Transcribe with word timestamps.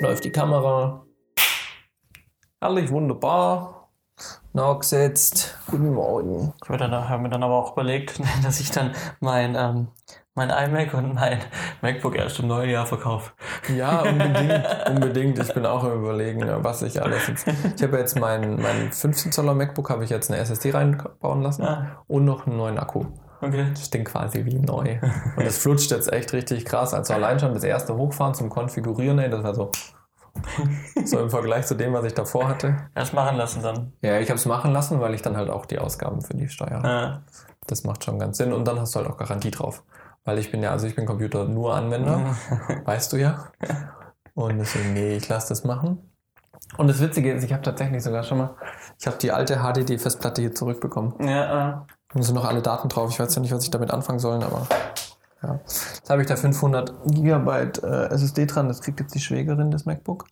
läuft 0.00 0.24
die 0.24 0.32
Kamera. 0.32 1.04
Alles 2.60 2.90
wunderbar. 2.90 3.90
Nachgesetzt. 4.52 5.58
Guten 5.70 5.92
Morgen. 5.92 6.54
Ich 6.62 6.68
habe 6.70 7.22
mir 7.22 7.28
dann 7.28 7.42
aber 7.42 7.54
auch 7.54 7.72
überlegt, 7.72 8.20
dass 8.42 8.60
ich 8.60 8.70
dann 8.70 8.92
mein, 9.20 9.54
ähm, 9.54 9.88
mein 10.34 10.48
iMac 10.48 10.94
und 10.94 11.14
mein 11.14 11.40
MacBook 11.82 12.16
erst 12.16 12.38
im 12.40 12.46
neuen 12.48 12.70
Jahr 12.70 12.86
verkaufe. 12.86 13.32
Ja, 13.76 14.00
unbedingt, 14.00 14.64
unbedingt. 14.88 15.38
Ich 15.38 15.52
bin 15.52 15.66
auch 15.66 15.84
am 15.84 16.02
überlegen, 16.02 16.42
was 16.64 16.80
ich 16.82 17.02
alles 17.02 17.26
jetzt. 17.26 17.46
Ich 17.76 17.82
habe 17.82 17.98
jetzt 17.98 18.18
mein, 18.18 18.56
mein 18.56 18.90
15 18.92 19.32
Zoller 19.32 19.54
MacBook, 19.54 19.90
habe 19.90 20.04
ich 20.04 20.10
jetzt 20.10 20.30
eine 20.30 20.40
SSD 20.40 20.70
reinbauen 20.70 21.42
lassen 21.42 21.62
Ah. 21.64 22.02
und 22.06 22.24
noch 22.24 22.46
einen 22.46 22.56
neuen 22.56 22.78
Akku. 22.78 23.04
Okay. 23.40 23.68
Das 23.70 23.90
Ding 23.90 24.04
quasi 24.04 24.44
wie 24.44 24.58
neu. 24.58 24.98
Und 25.36 25.44
es 25.44 25.58
flutscht 25.58 25.90
jetzt 25.90 26.12
echt 26.12 26.32
richtig 26.32 26.64
krass. 26.64 26.94
Also 26.94 27.14
allein 27.14 27.38
schon 27.38 27.54
das 27.54 27.64
erste 27.64 27.96
Hochfahren 27.96 28.34
zum 28.34 28.50
Konfigurieren, 28.50 29.18
ey, 29.18 29.30
das 29.30 29.42
war 29.42 29.54
so. 29.54 29.70
So 31.04 31.18
im 31.18 31.30
Vergleich 31.30 31.66
zu 31.66 31.74
dem, 31.74 31.94
was 31.94 32.04
ich 32.04 32.12
davor 32.14 32.46
hatte. 32.48 32.76
Erst 32.94 33.14
machen 33.14 33.36
lassen 33.36 33.62
dann. 33.62 33.92
Ja, 34.02 34.18
ich 34.18 34.28
habe 34.28 34.38
es 34.38 34.44
machen 34.44 34.72
lassen, 34.72 35.00
weil 35.00 35.14
ich 35.14 35.22
dann 35.22 35.36
halt 35.36 35.48
auch 35.48 35.64
die 35.64 35.78
Ausgaben 35.78 36.20
für 36.20 36.34
die 36.34 36.48
Steuer 36.48 36.82
habe. 36.82 36.88
Ja. 36.88 37.22
Das 37.66 37.84
macht 37.84 38.04
schon 38.04 38.18
ganz 38.18 38.36
Sinn. 38.36 38.52
Und 38.52 38.68
dann 38.68 38.78
hast 38.78 38.94
du 38.94 38.98
halt 38.98 39.08
auch 39.08 39.16
Garantie 39.16 39.50
drauf. 39.50 39.82
Weil 40.24 40.38
ich 40.38 40.50
bin 40.50 40.62
ja, 40.62 40.72
also 40.72 40.86
ich 40.86 40.94
bin 40.94 41.06
Computer 41.06 41.44
nur 41.44 41.74
Anwender, 41.74 42.36
weißt 42.84 43.12
du 43.12 43.16
ja. 43.16 43.46
Und 44.34 44.58
deswegen, 44.58 44.92
nee, 44.92 45.16
ich 45.16 45.28
lasse 45.28 45.48
das 45.50 45.64
machen. 45.64 46.10
Und 46.76 46.88
das 46.88 47.00
Witzige 47.00 47.32
ist, 47.32 47.44
ich 47.44 47.52
habe 47.52 47.62
tatsächlich 47.62 48.02
sogar 48.02 48.24
schon 48.24 48.38
mal, 48.38 48.56
ich 48.98 49.06
habe 49.06 49.16
die 49.18 49.30
alte 49.30 49.58
HDD-Festplatte 49.58 50.42
hier 50.42 50.54
zurückbekommen. 50.54 51.14
Ja, 51.26 51.70
äh, 51.70 51.76
Da 52.14 52.22
sind 52.22 52.34
noch 52.34 52.44
alle 52.44 52.62
Daten 52.62 52.88
drauf. 52.88 53.10
Ich 53.10 53.18
weiß 53.18 53.34
ja 53.34 53.42
nicht, 53.42 53.52
was 53.52 53.64
ich 53.64 53.70
damit 53.70 53.90
anfangen 53.90 54.18
soll, 54.18 54.42
aber 54.42 54.66
ja. 55.42 55.60
Jetzt 55.64 56.08
habe 56.08 56.22
ich 56.22 56.28
da 56.28 56.36
500 56.36 56.92
Gigabyte 57.06 57.82
äh, 57.82 58.06
SSD 58.06 58.46
dran. 58.46 58.68
Das 58.68 58.80
kriegt 58.80 59.00
jetzt 59.00 59.14
die 59.14 59.20
Schwägerin 59.20 59.70
des 59.70 59.84
MacBook. 59.84 60.26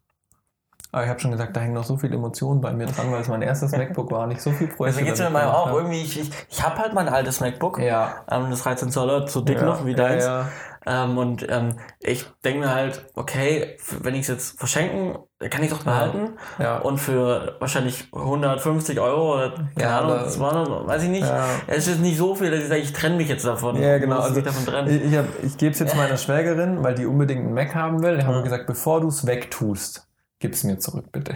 Aber 0.92 1.02
ich 1.02 1.08
habe 1.08 1.18
schon 1.18 1.32
gesagt, 1.32 1.56
da 1.56 1.60
hängen 1.60 1.74
noch 1.74 1.84
so 1.84 1.96
viele 1.96 2.14
Emotionen 2.14 2.60
bei 2.60 2.72
mir 2.72 2.86
dran, 2.86 3.10
weil 3.10 3.20
es 3.20 3.28
mein 3.28 3.42
erstes 3.42 3.72
MacBook 3.76 4.12
war. 4.12 4.26
Nicht 4.28 4.40
so 4.40 4.52
viel 4.52 4.68
Projekte. 4.68 5.00
also 5.00 5.06
geht's 5.10 5.20
mir 5.20 5.30
mal 5.30 5.50
auch 5.50 5.72
irgendwie. 5.72 6.02
Ich, 6.02 6.20
ich, 6.20 6.30
ich 6.48 6.62
habe 6.62 6.78
halt 6.78 6.94
mein 6.94 7.08
altes 7.08 7.40
MacBook. 7.40 7.80
Ja. 7.80 8.24
Ähm, 8.30 8.50
das 8.50 8.62
13 8.62 8.90
Zoller, 8.90 9.26
so 9.26 9.40
dick 9.40 9.58
ja, 9.58 9.64
noch 9.64 9.84
wie 9.84 9.90
ja, 9.90 9.96
deins. 9.96 10.24
Ja, 10.24 10.48
Ähm, 10.86 11.18
und 11.18 11.46
ähm, 11.50 11.78
ich 11.98 12.26
denke 12.44 12.60
mir 12.60 12.72
halt, 12.72 13.06
okay, 13.14 13.76
wenn 14.00 14.14
ich 14.14 14.22
es 14.22 14.28
jetzt 14.28 14.58
verschenken, 14.58 15.18
kann 15.48 15.62
ich 15.62 15.70
doch 15.70 15.82
behalten. 15.82 16.30
ja. 16.58 16.78
Und 16.78 16.98
für 16.98 17.56
wahrscheinlich 17.60 18.08
150 18.12 19.00
Euro 19.00 19.34
oder 19.36 19.50
keine 19.50 19.70
Ja, 19.80 19.98
Ahnung, 20.00 20.12
oder- 20.12 20.28
200, 20.28 20.86
weiß 20.86 21.02
ich 21.04 21.08
nicht. 21.10 21.26
Ja. 21.26 21.46
Es 21.66 21.86
ist 21.88 22.00
nicht 22.00 22.16
so 22.18 22.34
viel, 22.34 22.50
dass 22.50 22.60
ich 22.60 22.68
sage, 22.68 22.80
ich 22.80 22.92
trenne 22.92 23.16
mich 23.16 23.28
jetzt 23.28 23.44
davon. 23.44 23.76
Ja, 23.80 23.98
genau. 23.98 24.18
Also, 24.20 24.40
davon 24.40 24.64
trennen. 24.66 24.88
ich 24.88 25.04
ich, 25.12 25.16
hab- 25.16 25.24
ich 25.42 25.56
gebe 25.56 25.72
es 25.72 25.78
jetzt 25.78 25.96
meiner 25.96 26.16
Schwägerin, 26.16 26.82
weil 26.82 26.94
die 26.94 27.06
unbedingt 27.06 27.40
einen 27.44 27.54
Mac 27.54 27.74
haben 27.74 28.02
will. 28.02 28.18
Ich 28.18 28.24
habe 28.24 28.42
gesagt, 28.42 28.66
bevor 28.66 29.00
du 29.00 29.08
es 29.08 29.26
wegtust, 29.26 30.06
gib 30.38 30.52
es 30.52 30.64
mir 30.64 30.78
zurück, 30.78 31.06
bitte. 31.12 31.34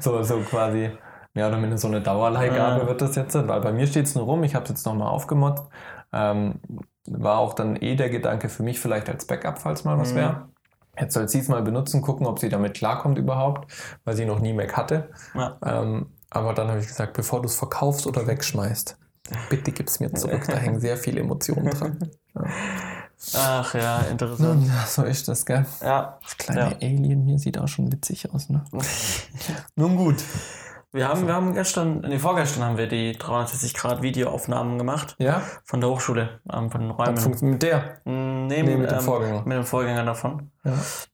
So, 0.00 0.22
so 0.22 0.38
quasi, 0.38 0.90
mehr 1.34 1.48
oder 1.48 1.58
minder 1.58 1.76
so 1.78 1.88
eine 1.88 2.00
Dauerleihgabe 2.00 2.86
wird 2.86 3.02
das 3.02 3.14
jetzt, 3.16 3.34
weil 3.34 3.60
bei 3.60 3.72
mir 3.72 3.86
steht 3.86 4.06
es 4.06 4.14
nur 4.14 4.24
rum, 4.24 4.42
ich 4.44 4.54
habe 4.54 4.64
es 4.64 4.70
jetzt 4.70 4.86
nochmal 4.86 5.08
aufgemotzt. 5.08 5.64
Ähm, 6.12 6.60
war 7.08 7.38
auch 7.38 7.54
dann 7.54 7.76
eh 7.76 7.94
der 7.94 8.10
Gedanke 8.10 8.48
für 8.48 8.62
mich 8.62 8.80
vielleicht 8.80 9.08
als 9.08 9.26
Backup, 9.26 9.58
falls 9.58 9.84
mal 9.84 9.98
was 9.98 10.12
Mhm. 10.12 10.16
wäre. 10.16 10.48
Jetzt 10.98 11.14
soll 11.14 11.28
sie 11.28 11.40
es 11.40 11.48
mal 11.48 11.62
benutzen, 11.62 12.02
gucken, 12.02 12.26
ob 12.26 12.38
sie 12.38 12.48
damit 12.48 12.74
klarkommt 12.74 13.18
überhaupt, 13.18 13.70
weil 14.04 14.16
sie 14.16 14.24
noch 14.24 14.40
nie 14.40 14.52
Mac 14.52 14.76
hatte. 14.76 15.10
Ja. 15.34 15.56
Ähm, 15.64 16.06
aber 16.30 16.54
dann 16.54 16.68
habe 16.68 16.80
ich 16.80 16.86
gesagt, 16.86 17.12
bevor 17.14 17.42
du 17.42 17.46
es 17.46 17.56
verkaufst 17.56 18.06
oder 18.06 18.26
wegschmeißt, 18.26 18.96
bitte 19.48 19.72
gib 19.72 19.88
es 19.88 20.00
mir 20.00 20.12
zurück. 20.12 20.44
Da 20.46 20.56
hängen 20.56 20.80
sehr 20.80 20.96
viele 20.96 21.20
Emotionen 21.20 21.70
dran. 21.70 22.10
Ach 23.34 23.74
ja, 23.74 24.00
interessant. 24.00 24.66
Ja, 24.66 24.86
so 24.86 25.02
ist 25.04 25.26
das, 25.28 25.46
gell? 25.46 25.64
Ja, 25.80 26.18
Das 26.22 26.36
kleine 26.36 26.60
Ja. 26.60 26.76
Alien 26.76 27.22
hier 27.22 27.38
sieht 27.38 27.58
auch 27.58 27.68
schon 27.68 27.90
witzig 27.90 28.32
aus, 28.32 28.48
ne? 28.50 28.64
Nun 29.76 29.96
gut. 29.96 30.16
Wir 30.96 31.08
haben, 31.08 31.26
wir 31.26 31.34
haben 31.34 31.54
gestern, 31.54 32.00
nee, 32.00 32.18
vorgestern 32.18 32.64
haben 32.64 32.76
wir 32.78 32.88
die 32.88 33.14
360-Grad-Videoaufnahmen 33.16 34.78
gemacht 34.78 35.14
Ja? 35.18 35.42
von 35.64 35.80
der 35.80 35.90
Hochschule, 35.90 36.40
ähm, 36.52 36.70
von 36.70 36.80
den 36.80 36.90
Hat 36.98 36.98
Räumen. 37.08 37.16
funktioniert 37.18 37.62
mit 37.62 37.62
der. 37.62 37.78
Mm, 38.04 38.46
Nee, 38.46 38.62
Nee, 38.62 38.76
mit 38.76 38.90
dem 38.90 38.98
ähm, 38.98 39.04
Vorgänger. 39.04 39.42
Mit 39.44 39.56
dem 39.58 39.64
Vorgänger 39.64 40.04
davon. 40.04 40.50
Ja. 40.64 40.72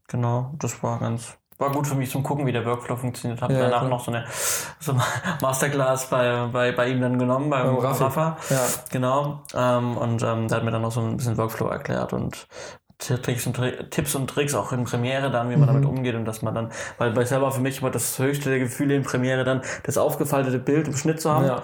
Genau, 0.08 0.52
das 0.58 0.82
war 0.82 0.98
ganz, 0.98 1.36
war 1.58 1.70
gut 1.70 1.86
für 1.86 1.94
mich 1.94 2.10
zum 2.10 2.22
Gucken, 2.22 2.44
wie 2.46 2.52
der 2.52 2.64
Workflow 2.66 2.96
funktioniert. 2.96 3.40
Habe 3.40 3.54
Ja, 3.54 3.60
danach 3.60 3.78
klar. 3.80 3.90
noch 3.90 4.04
so 4.04 4.10
eine 4.12 4.24
so 4.80 4.94
Masterclass 5.40 6.06
bei, 6.10 6.46
bei, 6.52 6.72
bei 6.72 6.88
ihm 6.88 7.00
dann 7.00 7.18
genommen, 7.18 7.48
beim 7.50 7.66
Beim. 7.76 7.76
Rafa. 7.78 8.36
Ja. 8.50 8.60
Genau. 8.90 9.42
Ähm, 9.54 9.96
und 9.96 10.22
ähm, 10.22 10.48
der 10.48 10.58
hat 10.58 10.64
mir 10.64 10.70
dann 10.72 10.82
noch 10.82 10.92
so 10.92 11.00
ein 11.00 11.16
bisschen 11.16 11.36
Workflow 11.38 11.68
erklärt 11.68 12.12
und 12.12 12.46
Tricks 13.08 13.46
und, 13.46 13.60
Tipps 13.90 14.14
und 14.14 14.28
Tricks 14.28 14.54
auch 14.54 14.72
in 14.72 14.84
Premiere 14.84 15.30
dann, 15.30 15.50
wie 15.50 15.56
man 15.56 15.62
Mhm. 15.62 15.66
damit 15.66 15.84
umgeht 15.86 16.14
und 16.14 16.24
dass 16.24 16.42
man 16.42 16.54
dann, 16.54 16.70
weil 16.98 17.10
bei 17.12 17.24
selber 17.24 17.50
für 17.52 17.60
mich 17.60 17.80
immer 17.80 17.90
das 17.90 18.18
höchste 18.18 18.50
der 18.50 18.58
Gefühle 18.58 18.94
in 18.94 19.02
Premiere 19.02 19.44
dann 19.44 19.62
das 19.84 19.98
aufgefaltete 19.98 20.58
Bild 20.58 20.88
im 20.88 20.96
Schnitt 20.96 21.20
zu 21.20 21.30
haben. 21.30 21.46
Ja. 21.46 21.62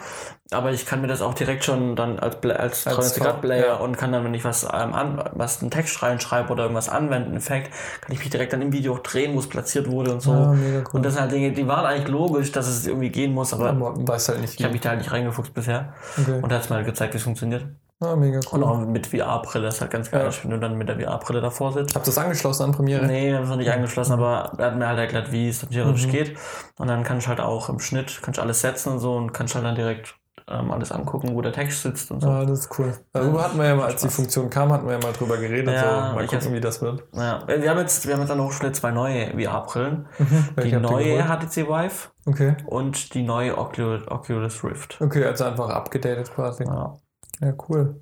Aber 0.50 0.70
ich 0.70 0.86
kann 0.86 1.02
mir 1.02 1.08
das 1.08 1.20
auch 1.20 1.34
direkt 1.34 1.64
schon 1.64 1.94
dann 1.94 2.18
als, 2.18 2.36
als, 2.36 2.86
Als 2.86 3.14
360 3.14 3.22
Grad 3.22 3.40
Player 3.42 3.66
ja. 3.66 3.74
und 3.74 3.98
kann 3.98 4.12
dann, 4.12 4.24
wenn 4.24 4.32
ich 4.32 4.44
was, 4.44 4.64
ähm, 4.64 4.94
an, 4.94 5.22
was 5.32 5.60
einen 5.60 5.70
Text 5.70 6.02
reinschreibe 6.02 6.50
oder 6.50 6.62
irgendwas 6.62 6.88
anwenden, 6.88 7.36
Effekt, 7.36 7.70
kann 8.00 8.12
ich 8.12 8.18
mich 8.20 8.30
direkt 8.30 8.54
dann 8.54 8.62
im 8.62 8.72
Video 8.72 8.94
auch 8.94 9.00
drehen, 9.00 9.34
wo 9.34 9.40
es 9.40 9.48
platziert 9.48 9.90
wurde 9.90 10.12
und 10.12 10.20
so. 10.22 10.32
Ja, 10.32 10.52
cool. 10.52 10.84
Und 10.92 11.04
das 11.04 11.12
sind 11.14 11.22
halt 11.22 11.32
Dinge, 11.32 11.52
die 11.52 11.68
waren 11.68 11.84
eigentlich 11.84 12.08
logisch, 12.08 12.50
dass 12.50 12.66
es 12.66 12.86
irgendwie 12.86 13.10
gehen 13.10 13.34
muss, 13.34 13.52
aber 13.52 13.68
Aber 13.68 13.94
weiß 14.08 14.30
halt 14.30 14.40
nicht 14.40 14.58
ich 14.58 14.64
habe 14.64 14.72
mich 14.72 14.80
da 14.80 14.88
halt 14.90 15.00
nicht 15.00 15.12
reingefuchst 15.12 15.52
bisher. 15.52 15.92
Okay. 16.18 16.40
Und 16.40 16.50
er 16.50 16.58
hat 16.58 16.70
mir 16.70 16.76
halt 16.76 16.86
gezeigt, 16.86 17.12
wie 17.12 17.18
es 17.18 17.24
funktioniert. 17.24 17.66
Ah, 18.00 18.14
mega 18.14 18.38
Und 18.38 18.52
cool. 18.52 18.64
auch 18.64 18.78
mit 18.78 19.08
VR-Brille, 19.08 19.64
das 19.64 19.74
ist 19.76 19.80
halt 19.80 19.90
ganz 19.90 20.10
geil, 20.10 20.24
Ja. 20.30 20.30
wenn 20.44 20.50
du 20.52 20.58
dann 20.60 20.78
mit 20.78 20.88
der 20.88 21.00
VR-Brille 21.00 21.40
davor 21.40 21.72
sitzt. 21.72 21.96
Habt 21.96 22.06
ihr 22.06 22.10
das 22.14 22.18
angeschlossen 22.18 22.62
an 22.64 22.72
Premiere? 22.72 23.04
Nee, 23.06 23.28
wir 23.30 23.36
haben 23.36 23.44
es 23.44 23.50
noch 23.50 23.56
nicht 23.56 23.72
angeschlossen, 23.72 24.12
aber 24.12 24.52
er 24.56 24.66
hat 24.66 24.76
mir 24.76 24.86
halt 24.86 24.98
erklärt, 25.00 25.32
wie 25.32 25.48
es 25.48 25.60
theoretisch 25.68 26.06
Mhm. 26.06 26.10
geht. 26.12 26.36
Und 26.78 26.86
dann 26.88 27.02
kann 27.02 27.18
ich 27.18 27.26
halt 27.26 27.40
auch 27.40 27.68
im 27.68 27.80
Schnitt, 27.80 28.22
kann 28.22 28.34
ich 28.34 28.40
alles 28.40 28.60
setzen 28.60 28.92
und 28.92 28.98
so 29.00 29.16
und 29.16 29.32
kann 29.32 29.46
ich 29.46 29.54
halt 29.56 29.64
dann 29.64 29.74
direkt 29.74 30.14
ähm, 30.50 30.70
alles 30.70 30.92
angucken, 30.92 31.34
wo 31.34 31.42
der 31.42 31.52
Text 31.52 31.82
sitzt 31.82 32.10
und 32.10 32.22
so. 32.22 32.28
Ah, 32.30 32.42
das 32.46 32.60
ist 32.60 32.78
cool. 32.78 32.94
Darüber 33.12 33.42
hatten 33.44 33.58
wir 33.58 33.66
ja 33.66 33.74
mal, 33.74 33.84
als 33.84 34.00
die. 34.00 34.08
Funktion 34.08 34.48
kam, 34.48 34.72
hatten 34.72 34.86
wir 34.86 34.94
ja 34.94 34.98
mal 35.02 35.12
drüber 35.12 35.36
geredet. 35.36 35.74
Ja, 35.74 36.08
so, 36.08 36.14
mal 36.14 36.24
gucken, 36.26 36.40
hab- 36.46 36.52
wie 36.54 36.60
das 36.60 36.80
wird. 36.80 37.02
Ja, 37.12 37.42
wir 37.46 37.68
haben 37.68 37.78
jetzt, 37.80 38.06
wir 38.06 38.14
haben 38.14 38.22
jetzt 38.22 38.30
an 38.30 38.38
der 38.38 38.46
Hochschule 38.46 38.72
zwei 38.72 38.90
neue 38.90 39.32
VR-Brillen. 39.32 40.06
Die 40.18 40.24
habt 40.56 40.64
ihr 40.66 40.80
neue? 40.80 41.22
HTC 41.22 41.66
Vive 41.68 42.08
Okay. 42.26 42.56
und 42.64 43.12
die 43.12 43.24
neue 43.24 43.58
Oculus, 43.58 44.08
Oculus 44.08 44.64
Rift. 44.64 44.98
Okay, 45.02 45.22
also 45.26 45.44
einfach 45.44 45.68
abgedatet 45.68 46.32
quasi. 46.34 46.64
Ja. 46.64 46.96
Ja, 47.40 47.52
cool. 47.68 48.00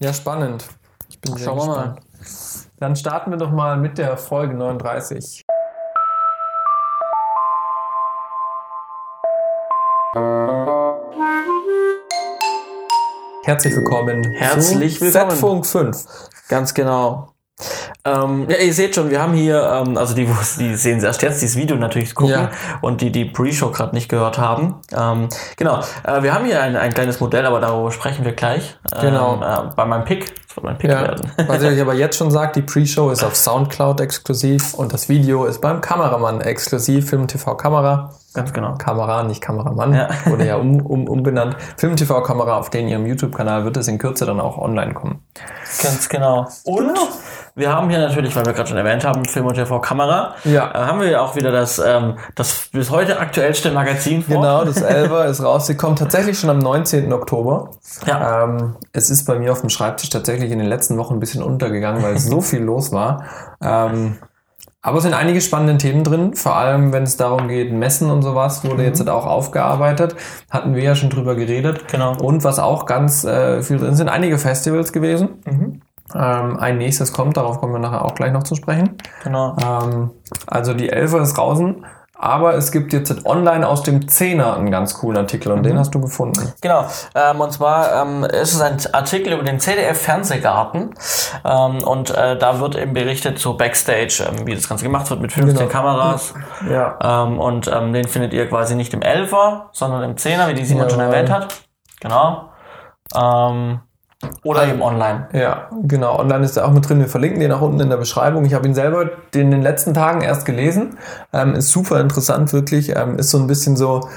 Ja, 0.00 0.14
spannend. 0.14 0.66
Ich 1.08 1.20
bin 1.20 1.36
sehr 1.36 1.46
Schauen 1.46 1.58
wir 1.58 1.66
mal. 1.66 1.96
Dann 2.78 2.96
starten 2.96 3.30
wir 3.30 3.38
doch 3.38 3.50
mal 3.50 3.76
mit 3.76 3.98
der 3.98 4.16
Folge 4.16 4.54
39. 4.54 5.42
Herzlich 13.44 13.76
willkommen. 13.76 14.30
Herzlich 14.32 14.98
zu 14.98 15.04
willkommen. 15.04 15.30
Z-Funk 15.30 15.66
5. 15.66 16.06
Ganz 16.48 16.72
genau. 16.72 17.34
Ähm, 18.04 18.46
ja, 18.48 18.56
ihr 18.58 18.72
seht 18.72 18.94
schon, 18.94 19.10
wir 19.10 19.20
haben 19.20 19.34
hier, 19.34 19.62
ähm, 19.62 19.96
also 19.98 20.14
die, 20.14 20.28
die 20.58 20.74
sehen 20.76 21.02
erst 21.02 21.22
jetzt 21.22 21.42
dieses 21.42 21.56
Video 21.56 21.76
natürlich 21.76 22.14
gucken 22.14 22.32
Ja. 22.34 22.50
und 22.80 23.00
die 23.00 23.10
die 23.10 23.24
Pre-Show 23.24 23.70
gerade 23.70 23.94
nicht 23.94 24.08
gehört 24.08 24.38
haben. 24.38 24.76
Ähm, 24.96 25.28
genau, 25.56 25.80
äh, 26.04 26.22
wir 26.22 26.32
haben 26.32 26.44
hier 26.46 26.62
ein, 26.62 26.76
ein 26.76 26.94
kleines 26.94 27.20
Modell, 27.20 27.44
aber 27.46 27.60
darüber 27.60 27.90
sprechen 27.90 28.24
wir 28.24 28.32
gleich. 28.32 28.76
Genau. 29.00 29.34
Ähm, 29.34 29.42
äh, 29.42 29.72
bei 29.74 29.84
meinem 29.84 30.04
Pick, 30.04 30.26
das 30.46 30.56
wird 30.56 30.64
mein 30.64 30.78
Pick 30.78 30.90
Ja. 30.90 31.02
werden. 31.02 31.30
Was 31.48 31.62
ich 31.62 31.68
euch 31.68 31.80
aber 31.80 31.94
jetzt 31.94 32.16
schon 32.16 32.30
sage, 32.30 32.52
die 32.54 32.62
Pre-Show 32.62 33.10
ist 33.10 33.24
auf 33.24 33.34
Soundcloud 33.36 34.00
exklusiv 34.00 34.74
und 34.74 34.92
das 34.92 35.08
Video 35.08 35.44
ist 35.44 35.60
beim 35.60 35.80
Kameramann 35.80 36.40
exklusiv, 36.40 37.10
Film 37.10 37.26
TV 37.26 37.56
Kamera. 37.56 38.10
Ganz 38.34 38.52
genau. 38.52 38.74
Kamera, 38.76 39.24
nicht 39.24 39.40
Kameramann, 39.42 39.94
Ja. 39.94 40.08
wurde 40.26 40.46
ja 40.46 40.56
um, 40.56 40.80
um, 40.86 41.08
umbenannt. 41.08 41.56
Film 41.76 41.96
TV 41.96 42.22
Kamera 42.22 42.56
auf 42.58 42.70
den 42.70 42.86
ihrem 42.86 43.04
YouTube-Kanal 43.06 43.64
wird 43.64 43.76
es 43.78 43.88
in 43.88 43.98
Kürze 43.98 44.26
dann 44.26 44.38
auch 44.40 44.58
online 44.58 44.94
kommen. 44.94 45.22
Ganz 45.82 46.08
genau. 46.08 46.46
Und 46.64 46.92
wir 47.58 47.72
haben 47.72 47.90
hier 47.90 47.98
natürlich, 47.98 48.34
weil 48.36 48.46
wir 48.46 48.52
gerade 48.52 48.68
schon 48.68 48.78
erwähnt 48.78 49.04
haben, 49.04 49.24
Film 49.24 49.46
und 49.46 49.54
TV 49.54 49.80
Kamera, 49.80 50.34
Ja. 50.44 50.70
äh, 50.72 50.78
haben 50.86 51.00
wir 51.00 51.08
ja 51.10 51.20
auch 51.20 51.36
wieder 51.36 51.50
das, 51.52 51.78
ähm, 51.84 52.14
das 52.34 52.68
bis 52.72 52.90
heute 52.90 53.18
aktuellste 53.18 53.70
Magazin 53.72 54.22
vor. 54.22 54.36
Genau, 54.36 54.64
das 54.64 54.80
Elva 54.82 55.24
ist 55.24 55.42
rausgekommen, 55.42 55.96
tatsächlich 55.96 56.38
schon 56.38 56.50
am 56.50 56.58
19. 56.58 57.12
Oktober. 57.12 57.70
Ja. 58.06 58.44
Ähm, 58.44 58.76
es 58.92 59.10
ist 59.10 59.24
bei 59.24 59.38
mir 59.38 59.52
auf 59.52 59.60
dem 59.60 59.70
Schreibtisch 59.70 60.10
tatsächlich 60.10 60.50
in 60.50 60.58
den 60.58 60.68
letzten 60.68 60.96
Wochen 60.96 61.14
ein 61.14 61.20
bisschen 61.20 61.42
untergegangen, 61.42 62.02
weil 62.02 62.14
es 62.14 62.26
so 62.26 62.40
viel 62.40 62.62
los 62.62 62.92
war. 62.92 63.24
Ähm, 63.62 64.16
aber 64.80 64.98
es 64.98 65.02
sind 65.02 65.12
einige 65.12 65.40
spannende 65.40 65.76
Themen 65.76 66.04
drin, 66.04 66.34
vor 66.34 66.56
allem 66.56 66.92
wenn 66.92 67.02
es 67.02 67.16
darum 67.16 67.48
geht, 67.48 67.72
Messen 67.72 68.10
und 68.10 68.22
sowas, 68.22 68.64
wurde 68.64 68.84
jetzt 68.84 69.00
halt 69.00 69.10
auch 69.10 69.26
aufgearbeitet. 69.26 70.14
Hatten 70.50 70.74
wir 70.76 70.82
ja 70.82 70.94
schon 70.94 71.10
drüber 71.10 71.34
geredet. 71.34 71.88
Genau. 71.88 72.16
Und 72.16 72.44
was 72.44 72.60
auch 72.60 72.86
ganz 72.86 73.24
äh, 73.24 73.60
viel 73.62 73.78
drin 73.78 73.96
sind, 73.96 74.08
einige 74.08 74.38
Festivals 74.38 74.92
gewesen. 74.92 75.82
Ähm, 76.14 76.58
ein 76.58 76.78
nächstes 76.78 77.12
kommt, 77.12 77.36
darauf 77.36 77.60
kommen 77.60 77.72
wir 77.72 77.80
nachher 77.80 78.04
auch 78.04 78.14
gleich 78.14 78.32
noch 78.32 78.42
zu 78.42 78.54
sprechen. 78.54 78.96
Genau. 79.24 79.56
Ähm, 79.62 80.10
also 80.46 80.74
die 80.74 80.90
Elfer 80.90 81.20
ist 81.20 81.34
draußen. 81.34 81.84
Aber 82.20 82.54
es 82.54 82.72
gibt 82.72 82.92
jetzt 82.92 83.24
online 83.26 83.66
aus 83.66 83.84
dem 83.84 84.08
Zehner 84.08 84.56
einen 84.56 84.72
ganz 84.72 84.94
coolen 84.94 85.16
Artikel 85.16 85.52
und 85.52 85.60
mhm. 85.60 85.62
den 85.62 85.78
hast 85.78 85.94
du 85.94 86.00
gefunden. 86.00 86.52
Genau. 86.60 86.84
Ähm, 87.14 87.40
und 87.40 87.52
zwar 87.52 88.02
ähm, 88.02 88.24
ist 88.24 88.54
es 88.54 88.60
ein 88.60 88.76
Artikel 88.92 89.32
über 89.32 89.44
den 89.44 89.60
CDF 89.60 90.02
Fernsehgarten. 90.02 90.94
Ähm, 91.44 91.84
und 91.84 92.10
äh, 92.10 92.36
da 92.36 92.58
wird 92.58 92.74
eben 92.74 92.92
berichtet 92.92 93.38
so 93.38 93.56
Backstage, 93.56 94.28
ähm, 94.28 94.48
wie 94.48 94.54
das 94.54 94.68
Ganze 94.68 94.82
gemacht 94.82 95.08
wird 95.10 95.20
mit 95.20 95.32
15 95.32 95.56
genau. 95.56 95.70
Kameras. 95.70 96.34
Ja. 96.68 96.98
Ähm, 97.24 97.38
und 97.38 97.68
ähm, 97.68 97.92
den 97.92 98.08
findet 98.08 98.32
ihr 98.32 98.48
quasi 98.48 98.74
nicht 98.74 98.92
im 98.94 99.02
Elfer, 99.02 99.68
sondern 99.70 100.02
im 100.02 100.16
Zehner, 100.16 100.48
wie 100.48 100.54
die 100.54 100.64
Simon 100.64 100.84
ja. 100.84 100.90
schon 100.90 101.00
erwähnt 101.00 101.30
hat. 101.30 101.54
Genau. 102.00 102.50
Oder 104.42 104.66
eben 104.66 104.82
online. 104.82 105.28
Ja, 105.32 105.68
genau. 105.82 106.18
Online 106.18 106.44
ist 106.44 106.56
er 106.56 106.66
auch 106.66 106.72
mit 106.72 106.88
drin. 106.88 106.98
Wir 106.98 107.08
verlinken 107.08 107.40
den 107.40 107.52
auch 107.52 107.60
unten 107.60 107.80
in 107.80 107.90
der 107.90 107.98
Beschreibung. 107.98 108.44
Ich 108.44 108.54
habe 108.54 108.66
ihn 108.66 108.74
selber 108.74 109.10
in 109.34 109.50
den 109.50 109.62
letzten 109.62 109.94
Tagen 109.94 110.22
erst 110.22 110.44
gelesen. 110.44 110.96
Ähm, 111.32 111.54
ist 111.54 111.70
super 111.70 112.00
interessant, 112.00 112.52
wirklich. 112.52 112.96
Ähm, 112.96 113.18
ist 113.18 113.30
so 113.30 113.38
ein 113.38 113.46
bisschen 113.46 113.76
so, 113.76 114.08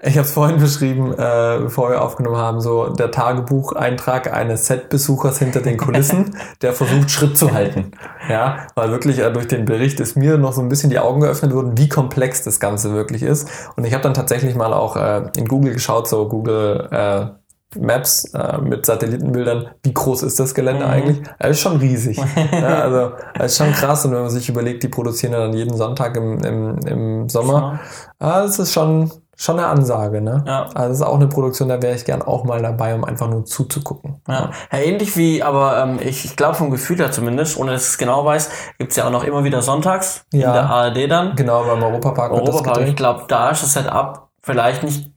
ich 0.00 0.16
habe 0.16 0.26
es 0.26 0.32
vorhin 0.32 0.58
beschrieben, 0.60 1.12
äh, 1.12 1.58
bevor 1.60 1.90
wir 1.90 2.02
aufgenommen 2.02 2.36
haben, 2.36 2.60
so 2.60 2.88
der 2.88 3.12
Tagebucheintrag 3.12 4.32
eines 4.32 4.66
Setbesuchers 4.66 5.38
hinter 5.38 5.60
den 5.60 5.76
Kulissen, 5.76 6.36
der 6.62 6.72
versucht, 6.72 7.10
Schritt 7.10 7.38
zu 7.38 7.52
halten. 7.52 7.92
Ja, 8.28 8.66
weil 8.74 8.90
wirklich 8.90 9.18
äh, 9.20 9.32
durch 9.32 9.46
den 9.46 9.64
Bericht 9.64 10.00
ist 10.00 10.16
mir 10.16 10.38
noch 10.38 10.52
so 10.52 10.62
ein 10.62 10.68
bisschen 10.68 10.90
die 10.90 10.98
Augen 10.98 11.20
geöffnet 11.20 11.52
wurden, 11.52 11.78
wie 11.78 11.88
komplex 11.88 12.42
das 12.42 12.58
Ganze 12.58 12.92
wirklich 12.92 13.22
ist. 13.22 13.48
Und 13.76 13.84
ich 13.84 13.92
habe 13.92 14.02
dann 14.02 14.14
tatsächlich 14.14 14.56
mal 14.56 14.72
auch 14.72 14.96
äh, 14.96 15.30
in 15.36 15.46
Google 15.46 15.74
geschaut, 15.74 16.08
so 16.08 16.28
Google 16.28 16.88
äh, 16.90 17.26
Maps 17.76 18.24
äh, 18.32 18.58
mit 18.58 18.86
Satellitenbildern, 18.86 19.68
wie 19.82 19.92
groß 19.92 20.22
ist 20.22 20.40
das 20.40 20.54
Gelände 20.54 20.86
mhm. 20.86 20.90
eigentlich? 20.90 21.22
Es 21.38 21.50
ist 21.50 21.60
schon 21.60 21.76
riesig. 21.76 22.18
ja, 22.52 22.80
also 22.80 23.12
es 23.38 23.52
ist 23.52 23.58
schon 23.58 23.72
krass 23.72 24.04
und 24.06 24.12
wenn 24.12 24.22
man 24.22 24.30
sich 24.30 24.48
überlegt, 24.48 24.82
die 24.82 24.88
produzieren 24.88 25.32
ja 25.32 25.40
dann 25.40 25.52
jeden 25.52 25.76
Sonntag 25.76 26.16
im, 26.16 26.38
im, 26.42 26.78
im 26.86 27.28
Sommer, 27.28 27.80
das 28.18 28.58
ist 28.58 28.72
schon, 28.72 29.10
schon 29.36 29.58
eine 29.58 29.68
Ansage. 29.68 30.22
Ne? 30.22 30.44
Ja. 30.46 30.62
Also 30.74 30.88
das 30.88 30.96
ist 31.00 31.02
auch 31.02 31.16
eine 31.16 31.26
Produktion, 31.26 31.68
da 31.68 31.82
wäre 31.82 31.94
ich 31.94 32.06
gern 32.06 32.22
auch 32.22 32.44
mal 32.44 32.62
dabei, 32.62 32.94
um 32.94 33.04
einfach 33.04 33.28
nur 33.28 33.44
zuzugucken. 33.44 34.22
Ja, 34.26 34.50
ja 34.72 34.78
ähnlich 34.78 35.18
wie, 35.18 35.42
aber 35.42 35.76
ähm, 35.82 35.98
ich, 36.00 36.24
ich 36.24 36.36
glaube 36.36 36.54
vom 36.54 36.70
Gefühl 36.70 36.96
her 36.96 37.12
zumindest, 37.12 37.58
ohne 37.58 37.72
dass 37.72 37.82
ich 37.82 37.88
es 37.88 37.98
genau 37.98 38.24
weiß, 38.24 38.50
gibt's 38.78 38.96
ja 38.96 39.06
auch 39.06 39.12
noch 39.12 39.24
immer 39.24 39.44
wieder 39.44 39.60
sonntags 39.60 40.24
ja. 40.32 40.48
in 40.48 40.52
der 40.54 40.70
ARD 40.70 41.10
dann. 41.10 41.36
Genau, 41.36 41.64
beim 41.64 41.82
Europapark. 41.82 42.32
Europapark, 42.32 42.88
ich 42.88 42.96
glaube, 42.96 43.24
da 43.28 43.50
ist 43.50 43.62
das 43.62 43.74
Setup 43.74 44.28
vielleicht 44.40 44.82
nicht 44.82 45.10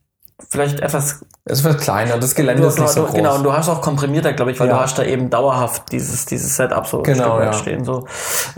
vielleicht 0.49 0.79
etwas. 0.79 1.25
Es 1.43 1.63
wird 1.63 1.79
kleiner, 1.79 2.17
das 2.17 2.35
Gelände 2.35 2.61
du, 2.61 2.67
ist 2.67 2.79
nicht 2.79 2.89
so 2.89 3.03
groß. 3.03 3.13
Genau, 3.13 3.35
und 3.35 3.43
du 3.43 3.51
hast 3.51 3.67
auch 3.67 3.81
komprimierter, 3.81 4.33
glaube 4.33 4.51
ich, 4.51 4.59
weil 4.59 4.67
ja. 4.67 4.75
du 4.75 4.79
hast 4.79 4.97
da 4.97 5.03
eben 5.03 5.29
dauerhaft 5.29 5.91
dieses, 5.91 6.25
dieses 6.25 6.55
Setup 6.55 6.85
so 6.85 7.01
genau, 7.01 7.39
ja. 7.39 7.51
stehen, 7.51 7.83
so. 7.83 8.05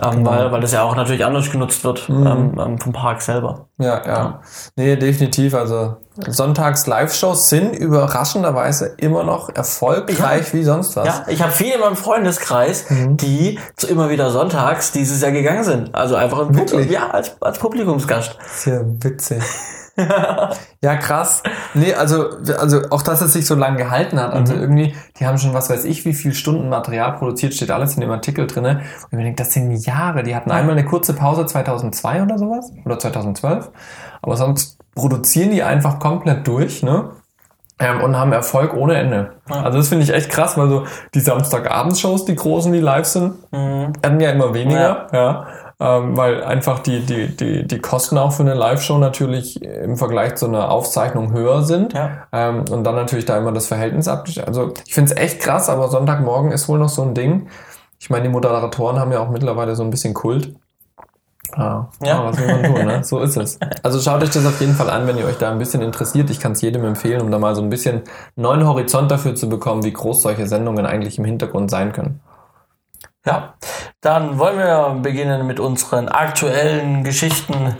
Ähm, 0.03 0.17
genau. 0.17 0.31
weil, 0.31 0.51
weil 0.51 0.61
das 0.61 0.73
ja 0.73 0.83
auch 0.83 0.95
natürlich 0.95 1.23
anders 1.23 1.49
genutzt 1.49 1.83
wird 1.83 2.09
mhm. 2.09 2.27
ähm, 2.27 2.59
ähm 2.59 2.79
vom 2.79 2.91
Park 2.91 3.21
selber. 3.21 3.67
Ja, 3.77 4.01
ja, 4.05 4.05
ja. 4.05 4.41
Nee, 4.75 4.95
definitiv. 4.97 5.55
Also 5.55 5.95
Sonntags 6.15 6.85
Live-Shows 6.85 7.49
sind 7.49 7.75
überraschenderweise 7.75 8.93
immer 8.97 9.23
noch 9.23 9.49
erfolgreich 9.49 10.47
ja. 10.47 10.53
wie 10.53 10.63
sonst 10.63 10.95
was. 10.95 11.07
Ja, 11.07 11.25
ich 11.27 11.41
habe 11.41 11.51
viele 11.51 11.75
in 11.75 11.79
meinem 11.79 11.95
Freundeskreis, 11.95 12.89
mhm. 12.89 13.17
die 13.17 13.59
zu 13.77 13.87
immer 13.87 14.09
wieder 14.09 14.29
sonntags 14.29 14.91
dieses 14.91 15.21
Jahr 15.21 15.31
gegangen 15.31 15.63
sind. 15.63 15.95
Also 15.95 16.15
einfach 16.15 16.39
im 16.39 16.55
Wirklich? 16.55 16.91
ja, 16.91 17.09
als, 17.09 17.35
als 17.41 17.57
Publikumsgast. 17.57 18.37
Sehr 18.53 18.85
witzig. 19.03 19.41
Ja, 20.81 20.95
krass. 20.95 21.43
Nee, 21.73 21.93
also, 21.93 22.29
also 22.57 22.81
auch, 22.89 23.03
dass 23.03 23.21
es 23.21 23.33
sich 23.33 23.45
so 23.45 23.55
lange 23.55 23.77
gehalten 23.77 24.19
hat. 24.19 24.33
Also 24.33 24.55
mhm. 24.55 24.61
irgendwie, 24.61 24.95
die 25.19 25.27
haben 25.27 25.37
schon, 25.37 25.53
was 25.53 25.69
weiß 25.69 25.85
ich, 25.85 26.03
wie 26.05 26.13
viel 26.13 26.33
Stunden 26.33 26.69
Material 26.69 27.13
produziert, 27.13 27.53
steht 27.53 27.69
alles 27.69 27.93
in 27.95 28.01
dem 28.01 28.11
Artikel 28.11 28.47
drinne. 28.47 28.81
Und 29.03 29.07
ich 29.11 29.17
mir 29.17 29.23
denke, 29.23 29.43
das 29.43 29.53
sind 29.53 29.71
Jahre. 29.85 30.23
Die 30.23 30.35
hatten 30.35 30.51
einmal 30.51 30.73
eine 30.73 30.85
kurze 30.85 31.13
Pause 31.13 31.45
2002 31.45 32.23
oder 32.23 32.37
sowas. 32.39 32.71
Oder 32.85 32.97
2012. 32.97 33.69
Aber 34.21 34.35
sonst 34.35 34.79
produzieren 34.95 35.51
die 35.51 35.63
einfach 35.63 35.99
komplett 35.99 36.47
durch, 36.47 36.81
ne? 36.81 37.11
Ähm, 37.79 38.01
und 38.01 38.15
haben 38.17 38.31
Erfolg 38.31 38.75
ohne 38.75 38.95
Ende. 38.95 39.31
Also 39.47 39.79
das 39.79 39.87
finde 39.89 40.03
ich 40.03 40.13
echt 40.13 40.29
krass, 40.29 40.57
weil 40.57 40.69
so 40.69 40.85
die 41.13 41.19
Samstagabendshows, 41.19 42.25
die 42.25 42.35
großen, 42.35 42.71
die 42.71 42.79
live 42.79 43.05
sind, 43.05 43.33
mhm. 43.51 43.93
werden 44.01 44.19
ja 44.19 44.29
immer 44.29 44.53
weniger, 44.53 45.07
ja. 45.11 45.19
ja 45.19 45.47
ähm, 45.79 46.15
weil 46.15 46.43
einfach 46.43 46.79
die, 46.79 47.01
die, 47.01 47.35
die, 47.35 47.67
die 47.67 47.79
Kosten 47.79 48.17
auch 48.17 48.31
für 48.31 48.43
eine 48.43 48.53
Live-Show 48.53 48.97
natürlich 48.97 49.61
im 49.61 49.97
Vergleich 49.97 50.35
zu 50.35 50.47
einer 50.47 50.71
Aufzeichnung 50.71 51.33
höher 51.33 51.63
sind. 51.63 51.93
Ja. 51.93 52.27
Ähm, 52.31 52.65
und 52.71 52.83
dann 52.83 52.95
natürlich 52.95 53.25
da 53.25 53.37
immer 53.37 53.51
das 53.51 53.67
Verhältnis 53.67 54.07
ab. 54.07 54.27
Also 54.45 54.73
ich 54.85 54.93
finde 54.93 55.13
es 55.13 55.17
echt 55.17 55.39
krass, 55.39 55.69
aber 55.69 55.89
Sonntagmorgen 55.89 56.51
ist 56.51 56.69
wohl 56.69 56.79
noch 56.79 56.89
so 56.89 57.01
ein 57.01 57.13
Ding. 57.13 57.47
Ich 57.99 58.09
meine, 58.09 58.23
die 58.23 58.29
Moderatoren 58.29 58.99
haben 58.99 59.11
ja 59.11 59.19
auch 59.19 59.29
mittlerweile 59.29 59.75
so 59.75 59.83
ein 59.83 59.89
bisschen 59.89 60.13
Kult. 60.13 60.53
Ah, 61.55 61.87
ja. 62.03 62.19
Ah, 62.19 62.25
was 62.25 62.37
will 62.37 62.47
man 62.47 62.63
tun, 62.63 62.85
ne? 62.85 63.03
So 63.03 63.19
ist 63.19 63.37
es. 63.37 63.59
Also 63.83 63.99
schaut 63.99 64.23
euch 64.23 64.31
das 64.31 64.45
auf 64.45 64.59
jeden 64.59 64.73
Fall 64.73 64.89
an, 64.89 65.05
wenn 65.07 65.17
ihr 65.17 65.25
euch 65.25 65.37
da 65.37 65.51
ein 65.51 65.59
bisschen 65.59 65.81
interessiert. 65.81 66.29
Ich 66.29 66.39
kann 66.39 66.53
es 66.53 66.61
jedem 66.61 66.83
empfehlen, 66.83 67.21
um 67.21 67.29
da 67.29 67.37
mal 67.37 67.55
so 67.55 67.61
ein 67.61 67.69
bisschen 67.69 68.01
neuen 68.35 68.65
Horizont 68.65 69.11
dafür 69.11 69.35
zu 69.35 69.49
bekommen, 69.49 69.83
wie 69.83 69.93
groß 69.93 70.21
solche 70.21 70.47
Sendungen 70.47 70.85
eigentlich 70.85 71.19
im 71.19 71.25
Hintergrund 71.25 71.69
sein 71.69 71.91
können. 71.91 72.21
Ja, 73.25 73.53
dann 74.01 74.37
wollen 74.37 74.57
wir 74.57 74.99
beginnen 75.01 75.47
mit 75.47 75.59
unseren 75.59 76.09
aktuellen 76.09 77.03
Geschichten. 77.03 77.77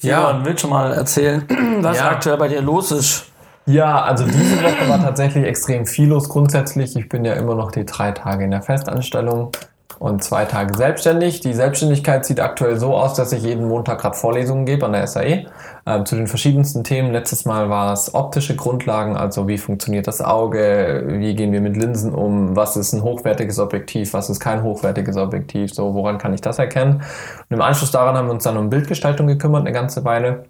Ja, 0.00 0.28
Simon, 0.28 0.44
willst 0.44 0.64
du 0.64 0.68
mal 0.68 0.92
erzählen, 0.92 1.46
was 1.80 1.98
ja. 1.98 2.10
aktuell 2.10 2.36
bei 2.36 2.48
dir 2.48 2.60
los 2.60 2.90
ist? 2.90 3.26
Ja, 3.66 4.02
also 4.02 4.24
diese 4.24 4.62
Woche 4.62 4.88
war 4.88 5.00
tatsächlich 5.00 5.44
extrem 5.44 5.86
viel 5.86 6.08
los 6.08 6.28
grundsätzlich. 6.28 6.96
Ich 6.96 7.08
bin 7.08 7.24
ja 7.24 7.34
immer 7.34 7.54
noch 7.54 7.70
die 7.70 7.84
drei 7.84 8.10
Tage 8.10 8.44
in 8.44 8.50
der 8.50 8.62
Festanstellung 8.62 9.52
und 9.98 10.22
zwei 10.22 10.44
Tage 10.44 10.74
selbstständig. 10.74 11.40
Die 11.40 11.52
Selbstständigkeit 11.52 12.24
sieht 12.24 12.40
aktuell 12.40 12.78
so 12.78 12.94
aus, 12.94 13.14
dass 13.14 13.32
ich 13.32 13.42
jeden 13.42 13.66
Montag 13.68 14.00
gerade 14.00 14.16
Vorlesungen 14.16 14.64
gebe 14.66 14.86
an 14.86 14.92
der 14.92 15.06
SAE 15.06 15.46
äh, 15.86 16.04
zu 16.04 16.16
den 16.16 16.26
verschiedensten 16.26 16.84
Themen. 16.84 17.12
Letztes 17.12 17.44
Mal 17.44 17.68
war 17.68 17.92
es 17.92 18.14
optische 18.14 18.56
Grundlagen, 18.56 19.16
also 19.16 19.48
wie 19.48 19.58
funktioniert 19.58 20.06
das 20.06 20.20
Auge, 20.20 21.04
wie 21.06 21.34
gehen 21.34 21.52
wir 21.52 21.60
mit 21.60 21.76
Linsen 21.76 22.14
um, 22.14 22.56
was 22.56 22.76
ist 22.76 22.92
ein 22.92 23.02
hochwertiges 23.02 23.58
Objektiv, 23.58 24.12
was 24.12 24.30
ist 24.30 24.40
kein 24.40 24.62
hochwertiges 24.62 25.16
Objektiv, 25.16 25.74
so 25.74 25.94
woran 25.94 26.18
kann 26.18 26.34
ich 26.34 26.40
das 26.40 26.58
erkennen. 26.58 27.02
Und 27.48 27.56
im 27.56 27.60
Anschluss 27.60 27.90
daran 27.90 28.16
haben 28.16 28.28
wir 28.28 28.34
uns 28.34 28.44
dann 28.44 28.56
um 28.56 28.70
Bildgestaltung 28.70 29.26
gekümmert 29.26 29.62
eine 29.62 29.72
ganze 29.72 30.04
Weile 30.04 30.44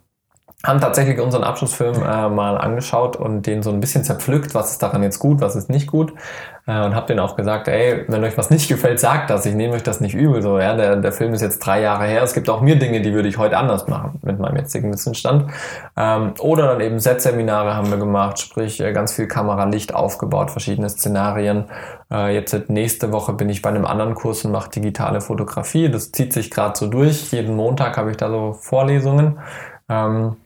haben 0.63 0.81
tatsächlich 0.81 1.19
unseren 1.19 1.43
Abschlussfilm 1.43 2.03
äh, 2.03 2.29
mal 2.29 2.59
angeschaut 2.59 3.17
und 3.17 3.47
den 3.47 3.63
so 3.63 3.71
ein 3.71 3.81
bisschen 3.81 4.05
zerpflückt, 4.05 4.55
was 4.55 4.73
ist 4.73 4.83
daran 4.83 5.03
jetzt 5.03 5.19
gut, 5.19 5.41
was 5.41 5.57
ist 5.57 5.71
nicht 5.71 5.87
gut? 5.87 6.13
Äh, 6.67 6.85
und 6.85 6.95
habe 6.95 7.07
denen 7.07 7.21
auch 7.21 7.35
gesagt, 7.35 7.67
ey, 7.69 8.05
wenn 8.09 8.23
euch 8.25 8.37
was 8.37 8.51
nicht 8.51 8.69
gefällt, 8.69 9.01
sagt 9.01 9.31
das, 9.31 9.47
ich 9.47 9.55
nehme 9.55 9.73
euch 9.73 9.83
das 9.83 10.03
nicht 10.03 10.15
übel, 10.15 10.43
so, 10.43 10.59
ja, 10.59 10.77
der, 10.77 10.97
der 10.97 11.13
Film 11.13 11.33
ist 11.33 11.41
jetzt 11.41 11.61
drei 11.61 11.81
Jahre 11.81 12.05
her, 12.05 12.23
es 12.23 12.35
gibt 12.35 12.51
auch 12.51 12.61
mir 12.61 12.79
Dinge, 12.79 13.01
die 13.01 13.15
würde 13.15 13.29
ich 13.29 13.39
heute 13.39 13.57
anders 13.57 13.89
machen 13.89 14.19
mit 14.23 14.39
meinem 14.39 14.57
jetzigen 14.57 14.93
Wissensstand. 14.93 15.51
Ähm, 15.97 16.35
oder 16.41 16.67
dann 16.67 16.81
eben 16.83 16.99
Set-Seminare 16.99 17.75
haben 17.75 17.91
wir 17.91 17.97
gemacht, 17.97 18.39
sprich 18.39 18.81
äh, 18.81 18.93
ganz 18.93 19.15
viel 19.15 19.29
Kameralicht 19.29 19.95
aufgebaut, 19.95 20.51
verschiedene 20.51 20.91
Szenarien. 20.91 21.65
Äh, 22.13 22.35
jetzt 22.35 22.69
nächste 22.69 23.13
Woche 23.13 23.33
bin 23.33 23.49
ich 23.49 23.63
bei 23.63 23.71
einem 23.71 23.87
anderen 23.87 24.15
Kurs 24.15 24.45
und 24.45 24.53
mache 24.53 24.69
digitale 24.69 25.23
Fotografie, 25.23 25.91
das 25.91 26.13
zieht 26.13 26.35
sich 26.35 26.51
gerade 26.51 26.79
so 26.79 26.87
durch, 26.87 27.33
jeden 27.33 27.57
Montag 27.57 27.97
habe 27.97 28.11
ich 28.11 28.19
da 28.19 28.29
so 28.29 28.53
Vorlesungen. 28.53 29.39
Ähm, 29.89 30.37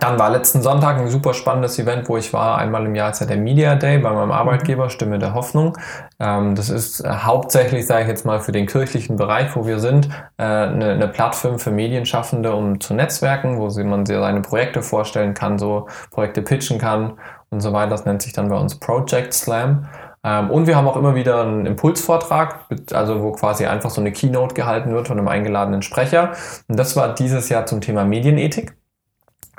dann 0.00 0.18
war 0.18 0.30
letzten 0.30 0.62
Sonntag 0.62 0.98
ein 0.98 1.08
super 1.08 1.34
spannendes 1.34 1.78
Event, 1.78 2.08
wo 2.08 2.16
ich 2.16 2.32
war. 2.32 2.58
Einmal 2.58 2.86
im 2.86 2.94
Jahr 2.94 3.10
ist 3.10 3.20
ja 3.20 3.26
der 3.26 3.36
Media 3.36 3.74
Day 3.74 3.98
bei 3.98 4.10
meinem 4.10 4.32
Arbeitgeber, 4.32 4.88
Stimme 4.90 5.18
der 5.18 5.34
Hoffnung. 5.34 5.76
Ähm, 6.18 6.54
das 6.54 6.70
ist 6.70 7.00
äh, 7.00 7.08
hauptsächlich, 7.08 7.86
sage 7.86 8.02
ich 8.02 8.08
jetzt 8.08 8.24
mal, 8.24 8.40
für 8.40 8.52
den 8.52 8.66
kirchlichen 8.66 9.16
Bereich, 9.16 9.54
wo 9.54 9.66
wir 9.66 9.78
sind, 9.78 10.08
äh, 10.38 10.44
eine, 10.44 11.08
Plattform 11.08 11.58
für 11.58 11.70
Medienschaffende, 11.70 12.54
um 12.54 12.80
zu 12.80 12.94
netzwerken, 12.94 13.58
wo 13.58 13.68
man 13.84 14.06
seine 14.06 14.40
Projekte 14.40 14.82
vorstellen 14.82 15.34
kann, 15.34 15.58
so 15.58 15.88
Projekte 16.10 16.42
pitchen 16.42 16.78
kann 16.78 17.18
und 17.50 17.60
so 17.60 17.72
weiter. 17.72 17.90
Das 17.90 18.06
nennt 18.06 18.22
sich 18.22 18.32
dann 18.32 18.48
bei 18.48 18.56
uns 18.56 18.78
Project 18.78 19.34
Slam. 19.34 19.86
Ähm, 20.24 20.50
und 20.50 20.66
wir 20.66 20.76
haben 20.76 20.88
auch 20.88 20.96
immer 20.96 21.14
wieder 21.14 21.42
einen 21.42 21.66
Impulsvortrag, 21.66 22.60
also 22.92 23.22
wo 23.22 23.32
quasi 23.32 23.66
einfach 23.66 23.90
so 23.90 24.00
eine 24.00 24.12
Keynote 24.12 24.54
gehalten 24.54 24.92
wird 24.92 25.08
von 25.08 25.18
einem 25.18 25.28
eingeladenen 25.28 25.82
Sprecher. 25.82 26.32
Und 26.68 26.78
das 26.78 26.96
war 26.96 27.14
dieses 27.14 27.48
Jahr 27.50 27.66
zum 27.66 27.80
Thema 27.80 28.04
Medienethik. 28.04 28.74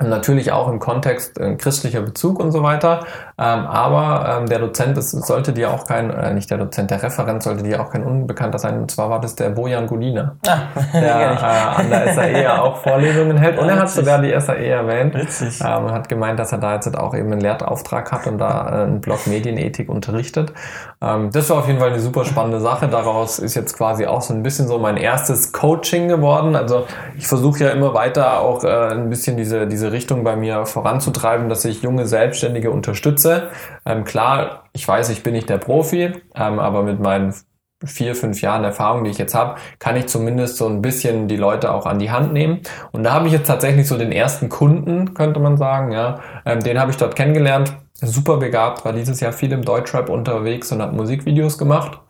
Natürlich 0.00 0.50
auch 0.50 0.68
im 0.68 0.80
Kontext 0.80 1.38
äh, 1.38 1.54
christlicher 1.54 2.00
Bezug 2.00 2.40
und 2.40 2.50
so 2.50 2.64
weiter. 2.64 3.06
Ähm, 3.38 3.66
aber 3.66 4.38
ähm, 4.40 4.46
der 4.46 4.58
Dozent, 4.58 4.96
das 4.96 5.12
sollte 5.12 5.52
dir 5.52 5.70
auch 5.70 5.86
kein, 5.86 6.10
äh, 6.10 6.34
nicht 6.34 6.50
der 6.50 6.58
Dozent, 6.58 6.90
der 6.90 7.00
Referent 7.00 7.44
sollte 7.44 7.62
dir 7.62 7.80
auch 7.80 7.90
kein 7.90 8.02
Unbekannter 8.02 8.58
sein. 8.58 8.76
Und 8.78 8.90
zwar 8.90 9.08
war 9.08 9.20
das 9.20 9.36
der 9.36 9.50
Bojan 9.50 9.86
Gulina, 9.86 10.34
ah, 10.48 10.58
der 10.92 11.32
äh, 11.32 11.80
an 11.80 11.90
der 11.90 12.12
SAE 12.12 12.60
auch 12.60 12.78
Vorlesungen 12.78 13.36
hält. 13.36 13.56
Und 13.56 13.68
er 13.68 13.78
hat 13.78 13.90
sogar 13.90 14.20
die 14.20 14.38
SAE 14.38 14.66
erwähnt. 14.66 15.14
Witzig. 15.14 15.60
Ähm, 15.64 15.84
und 15.84 15.92
hat 15.92 16.08
gemeint, 16.08 16.40
dass 16.40 16.50
er 16.50 16.58
da 16.58 16.74
jetzt 16.74 16.96
auch 16.96 17.14
eben 17.14 17.30
einen 17.30 17.40
Lehrauftrag 17.40 18.10
hat 18.10 18.26
und 18.26 18.38
da 18.38 18.68
äh, 18.68 18.82
einen 18.82 19.00
Blog 19.00 19.28
Medienethik 19.28 19.88
unterrichtet. 19.88 20.52
Ähm, 21.00 21.30
das 21.32 21.50
war 21.50 21.58
auf 21.58 21.66
jeden 21.66 21.78
Fall 21.78 21.90
eine 21.90 22.00
super 22.00 22.24
spannende 22.24 22.60
Sache. 22.60 22.88
Daraus 22.88 23.38
ist 23.38 23.54
jetzt 23.54 23.76
quasi 23.76 24.06
auch 24.06 24.22
so 24.22 24.34
ein 24.34 24.42
bisschen 24.42 24.68
so 24.68 24.78
mein 24.78 24.96
erstes 24.96 25.52
Coaching 25.52 26.08
geworden. 26.08 26.56
Also 26.56 26.86
ich 27.16 27.26
versuche 27.26 27.64
ja 27.64 27.70
immer 27.70 27.94
weiter 27.94 28.40
auch 28.40 28.64
äh, 28.64 28.92
ein 28.92 29.10
bisschen 29.10 29.36
diese, 29.36 29.66
diese 29.66 29.83
diese 29.84 29.92
Richtung 29.92 30.24
bei 30.24 30.34
mir 30.34 30.64
voranzutreiben, 30.64 31.50
dass 31.50 31.66
ich 31.66 31.82
junge 31.82 32.06
Selbstständige 32.06 32.70
unterstütze. 32.70 33.50
Ähm, 33.84 34.04
klar, 34.04 34.64
ich 34.72 34.88
weiß, 34.88 35.10
ich 35.10 35.22
bin 35.22 35.34
nicht 35.34 35.50
der 35.50 35.58
Profi, 35.58 36.10
ähm, 36.34 36.58
aber 36.58 36.82
mit 36.82 37.00
meinen 37.00 37.34
vier, 37.84 38.14
fünf 38.14 38.40
Jahren 38.40 38.64
Erfahrung, 38.64 39.04
die 39.04 39.10
ich 39.10 39.18
jetzt 39.18 39.34
habe, 39.34 39.56
kann 39.78 39.96
ich 39.96 40.06
zumindest 40.06 40.56
so 40.56 40.66
ein 40.66 40.80
bisschen 40.80 41.28
die 41.28 41.36
Leute 41.36 41.70
auch 41.70 41.84
an 41.84 41.98
die 41.98 42.10
Hand 42.10 42.32
nehmen. 42.32 42.60
Und 42.92 43.02
da 43.02 43.12
habe 43.12 43.26
ich 43.26 43.34
jetzt 43.34 43.46
tatsächlich 43.46 43.86
so 43.86 43.98
den 43.98 44.10
ersten 44.10 44.48
Kunden, 44.48 45.12
könnte 45.12 45.38
man 45.38 45.58
sagen, 45.58 45.92
ja, 45.92 46.20
ähm, 46.46 46.60
den 46.60 46.80
habe 46.80 46.90
ich 46.90 46.96
dort 46.96 47.14
kennengelernt. 47.14 47.76
Super 47.92 48.38
begabt, 48.38 48.86
war 48.86 48.94
dieses 48.94 49.20
Jahr 49.20 49.34
viel 49.34 49.52
im 49.52 49.66
Deutschrap 49.66 50.08
unterwegs 50.08 50.72
und 50.72 50.80
hat 50.80 50.94
Musikvideos 50.94 51.58
gemacht 51.58 52.00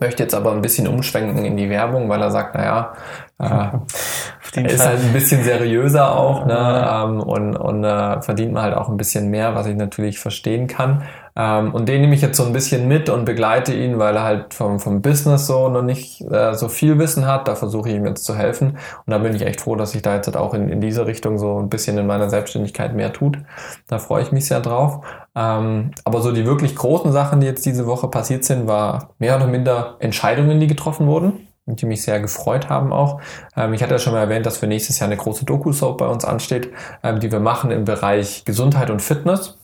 möchte 0.00 0.22
jetzt 0.22 0.34
aber 0.34 0.52
ein 0.52 0.62
bisschen 0.62 0.86
umschwenken 0.86 1.44
in 1.44 1.56
die 1.56 1.68
Werbung, 1.68 2.08
weil 2.08 2.22
er 2.22 2.30
sagt, 2.30 2.54
naja, 2.54 2.94
äh, 3.40 3.70
ist 4.66 4.84
halt 4.84 5.00
ein 5.00 5.12
bisschen 5.12 5.44
seriöser 5.44 6.16
auch 6.16 6.44
ne, 6.44 6.88
ähm, 6.92 7.20
und, 7.20 7.56
und 7.56 7.84
äh, 7.84 8.20
verdient 8.20 8.52
man 8.52 8.62
halt 8.62 8.74
auch 8.74 8.88
ein 8.88 8.96
bisschen 8.96 9.30
mehr, 9.30 9.54
was 9.54 9.66
ich 9.66 9.76
natürlich 9.76 10.18
verstehen 10.18 10.66
kann. 10.66 11.02
Ähm, 11.36 11.72
und 11.72 11.88
den 11.88 12.00
nehme 12.00 12.14
ich 12.14 12.22
jetzt 12.22 12.36
so 12.36 12.44
ein 12.44 12.52
bisschen 12.52 12.88
mit 12.88 13.08
und 13.08 13.24
begleite 13.24 13.72
ihn, 13.72 13.98
weil 13.98 14.16
er 14.16 14.24
halt 14.24 14.52
vom, 14.52 14.80
vom 14.80 15.00
Business 15.00 15.46
so 15.46 15.68
noch 15.68 15.82
nicht 15.82 16.20
äh, 16.30 16.54
so 16.54 16.68
viel 16.68 16.98
Wissen 16.98 17.26
hat. 17.26 17.46
Da 17.46 17.54
versuche 17.54 17.88
ich 17.88 17.94
ihm 17.94 18.04
jetzt 18.04 18.24
zu 18.24 18.36
helfen. 18.36 18.70
Und 19.06 19.10
da 19.10 19.18
bin 19.18 19.34
ich 19.34 19.42
echt 19.42 19.60
froh, 19.60 19.76
dass 19.76 19.92
sich 19.92 20.02
da 20.02 20.16
jetzt 20.16 20.26
halt 20.26 20.36
auch 20.36 20.54
in, 20.54 20.68
in 20.68 20.80
diese 20.80 21.06
Richtung 21.06 21.38
so 21.38 21.58
ein 21.58 21.68
bisschen 21.68 21.96
in 21.98 22.06
meiner 22.06 22.28
Selbstständigkeit 22.28 22.94
mehr 22.94 23.12
tut. 23.12 23.38
Da 23.86 23.98
freue 23.98 24.22
ich 24.22 24.32
mich 24.32 24.46
sehr 24.46 24.60
drauf. 24.60 25.04
Ähm, 25.36 25.92
aber 26.04 26.20
so 26.20 26.32
die 26.32 26.44
wirklich 26.44 26.74
großen 26.74 27.12
Sachen, 27.12 27.40
die 27.40 27.46
jetzt 27.46 27.64
diese 27.64 27.86
Woche 27.86 28.08
passiert 28.08 28.44
sind, 28.44 28.66
war 28.66 29.10
mehr 29.18 29.36
oder 29.36 29.46
minder 29.46 29.96
Entscheidungen, 30.00 30.58
die 30.58 30.66
getroffen 30.66 31.06
wurden 31.06 31.46
die 31.76 31.86
mich 31.86 32.02
sehr 32.02 32.20
gefreut 32.20 32.68
haben 32.68 32.92
auch. 32.92 33.20
Ähm, 33.56 33.72
ich 33.74 33.82
hatte 33.82 33.92
ja 33.92 33.98
schon 33.98 34.12
mal 34.12 34.20
erwähnt, 34.20 34.46
dass 34.46 34.58
für 34.58 34.66
nächstes 34.66 34.98
Jahr 34.98 35.08
eine 35.08 35.16
große 35.16 35.44
Doku-Soap 35.44 35.98
bei 35.98 36.06
uns 36.06 36.24
ansteht, 36.24 36.70
ähm, 37.02 37.20
die 37.20 37.30
wir 37.30 37.40
machen 37.40 37.70
im 37.70 37.84
Bereich 37.84 38.44
Gesundheit 38.44 38.90
und 38.90 39.02
Fitness 39.02 39.60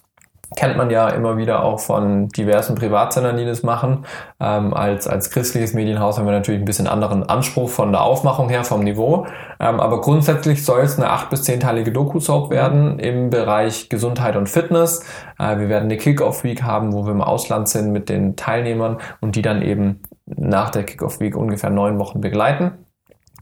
kennt 0.54 0.76
man 0.76 0.90
ja 0.90 1.08
immer 1.08 1.36
wieder 1.36 1.64
auch 1.64 1.80
von 1.80 2.28
diversen 2.28 2.76
Privatsendern, 2.76 3.36
die 3.36 3.44
das 3.44 3.62
machen. 3.62 4.06
Ähm, 4.38 4.75
als, 4.75 5.08
als 5.08 5.30
christliches 5.30 5.75
Medienhaus 5.75 6.18
haben 6.18 6.26
wir 6.26 6.32
natürlich 6.32 6.60
ein 6.60 6.66
bisschen 6.66 6.86
anderen 6.86 7.28
Anspruch 7.28 7.68
von 7.68 7.90
der 7.90 8.02
Aufmachung 8.02 8.48
her, 8.48 8.62
vom 8.62 8.84
Niveau. 8.84 9.26
Ähm, 9.58 9.80
aber 9.80 10.00
grundsätzlich 10.00 10.64
soll 10.64 10.82
es 10.82 10.98
eine 10.98 11.10
acht 11.10 11.30
bis 11.30 11.42
zehnteilige 11.42 11.90
Doku-Soap 11.90 12.50
werden 12.50 12.98
im 13.00 13.30
Bereich 13.30 13.88
Gesundheit 13.88 14.36
und 14.36 14.48
Fitness. 14.48 15.04
Äh, 15.38 15.58
wir 15.58 15.68
werden 15.68 15.84
eine 15.84 15.96
Kick-Off-Week 15.96 16.62
haben, 16.62 16.92
wo 16.92 17.04
wir 17.04 17.12
im 17.12 17.22
Ausland 17.22 17.68
sind 17.68 17.90
mit 17.90 18.08
den 18.08 18.36
Teilnehmern 18.36 18.98
und 19.20 19.34
die 19.34 19.42
dann 19.42 19.62
eben 19.62 20.00
nach 20.26 20.71
der 20.71 20.85
Kick-Off-Week 20.85 21.37
ungefähr 21.37 21.71
neun 21.71 21.99
Wochen 21.99 22.21
begleiten 22.21 22.73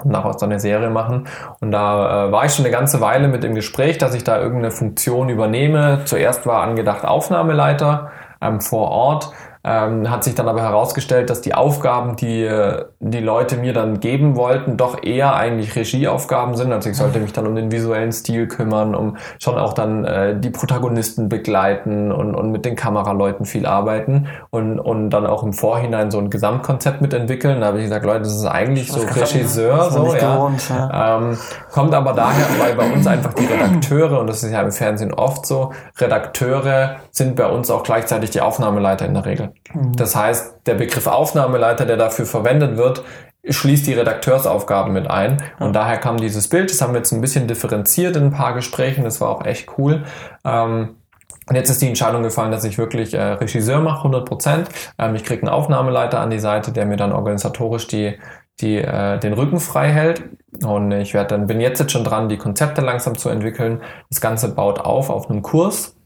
und 0.03 0.13
daraus 0.13 0.37
dann 0.37 0.51
eine 0.51 0.61
Serie 0.61 0.91
machen. 0.91 1.27
Und 1.61 1.71
da 1.71 2.27
äh, 2.27 2.33
war 2.33 2.45
ich 2.45 2.53
schon 2.53 2.65
eine 2.65 2.75
ganze 2.75 3.01
Weile 3.01 3.29
mit 3.29 3.45
im 3.45 3.55
Gespräch, 3.55 3.99
dass 3.99 4.15
ich 4.15 4.25
da 4.25 4.39
irgendeine 4.39 4.71
Funktion 4.71 5.29
übernehme. 5.29 6.03
Zuerst 6.05 6.47
war 6.47 6.63
angedacht 6.63 7.05
Aufnahmeleiter 7.05 8.11
ähm, 8.41 8.61
vor 8.61 8.91
Ort. 8.91 9.33
Ähm, 9.67 10.11
hat 10.11 10.25
sich 10.25 10.35
dann 10.35 10.47
aber 10.47 10.61
herausgestellt, 10.61 11.31
dass 11.31 11.41
die 11.41 11.55
Aufgaben, 11.55 12.17
die 12.17 12.45
äh, 12.45 12.85
die 13.01 13.21
Leute 13.21 13.57
mir 13.57 13.73
dann 13.73 13.99
geben 13.99 14.37
wollten, 14.37 14.77
doch 14.77 15.03
eher 15.03 15.35
eigentlich 15.35 15.75
Regieaufgaben 15.75 16.55
sind. 16.55 16.71
Also 16.71 16.91
ich 16.91 16.99
sollte 16.99 17.19
mich 17.19 17.33
dann 17.33 17.47
um 17.47 17.55
den 17.55 17.73
visuellen 17.73 18.13
Stil 18.13 18.47
kümmern, 18.47 18.95
um 18.95 19.17
schon 19.39 19.57
auch 19.57 19.73
dann 19.73 20.05
äh, 20.05 20.39
die 20.39 20.51
Protagonisten 20.51 21.31
begleiten 21.31 22.13
und, 22.13 22.35
und 22.35 22.53
mit 22.53 22.67
den 22.67 22.77
Kameraleuten 22.77 23.47
viel 23.47 23.65
arbeiten 23.65 24.29
und, 24.51 24.79
und 24.79 25.09
dann 25.09 25.27
auch 25.27 25.43
im 25.43 25.55
Vorhinein 25.55 26.11
so 26.11 26.19
ein 26.19 26.29
Gesamtkonzept 26.29 27.01
mitentwickeln. 27.01 27.63
Da 27.63 27.69
habe 27.69 27.79
ich 27.79 27.85
gesagt, 27.85 28.05
Leute, 28.05 28.21
das 28.21 28.37
ist 28.37 28.45
eigentlich 28.45 28.93
so 28.93 29.01
Regisseur, 29.01 29.91
so, 29.91 30.15
ja. 30.15 30.35
Gewohnt, 30.35 30.69
ja. 30.69 31.17
Ähm, 31.19 31.39
kommt 31.73 31.95
aber 31.95 32.13
daher, 32.13 32.45
weil 32.59 32.75
bei 32.75 32.93
uns 32.93 33.07
einfach 33.07 33.33
die 33.33 33.47
Redakteure, 33.47 34.21
und 34.21 34.27
das 34.27 34.43
ist 34.43 34.53
ja 34.53 34.61
im 34.61 34.73
Fernsehen 34.73 35.15
oft 35.15 35.47
so, 35.47 35.73
Redakteure 35.99 36.97
sind 37.11 37.35
bei 37.37 37.47
uns 37.47 37.71
auch 37.71 37.83
gleichzeitig 37.83 38.29
die 38.29 38.43
Aufnahmeleiter 38.43 39.07
in 39.07 39.15
der 39.15 39.25
Regel. 39.25 39.54
Mhm. 39.73 39.95
Das 39.97 40.17
heißt, 40.17 40.61
der 40.67 40.75
Begriff 40.75 41.07
Aufnahmeleiter, 41.07 41.87
der 41.87 41.97
dafür 41.97 42.27
verwendet 42.27 42.77
wird, 42.77 43.05
schließt 43.49 43.87
die 43.87 43.95
Redakteursaufgaben 43.95 44.93
mit 44.93 45.11
ein. 45.11 45.43
Und 45.59 45.75
daher 45.75 45.99
kam 45.99 46.17
dieses 46.17 46.49
Bild. 46.49 46.71
Das 46.71 46.81
haben 46.81 46.93
wir 46.93 46.99
jetzt 46.99 47.13
ein 47.13 47.21
bisschen 47.21 47.47
differenziert 47.47 48.17
in 48.17 48.25
ein 48.25 48.31
paar 48.31 48.55
Gesprächen. 48.55 49.05
Das 49.05 49.21
war 49.21 49.29
auch 49.29 49.45
echt 49.45 49.79
cool. 49.79 50.05
Ähm, 50.45 50.97
und 51.47 51.57
jetzt 51.57 51.69
ist 51.69 51.83
die 51.83 51.89
Entscheidung 51.89 52.23
gefallen, 52.23 52.51
dass 52.51 52.65
ich 52.65 52.79
wirklich 52.79 53.13
äh, 53.13 53.23
Regisseur 53.23 53.81
mache, 53.81 53.99
100 53.99 54.27
Prozent. 54.27 54.69
Ähm, 54.99 55.15
ich 55.15 55.25
kriege 55.25 55.43
einen 55.43 55.51
Aufnahmeleiter 55.51 56.21
an 56.21 56.31
die 56.31 56.39
Seite, 56.39 56.73
der 56.73 56.87
mir 56.87 56.97
dann 56.97 57.13
organisatorisch 57.13 57.87
die, 57.87 58.19
die, 58.61 58.79
äh, 58.79 59.19
den 59.19 59.35
Rücken 59.35 59.61
frei 59.61 59.91
hält. 59.91 60.23
Und 60.65 60.91
ich 60.93 61.13
werde 61.13 61.37
dann, 61.37 61.47
bin 61.47 61.61
jetzt, 61.61 61.81
jetzt 61.81 61.93
schon 61.93 62.05
dran, 62.05 62.31
die 62.31 62.39
Konzepte 62.39 62.81
langsam 62.81 63.19
zu 63.19 63.29
entwickeln. 63.29 63.83
Das 64.09 64.23
Ganze 64.23 64.55
baut 64.55 64.81
auf 64.81 65.11
auf 65.11 65.29
einem 65.29 65.43
Kurs, 65.43 65.97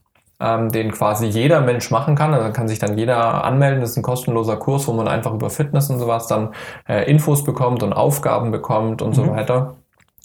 ähm, 0.40 0.70
den 0.70 0.92
quasi 0.92 1.26
jeder 1.26 1.60
Mensch 1.60 1.90
machen 1.90 2.14
kann. 2.14 2.34
Also 2.34 2.52
kann 2.52 2.68
sich 2.68 2.78
dann 2.78 2.96
jeder 2.96 3.44
anmelden. 3.44 3.80
Das 3.80 3.90
ist 3.90 3.96
ein 3.96 4.02
kostenloser 4.02 4.56
Kurs, 4.56 4.86
wo 4.86 4.92
man 4.92 5.08
einfach 5.08 5.32
über 5.32 5.50
Fitness 5.50 5.90
und 5.90 5.98
sowas 5.98 6.26
dann 6.26 6.54
äh, 6.88 7.10
Infos 7.10 7.44
bekommt 7.44 7.82
und 7.82 7.92
Aufgaben 7.92 8.50
bekommt 8.50 9.02
und 9.02 9.10
mhm. 9.10 9.14
so 9.14 9.30
weiter. 9.30 9.76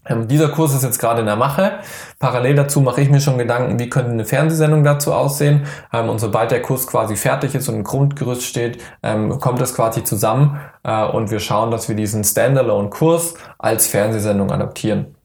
Ähm, 0.05 0.27
dieser 0.27 0.49
Kurs 0.49 0.73
ist 0.73 0.83
jetzt 0.83 0.99
gerade 0.99 1.21
in 1.21 1.25
der 1.25 1.35
Mache. 1.35 1.79
Parallel 2.19 2.55
dazu 2.55 2.81
mache 2.81 3.01
ich 3.01 3.09
mir 3.09 3.21
schon 3.21 3.37
Gedanken, 3.37 3.79
wie 3.79 3.89
könnte 3.89 4.11
eine 4.11 4.25
Fernsehsendung 4.25 4.83
dazu 4.83 5.13
aussehen. 5.13 5.65
Ähm, 5.93 6.09
und 6.09 6.19
sobald 6.19 6.51
der 6.51 6.61
Kurs 6.61 6.87
quasi 6.87 7.15
fertig 7.15 7.55
ist 7.55 7.69
und 7.69 7.75
ein 7.75 7.83
Grundgerüst 7.83 8.43
steht, 8.43 8.81
ähm, 9.01 9.39
kommt 9.39 9.61
das 9.61 9.73
quasi 9.73 10.03
zusammen 10.03 10.59
äh, 10.83 11.05
und 11.05 11.31
wir 11.31 11.39
schauen, 11.39 11.71
dass 11.71 11.87
wir 11.87 11.95
diesen 11.95 12.23
Standalone-Kurs 12.23 13.35
als 13.57 13.87
Fernsehsendung 13.87 14.51
adaptieren. 14.51 15.15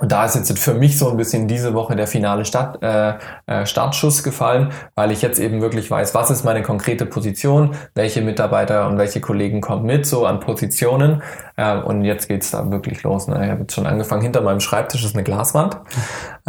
Und 0.00 0.10
da 0.10 0.24
ist 0.24 0.34
jetzt 0.34 0.58
für 0.58 0.74
mich 0.74 0.98
so 0.98 1.08
ein 1.08 1.16
bisschen 1.16 1.46
diese 1.46 1.72
Woche 1.72 1.94
der 1.94 2.08
finale 2.08 2.44
Start, 2.44 2.82
äh, 2.82 3.14
äh, 3.46 3.64
Startschuss 3.64 4.24
gefallen, 4.24 4.72
weil 4.96 5.12
ich 5.12 5.22
jetzt 5.22 5.38
eben 5.38 5.60
wirklich 5.60 5.88
weiß, 5.88 6.14
was 6.14 6.32
ist 6.32 6.44
meine 6.44 6.62
konkrete 6.62 7.06
Position, 7.06 7.76
welche 7.94 8.20
Mitarbeiter 8.20 8.88
und 8.88 8.98
welche 8.98 9.20
Kollegen 9.20 9.60
kommen 9.60 9.86
mit 9.86 10.04
so 10.04 10.26
an 10.26 10.40
Positionen. 10.40 11.22
Äh, 11.56 11.76
und 11.76 12.04
jetzt 12.04 12.28
geht's 12.28 12.50
da 12.50 12.70
wirklich 12.70 13.02
los. 13.02 13.28
Ne? 13.28 13.44
Ich 13.44 13.50
habe 13.50 13.60
jetzt 13.60 13.74
schon 13.74 13.86
angefangen, 13.86 14.22
hinter 14.22 14.40
meinem 14.40 14.60
Schreibtisch 14.60 15.04
ist 15.04 15.14
eine 15.14 15.22
Glaswand. 15.22 15.76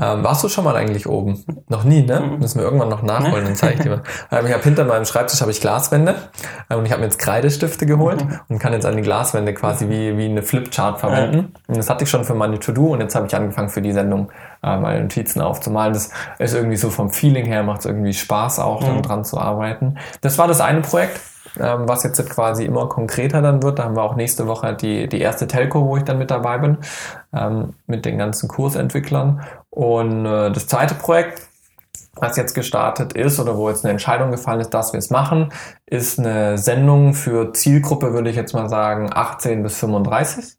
Ähm, 0.02 0.24
warst 0.24 0.44
du 0.44 0.50
schon 0.50 0.64
mal 0.64 0.76
eigentlich 0.76 1.08
oben? 1.08 1.44
Noch 1.70 1.84
nie, 1.84 2.02
ne? 2.02 2.20
Mhm. 2.20 2.40
Müssen 2.40 2.60
wir 2.60 2.66
irgendwann 2.66 2.90
noch 2.90 3.04
nachholen, 3.04 3.46
dann 3.46 3.56
zeige 3.56 3.76
ich 3.76 3.82
dir. 3.82 4.02
Ähm, 4.32 4.48
ich 4.48 4.54
habe 4.54 4.64
hinter 4.64 4.86
meinem 4.86 5.06
Schreibtisch 5.06 5.42
habe 5.42 5.52
ich 5.52 5.62
Glaswände 5.62 6.16
äh, 6.70 6.76
und 6.76 6.86
ich 6.86 6.92
habe 6.92 7.02
mir 7.02 7.08
jetzt 7.08 7.20
Kreidestifte 7.20 7.86
geholt 7.86 8.24
mhm. 8.24 8.40
und 8.50 8.60
kann 8.60 8.74
jetzt 8.74 8.86
an 8.86 8.96
die 8.96 9.04
Glaswände 9.04 9.54
quasi 9.54 9.90
wie, 9.90 10.18
wie 10.18 10.26
eine 10.26 10.42
Flipchart 10.42 11.00
verwenden. 11.00 11.54
Und 11.68 11.78
das 11.78 11.90
hatte 11.90 12.04
ich 12.04 12.10
schon 12.10 12.24
für 12.24 12.34
meine 12.34 12.60
To-Do 12.60 12.94
und 12.94 13.02
jetzt 13.02 13.16
habe 13.16 13.28
ich 13.28 13.36
angefangen 13.36 13.70
für 13.70 13.82
die 13.82 13.92
Sendung 13.92 14.32
äh, 14.64 14.78
meine 14.78 15.02
Notizen 15.02 15.42
aufzumalen. 15.42 15.94
Das 15.94 16.12
ist 16.40 16.56
irgendwie 16.56 16.78
so 16.78 16.90
vom 16.90 17.12
Feeling 17.12 17.46
her, 17.46 17.64
macht 17.64 17.82
es 17.82 17.86
irgendwie 17.86 18.14
Spaß 18.14 18.60
auch 18.60 18.82
mhm. 18.82 19.04
dran 19.04 19.24
zu 19.24 19.38
arbeiten. 19.38 19.98
Das 20.22 20.38
war 20.38 20.48
das 20.48 20.62
eine 20.62 20.82
Projekt, 20.82 21.20
ähm, 21.60 21.88
was 21.88 22.04
jetzt 22.04 22.24
quasi 22.30 22.66
immer 22.66 22.88
konkreter 22.88 23.42
dann 23.42 23.64
wird. 23.64 23.80
Da 23.80 23.86
haben 23.86 23.96
wir 23.96 24.04
auch 24.04 24.16
nächste 24.16 24.48
Woche 24.48 24.74
die, 24.74 25.08
die 25.08 25.22
erste 25.22 25.48
Telco, 25.48 25.86
wo 25.86 25.98
ich 25.98 26.04
dann 26.04 26.18
mit 26.18 26.32
dabei 26.32 26.58
bin, 26.58 26.78
ähm, 27.34 27.74
mit 27.88 28.06
den 28.06 28.18
ganzen 28.18 28.48
Kursentwicklern. 28.48 29.42
Und 29.70 30.26
äh, 30.26 30.52
das 30.52 30.68
zweite 30.68 30.96
Projekt, 30.96 31.42
was 32.16 32.38
jetzt 32.38 32.54
gestartet 32.54 33.14
ist 33.14 33.40
oder 33.40 33.58
wo 33.58 33.70
jetzt 33.70 33.84
eine 33.84 33.92
Entscheidung 33.92 34.32
gefallen 34.32 34.62
ist, 34.62 34.74
dass 34.74 34.94
wir 34.94 35.00
es 35.00 35.10
machen, 35.10 35.52
ist 35.86 36.18
eine 36.18 36.58
Sendung 36.58 37.14
für 37.14 37.54
Zielgruppe, 37.54 38.14
würde 38.14 38.30
ich 38.30 38.36
jetzt 38.36 38.54
mal 38.54 38.70
sagen, 38.70 39.10
18 39.14 39.64
bis 39.64 39.78
35, 39.78 40.58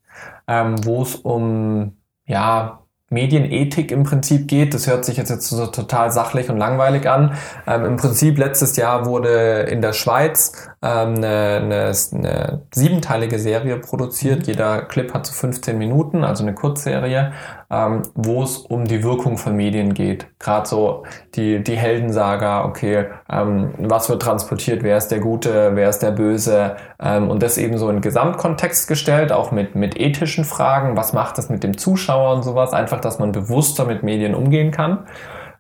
ähm, 0.49 0.85
wo 0.85 1.03
es 1.03 1.15
um 1.17 1.97
ja 2.26 2.81
Medienethik 3.09 3.93
im 3.93 4.03
Prinzip 4.03 4.49
geht. 4.49 4.75
Das 4.75 4.87
hört 4.87 5.05
sich 5.05 5.17
jetzt, 5.17 5.31
jetzt 5.31 5.49
so 5.49 5.67
total 5.69 6.11
sachlich 6.11 6.50
und 6.50 6.57
langweilig 6.57 7.09
an. 7.09 7.37
Ähm, 7.67 7.85
Im 7.85 7.97
Prinzip 7.97 8.37
letztes 8.37 8.76
Jahr 8.76 9.07
wurde 9.07 9.61
in 9.71 9.81
der 9.81 9.93
Schweiz 9.93 10.69
ähm, 10.87 11.16
eine, 11.16 11.61
eine, 11.62 11.93
eine 12.12 12.62
siebenteilige 12.73 13.40
Serie 13.40 13.76
produziert. 13.78 14.40
Mhm. 14.40 14.45
Jeder 14.45 14.83
Clip 14.83 15.12
hat 15.12 15.26
so 15.26 15.33
15 15.33 15.76
Minuten, 15.76 16.23
also 16.23 16.45
eine 16.45 16.55
Kurzserie, 16.55 17.33
ähm, 17.71 18.02
wo 18.14 18.45
es 18.45 18.59
um 18.59 18.85
die 18.85 19.02
Wirkung 19.02 19.37
von 19.37 19.57
Medien 19.57 19.95
geht. 19.95 20.28
Gerade 20.38 20.69
so 20.69 21.02
die, 21.35 21.62
die 21.62 21.76
Heldensaga, 21.76 22.64
okay, 22.64 23.07
ähm, 23.28 23.75
was 23.78 24.09
wird 24.09 24.23
transportiert, 24.23 24.85
wer 24.85 24.97
ist 24.97 25.09
der 25.09 25.19
Gute, 25.19 25.73
wer 25.75 25.88
ist 25.88 26.00
der 26.00 26.12
Böse 26.12 26.76
ähm, 27.02 27.31
und 27.31 27.43
das 27.43 27.59
eben 27.59 27.78
so 27.78 27.90
in 27.90 28.00
Gesamtkontext 28.00 28.87
gestellt, 28.87 29.33
auch 29.33 29.50
mit, 29.50 29.75
mit 29.75 29.99
ethischen 29.99 30.45
Fragen, 30.45 30.97
was 30.97 31.12
macht 31.12 31.37
das 31.38 31.49
mit 31.49 31.64
dem 31.64 31.76
Zuschauer 31.76 32.35
und 32.37 32.45
sowas, 32.45 32.73
einfach, 32.73 33.00
dass 33.00 33.19
man 33.19 33.33
bewusster 33.33 33.87
mit 33.87 34.05
Medien 34.05 34.37
umgehen 34.37 34.71
kann. 34.71 35.07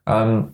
Ähm, 0.06 0.52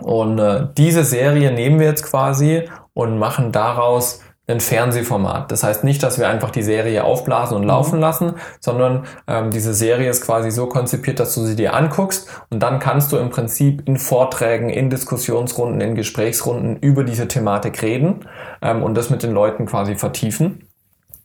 und 0.00 0.38
äh, 0.38 0.66
diese 0.76 1.04
Serie 1.04 1.52
nehmen 1.52 1.78
wir 1.78 1.86
jetzt 1.86 2.04
quasi 2.04 2.64
und 2.94 3.18
machen 3.18 3.52
daraus 3.52 4.20
ein 4.46 4.60
Fernsehformat. 4.60 5.50
Das 5.50 5.64
heißt 5.64 5.84
nicht, 5.84 6.02
dass 6.02 6.18
wir 6.18 6.28
einfach 6.28 6.50
die 6.50 6.62
Serie 6.62 7.04
aufblasen 7.04 7.56
und 7.56 7.62
mhm. 7.62 7.68
laufen 7.68 8.00
lassen, 8.00 8.34
sondern 8.60 9.06
ähm, 9.26 9.50
diese 9.50 9.72
Serie 9.72 10.10
ist 10.10 10.24
quasi 10.24 10.50
so 10.50 10.66
konzipiert, 10.66 11.18
dass 11.18 11.34
du 11.34 11.42
sie 11.42 11.56
dir 11.56 11.74
anguckst 11.74 12.28
und 12.50 12.62
dann 12.62 12.78
kannst 12.78 13.10
du 13.12 13.16
im 13.16 13.30
Prinzip 13.30 13.88
in 13.88 13.96
Vorträgen, 13.96 14.68
in 14.68 14.90
Diskussionsrunden, 14.90 15.80
in 15.80 15.94
Gesprächsrunden 15.94 16.76
über 16.76 17.04
diese 17.04 17.26
Thematik 17.26 17.82
reden 17.82 18.26
ähm, 18.60 18.82
und 18.82 18.94
das 18.94 19.08
mit 19.08 19.22
den 19.22 19.32
Leuten 19.32 19.64
quasi 19.64 19.96
vertiefen. 19.96 20.68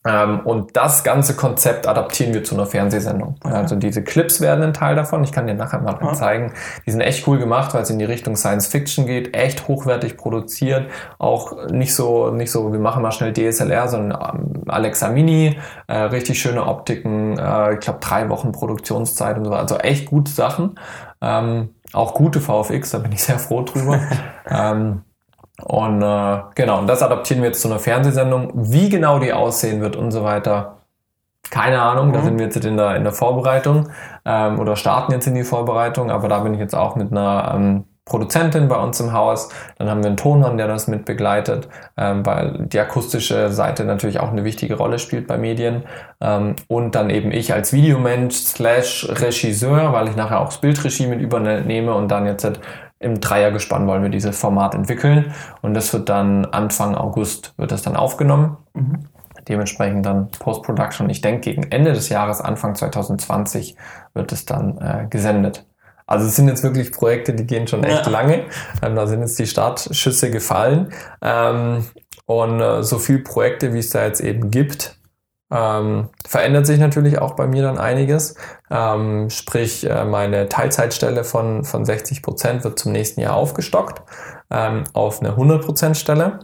Ähm, 0.06 0.39
und 0.46 0.77
das 0.77 1.03
ganze 1.03 1.36
Konzept 1.36 1.86
adaptieren 1.86 2.34
wir 2.34 2.44
zu 2.44 2.56
einer 2.56 2.65
Fernsehsendung. 2.65 3.36
Okay. 3.44 3.53
Also 3.53 3.75
diese 3.75 4.01
Clips 4.01 4.39
werden 4.39 4.63
ein 4.63 4.74
Teil 4.74 4.96
davon. 4.96 5.24
Ich 5.25 5.34
kann 5.34 5.46
dir 5.46 5.56
nachher 5.56 5.82
mal 5.82 5.98
ja. 6.01 6.13
zeigen. 6.13 6.53
Die 6.86 6.91
sind 6.91 7.01
echt 7.01 7.27
cool 7.27 7.38
gemacht, 7.38 7.74
weil 7.74 7.82
es 7.82 7.89
in 7.89 8.00
die 8.00 8.06
Richtung 8.06 8.38
Science 8.38 8.68
Fiction 8.68 9.06
geht. 9.06 9.36
Echt 9.36 9.68
hochwertig 9.68 10.15
produziert. 10.15 10.89
Auch 11.18 11.68
nicht 11.68 11.94
so, 11.94 12.32
nicht 12.32 12.51
so, 12.51 12.72
wir 12.72 12.79
machen 12.79 13.03
mal 13.03 13.12
schnell 13.12 13.34
DSLR, 13.34 13.89
sondern 13.89 14.20
ähm, 14.22 14.63
Alexa 14.68 15.10
Mini. 15.10 15.60
Äh, 15.88 15.98
richtig 15.98 16.39
schöne 16.41 16.65
Optiken. 16.65 17.38
Äh, 17.38 17.74
ich 17.74 17.79
glaube 17.82 18.00
drei 18.00 18.29
Wochen 18.29 18.53
Produktionszeit 18.53 19.38
und 19.38 19.46
so. 19.46 19.51
Also 19.51 19.77
echt 19.77 20.06
gute 20.06 20.32
Sachen. 20.32 20.79
Ähm, 21.22 21.75
auch 21.91 22.13
gute 22.13 22.39
VFX, 22.39 22.91
da 22.91 23.00
bin 23.00 23.12
ich 23.12 23.24
sehr 23.24 23.39
froh 23.39 23.63
drüber. 23.63 24.00
ähm, 24.50 25.01
und 25.63 26.01
äh, 26.01 26.39
genau, 26.56 26.80
und 26.80 26.88
das 26.88 27.01
adaptieren 27.01 27.42
wir 27.42 27.50
jetzt 27.50 27.62
zu 27.62 27.68
einer 27.68 27.80
Fernsehsendung. 27.80 28.51
Wie 28.54 28.89
genau 28.89 29.20
die 29.20 29.34
aussehen 29.34 29.82
wird 29.82 29.96
und 29.96 30.12
so 30.12 30.24
weiter, 30.24 30.78
keine 31.50 31.82
Ahnung. 31.82 32.10
Mhm. 32.10 32.13
Da 32.13 32.22
sind 32.22 32.38
wir 32.38 32.46
jetzt 32.46 32.63
in 32.63 32.78
der, 32.78 32.96
in 32.96 33.04
der 33.04 33.13
Vorbereitung 33.13 33.89
ähm, 34.25 34.60
oder 34.60 34.75
starten 34.75 35.12
jetzt 35.12 35.28
in 35.28 35.36
die 35.36 35.44
Vorbereitung. 35.44 36.12
Aber 36.12 36.28
da 36.28 36.39
bin 36.39 36.54
ich 36.54 36.60
jetzt 36.60 36.75
auch 36.75 36.96
mit 36.96 37.12
einer 37.12 37.54
ähm, 37.56 37.86
Produzentin 38.06 38.68
bei 38.68 38.75
uns 38.75 39.00
im 39.00 39.13
Haus. 39.13 39.50
Dann 39.78 39.89
haben 39.89 40.01
wir 40.01 40.08
einen 40.08 40.18
Tonmann, 40.18 40.58
der 40.58 40.68
das 40.68 40.88
mit 40.88 41.06
begleitet, 41.06 41.70
ähm, 41.96 42.25
weil 42.25 42.66
die 42.66 42.80
akustische 42.80 43.51
Seite 43.51 43.86
natürlich 43.86 44.20
auch 44.20 44.32
eine 44.32 44.44
wichtige 44.44 44.75
Rolle 44.75 45.00
spielt 45.00 45.28
bei 45.28 45.38
Medien. 45.38 45.84
Ähm, 46.20 46.56
und 46.68 46.96
dann 46.96 47.10
eben 47.10 47.32
ich 47.32 47.54
als 47.54 47.72
Videomensch 47.72 48.36
slash 48.36 49.08
Regisseur, 49.10 49.94
weil 49.94 50.10
ich 50.10 50.16
nachher 50.16 50.42
auch 50.42 50.48
das 50.48 50.58
Bildregie 50.58 51.08
mit 51.08 51.22
übernehme 51.22 51.94
und 51.94 52.10
dann 52.10 52.25
jetzt 52.25 52.48
im 53.00 53.22
Dreiergespann 53.22 53.88
wollen 53.88 54.03
wir 54.03 54.10
dieses 54.10 54.38
Format 54.38 54.75
entwickeln 54.75 55.34
und 55.62 55.74
das 55.74 55.94
wird 55.94 56.10
dann 56.10 56.46
Anfang 56.46 56.96
August 56.96 57.53
wird 57.58 57.72
das 57.72 57.82
dann 57.82 57.96
aufgenommen. 57.96 58.58
Mhm. 58.74 59.06
Dementsprechend 59.48 60.06
dann 60.06 60.29
Post-Production. 60.29 61.10
Ich 61.10 61.22
denke, 61.22 61.50
gegen 61.50 61.63
Ende 61.72 61.94
des 61.94 62.10
Jahres, 62.10 62.39
Anfang 62.39 62.75
2020, 62.75 63.75
wird 64.13 64.32
es 64.32 64.46
dann 64.46 64.77
äh, 64.77 65.08
gesendet. 65.10 65.65
Also 66.06 66.27
es 66.27 66.36
sind 66.36 66.48
jetzt 66.50 66.62
wirklich 66.62 66.91
Projekte, 66.91 67.34
die 67.34 67.48
gehen 67.48 67.68
schon 67.68 67.84
echt 67.84 68.06
ja. 68.06 68.12
lange. 68.12 68.46
Ähm, 68.84 68.96
da 68.96 69.08
sind 69.08 69.22
jetzt 69.22 69.39
die 69.39 69.48
Startschüsse 69.48 70.29
gefallen. 70.29 70.91
Ähm, 71.22 71.86
und 72.25 72.60
äh, 72.60 72.84
so 72.84 73.00
viele 73.00 73.20
Projekte, 73.20 73.74
wie 73.74 73.79
es 73.79 73.89
da 73.89 74.06
jetzt 74.06 74.20
eben 74.20 74.51
gibt, 74.51 74.99
ähm, 75.51 76.10
verändert 76.27 76.68
sich 76.68 76.79
natürlich 76.79 77.20
auch 77.20 77.34
bei 77.34 77.48
mir 77.48 77.63
dann 77.63 77.77
einiges. 77.77 78.36
Ähm, 78.70 79.29
sprich, 79.29 79.89
äh, 79.89 80.06
meine 80.06 80.48
Teilzeitstelle 80.48 81.24
von, 81.24 81.63
von 81.63 81.86
60 81.86 82.22
Prozent 82.22 82.63
wird 82.63 82.77
zum 82.77 82.91
nächsten 82.91 83.22
Jahr 83.22 83.36
aufgestockt 83.36 84.01
ähm, 84.51 84.84
auf 84.94 85.22
eine 85.22 85.29
100 85.29 85.65
Prozent 85.65 85.98
Stelle. 85.98 86.39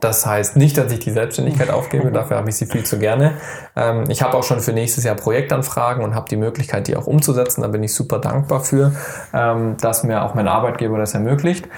Das 0.00 0.26
heißt 0.26 0.56
nicht, 0.56 0.76
dass 0.76 0.90
ich 0.90 0.98
die 0.98 1.12
Selbstständigkeit 1.12 1.70
aufgebe, 1.70 2.10
dafür 2.12 2.38
habe 2.38 2.48
ich 2.48 2.56
sie 2.56 2.66
viel 2.66 2.84
zu 2.84 2.98
gerne. 2.98 3.34
Ähm, 3.76 4.04
ich 4.08 4.22
habe 4.22 4.36
auch 4.36 4.42
schon 4.42 4.60
für 4.60 4.72
nächstes 4.72 5.04
Jahr 5.04 5.16
Projektanfragen 5.16 6.02
und 6.02 6.14
habe 6.14 6.28
die 6.28 6.36
Möglichkeit, 6.36 6.88
die 6.88 6.96
auch 6.96 7.06
umzusetzen. 7.06 7.62
Da 7.62 7.68
bin 7.68 7.82
ich 7.82 7.94
super 7.94 8.18
dankbar 8.18 8.60
für, 8.60 8.92
ähm, 9.32 9.76
dass 9.80 10.02
mir 10.02 10.22
auch 10.22 10.34
mein 10.34 10.48
Arbeitgeber 10.48 10.98
das 10.98 11.14
ermöglicht. 11.14 11.68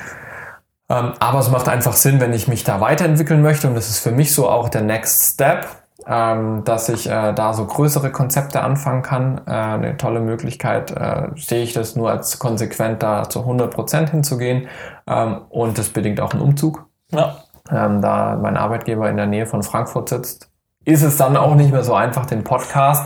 Ähm, 0.89 1.13
aber 1.19 1.41
es 1.41 1.51
macht 1.51 1.69
einfach 1.69 1.95
Sinn, 1.95 2.21
wenn 2.21 2.33
ich 2.33 2.47
mich 2.47 2.63
da 2.63 2.81
weiterentwickeln 2.81 3.43
möchte 3.43 3.67
und 3.67 3.75
das 3.75 3.91
ist 3.91 3.99
für 3.99 4.13
mich 4.13 4.33
so 4.33 4.49
auch 4.49 4.69
der 4.69 4.83
Next 4.83 5.35
Step 5.35 5.67
ähm, 6.09 6.63
dass 6.65 6.89
ich 6.89 7.09
äh, 7.09 7.33
da 7.33 7.53
so 7.53 7.67
größere 7.67 8.13
Konzepte 8.13 8.63
anfangen 8.63 9.03
kann. 9.03 9.41
Äh, 9.47 9.51
eine 9.51 9.97
tolle 9.97 10.21
Möglichkeit 10.21 10.93
äh, 10.93 11.29
sehe 11.37 11.63
ich 11.63 11.73
das 11.73 11.97
nur 11.97 12.11
als 12.11 12.39
konsequent 12.39 13.03
da 13.03 13.29
zu 13.29 13.41
100 13.41 13.73
Prozent 13.73 14.11
hinzugehen 14.11 14.69
ähm, 15.07 15.43
und 15.49 15.79
das 15.79 15.89
bedingt 15.91 16.21
auch 16.21 16.33
einen 16.33 16.43
Umzug. 16.43 16.87
Ja. 17.11 17.37
Ähm, 17.71 18.01
da 18.01 18.39
mein 18.41 18.57
Arbeitgeber 18.57 19.11
in 19.11 19.17
der 19.17 19.27
Nähe 19.27 19.47
von 19.47 19.63
Frankfurt 19.63 20.09
sitzt, 20.09 20.51
ist 20.85 21.03
es 21.03 21.17
dann 21.17 21.37
auch 21.37 21.57
nicht 21.57 21.73
mehr 21.73 21.83
so 21.83 21.95
einfach, 21.95 22.27
den 22.27 22.45
Podcast 22.45 23.05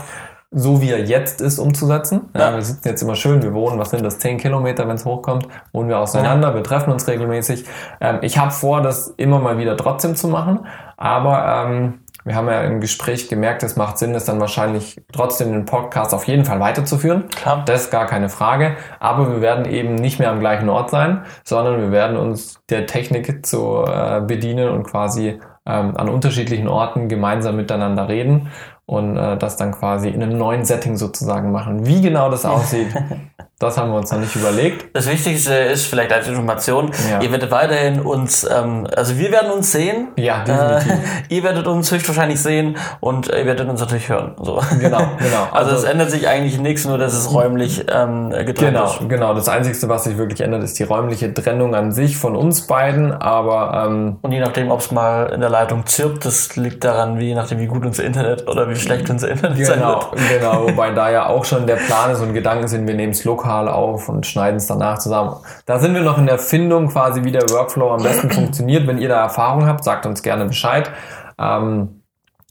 so 0.53 0.83
wie 0.83 0.91
er 0.91 1.05
jetzt 1.05 1.41
ist, 1.41 1.59
umzusetzen. 1.59 2.29
Ja, 2.37 2.53
wir 2.53 2.63
sitzen 2.63 2.89
jetzt 2.89 3.03
immer 3.03 3.15
schön, 3.15 3.43
wir 3.43 3.55
wohnen, 3.55 3.79
was 3.79 3.91
sind 3.91 4.05
das, 4.05 4.19
10 4.19 4.39
Kilometer, 4.39 4.89
wenn 4.89 4.97
es 4.97 5.05
hochkommt, 5.05 5.47
wohnen 5.73 5.89
wir 5.89 5.99
auseinander, 5.99 6.55
wir 6.55 6.65
treffen 6.65 6.93
uns 6.93 7.07
regelmäßig. 7.07 7.65
Ähm, 8.01 8.19
ich 8.23 8.37
habe 8.37 8.51
vor, 8.51 8.83
das 8.83 9.15
immer 9.17 9.39
mal 9.39 9.59
wieder 9.59 9.77
trotzdem 9.77 10.17
zu 10.17 10.27
machen, 10.27 10.67
aber 10.97 11.67
ähm, 11.67 12.01
wir 12.25 12.35
haben 12.35 12.49
ja 12.49 12.63
im 12.63 12.81
Gespräch 12.81 13.29
gemerkt, 13.29 13.63
es 13.63 13.77
macht 13.77 13.99
Sinn, 13.99 14.13
das 14.13 14.25
dann 14.25 14.41
wahrscheinlich 14.41 15.01
trotzdem 15.13 15.53
den 15.53 15.65
Podcast 15.65 16.15
auf 16.15 16.25
jeden 16.25 16.45
Fall 16.45 16.61
weiterzuführen. 16.61 17.29
Klar. 17.29 17.63
Das 17.67 17.85
ist 17.85 17.91
gar 17.91 18.07
keine 18.07 18.29
Frage. 18.29 18.77
Aber 18.99 19.31
wir 19.31 19.41
werden 19.41 19.65
eben 19.65 19.95
nicht 19.95 20.19
mehr 20.19 20.31
am 20.31 20.41
gleichen 20.41 20.69
Ort 20.69 20.91
sein, 20.91 21.25
sondern 21.45 21.81
wir 21.81 21.93
werden 21.93 22.17
uns 22.17 22.61
der 22.69 22.87
Technik 22.87 23.47
zu 23.47 23.85
äh, 23.85 24.21
bedienen 24.21 24.69
und 24.69 24.85
quasi 24.85 25.41
ähm, 25.67 25.97
an 25.97 26.09
unterschiedlichen 26.09 26.69
Orten 26.69 27.09
gemeinsam 27.09 27.57
miteinander 27.57 28.09
reden 28.09 28.51
und 28.91 29.17
äh, 29.17 29.37
das 29.37 29.57
dann 29.57 29.71
quasi 29.71 30.09
in 30.09 30.21
einem 30.21 30.37
neuen 30.37 30.65
Setting 30.65 30.97
sozusagen 30.97 31.53
machen. 31.53 31.87
Wie 31.87 32.01
genau 32.01 32.29
das 32.29 32.45
aussieht, 32.45 32.89
Das 33.61 33.77
haben 33.77 33.91
wir 33.91 33.99
uns 33.99 34.11
noch 34.11 34.19
nicht 34.19 34.35
überlegt. 34.37 34.97
Das 34.97 35.07
Wichtigste 35.07 35.53
ist 35.53 35.85
vielleicht 35.87 36.11
als 36.15 36.27
Information, 36.27 36.93
ja. 37.11 37.21
ihr 37.21 37.31
werdet 37.31 37.51
weiterhin 37.51 38.01
uns, 38.01 38.49
ähm, 38.51 38.87
also 38.97 39.19
wir 39.19 39.31
werden 39.33 39.51
uns 39.51 39.71
sehen. 39.71 40.09
Ja, 40.17 40.45
definitiv. 40.45 40.93
Äh, 40.93 40.97
ihr 41.35 41.43
werdet 41.43 41.67
uns 41.67 41.93
höchstwahrscheinlich 41.93 42.41
sehen 42.41 42.79
und 43.01 43.29
ihr 43.29 43.45
werdet 43.45 43.69
uns 43.69 43.81
natürlich 43.81 44.09
hören. 44.09 44.35
So. 44.41 44.63
Genau, 44.81 45.01
genau. 45.19 45.49
Also, 45.53 45.73
also 45.73 45.77
es 45.77 45.85
ändert 45.85 46.11
sich 46.11 46.27
eigentlich 46.27 46.59
nichts, 46.59 46.87
nur 46.87 46.97
dass 46.97 47.13
es 47.13 47.35
räumlich 47.35 47.85
ähm, 47.93 48.31
getrennt 48.31 48.59
genau, 48.59 48.85
ist. 48.87 49.09
Genau, 49.11 49.35
das 49.35 49.51
Einzige, 49.51 49.77
was 49.91 50.05
sich 50.05 50.17
wirklich 50.17 50.41
ändert, 50.41 50.63
ist 50.63 50.79
die 50.79 50.85
räumliche 50.85 51.35
Trennung 51.35 51.75
an 51.75 51.93
sich 51.93 52.17
von 52.17 52.37
uns 52.37 52.67
beiden, 52.67 53.13
aber... 53.13 53.89
Ähm, 53.89 54.17
und 54.23 54.33
je 54.33 54.41
nachdem, 54.41 54.71
ob 54.71 54.81
es 54.81 54.91
mal 54.91 55.35
in 55.35 55.43
der 55.43 55.51
Leitung 55.51 55.85
zirpt, 55.85 56.25
das 56.25 56.57
liegt 56.57 56.83
daran, 56.83 57.19
wie 57.19 57.27
je 57.27 57.35
nachdem, 57.35 57.59
wie 57.59 57.67
gut 57.67 57.85
unser 57.85 58.05
Internet 58.05 58.49
oder 58.49 58.71
wie 58.71 58.75
schlecht 58.81 59.11
unser 59.11 59.29
Internet 59.29 59.59
genau. 59.59 60.13
Genau, 60.29 60.63
wobei 60.69 60.91
da 60.91 61.11
ja 61.11 61.27
auch 61.27 61.45
schon 61.45 61.67
der 61.67 61.77
Plan 61.77 62.11
ist 62.11 62.21
und 62.21 62.35
Gedanken 62.35 62.69
sind, 62.69 62.87
wir 62.87 62.95
nehmen 62.95 63.13
es 63.13 63.25
lokal 63.25 63.41
lokal 63.41 63.69
auf 63.69 64.09
und 64.09 64.27
schneiden 64.27 64.57
es 64.57 64.67
danach 64.67 64.99
zusammen. 64.99 65.37
Da 65.67 65.79
sind 65.79 65.95
wir 65.95 66.03
noch 66.03 66.19
in 66.19 66.27
der 66.27 66.39
Findung 66.39 66.89
quasi, 66.89 67.25
wie 67.25 67.33
der 67.33 67.49
Workflow 67.51 67.93
am 67.93 68.03
besten 68.03 68.31
funktioniert. 68.31 68.87
Wenn 68.87 68.99
ihr 68.99 69.09
da 69.09 69.23
Erfahrung 69.23 69.67
habt, 69.67 69.85
sagt 69.85 70.07
uns 70.07 70.23
gerne 70.23 70.47
Bescheid. 70.47 70.91
Ähm, 71.39 72.03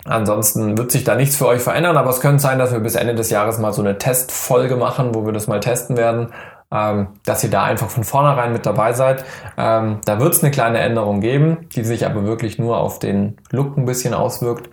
ansonsten 0.06 0.78
wird 0.78 0.92
sich 0.92 1.04
da 1.04 1.16
nichts 1.16 1.36
für 1.38 1.48
euch 1.48 1.62
verändern, 1.62 1.98
aber 1.98 2.10
es 2.10 2.22
könnte 2.22 2.40
sein, 2.40 2.60
dass 2.60 2.72
wir 2.72 2.80
bis 2.80 2.96
Ende 2.96 3.16
des 3.16 3.30
Jahres 3.30 3.60
mal 3.60 3.74
so 3.74 3.82
eine 3.82 3.98
Testfolge 3.98 4.76
machen, 4.76 5.14
wo 5.14 5.26
wir 5.26 5.34
das 5.34 5.48
mal 5.48 5.60
testen 5.60 5.98
werden. 5.98 6.30
Ähm, 6.72 7.08
dass 7.26 7.44
ihr 7.44 7.50
da 7.50 7.64
einfach 7.64 7.90
von 7.90 8.04
vornherein 8.04 8.54
mit 8.54 8.64
dabei 8.64 8.94
seid. 8.94 9.26
Ähm, 9.58 10.02
da 10.06 10.20
wird 10.20 10.36
es 10.36 10.44
eine 10.44 10.52
kleine 10.52 10.78
Änderung 10.78 11.20
geben, 11.20 11.68
die 11.74 11.84
sich 11.84 12.06
aber 12.06 12.26
wirklich 12.26 12.60
nur 12.60 12.78
auf 12.78 13.00
den 13.00 13.38
Look 13.50 13.76
ein 13.76 13.86
bisschen 13.86 14.14
auswirkt. 14.14 14.70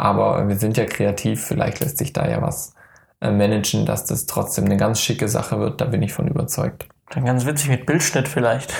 Aber 0.00 0.48
wir 0.48 0.56
sind 0.56 0.78
ja 0.78 0.86
kreativ, 0.86 1.44
vielleicht 1.44 1.80
lässt 1.80 1.98
sich 1.98 2.14
da 2.14 2.26
ja 2.26 2.40
was 2.40 2.72
äh, 3.20 3.30
managen, 3.30 3.84
dass 3.84 4.06
das 4.06 4.24
trotzdem 4.24 4.64
eine 4.64 4.78
ganz 4.78 4.98
schicke 5.00 5.28
Sache 5.28 5.60
wird. 5.60 5.80
Da 5.82 5.84
bin 5.84 6.00
ich 6.00 6.14
von 6.14 6.26
überzeugt. 6.26 6.88
Dann 7.10 7.26
ganz 7.26 7.44
witzig 7.44 7.68
mit 7.68 7.84
Bildschnitt 7.84 8.26
vielleicht. 8.26 8.72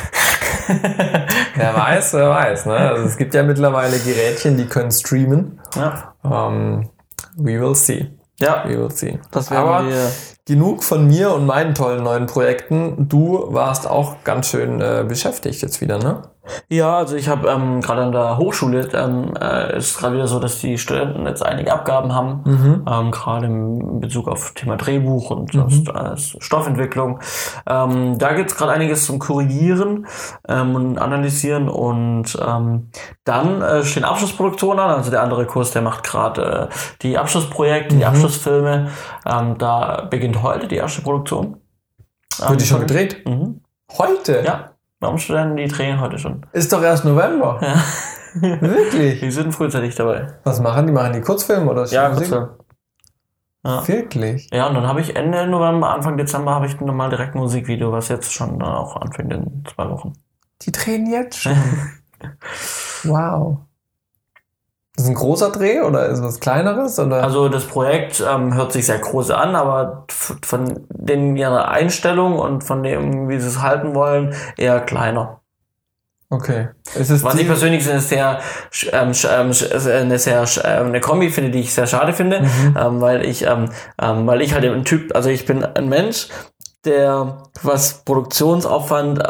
wer 1.57 1.75
weiß, 1.75 2.15
wer 2.15 2.31
weiß. 2.31 2.67
Ne? 2.67 2.77
Also 2.77 3.05
es 3.05 3.19
gibt 3.19 3.35
ja 3.35 3.43
mittlerweile 3.43 3.99
Gerätchen, 3.99 4.57
die 4.57 4.65
können 4.65 4.91
streamen. 4.91 5.61
Ja. 5.77 6.15
Um, 6.23 6.89
we 7.37 7.61
will 7.61 7.75
see. 7.75 8.11
Ja. 8.39 8.65
We 8.67 8.79
will 8.79 8.91
see. 8.91 9.19
Das 9.31 9.53
Aber 9.53 9.87
wir 9.87 10.11
genug 10.51 10.83
von 10.83 11.07
mir 11.07 11.33
und 11.33 11.47
meinen 11.47 11.77
tollen 11.77 12.03
neuen 12.03 12.27
Projekten. 12.27 13.09
Du 13.09 13.47
warst 13.51 13.89
auch 13.89 14.17
ganz 14.25 14.49
schön 14.49 14.81
äh, 14.81 15.05
beschäftigt 15.07 15.63
jetzt 15.63 15.81
wieder, 15.81 15.99
ne? 15.99 16.23
Ja, 16.69 16.97
also 16.97 17.17
ich 17.17 17.29
habe 17.29 17.49
ähm, 17.49 17.81
gerade 17.81 18.03
an 18.03 18.13
der 18.13 18.39
Hochschule 18.39 18.89
ähm, 18.95 19.35
äh, 19.41 19.77
ist 19.77 19.99
gerade 19.99 20.15
wieder 20.15 20.27
so, 20.27 20.41
dass 20.41 20.59
die 20.59 20.79
Studenten 20.79 21.27
jetzt 21.27 21.45
einige 21.45 21.73
Abgaben 21.73 22.15
haben, 22.15 22.43
mhm. 22.45 22.85
ähm, 22.91 23.11
gerade 23.11 23.47
im 23.47 24.01
Bezug 24.01 24.27
auf 24.27 24.53
Thema 24.55 24.77
Drehbuch 24.77 25.31
und 25.31 25.55
mhm. 25.55 25.85
äh, 25.95 26.17
Stoffentwicklung. 26.17 27.21
Ähm, 27.67 28.19
da 28.19 28.33
gibt's 28.33 28.57
gerade 28.57 28.73
einiges 28.73 29.05
zum 29.05 29.19
Korrigieren 29.19 30.07
ähm, 30.49 30.75
und 30.75 30.99
Analysieren 30.99 31.69
und 31.69 32.37
ähm, 32.45 32.89
dann 33.25 33.63
äh, 33.63 33.85
stehen 33.85 34.05
Abschlussproduktionen 34.05 34.81
an. 34.81 34.91
Also 34.91 35.11
der 35.11 35.23
andere 35.23 35.47
Kurs, 35.47 35.71
der 35.73 35.83
macht 35.83 36.05
gerade 36.05 36.69
äh, 36.71 36.75
die 37.03 37.19
Abschlussprojekte, 37.19 37.95
mhm. 37.95 37.99
die 37.99 38.05
Abschlussfilme. 38.07 38.89
Ähm, 39.27 39.59
da 39.59 40.07
beginnt 40.09 40.40
heute 40.43 40.69
die 40.69 40.77
erste 40.77 41.03
Produktion. 41.03 41.57
Wird 42.39 42.61
die 42.61 42.67
schon 42.67 42.81
gedreht? 42.81 43.27
Mhm. 43.27 43.61
Heute? 43.99 44.43
Ja. 44.45 44.73
Warum 45.01 45.17
die 45.19 45.67
drehen 45.69 46.01
heute 46.01 46.19
schon? 46.19 46.47
Ist 46.53 46.73
doch 46.73 46.83
erst 46.83 47.05
November. 47.05 47.59
Ja. 47.63 47.83
Wirklich? 48.61 49.21
Die 49.21 49.31
sind 49.31 49.53
frühzeitig 49.53 49.95
dabei. 49.95 50.35
Was 50.45 50.61
machen 50.61 50.87
die? 50.87 50.93
Machen 50.93 51.15
die 51.15 51.21
Kurzfilme 51.21 51.71
oder 51.71 51.87
Ja, 51.87 52.11
Kurzfilm. 52.11 52.51
Ja. 53.65 53.87
Wirklich? 53.87 54.49
Ja, 54.53 54.69
und 54.69 54.75
dann 54.75 54.87
habe 54.87 55.01
ich 55.01 55.17
Ende 55.17 55.47
November, 55.47 55.91
Anfang 55.91 56.17
Dezember 56.17 56.55
habe 56.55 56.67
ich 56.67 56.81
nochmal 56.81 57.11
direkt 57.11 57.35
ein 57.35 57.39
Musikvideo, 57.41 57.93
was 57.93 58.09
jetzt 58.09 58.33
schon 58.33 58.59
dann 58.59 58.69
auch 58.69 58.97
anfängt 58.97 59.33
in 59.33 59.65
zwei 59.75 59.89
Wochen. 59.91 60.13
Die 60.63 60.73
drehen 60.73 61.11
jetzt 61.11 61.39
schon? 61.43 61.57
wow. 63.05 63.59
Ist 65.01 65.09
ein 65.09 65.15
großer 65.15 65.51
Dreh 65.51 65.81
oder 65.81 66.07
ist 66.07 66.23
was 66.23 66.41
kleineres? 66.41 66.99
Oder? 66.99 67.23
Also 67.23 67.49
das 67.49 67.65
Projekt 67.65 68.23
ähm, 68.29 68.55
hört 68.55 68.73
sich 68.73 68.85
sehr 68.85 68.99
groß 68.99 69.31
an, 69.31 69.57
aber 69.57 70.05
von 70.09 70.87
den 70.91 71.37
ihrer 71.37 71.69
Einstellung 71.69 72.39
und 72.39 72.65
von 72.65 72.83
dem, 72.83 73.29
wie 73.31 73.39
sie 73.39 73.49
es 73.49 73.63
halten 73.63 73.95
wollen, 73.95 74.35
eher 74.59 74.81
kleiner. 74.81 75.41
Okay. 76.29 76.69
Was 76.95 77.35
ich 77.35 77.47
persönlich 77.47 77.89
eine 77.91 78.01
sehr, 78.01 78.41
ähm, 78.93 79.13
ähm 79.29 79.53
eine 79.87 80.19
sehr 80.19 80.45
ähm, 80.65 80.87
eine 80.89 81.01
Kombi 81.01 81.31
finde, 81.31 81.51
die 81.51 81.61
ich 81.61 81.73
sehr 81.73 81.87
schade 81.87 82.13
finde, 82.13 82.43
mhm. 82.43 82.77
ähm, 82.79 83.01
weil 83.01 83.25
ich, 83.25 83.47
ähm, 83.47 83.71
ähm, 84.01 84.27
weil 84.27 84.43
ich 84.43 84.53
halt 84.53 84.65
ein 84.65 84.85
Typ, 84.85 85.15
also 85.17 85.31
ich 85.31 85.47
bin 85.47 85.65
ein 85.65 85.89
Mensch, 85.89 86.29
der 86.85 87.39
was 87.63 88.05
Produktionsaufwand, 88.05 89.23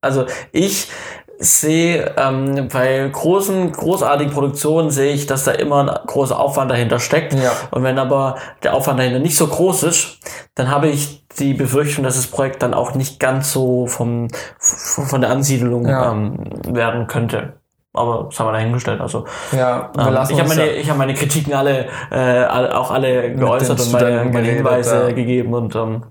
also 0.00 0.26
ich 0.50 0.90
sehe 1.38 2.14
ähm, 2.16 2.68
bei 2.72 3.08
großen, 3.10 3.70
großartigen 3.70 4.32
Produktionen 4.32 4.90
sehe 4.90 5.12
ich, 5.12 5.26
dass 5.26 5.44
da 5.44 5.52
immer 5.52 5.80
ein 5.80 6.06
großer 6.06 6.38
Aufwand 6.38 6.70
dahinter 6.70 6.98
steckt. 6.98 7.34
Ja. 7.34 7.52
Und 7.70 7.84
wenn 7.84 7.98
aber 7.98 8.36
der 8.64 8.74
Aufwand 8.74 8.98
dahinter 8.98 9.20
nicht 9.20 9.36
so 9.36 9.46
groß 9.46 9.84
ist, 9.84 10.18
dann 10.56 10.70
habe 10.70 10.88
ich 10.88 11.26
die 11.38 11.54
Befürchtung, 11.54 12.04
dass 12.04 12.16
das 12.16 12.26
Projekt 12.26 12.62
dann 12.62 12.74
auch 12.74 12.94
nicht 12.94 13.20
ganz 13.20 13.52
so 13.52 13.86
vom, 13.86 14.28
von 14.58 15.20
der 15.20 15.30
Ansiedelung 15.30 15.86
ja. 15.86 16.10
ähm, 16.10 16.38
werden 16.66 17.06
könnte. 17.06 17.54
Aber 17.92 18.26
das 18.28 18.38
haben 18.38 18.48
wir 18.48 18.52
dahingestellt. 18.52 19.00
Also 19.00 19.24
ja, 19.52 19.92
ähm, 19.96 20.18
ich 20.28 20.38
habe 20.38 20.48
meine, 20.48 20.70
ich 20.72 20.90
hab 20.90 20.96
meine 20.96 21.14
Kritiken 21.14 21.54
alle, 21.54 21.86
äh, 22.10 22.44
auch 22.46 22.90
alle 22.90 23.34
geäußert 23.34 23.80
und 23.80 23.92
meine, 23.92 24.24
meine 24.24 24.48
Hinweise 24.48 25.08
ja. 25.08 25.12
gegeben 25.12 25.54
und 25.54 25.74
ähm, 25.76 26.02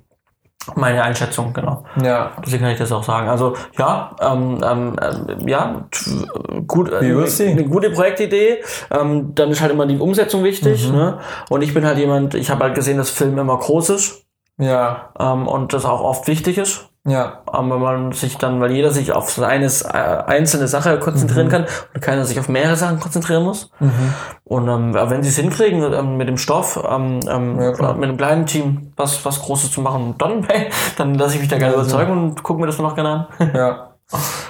meine 0.76 1.04
Einschätzung, 1.04 1.54
genau. 1.54 1.84
Ja. 2.02 2.32
Deswegen 2.46 2.64
kann 2.64 2.72
ich 2.74 2.80
das 2.80 2.92
auch 2.92 3.04
sagen. 3.04 3.30
Also 3.30 3.56
ja, 3.78 4.16
ähm, 4.22 4.60
ähm, 4.64 4.96
ja, 5.46 5.88
gut, 6.68 6.92
äh, 6.92 6.96
eine 6.98 7.66
gute 7.66 7.92
Projektidee. 7.92 8.64
Ähm, 8.92 9.34
dann 9.36 9.50
ist 9.50 9.62
halt 9.62 9.72
immer 9.72 9.86
die 9.86 9.98
Umsetzung 9.98 10.44
wichtig. 10.44 10.90
Mhm. 10.90 10.96
Ne? 10.96 11.20
Und 11.50 11.62
ich 11.62 11.74
bin 11.74 11.86
halt 11.86 11.98
jemand, 11.98 12.34
ich 12.36 12.50
habe 12.50 12.64
halt 12.64 12.76
gesehen, 12.76 12.98
dass 12.98 13.10
Film 13.10 13.38
immer 13.38 13.58
groß 13.58 13.90
ist. 13.92 14.26
Ja. 14.58 15.14
Ähm, 15.20 15.48
und 15.48 15.74
das 15.74 15.86
auch 15.86 16.02
oft 16.02 16.28
wichtig 16.28 16.58
ist. 16.58 16.90
Ja. 17.08 17.42
Aber 17.46 17.76
wenn 17.76 17.82
man 17.82 18.12
sich 18.12 18.38
dann, 18.38 18.60
weil 18.60 18.72
jeder 18.72 18.92
sich 18.92 19.14
auf 19.14 19.32
seine 19.32 19.66
äh, 19.66 19.98
einzelne 20.28 20.68
Sache 20.68 21.00
konzentrieren 21.00 21.48
mhm. 21.48 21.52
kann 21.52 21.66
und 21.94 22.02
keiner 22.02 22.26
sich 22.26 22.38
auf 22.38 22.50
mehrere 22.50 22.76
Sachen 22.76 23.00
konzentrieren 23.00 23.44
muss. 23.44 23.72
Mhm. 23.80 24.14
Und 24.44 24.68
ähm, 24.68 24.94
wenn 24.94 25.24
sie 25.24 25.30
es 25.30 25.38
hinkriegen, 25.38 25.82
ähm, 25.94 26.18
mit 26.18 26.28
dem 26.28 26.38
Stoff, 26.38 26.78
ähm, 26.88 27.22
ähm, 27.30 27.60
ja, 27.60 27.94
mit 27.94 28.04
einem 28.04 28.18
kleinen 28.18 28.46
Team 28.46 28.92
was, 28.98 29.24
was 29.26 29.42
Großes 29.42 29.72
zu 29.72 29.82
machen, 29.82 30.16
dann, 30.18 30.46
dann 30.98 31.16
lasse 31.16 31.36
ich 31.36 31.42
mich 31.42 31.50
da 31.50 31.58
gerne 31.58 31.76
ja, 31.76 31.80
überzeugen 31.80 32.12
und 32.12 32.44
gucke 32.44 32.60
mir 32.60 32.68
das 32.68 32.78
noch 32.78 32.96
gerne 32.96 33.28
an. 33.40 33.52
Ja. 33.58 33.84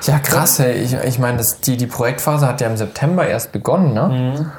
Ja, 0.04 0.20
krass, 0.20 0.60
hey. 0.60 0.74
Ich, 0.74 0.93
ich 0.93 1.17
meine, 1.17 1.41
die, 1.65 1.78
die 1.78 1.88
Projektphase 1.88 2.48
hat 2.48 2.62
ja 2.62 2.67
im 2.67 2.78
September 2.78 3.26
erst 3.26 3.52
begonnen, 3.52 3.93
ne? 3.93 4.36
Mhm. 4.38 4.52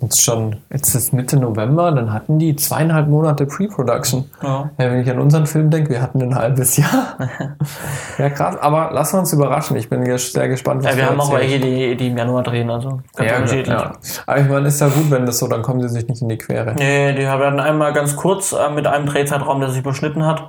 Jetzt 0.00 0.22
schon, 0.22 0.56
jetzt 0.70 0.94
ist 0.94 1.12
Mitte 1.12 1.38
November, 1.38 1.92
dann 1.92 2.12
hatten 2.12 2.38
die 2.38 2.56
zweieinhalb 2.56 3.08
Monate 3.08 3.46
Pre-Production. 3.46 4.30
Ja. 4.42 4.70
ja. 4.78 4.90
wenn 4.90 5.00
ich 5.00 5.10
an 5.10 5.18
unseren 5.18 5.46
Film 5.46 5.70
denke, 5.70 5.90
wir 5.90 6.02
hatten 6.02 6.22
ein 6.22 6.34
halbes 6.34 6.76
Jahr. 6.76 7.16
ja, 8.18 8.30
krass, 8.30 8.56
aber 8.56 8.90
lassen 8.92 9.16
wir 9.16 9.20
uns 9.20 9.32
überraschen. 9.32 9.76
Ich 9.76 9.88
bin 9.88 10.04
sehr 10.18 10.48
gespannt, 10.48 10.84
was 10.84 10.92
ja, 10.92 10.96
wir 10.96 11.06
haben 11.10 11.20
auch 11.20 11.32
welche, 11.32 11.60
die, 11.60 11.96
die 11.96 12.08
im 12.08 12.18
Januar 12.18 12.42
drehen, 12.42 12.70
also 12.70 13.00
ganz 13.16 13.52
ja, 13.52 13.58
ja. 13.60 13.92
Aber 14.26 14.40
ich 14.40 14.48
meine, 14.48 14.68
ist 14.68 14.80
ja 14.80 14.88
gut, 14.88 15.10
wenn 15.10 15.26
das 15.26 15.38
so, 15.38 15.48
dann 15.48 15.62
kommen 15.62 15.80
sie 15.80 15.88
sich 15.88 16.06
nicht 16.06 16.20
in 16.22 16.28
die 16.28 16.38
Quere. 16.38 16.74
Nee, 16.74 17.14
die 17.14 17.26
haben 17.26 17.58
einmal 17.60 17.92
ganz 17.92 18.16
kurz 18.16 18.52
äh, 18.52 18.70
mit 18.70 18.86
einem 18.86 19.06
Drehzeitraum, 19.06 19.60
der 19.60 19.70
sich 19.70 19.80
überschnitten 19.80 20.26
hat. 20.26 20.48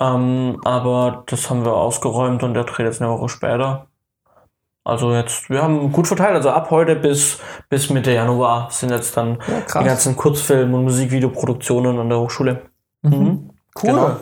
Ähm, 0.00 0.58
aber 0.64 1.24
das 1.26 1.50
haben 1.50 1.64
wir 1.64 1.74
ausgeräumt 1.74 2.42
und 2.42 2.54
der 2.54 2.64
dreht 2.64 2.86
jetzt 2.86 3.02
eine 3.02 3.10
Woche 3.10 3.28
später. 3.28 3.86
Also 4.84 5.14
jetzt, 5.14 5.48
wir 5.48 5.62
haben 5.62 5.92
gut 5.92 6.08
verteilt. 6.08 6.34
Also 6.34 6.50
ab 6.50 6.70
heute 6.70 6.96
bis, 6.96 7.38
bis 7.68 7.88
Mitte 7.90 8.12
Januar 8.12 8.68
sind 8.70 8.90
jetzt 8.90 9.16
dann 9.16 9.38
ja, 9.46 9.80
die 9.80 9.86
ganzen 9.86 10.16
Kurzfilm- 10.16 10.74
und 10.74 10.84
Musikvideoproduktionen 10.84 11.98
an 11.98 12.08
der 12.08 12.18
Hochschule. 12.18 12.62
Mhm. 13.02 13.18
mhm. 13.18 13.48
Cool. 13.74 13.90
Genau. 13.90 14.16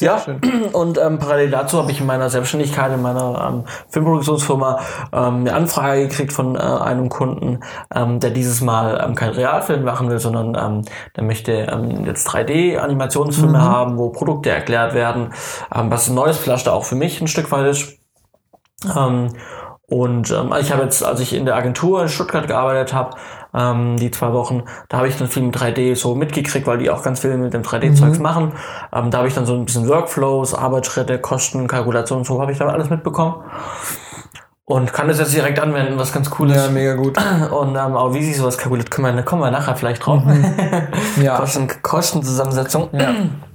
ja, 0.00 0.18
schön. 0.18 0.40
und 0.72 0.96
ähm, 0.96 1.18
parallel 1.18 1.50
dazu 1.50 1.76
habe 1.76 1.90
ich 1.90 2.00
in 2.00 2.06
meiner 2.06 2.30
Selbstständigkeit, 2.30 2.90
in 2.90 3.02
meiner 3.02 3.52
ähm, 3.52 3.64
Filmproduktionsfirma 3.90 4.80
ähm, 5.12 5.40
eine 5.40 5.52
Anfrage 5.52 6.08
gekriegt 6.08 6.32
von 6.32 6.56
äh, 6.56 6.58
einem 6.58 7.10
Kunden, 7.10 7.60
ähm, 7.94 8.18
der 8.18 8.30
dieses 8.30 8.62
Mal 8.62 9.04
ähm, 9.04 9.14
kein 9.14 9.28
Realfilm 9.28 9.84
machen 9.84 10.08
will, 10.08 10.20
sondern 10.20 10.56
ähm, 10.58 10.84
der 11.16 11.24
möchte 11.24 11.52
ähm, 11.52 12.06
jetzt 12.06 12.26
3D-Animationsfilme 12.30 13.58
mhm. 13.58 13.62
haben, 13.62 13.98
wo 13.98 14.08
Produkte 14.08 14.48
erklärt 14.48 14.94
werden, 14.94 15.34
ähm, 15.74 15.90
was 15.90 16.08
ein 16.08 16.14
neues 16.14 16.38
Flash 16.38 16.64
da 16.64 16.72
auch 16.72 16.84
für 16.84 16.96
mich 16.96 17.20
ein 17.20 17.28
Stück 17.28 17.52
weit 17.52 17.66
ist. 17.66 17.98
Ähm, 18.96 19.28
und 19.86 20.30
ähm, 20.30 20.54
ich 20.60 20.72
habe 20.72 20.82
jetzt, 20.82 21.04
als 21.04 21.20
ich 21.20 21.34
in 21.34 21.44
der 21.44 21.56
Agentur 21.56 22.02
in 22.02 22.08
Stuttgart 22.08 22.46
gearbeitet 22.46 22.94
habe, 22.94 23.16
ähm, 23.54 23.98
die 23.98 24.10
zwei 24.10 24.32
Wochen, 24.32 24.62
da 24.88 24.98
habe 24.98 25.08
ich 25.08 25.16
dann 25.18 25.28
viel 25.28 25.42
mit 25.42 25.56
3D 25.56 25.94
so 25.94 26.14
mitgekriegt, 26.14 26.66
weil 26.66 26.78
die 26.78 26.88
auch 26.90 27.02
ganz 27.02 27.20
viel 27.20 27.36
mit 27.36 27.52
dem 27.52 27.62
3D-Zeugs 27.62 28.16
mhm. 28.16 28.22
machen. 28.22 28.52
Ähm, 28.92 29.10
da 29.10 29.18
habe 29.18 29.28
ich 29.28 29.34
dann 29.34 29.44
so 29.44 29.54
ein 29.54 29.64
bisschen 29.64 29.86
Workflows, 29.88 30.54
Arbeitsschritte, 30.54 31.18
Kosten, 31.18 31.66
Kalkulation, 31.66 32.24
so 32.24 32.40
habe 32.40 32.52
ich 32.52 32.58
dann 32.58 32.70
alles 32.70 32.88
mitbekommen. 32.88 33.36
Und 34.66 34.94
kann 34.94 35.08
das 35.08 35.18
jetzt 35.18 35.34
direkt 35.34 35.60
anwenden, 35.60 35.98
was 35.98 36.14
ganz 36.14 36.30
cool 36.38 36.50
ist. 36.50 36.56
Ja, 36.56 36.70
mega 36.70 36.94
gut. 36.94 37.18
Und 37.50 37.76
ähm, 37.76 37.96
auch 37.96 38.14
wie 38.14 38.24
sich 38.24 38.38
sowas 38.38 38.56
kalkuliert, 38.56 38.90
können 38.90 39.14
wir, 39.14 39.22
kommen 39.22 39.42
wir 39.42 39.50
nachher 39.50 39.76
vielleicht 39.76 40.06
drauf. 40.06 40.24
Mhm. 40.24 40.46
ja. 41.22 41.36
Kosten, 41.36 41.68
Kostenzusammensetzung. 41.82 42.88
Ja. 42.92 43.14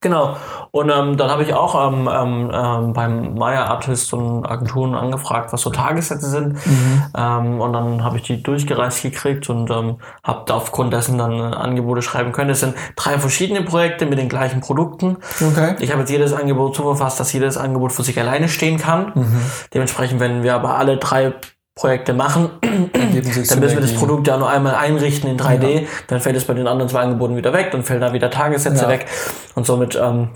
Genau. 0.00 0.36
Und 0.70 0.90
ähm, 0.90 1.16
dann 1.16 1.28
habe 1.28 1.42
ich 1.42 1.52
auch 1.54 1.88
ähm, 1.88 2.08
ähm, 2.12 2.50
ähm, 2.54 2.92
beim 2.92 3.34
Maya 3.34 3.64
Artist 3.64 4.12
und 4.12 4.46
Agenturen 4.46 4.94
angefragt, 4.94 5.52
was 5.52 5.62
so 5.62 5.70
Tagessätze 5.70 6.28
sind. 6.28 6.52
Mhm. 6.66 7.02
Ähm, 7.16 7.60
und 7.60 7.72
dann 7.72 8.04
habe 8.04 8.16
ich 8.16 8.22
die 8.22 8.40
durchgereicht 8.40 9.02
gekriegt 9.02 9.50
und 9.50 9.70
ähm, 9.70 9.96
habe 10.22 10.54
aufgrund 10.54 10.92
dessen 10.92 11.18
dann 11.18 11.32
äh, 11.32 11.56
Angebote 11.56 12.02
schreiben 12.02 12.30
können. 12.30 12.50
Es 12.50 12.60
sind 12.60 12.76
drei 12.94 13.18
verschiedene 13.18 13.62
Projekte 13.62 14.06
mit 14.06 14.18
den 14.18 14.28
gleichen 14.28 14.60
Produkten. 14.60 15.16
Okay. 15.40 15.74
Ich 15.80 15.90
habe 15.90 16.00
jetzt 16.00 16.10
jedes 16.10 16.32
Angebot 16.32 16.76
so 16.76 16.84
verfasst, 16.84 17.18
dass 17.18 17.32
jedes 17.32 17.56
Angebot 17.56 17.92
für 17.92 18.04
sich 18.04 18.20
alleine 18.20 18.48
stehen 18.48 18.78
kann. 18.78 19.12
Mhm. 19.16 19.40
Dementsprechend, 19.74 20.20
wenn 20.20 20.44
wir 20.44 20.54
aber 20.54 20.76
alle 20.76 20.98
drei 20.98 21.34
Projekte 21.78 22.12
machen, 22.12 22.50
dann 22.60 23.12
müssen 23.12 23.60
wir 23.60 23.80
das 23.80 23.94
Produkt 23.94 24.26
ja 24.26 24.36
nur 24.36 24.50
einmal 24.50 24.74
einrichten 24.74 25.30
in 25.30 25.38
3D, 25.38 25.68
ja. 25.68 25.88
dann 26.08 26.20
fällt 26.20 26.36
es 26.36 26.44
bei 26.44 26.54
den 26.54 26.66
anderen 26.66 26.88
zwei 26.88 27.02
Angeboten 27.02 27.36
wieder 27.36 27.52
weg, 27.52 27.70
dann 27.70 27.84
fällen 27.84 28.00
da 28.00 28.12
wieder 28.12 28.30
Tagessätze 28.30 28.82
ja. 28.82 28.88
weg 28.88 29.06
und 29.54 29.64
somit 29.64 29.94
ähm, 29.94 30.30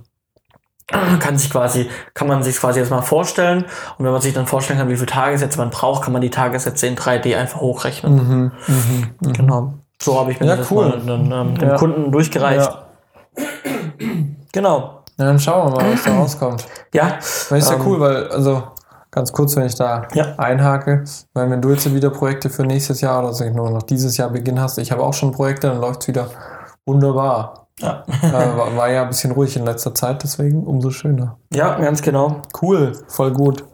kann 1.18 1.36
sich 1.36 1.50
quasi, 1.50 1.90
kann 2.14 2.28
man 2.28 2.44
sich 2.44 2.56
quasi 2.58 2.78
erstmal 2.78 3.02
vorstellen 3.02 3.64
und 3.98 4.04
wenn 4.04 4.12
man 4.12 4.20
sich 4.20 4.34
dann 4.34 4.46
vorstellen 4.46 4.78
kann, 4.78 4.88
wie 4.88 4.94
viele 4.94 5.06
Tagessätze 5.06 5.58
man 5.58 5.70
braucht, 5.70 6.04
kann 6.04 6.12
man 6.12 6.22
die 6.22 6.30
Tagessätze 6.30 6.86
in 6.86 6.96
3D 6.96 7.36
einfach 7.36 7.60
hochrechnen. 7.60 8.14
Mhm, 8.14 8.52
mh, 8.68 8.76
mh. 9.20 9.32
Genau. 9.32 9.74
So 10.00 10.20
habe 10.20 10.30
ich 10.30 10.38
mir 10.38 10.46
ja, 10.46 10.56
das 10.56 10.70
cool. 10.70 10.90
mal 10.90 11.00
dann, 11.04 11.32
ähm, 11.32 11.58
dem. 11.58 11.74
Kunden 11.76 12.12
durchgereicht. 12.12 12.70
Genau. 14.54 15.02
Dann 15.16 15.40
schauen 15.40 15.72
wir 15.72 15.80
mal, 15.80 15.92
was 15.94 16.02
da 16.02 16.14
rauskommt. 16.14 16.66
Ja. 16.92 17.16
Das 17.18 17.50
ist 17.52 17.70
ja 17.70 17.76
ähm, 17.76 17.82
cool, 17.86 18.00
weil, 18.00 18.28
also, 18.28 18.62
Ganz 19.14 19.30
kurz, 19.30 19.56
wenn 19.56 19.66
ich 19.66 19.74
da 19.74 20.08
ja. 20.14 20.34
einhake, 20.38 21.04
weil 21.34 21.50
wenn 21.50 21.60
du 21.60 21.70
jetzt 21.70 21.94
wieder 21.94 22.08
Projekte 22.08 22.48
für 22.48 22.62
nächstes 22.64 23.02
Jahr 23.02 23.18
oder 23.18 23.28
also 23.28 23.44
nur 23.50 23.70
noch 23.70 23.82
dieses 23.82 24.16
Jahr 24.16 24.30
Beginn 24.30 24.58
hast, 24.58 24.78
ich 24.78 24.90
habe 24.90 25.02
auch 25.02 25.12
schon 25.12 25.32
Projekte, 25.32 25.68
dann 25.68 25.80
läuft 25.82 26.00
es 26.00 26.08
wieder 26.08 26.28
wunderbar. 26.86 27.68
Ja. 27.78 28.04
äh, 28.22 28.32
war, 28.32 28.74
war, 28.74 28.90
ja 28.90 29.02
ein 29.02 29.08
bisschen 29.08 29.32
ruhig 29.32 29.54
in 29.56 29.66
letzter 29.66 29.94
Zeit, 29.94 30.22
deswegen 30.22 30.64
umso 30.64 30.90
schöner. 30.90 31.36
Ja, 31.52 31.78
ganz 31.78 32.00
genau. 32.00 32.40
Cool, 32.60 32.92
voll 33.06 33.32
gut. 33.32 33.64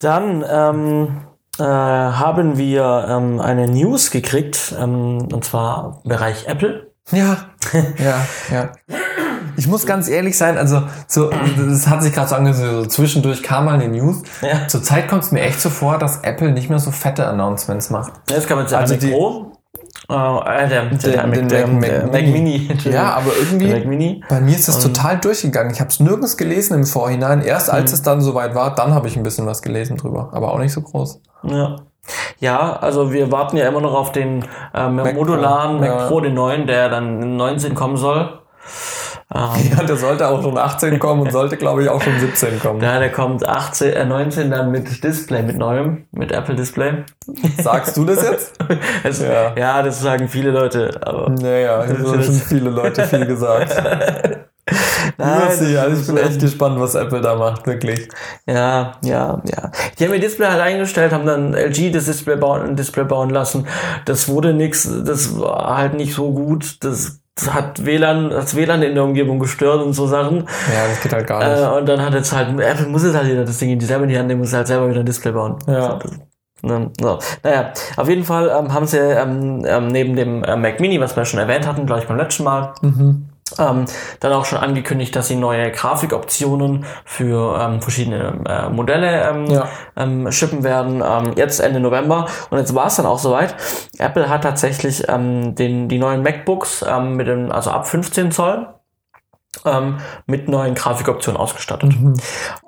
Dann 0.00 0.44
ähm, 0.48 1.20
äh, 1.58 1.62
haben 1.62 2.58
wir 2.58 3.06
ähm, 3.08 3.40
eine 3.40 3.68
News 3.68 4.10
gekriegt, 4.10 4.74
ähm, 4.80 5.28
und 5.32 5.44
zwar 5.44 6.00
im 6.02 6.08
Bereich 6.08 6.48
Apple. 6.48 6.90
Ja, 7.12 7.36
ja, 7.98 8.26
ja. 8.50 8.72
Ich 9.56 9.66
muss 9.66 9.86
ganz 9.86 10.08
ehrlich 10.08 10.36
sein, 10.36 10.58
also 10.58 10.82
so, 11.06 11.30
das 11.30 11.86
hat 11.86 12.02
sich 12.02 12.12
gerade 12.12 12.28
so 12.28 12.34
angehört, 12.34 12.58
so 12.58 12.86
zwischendurch 12.86 13.42
kam 13.42 13.66
mal 13.66 13.74
eine 13.74 13.88
News. 13.88 14.22
Ja. 14.42 14.68
Zurzeit 14.68 15.08
kommt 15.08 15.24
es 15.24 15.32
mir 15.32 15.40
echt 15.40 15.60
so 15.60 15.70
vor, 15.70 15.98
dass 15.98 16.18
Apple 16.18 16.52
nicht 16.52 16.68
mehr 16.68 16.78
so 16.78 16.90
fette 16.90 17.26
Announcements 17.26 17.90
macht. 17.90 18.12
Das 18.26 18.46
kann 18.46 18.58
man 18.58 18.68
sagen. 18.68 18.82
Also 18.82 18.96
die, 18.96 19.10
Pro, 19.10 19.52
Oh, 20.08 20.40
äh, 20.46 20.68
der, 20.68 20.84
der, 20.86 21.26
der, 21.26 21.66
Mac, 21.66 22.12
Mac, 22.12 22.22
Mini. 22.22 22.68
Ja, 22.84 23.14
aber 23.14 23.32
irgendwie, 23.36 24.22
bei 24.28 24.40
mir 24.40 24.54
ist 24.54 24.68
es 24.68 24.78
total 24.78 25.18
durchgegangen. 25.18 25.72
Ich 25.72 25.80
habe 25.80 25.90
es 25.90 25.98
nirgends 25.98 26.36
gelesen 26.36 26.74
im 26.74 26.86
Vorhinein. 26.86 27.42
Erst 27.42 27.70
als 27.70 27.90
mhm. 27.90 27.94
es 27.94 28.02
dann 28.02 28.20
soweit 28.20 28.54
war, 28.54 28.74
dann 28.74 28.94
habe 28.94 29.08
ich 29.08 29.16
ein 29.16 29.24
bisschen 29.24 29.46
was 29.46 29.62
gelesen 29.62 29.96
drüber. 29.96 30.30
Aber 30.32 30.52
auch 30.52 30.58
nicht 30.58 30.72
so 30.72 30.80
groß. 30.80 31.20
Ja. 31.42 31.76
Ja, 32.38 32.76
also 32.76 33.12
wir 33.12 33.32
warten 33.32 33.56
ja 33.56 33.66
immer 33.66 33.80
noch 33.80 33.94
auf 33.94 34.12
den 34.12 34.44
äh, 34.72 34.88
modularen 34.88 35.80
Mac. 35.80 36.06
Pro, 36.06 36.20
den 36.20 36.34
neuen, 36.34 36.68
der 36.68 36.88
dann 36.88 37.20
in 37.20 37.36
19 37.36 37.74
kommen 37.74 37.96
soll. 37.96 38.38
Ähm, 39.34 39.70
ja, 39.70 39.82
der 39.82 39.96
sollte 39.96 40.28
auch 40.28 40.40
schon 40.40 40.56
18 40.56 41.00
kommen 41.00 41.22
und 41.22 41.32
sollte, 41.32 41.56
glaube 41.56 41.82
ich, 41.82 41.88
auch 41.88 42.00
schon 42.00 42.18
17 42.18 42.60
kommen. 42.60 42.80
Ja, 42.80 43.00
der 43.00 43.10
kommt 43.10 43.46
18, 43.46 43.92
äh, 43.92 44.04
19 44.04 44.50
dann 44.50 44.70
mit 44.70 45.02
Display, 45.02 45.42
mit 45.42 45.58
neuem, 45.58 46.06
mit 46.12 46.30
Apple 46.30 46.54
Display. 46.54 47.04
Sagst 47.58 47.96
du 47.96 48.04
das 48.04 48.22
jetzt? 48.22 48.52
das, 49.02 49.20
ja. 49.20 49.52
ja, 49.56 49.82
das 49.82 50.00
sagen 50.00 50.28
viele 50.28 50.52
Leute. 50.52 51.00
Aber 51.00 51.28
naja, 51.30 51.84
das 51.84 51.98
haben 51.98 52.22
schon 52.22 52.34
viele 52.48 52.70
Leute 52.70 53.04
viel 53.04 53.26
gesagt. 53.26 53.74
Nein, 55.18 55.72
ja, 55.72 55.82
also 55.82 56.00
ich 56.00 56.06
bin 56.06 56.16
echt 56.16 56.40
gespannt, 56.40 56.78
was 56.80 56.94
Apple 56.94 57.20
da 57.20 57.36
macht, 57.36 57.66
wirklich. 57.66 58.08
Ja, 58.46 58.92
ja, 59.02 59.42
ja. 59.44 59.70
Die 59.98 60.04
haben 60.04 60.14
ihr 60.14 60.20
Display 60.20 60.46
halt 60.46 60.60
eingestellt, 60.60 61.12
haben 61.12 61.26
dann 61.26 61.54
LG 61.54 61.92
das 61.92 62.06
Display 62.06 62.36
bauen, 62.36 62.76
Display 62.76 63.04
bauen 63.04 63.30
lassen. 63.30 63.66
Das 64.04 64.28
wurde 64.28 64.52
nix, 64.52 64.88
das 65.04 65.38
war 65.38 65.76
halt 65.76 65.94
nicht 65.94 66.14
so 66.14 66.32
gut. 66.32 66.84
Das 66.84 67.20
hat 67.50 67.84
WLAN, 67.84 68.30
das 68.30 68.56
WLAN 68.56 68.82
in 68.82 68.94
der 68.94 69.04
Umgebung 69.04 69.38
gestört 69.38 69.82
und 69.82 69.92
so 69.92 70.06
Sachen. 70.06 70.38
Ja, 70.38 70.88
das 70.88 71.00
geht 71.02 71.12
halt 71.12 71.26
gar 71.26 71.38
nicht. 71.38 71.62
Äh, 71.62 71.78
und 71.78 71.86
dann 71.86 72.02
hat 72.02 72.14
jetzt 72.14 72.32
halt, 72.32 72.58
Apple 72.58 72.86
muss 72.86 73.04
jetzt 73.04 73.14
halt 73.16 73.28
wieder 73.28 73.44
das 73.44 73.58
Ding 73.58 73.70
in 73.70 73.78
die 73.78 73.86
selber 73.86 74.04
in 74.04 74.10
die 74.10 74.18
Hand 74.18 74.28
nehmen, 74.28 74.40
muss 74.40 74.52
halt 74.52 74.66
selber 74.66 74.88
wieder 74.88 75.00
ein 75.00 75.06
Display 75.06 75.32
bauen. 75.32 75.56
Ja. 75.66 75.98
Ne, 76.62 76.90
so. 76.98 77.18
Naja, 77.42 77.72
auf 77.96 78.08
jeden 78.08 78.24
Fall 78.24 78.48
ähm, 78.48 78.72
haben 78.72 78.86
sie 78.86 78.98
ähm, 78.98 79.64
ähm, 79.66 79.88
neben 79.88 80.16
dem 80.16 80.42
äh, 80.42 80.56
Mac 80.56 80.80
Mini, 80.80 80.98
was 81.00 81.14
wir 81.14 81.24
schon 81.26 81.38
erwähnt 81.38 81.66
hatten, 81.66 81.84
gleich 81.86 82.06
beim 82.06 82.16
letzten 82.16 82.44
Mal, 82.44 82.72
Mhm. 82.80 83.26
Ähm, 83.58 83.84
dann 84.20 84.32
auch 84.32 84.44
schon 84.44 84.58
angekündigt, 84.58 85.14
dass 85.14 85.28
sie 85.28 85.36
neue 85.36 85.70
Grafikoptionen 85.70 86.84
für 87.04 87.58
ähm, 87.60 87.80
verschiedene 87.80 88.40
äh, 88.48 88.68
Modelle 88.68 89.28
ähm, 89.28 89.46
Ja. 89.46 89.68
ähm, 89.96 90.30
shippen 90.32 90.64
werden. 90.64 91.02
Ähm, 91.06 91.32
jetzt 91.36 91.60
Ende 91.60 91.80
November. 91.80 92.26
Und 92.50 92.58
jetzt 92.58 92.74
war 92.74 92.86
es 92.86 92.96
dann 92.96 93.06
auch 93.06 93.18
soweit. 93.18 93.54
Apple 93.98 94.28
hat 94.28 94.42
tatsächlich 94.42 95.08
ähm, 95.08 95.54
den, 95.54 95.88
die 95.88 95.98
neuen 95.98 96.22
MacBooks 96.22 96.84
ähm, 96.88 97.14
mit 97.16 97.28
dem, 97.28 97.52
also 97.52 97.70
ab 97.70 97.86
15 97.86 98.32
Zoll. 98.32 98.66
Ähm, 99.64 99.98
mit 100.26 100.48
neuen 100.48 100.74
Grafikoptionen 100.74 101.40
ausgestattet. 101.40 101.92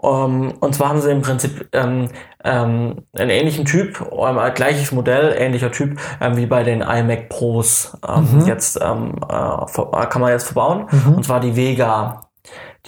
Ähm, 0.02 0.54
und 0.60 0.74
zwar 0.74 0.88
haben 0.88 1.00
sie 1.00 1.10
im 1.10 1.22
Prinzip 1.22 1.68
ähm, 1.72 2.08
ähm, 2.44 3.02
einen 3.16 3.30
ähnlichen 3.30 3.64
Typ, 3.64 4.00
ähm, 4.12 4.38
ein 4.38 4.54
gleiches 4.54 4.92
Modell, 4.92 5.34
ähnlicher 5.36 5.70
Typ 5.70 5.98
ähm, 6.20 6.36
wie 6.36 6.46
bei 6.46 6.62
den 6.62 6.80
iMac 6.80 7.28
Pros 7.28 7.96
ähm, 8.08 8.44
jetzt 8.46 8.76
äh, 8.80 8.80
ver- 8.80 10.06
kann 10.08 10.22
man 10.22 10.30
jetzt 10.32 10.44
verbauen. 10.44 10.86
Und 11.16 11.24
zwar 11.24 11.40
die 11.40 11.56
Vega, 11.56 12.22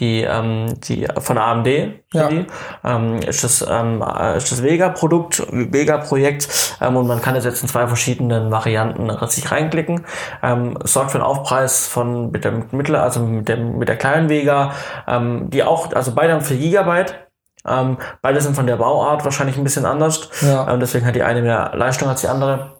die 0.01 0.23
ähm, 0.23 0.75
die 0.81 1.07
von 1.19 1.39
AMD 1.39 1.67
Ja. 2.13 2.29
die, 2.29 2.47
ähm, 2.85 3.19
ist 3.19 3.45
das, 3.45 3.65
ähm, 3.69 4.03
äh, 4.03 4.37
ist 4.37 4.51
das 4.51 4.63
Vega-Produkt, 4.63 5.47
Vega-Projekt 5.51 6.49
ähm, 6.81 6.97
und 6.97 7.07
man 7.07 7.21
kann 7.23 7.37
es 7.37 7.45
jetzt 7.45 7.63
in 7.63 7.69
zwei 7.69 7.87
verschiedenen 7.87 8.51
Varianten 8.51 9.11
sich 9.29 9.51
reinklicken. 9.51 10.07
Ähm, 10.43 10.79
sorgt 10.83 11.13
für 11.13 11.19
einen 11.19 11.27
Aufpreis 11.27 11.87
von 11.87 12.31
mit 12.31 12.45
dem 12.45 12.65
Mittel, 12.73 12.97
also 12.97 13.21
mit 13.21 13.49
dem 13.49 13.79
mit 13.79 13.89
der 13.89 13.97
kleinen 13.97 14.29
Vega, 14.29 14.73
ähm, 15.07 15.51
die 15.51 15.63
auch, 15.63 15.93
also 15.93 16.15
beide 16.15 16.33
haben 16.33 16.41
4 16.43 16.57
Gigabyte. 16.57 17.15
Ähm, 17.69 17.99
beide 18.23 18.41
sind 18.41 18.57
von 18.57 18.67
der 18.67 18.77
Bauart 18.77 19.25
wahrscheinlich 19.25 19.59
ein 19.59 19.65
bisschen 19.65 19.85
anders. 19.85 20.31
Ja. 20.41 20.73
Ähm, 20.73 20.81
deswegen 20.81 21.05
hat 21.05 21.15
die 21.15 21.23
eine 21.23 21.43
mehr 21.43 21.73
Leistung 21.75 22.09
als 22.09 22.23
die 22.23 22.29
andere. 22.29 22.80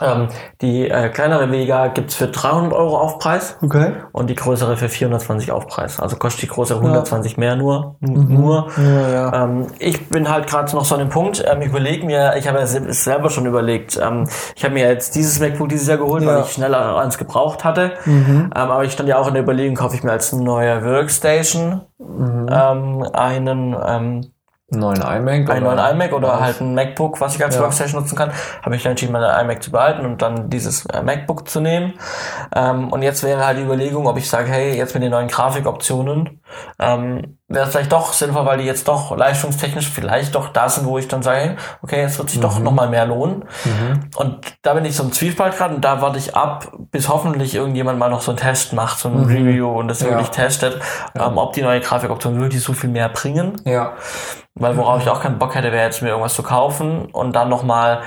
Ähm, 0.00 0.28
die 0.60 0.90
äh, 0.90 1.08
kleinere 1.08 1.50
Vega 1.50 1.86
gibt's 1.88 2.14
für 2.14 2.28
300 2.28 2.72
Euro 2.72 2.98
Aufpreis 2.98 3.56
Okay. 3.62 3.92
und 4.12 4.28
die 4.28 4.34
größere 4.34 4.76
für 4.76 4.88
420 4.88 5.52
Aufpreis. 5.52 5.98
Also 6.00 6.16
kostet 6.16 6.42
die 6.42 6.48
größere 6.48 6.78
120 6.80 7.36
mehr 7.38 7.56
nur. 7.56 7.96
Mhm. 8.00 8.34
nur. 8.34 8.66
Ja, 8.76 9.08
ja. 9.08 9.44
Ähm, 9.44 9.66
ich 9.78 10.08
bin 10.08 10.28
halt 10.30 10.46
gerade 10.48 10.74
noch 10.74 10.84
so 10.84 10.94
an 10.94 11.00
dem 11.00 11.08
Punkt, 11.08 11.42
ähm, 11.50 11.62
ich 11.62 11.68
überlege 11.68 12.04
mir, 12.04 12.34
ich 12.36 12.46
habe 12.46 12.58
ja 12.58 12.66
se- 12.66 12.92
selber 12.92 13.30
schon 13.30 13.46
überlegt, 13.46 13.98
ähm, 14.02 14.28
ich 14.54 14.64
habe 14.64 14.74
mir 14.74 14.88
jetzt 14.88 15.14
dieses 15.14 15.40
MacBook 15.40 15.68
dieses 15.70 15.88
Jahr 15.88 15.98
geholt, 15.98 16.26
weil 16.26 16.36
Ja. 16.36 16.42
ich 16.42 16.52
schneller 16.52 16.96
eins 16.98 17.16
gebraucht 17.18 17.64
hatte. 17.64 17.92
Mhm. 18.04 18.50
Ähm, 18.54 18.70
aber 18.70 18.84
ich 18.84 18.92
stand 18.92 19.08
ja 19.08 19.18
auch 19.18 19.28
in 19.28 19.34
der 19.34 19.42
Überlegung, 19.42 19.76
kaufe 19.76 19.94
ich 19.96 20.02
mir 20.02 20.12
als 20.12 20.32
neue 20.32 20.84
Workstation 20.84 21.80
Mhm. 21.98 22.48
ähm, 22.50 23.06
einen 24.72 24.80
Neuen 24.80 25.00
iMac? 25.00 25.48
einen 25.48 25.64
neuen 25.64 25.78
iMac 25.78 26.12
oder 26.12 26.40
halt 26.40 26.60
ein 26.60 26.74
MacBook, 26.74 27.20
was 27.20 27.36
ich 27.36 27.44
als 27.44 27.54
Ja. 27.54 27.62
Workstation 27.62 28.00
nutzen 28.00 28.16
kann, 28.16 28.32
habe 28.62 28.74
ich 28.74 28.82
dann 28.82 28.90
entschieden, 28.90 29.12
meine 29.12 29.28
iMac 29.40 29.62
zu 29.62 29.70
behalten 29.70 30.04
und 30.04 30.22
dann 30.22 30.50
dieses 30.50 30.86
äh, 30.86 31.02
MacBook 31.02 31.48
zu 31.48 31.60
nehmen. 31.60 31.94
Ähm, 32.54 32.92
und 32.92 33.02
jetzt 33.02 33.22
wäre 33.22 33.46
halt 33.46 33.58
die 33.58 33.62
Überlegung, 33.62 34.08
ob 34.08 34.16
ich 34.16 34.28
sage, 34.28 34.48
hey, 34.50 34.76
jetzt 34.76 34.94
mit 34.94 35.04
den 35.04 35.12
neuen 35.12 35.28
Grafikoptionen, 35.28 36.40
ähm, 36.80 37.38
wäre 37.48 37.64
es 37.66 37.70
vielleicht 37.72 37.92
doch 37.92 38.12
sinnvoll, 38.12 38.44
weil 38.44 38.58
die 38.58 38.64
jetzt 38.64 38.88
doch 38.88 39.16
leistungstechnisch 39.16 39.88
vielleicht 39.88 40.34
doch 40.34 40.48
da 40.48 40.68
sind, 40.68 40.86
wo 40.86 40.98
ich 40.98 41.06
dann 41.06 41.22
sage, 41.22 41.56
okay, 41.80 42.00
jetzt 42.00 42.18
wird 42.18 42.28
sich 42.30 42.40
doch 42.40 42.58
nochmal 42.58 42.88
mehr 42.88 43.06
lohnen. 43.06 43.44
Und 44.16 44.38
da 44.62 44.74
bin 44.74 44.84
ich 44.84 44.96
so 44.96 45.04
im 45.04 45.12
Zwiespalt 45.12 45.56
gerade 45.56 45.74
und 45.76 45.84
da 45.84 46.00
warte 46.02 46.18
ich 46.18 46.34
ab, 46.34 46.72
bis 46.90 47.08
hoffentlich 47.08 47.54
irgendjemand 47.54 47.98
mal 48.00 48.10
noch 48.10 48.20
so 48.20 48.32
einen 48.32 48.38
Test 48.38 48.72
macht, 48.72 48.98
so 48.98 49.08
ein 49.08 49.24
Review 49.26 49.68
und 49.68 49.86
das 49.88 50.00
Ja. 50.00 50.08
wirklich 50.10 50.30
testet, 50.30 50.80
ähm, 51.14 51.38
ob 51.38 51.52
die 51.52 51.62
neue 51.62 51.80
Grafikoptionen 51.80 52.40
wirklich 52.40 52.62
so 52.62 52.72
viel 52.72 52.90
mehr 52.90 53.08
bringen. 53.10 53.60
Ja. 53.64 53.92
Weil 54.58 54.76
worauf 54.76 55.00
ich 55.02 55.08
auch 55.08 55.20
keinen 55.20 55.38
Bock 55.38 55.54
hätte, 55.54 55.70
wäre 55.70 55.84
jetzt 55.84 56.02
mir 56.02 56.08
irgendwas 56.08 56.34
zu 56.34 56.42
kaufen 56.42 57.06
und 57.12 57.34
dann 57.36 57.48
nochmal 57.48 58.00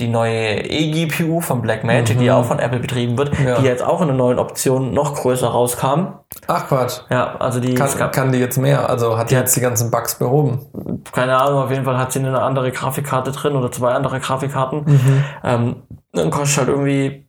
die 0.00 0.08
neue 0.08 0.64
eGPU 0.68 1.40
von 1.40 1.62
Blackmagic, 1.62 2.18
die 2.18 2.30
auch 2.30 2.44
von 2.44 2.58
Apple 2.58 2.80
betrieben 2.80 3.16
wird, 3.16 3.38
Ja. 3.38 3.60
die 3.60 3.64
jetzt 3.66 3.82
auch 3.82 4.00
in 4.00 4.08
einer 4.08 4.16
neuen 4.18 4.38
Option 4.40 4.92
noch 4.92 5.14
größer 5.14 5.46
rauskam. 5.48 6.14
Ach 6.48 6.66
Quatsch. 6.66 7.00
Ja, 7.10 7.36
also 7.36 7.60
die, 7.60 7.74
Kann, 7.74 7.88
gab, 7.96 8.12
kann 8.12 8.32
die 8.32 8.38
jetzt 8.38 8.58
mehr? 8.58 8.88
Also 8.90 9.16
hat 9.16 9.30
die 9.30 9.34
jetzt 9.36 9.54
die 9.54 9.60
ganzen 9.60 9.90
Bugs 9.92 10.16
behoben? 10.16 10.66
keine 11.12 11.36
Ahnung, 11.38 11.62
auf 11.62 11.70
jeden 11.70 11.84
Fall 11.84 11.96
hat 11.98 12.12
sie 12.12 12.18
eine 12.18 12.40
andere 12.42 12.72
Grafikkarte 12.72 13.30
drin 13.30 13.54
oder 13.54 13.70
zwei 13.70 13.92
andere 13.92 14.18
Grafikkarten. 14.18 14.84
Mhm. 14.84 15.24
Ähm, 15.44 15.76
dann 16.12 16.30
kostet 16.30 16.58
halt 16.58 16.68
irgendwie 16.70 17.26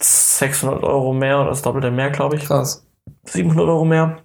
600 0.00 0.82
Euro 0.82 1.12
mehr 1.12 1.40
oder 1.40 1.50
das 1.50 1.62
Doppelte 1.62 1.90
mehr, 1.90 2.10
glaube 2.10 2.36
ich. 2.36 2.46
Krass. 2.46 2.86
700 3.24 3.66
Euro 3.68 3.84
mehr. 3.84 4.18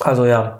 Also 0.00 0.26
ja, 0.26 0.56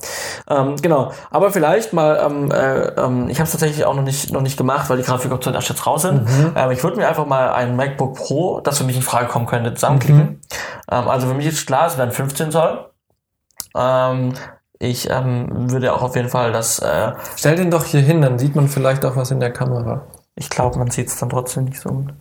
ähm, 0.49 0.77
genau. 0.77 1.13
Aber 1.31 1.51
vielleicht 1.51 1.93
mal, 1.93 2.21
ähm, 2.25 2.51
äh, 2.51 2.89
ähm, 3.01 3.29
ich 3.29 3.39
habe 3.39 3.47
es 3.47 3.53
tatsächlich 3.53 3.85
auch 3.85 3.95
noch 3.95 4.03
nicht 4.03 4.33
noch 4.33 4.43
nicht 4.43 4.57
gemacht, 4.57 4.89
weil 4.89 4.97
die 4.97 5.03
Grafikoptionen 5.03 5.57
erst 5.57 5.69
jetzt 5.69 5.87
raus 5.87 6.03
sind. 6.03 6.29
Ähm, 6.55 6.71
ich 6.71 6.83
würde 6.83 6.97
mir 6.97 7.09
einfach 7.09 7.27
mal 7.27 7.53
ein 7.53 7.75
MacBook 7.77 8.15
Pro, 8.15 8.61
das 8.61 8.79
für 8.79 8.85
mich 8.85 8.97
in 8.97 9.03
Frage 9.03 9.27
kommen 9.27 9.47
könnte, 9.47 9.75
zusammenklicken. 9.75 10.41
Ähm, 10.91 11.09
also 11.09 11.27
für 11.27 11.35
mich 11.35 11.47
ist 11.47 11.67
klar, 11.67 11.89
es 11.89 11.99
werden 11.99 12.13
15 12.13 12.53
Zoll. 12.53 12.91
Ähm, 13.77 14.35
ich 14.79 15.09
würde 15.09 15.95
auch 15.95 16.03
auf 16.03 16.17
jeden 16.17 16.29
Fall 16.29 16.53
das, 16.53 16.79
äh, 16.81 17.13
Stell 17.37 17.57
den 17.57 17.71
doch 17.71 17.85
hier 17.85 18.03
hin, 18.03 18.21
dann 18.21 18.39
sieht 18.39 18.55
man 18.55 18.69
vielleicht 18.69 19.07
auch 19.07 19.17
was 19.17 19.31
in 19.31 19.41
der 19.41 19.51
Kamera. 19.51 20.07
ich 20.35 20.51
glaube, 20.51 20.79
man 20.79 20.91
sieht 20.91 21.09
es 21.09 21.17
dann 21.17 21.31
trotzdem 21.31 21.65
nicht 21.65 21.81
so. 21.81 21.89
gut. 21.89 22.13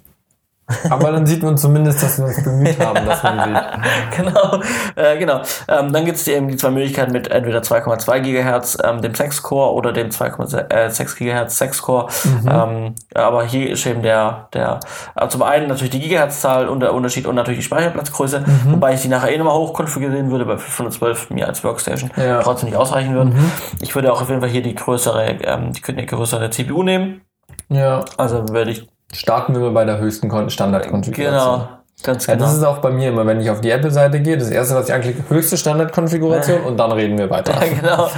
Aber 0.90 1.12
dann 1.12 1.28
sieht 1.28 1.44
man 1.44 1.58
zumindest, 1.58 2.02
dass 2.02 2.18
wir 2.18 2.26
uns 2.26 2.44
bemüht 2.44 2.80
haben, 2.80 3.06
dass 3.06 3.22
man 3.22 3.54
sieht. 3.54 4.18
genau, 4.18 4.60
äh, 4.96 5.18
genau. 5.20 5.42
Ähm, 5.68 5.94
dann 5.94 6.06
gibt 6.06 6.18
es 6.18 6.28
eben 6.28 6.48
die 6.48 6.58
zwei 6.58 6.72
Möglichkeiten 6.72 7.12
mit 7.12 7.28
entweder 7.28 7.60
2,2 7.60 8.20
Gigahertz, 8.22 8.78
ähm, 8.84 9.02
dem 9.02 9.14
6-Core 9.14 9.74
oder 9.74 9.92
dem 9.94 10.10
2,6 10.10 11.18
Gigahertz 11.18 11.62
6-Core. 11.62 12.08
Ähm, 12.50 12.96
aber 13.14 13.46
hier 13.46 13.70
ist 13.70 13.86
eben 13.86 14.02
der, 14.02 14.48
der 14.54 14.80
äh, 15.16 15.28
zum 15.28 15.44
einen 15.44 15.68
natürlich 15.68 15.92
die 15.92 16.00
Gigahertz-Zahl 16.00 16.68
und 16.68 16.80
der 16.80 16.94
Unterschied 16.94 17.28
und 17.28 17.36
natürlich 17.36 17.60
die 17.60 17.66
Speicherplatzgröße, 17.66 18.44
wobei 18.68 18.96
ich 18.96 19.02
die 19.02 19.08
nachher 19.08 19.32
eh 19.32 19.38
nochmal 19.38 19.56
hochkonfigurieren 19.56 20.32
würde 20.32 20.46
bei 20.46 20.58
512 20.58 21.30
mir 21.30 21.48
als 21.48 21.64
Workstation 21.64 22.10
Ja. 22.18 22.42
trotzdem 22.42 22.70
nicht 22.70 22.78
ausreichen 22.78 23.14
würden. 23.14 23.52
Ich 23.82 23.94
würde 23.94 24.12
auch 24.12 24.22
auf 24.22 24.30
jeden 24.30 24.42
Fall 24.42 24.50
hier 24.50 24.64
die 24.64 24.74
größere, 24.74 25.26
ähm, 25.44 25.74
die, 25.74 25.82
die 25.96 26.06
größere 26.06 26.50
CPU 26.50 26.82
nehmen. 26.82 27.22
Ja. 27.70 28.04
Also 28.18 28.50
würde 28.50 28.72
ich 28.72 28.88
Starten 29.16 29.54
wir 29.54 29.62
mal 29.62 29.72
bei 29.72 29.86
der 29.86 29.98
höchsten 30.00 30.30
Kon- 30.30 30.50
Standardkonfiguration. 30.50 31.34
genau, 31.60 31.68
ganz 32.04 32.26
Ja, 32.28 32.34
genau. 32.36 32.46
das 32.46 32.56
ist 32.58 32.64
auch 32.64 32.78
bei 32.80 32.92
mir 32.92 33.10
immer, 33.10 33.26
wenn 33.26 33.40
ich 33.42 33.50
auf 33.50 33.62
die 33.62 33.72
Apple-Seite 33.72 34.20
gehe, 34.22 34.38
das 34.38 34.50
erste, 34.50 34.76
was 34.76 34.88
ich 34.90 34.94
anklicke, 34.94 35.24
höchste 35.30 35.58
Standardkonfiguration 35.58 36.62
und 36.62 36.78
dann 36.78 36.92
reden 36.92 37.18
wir 37.18 37.30
weiter. 37.30 37.54
Ja, 37.62 37.68
genau. 37.82 38.10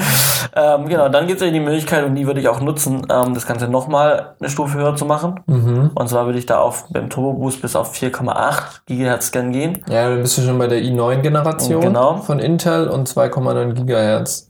ähm, 0.55 0.87
genau, 0.87 1.09
dann 1.09 1.27
gibt 1.27 1.39
es 1.41 1.45
ja 1.45 1.51
die 1.53 1.59
Möglichkeit, 1.59 2.05
und 2.05 2.15
die 2.15 2.25
würde 2.27 2.39
ich 2.39 2.47
auch 2.47 2.59
nutzen, 2.61 3.05
ähm, 3.11 3.33
das 3.33 3.45
Ganze 3.47 3.67
nochmal 3.67 4.35
eine 4.39 4.49
Stufe 4.49 4.77
höher 4.77 4.95
zu 4.95 5.05
machen. 5.05 5.39
Mhm. 5.45 5.91
Und 5.93 6.09
zwar 6.09 6.25
würde 6.25 6.39
ich 6.39 6.45
da 6.45 6.59
auf 6.59 6.85
beim 6.89 7.09
Turbo 7.09 7.33
Boost 7.33 7.61
bis 7.61 7.75
auf 7.75 7.93
4,8 7.93 8.81
Gigahertz 8.85 9.27
Scan 9.27 9.51
gehen. 9.51 9.83
Ja, 9.89 10.09
dann 10.09 10.21
bist 10.21 10.37
du 10.37 10.41
schon 10.41 10.57
bei 10.57 10.67
der 10.67 10.79
i9-Generation 10.79 11.81
Genau. 11.81 12.17
von 12.17 12.39
Intel 12.39 12.87
und 12.87 13.07
2,9 13.09 13.73
Gigahertz. 13.73 14.47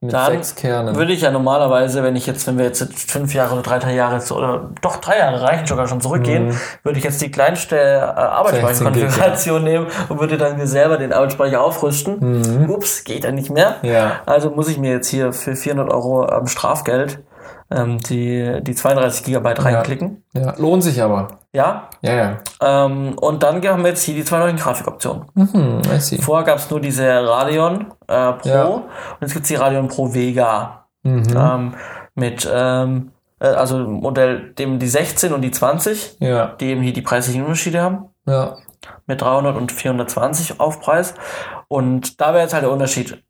Mit 0.00 0.12
Dann 0.12 0.32
sechs 0.32 0.56
Kernen. 0.56 0.96
Würde 0.96 1.12
ich 1.12 1.20
ja 1.20 1.30
normalerweise, 1.30 2.02
wenn 2.02 2.16
ich 2.16 2.26
jetzt, 2.26 2.46
wenn 2.46 2.58
wir 2.58 2.64
jetzt 2.64 2.82
fünf 3.08 3.34
Jahre 3.34 3.54
oder 3.54 3.62
drei, 3.62 3.78
drei 3.78 3.94
Jahre 3.94 4.18
zu- 4.18 4.36
oder 4.36 4.70
doch 4.80 4.96
drei 4.96 5.18
Jahre 5.18 5.42
reichen 5.42 5.66
sogar 5.66 5.86
schon 5.86 6.00
zurückgehen, 6.00 6.58
würde 6.82 6.98
ich 6.98 7.04
jetzt 7.04 7.22
die 7.22 7.30
kleinste 7.30 7.76
äh, 7.76 7.98
Arbeitsspeicherkonfiguration 8.00 9.62
nehmen 9.62 9.86
und 10.08 10.18
würde 10.18 10.38
dann 10.38 10.56
mir 10.56 10.66
selber 10.66 10.98
den 10.98 11.12
Arbeitsspeicher 11.12 11.60
aufrüsten. 11.60 12.68
Ups, 12.68 13.04
geht 13.04 13.24
dann 13.24 13.36
nicht 13.36 13.50
mehr. 13.50 13.76
Ja. 13.82 14.20
Also 14.26 14.50
muss 14.50 14.68
ich 14.68 14.78
mir 14.78 14.90
jetzt 14.90 15.08
hier 15.08 15.32
für 15.32 15.54
400 15.54 15.92
Euro 15.92 16.28
ähm, 16.28 16.46
Strafgeld 16.48 17.20
ähm, 17.74 17.98
die, 17.98 18.60
die 18.62 18.74
32 18.74 19.24
Gigabyte 19.24 19.64
reinklicken. 19.64 20.24
ja, 20.34 20.54
lohnt 20.58 20.82
sich 20.82 21.02
aber. 21.02 21.28
Ja. 21.52 21.88
Ja, 22.02 22.12
ja. 22.14 22.36
Ähm, 22.86 23.14
und 23.18 23.42
dann 23.42 23.62
haben 23.66 23.82
wir 23.82 23.90
jetzt 23.90 24.02
hier 24.02 24.14
die 24.14 24.24
zwei 24.24 24.38
neuen 24.38 24.56
Grafikoptionen. 24.56 25.24
Hm, 25.34 25.80
I 25.94 25.98
see. 26.00 26.18
Vorher 26.20 26.44
gab 26.44 26.58
es 26.58 26.70
nur 26.70 26.80
diese 26.80 27.04
Radeon 27.06 27.92
äh, 28.08 28.32
Pro 28.32 28.48
Ja. 28.48 28.64
und 28.64 28.82
jetzt 29.20 29.32
gibt's 29.34 29.48
die 29.48 29.54
Radeon 29.56 29.88
Pro 29.88 30.12
Vega 30.14 30.78
Mhm. 31.04 31.24
ähm, 31.36 31.74
mit 32.14 32.48
ähm, 32.52 33.10
äh, 33.40 33.46
also 33.48 33.78
Modell 33.78 34.52
dem 34.54 34.78
die 34.78 34.86
16 34.86 35.32
und 35.32 35.42
die 35.42 35.50
20, 35.50 36.18
Ja, 36.20 36.46
die 36.60 36.66
eben 36.66 36.80
hier 36.80 36.92
die 36.92 37.02
preislichen 37.02 37.42
Unterschiede 37.42 37.82
haben 37.82 38.04
ja. 38.24 38.56
mit 39.06 39.20
300 39.20 39.56
und 39.56 39.72
420 39.72 40.60
Aufpreis. 40.60 41.14
Und 41.66 42.20
da 42.20 42.28
wäre 42.34 42.42
jetzt 42.44 42.54
halt 42.54 42.62
der 42.62 42.70
Unterschied. 42.70 43.22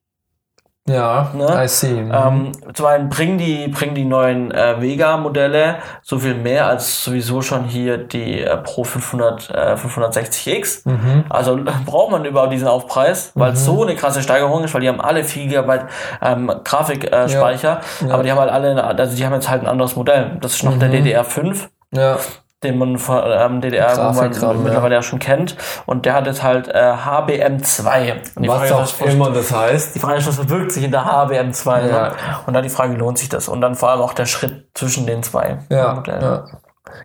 Ja, 0.89 1.31
Ne? 1.33 1.65
I 1.65 1.69
see. 1.69 1.93
Mhm. 1.93 2.13
Ähm, 2.13 2.53
zum 2.75 2.87
einen 2.87 3.09
bringen 3.09 3.39
die, 3.39 3.69
bringen 3.69 3.95
die 3.95 4.05
neuen 4.05 4.51
äh, 4.51 4.81
Vega-Modelle 4.81 5.77
so 6.03 6.19
viel 6.19 6.35
mehr 6.35 6.67
als 6.67 7.05
sowieso 7.05 7.41
schon 7.41 7.65
hier 7.65 7.99
die 7.99 8.41
äh, 8.43 8.57
Pro 8.57 8.83
500, 8.83 9.51
äh, 9.51 9.75
560X. 9.77 10.89
Mhm. 10.89 11.25
Also 11.29 11.57
braucht 11.87 12.11
man 12.11 12.25
überhaupt 12.25 12.53
diesen 12.53 12.67
Aufpreis, 12.67 13.31
weil 13.37 13.53
es 13.53 13.65
so 13.65 13.83
eine 13.85 13.95
krasse 13.95 14.23
Steigerung 14.23 14.65
ist, 14.65 14.75
weil 14.75 14.81
die 14.81 14.89
haben 14.89 15.01
alle 15.01 15.23
4 15.23 15.47
GB 15.47 15.79
ähm, 16.21 16.53
Grafikspeicher, 16.65 17.29
Speicher, 17.29 17.81
Ja. 18.07 18.15
aber 18.15 18.25
die 18.25 18.33
haben 18.33 18.41
halt 18.41 18.51
alle, 18.51 18.83
also 18.83 19.17
die 19.17 19.25
haben 19.25 19.35
jetzt 19.35 19.49
halt 19.49 19.63
ein 19.63 19.69
anderes 19.69 19.95
Modell. 19.95 20.37
Das 20.41 20.55
ist 20.55 20.65
noch 20.65 20.77
der 20.79 20.91
DDR5. 20.91 21.69
ja. 21.93 22.17
Den 22.63 22.79
man 22.79 22.99
von 22.99 23.23
ähm, 23.27 23.61
DDR 23.61 23.97
wo 23.97 24.21
man 24.21 24.63
mittlerweile 24.63 24.95
ja 24.95 25.03
schon 25.03 25.19
kennt. 25.19 25.57
Und 25.87 26.07
der 26.07 26.15
hat 26.15 26.27
jetzt 26.27 26.43
halt 26.43 26.69
äh, 26.69 26.73
HBM2. 26.73 28.13
Und 28.37 28.49
was 28.49 28.59
Frage, 28.59 28.75
auch 28.75 28.81
was, 28.81 29.01
immer 29.01 29.31
das 29.31 29.53
heißt. 29.53 29.95
Die 29.95 29.99
Frage 29.99 30.19
ist, 30.19 30.29
was 30.29 30.37
verbirgt 30.37 30.73
sich 30.73 30.85
in 30.85 30.91
der 30.91 31.05
HBM2? 31.05 31.89
Ja. 31.89 32.09
Ne? 32.09 32.13
Und 32.47 32.55
dann 32.55 32.63
die 32.63 32.69
Frage, 32.69 32.95
lohnt 32.95 33.19
sich 33.19 33.29
das? 33.29 33.49
Und 33.49 33.61
dann 33.61 33.75
vor 33.75 33.91
allem 33.91 34.01
auch 34.01 34.15
der 34.15 34.27
Schritt 34.27 34.67
zwischen 34.75 35.07
den 35.07 35.23
zwei 35.23 35.59
ja, 35.71 35.95
Modellen. 35.95 36.23
Ja. 36.23 36.45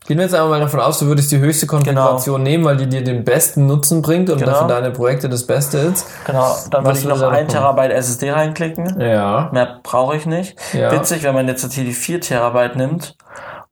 Gehen 0.05 0.17
wir 0.17 0.25
jetzt 0.25 0.33
einmal 0.33 0.49
mal 0.49 0.59
davon 0.59 0.79
aus, 0.79 0.99
du 0.99 1.05
würdest 1.05 1.31
die 1.31 1.39
höchste 1.39 1.67
Konfiguration 1.67 2.43
genau. 2.43 2.49
nehmen, 2.49 2.65
weil 2.65 2.77
die 2.77 2.87
dir 2.87 3.03
den 3.03 3.23
besten 3.23 3.67
Nutzen 3.67 4.01
bringt 4.01 4.29
und 4.29 4.39
genau. 4.39 4.63
für 4.63 4.67
deine 4.67 4.91
Projekte 4.91 5.29
das 5.29 5.45
Beste 5.45 5.77
ist. 5.77 6.07
Genau, 6.25 6.55
dann 6.71 6.85
würde 6.85 6.99
ich 6.99 7.05
noch 7.05 7.21
ein 7.21 7.47
Terabyte 7.47 7.91
SSD 7.91 8.31
reinklicken. 8.31 8.99
Ja. 8.99 9.49
Mehr 9.53 9.79
brauche 9.83 10.15
ich 10.15 10.25
nicht. 10.25 10.57
Ja. 10.73 10.91
Witzig, 10.91 11.23
wenn 11.23 11.33
man 11.33 11.47
jetzt 11.47 11.71
hier 11.71 11.85
die 11.85 11.93
4 11.93 12.21
Terabyte 12.21 12.75
nimmt, 12.75 13.15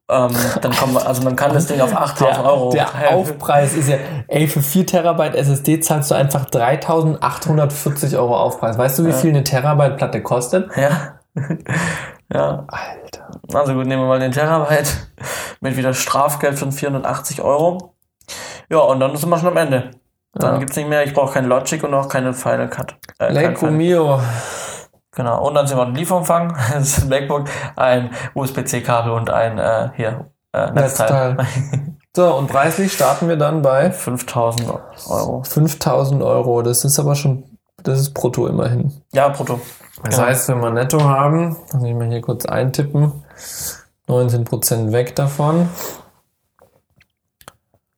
ähm, 0.07 0.35
dann 0.61 0.71
kommt 0.71 0.93
man, 0.93 1.03
also 1.03 1.23
man 1.23 1.35
kann 1.35 1.53
das 1.53 1.65
Ding 1.65 1.81
auf 1.81 1.95
8000 1.95 2.45
Euro. 2.45 2.69
Der 2.71 2.87
Aufpreis 3.11 3.73
ist 3.73 3.89
ja, 3.89 3.97
ey, 4.27 4.47
für 4.47 4.61
4 4.61 4.85
Terabyte 4.85 5.33
SSD 5.33 5.79
zahlst 5.79 6.11
du 6.11 6.15
einfach 6.15 6.45
3840 6.45 8.15
Euro 8.15 8.37
Aufpreis. 8.37 8.77
Weißt 8.77 8.99
du, 8.99 9.05
wie 9.05 9.09
ja. 9.09 9.15
viel 9.15 9.31
eine 9.31 9.43
Terabyte 9.43 9.97
Platte 9.97 10.21
kostet? 10.21 10.69
Ja. 10.77 11.19
ja. 12.31 12.67
Alter. 12.67 13.41
Also 13.51 13.73
gut, 13.73 13.87
nehmen 13.87 14.03
wir 14.03 14.07
mal 14.07 14.19
den 14.19 14.31
Terabyte 14.31 15.07
mit 15.59 15.75
wieder 15.75 15.95
Strafgeld 15.95 16.59
von 16.59 16.71
480 16.71 17.41
Euro. 17.41 17.95
Ja, 18.69 18.79
und 18.79 18.99
dann 18.99 19.15
sind 19.15 19.29
wir 19.29 19.39
schon 19.39 19.49
am 19.49 19.57
Ende. 19.57 19.91
Dann 20.33 20.53
ja. 20.53 20.59
gibt's 20.59 20.75
nicht 20.75 20.89
mehr, 20.89 21.03
ich 21.03 21.13
brauche 21.13 21.33
kein 21.33 21.45
Logic 21.45 21.83
und 21.83 21.93
auch 21.95 22.09
keine 22.09 22.33
Final 22.33 22.69
Cut. 22.69 22.95
Äh, 23.19 23.31
Leco 23.31 23.67
mio. 23.71 24.19
Genau. 25.15 25.47
Und 25.47 25.55
dann 25.55 25.65
sind 25.65 25.77
wir 25.77 25.85
ein 25.85 25.95
Lieferumfang, 25.95 26.55
das 26.73 26.97
ist 26.97 27.03
ein 27.03 27.09
MacBook, 27.09 27.45
ein 27.75 28.11
USB-C-Kabel 28.33 29.11
und 29.11 29.29
ein 29.29 29.57
äh, 29.57 29.89
hier 29.95 30.25
äh, 30.53 30.71
Netzteil. 30.71 31.35
Netzteil. 31.35 31.47
so, 32.15 32.35
und 32.35 32.47
preislich 32.47 32.93
starten 32.93 33.27
wir 33.27 33.37
dann 33.37 33.61
bei 33.61 33.91
5000 33.91 34.69
Euro. 35.07 35.43
5000 35.43 36.21
Euro, 36.21 36.61
das 36.61 36.83
ist 36.85 36.99
aber 36.99 37.15
schon, 37.15 37.43
das 37.83 37.99
ist 37.99 38.13
brutto 38.13 38.47
immerhin. 38.47 38.93
Ja, 39.13 39.29
brutto. 39.29 39.61
Das 40.03 40.15
genau. 40.15 40.27
heißt, 40.27 40.49
wenn 40.49 40.59
wir 40.59 40.69
netto 40.69 41.01
haben, 41.03 41.55
muss 41.71 41.83
ich 41.83 41.93
mal 41.95 42.07
hier 42.07 42.21
kurz 42.21 42.45
eintippen, 42.45 43.23
19% 44.07 44.91
weg 44.91 45.15
davon. 45.15 45.69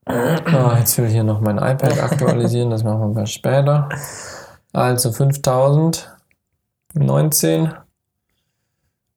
Oh, 0.07 0.71
jetzt 0.77 0.97
will 0.97 1.05
ich 1.05 1.13
hier 1.13 1.23
noch 1.23 1.41
mein 1.41 1.57
iPad 1.57 2.01
aktualisieren, 2.01 2.69
das 2.69 2.83
machen 2.83 3.15
wir 3.15 3.25
später. 3.25 3.89
Also 4.71 5.11
5000 5.11 6.16
19 6.93 7.73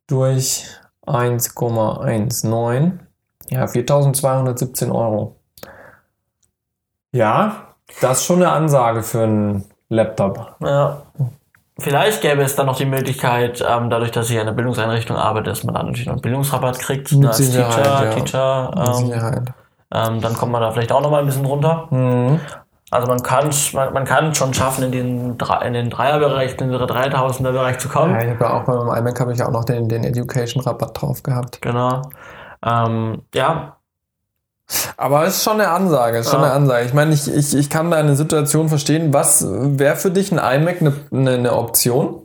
durch 0.06 0.66
1,19. 1.06 2.98
Ja, 3.50 3.66
4217 3.66 4.90
Euro. 4.90 5.36
Ja, 7.12 7.74
das 8.00 8.18
ist 8.18 8.24
schon 8.24 8.36
eine 8.36 8.52
Ansage 8.52 9.02
für 9.02 9.24
einen 9.24 9.64
Laptop. 9.88 10.56
Ja. 10.60 11.02
Vielleicht 11.78 12.20
gäbe 12.20 12.42
es 12.42 12.54
dann 12.54 12.66
noch 12.66 12.76
die 12.76 12.84
Möglichkeit, 12.84 13.64
ähm, 13.66 13.90
dadurch, 13.90 14.10
dass 14.10 14.28
ich 14.28 14.36
in 14.36 14.42
einer 14.42 14.52
Bildungseinrichtung 14.52 15.16
arbeite, 15.16 15.50
dass 15.50 15.64
man 15.64 15.74
dann 15.74 15.86
natürlich 15.86 16.06
noch 16.06 16.14
einen 16.14 16.22
Bildungsrabatt 16.22 16.78
kriegt 16.78 17.10
Mit 17.12 17.22
ne, 17.22 17.28
als 17.28 17.38
Teacher. 17.38 17.84
Ja. 17.84 18.10
Teacher 18.14 18.70
ähm. 18.76 19.44
Ähm, 19.92 20.20
dann 20.20 20.34
kommt 20.34 20.52
man 20.52 20.60
da 20.60 20.70
vielleicht 20.70 20.92
auch 20.92 21.00
noch 21.00 21.10
mal 21.10 21.20
ein 21.20 21.26
bisschen 21.26 21.46
runter. 21.46 21.88
Mhm. 21.90 22.38
Also 22.90 23.06
man 23.06 23.22
kann 23.22 23.50
man, 23.72 23.92
man 23.92 24.04
kann 24.04 24.34
schon 24.34 24.52
schaffen, 24.52 24.84
in 24.84 24.92
den, 24.92 25.38
in 25.64 25.72
den 25.72 25.90
Dreierbereich, 25.90 26.60
in 26.60 26.70
den 26.70 26.80
3000er 26.80 27.52
Bereich 27.52 27.78
zu 27.78 27.88
kommen. 27.88 28.14
Ja, 28.14 28.22
ich 28.22 28.30
habe 28.30 28.44
ja 28.44 28.52
auch 28.52 28.64
beim 28.64 28.98
iMac 28.98 29.20
habe 29.20 29.32
ich 29.32 29.42
auch 29.42 29.52
noch 29.52 29.64
den, 29.64 29.88
den 29.88 30.02
Education-Rabatt 30.02 31.00
drauf 31.00 31.22
gehabt. 31.22 31.62
Genau. 31.62 32.02
Ähm, 32.66 33.22
ja. 33.32 33.76
Aber 34.96 35.24
es 35.24 35.36
ist 35.36 35.44
schon 35.44 35.60
eine 35.60 35.68
Ansage, 35.68 36.18
ist 36.18 36.30
schon 36.30 36.40
ja. 36.40 36.46
eine 36.46 36.54
Ansage. 36.54 36.86
Ich 36.86 36.94
meine, 36.94 37.14
ich, 37.14 37.32
ich, 37.32 37.56
ich 37.56 37.70
kann 37.70 37.90
deine 37.90 38.16
Situation 38.16 38.68
verstehen. 38.68 39.12
Was 39.12 39.46
wäre 39.48 39.96
für 39.96 40.10
dich 40.10 40.32
ein 40.32 40.38
iMac 40.38 40.80
eine, 40.80 40.92
eine, 41.12 41.30
eine 41.30 41.52
Option? 41.54 42.22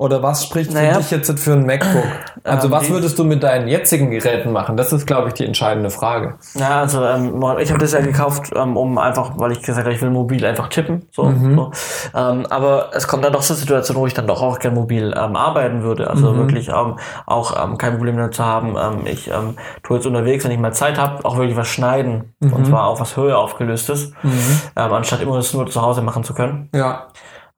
Oder 0.00 0.22
was 0.22 0.44
spricht 0.44 0.72
naja. 0.72 0.94
für 0.94 0.98
dich 1.00 1.10
jetzt 1.10 1.40
für 1.40 1.52
ein 1.52 1.66
MacBook? 1.66 2.06
Also 2.42 2.68
ähm, 2.68 2.72
was 2.72 2.88
würdest 2.88 3.18
du 3.18 3.24
mit 3.24 3.42
deinen 3.42 3.68
jetzigen 3.68 4.10
Geräten 4.10 4.50
machen? 4.50 4.78
Das 4.78 4.94
ist, 4.94 5.06
glaube 5.06 5.28
ich, 5.28 5.34
die 5.34 5.44
entscheidende 5.44 5.90
Frage. 5.90 6.36
Ja, 6.54 6.80
also 6.80 7.04
ähm, 7.04 7.44
ich 7.58 7.68
habe 7.68 7.80
das 7.80 7.92
ja 7.92 8.00
gekauft, 8.00 8.50
ähm, 8.56 8.78
um 8.78 8.96
einfach, 8.96 9.32
weil 9.36 9.52
ich 9.52 9.60
gesagt 9.60 9.84
habe, 9.84 9.94
ich 9.94 10.00
will 10.00 10.08
mobil 10.08 10.42
einfach 10.46 10.68
tippen. 10.68 11.02
So, 11.12 11.24
mhm. 11.24 11.54
so. 11.54 11.70
Ähm, 12.18 12.46
aber 12.46 12.92
es 12.94 13.08
kommt 13.08 13.26
dann 13.26 13.34
doch 13.34 13.42
zur 13.42 13.56
Situation, 13.56 13.98
wo 13.98 14.06
ich 14.06 14.14
dann 14.14 14.26
doch 14.26 14.40
auch 14.40 14.58
gerne 14.58 14.74
mobil 14.74 15.12
ähm, 15.14 15.36
arbeiten 15.36 15.82
würde. 15.82 16.08
Also 16.08 16.32
mhm. 16.32 16.38
wirklich 16.38 16.68
ähm, 16.68 16.98
auch 17.26 17.76
kein 17.76 17.98
Problem 17.98 18.16
damit 18.16 18.32
zu 18.32 18.42
haben. 18.42 18.76
Ich 19.04 19.28
ähm, 19.28 19.56
tue 19.82 19.98
jetzt 19.98 20.06
unterwegs, 20.06 20.44
wenn 20.44 20.52
ich 20.52 20.58
mal 20.58 20.72
Zeit 20.72 20.96
habe, 20.96 21.22
auch 21.26 21.36
wirklich 21.36 21.58
was 21.58 21.68
schneiden. 21.68 22.32
Mhm. 22.40 22.54
Und 22.54 22.66
zwar 22.68 22.86
auf 22.86 23.00
was 23.00 23.18
höher 23.18 23.36
aufgelöstes, 23.36 24.12
mhm. 24.22 24.60
anstatt 24.74 25.20
immer 25.20 25.36
das 25.36 25.52
nur 25.52 25.66
zu 25.66 25.82
Hause 25.82 26.00
machen 26.00 26.24
zu 26.24 26.32
können. 26.32 26.70
Ja. 26.74 27.08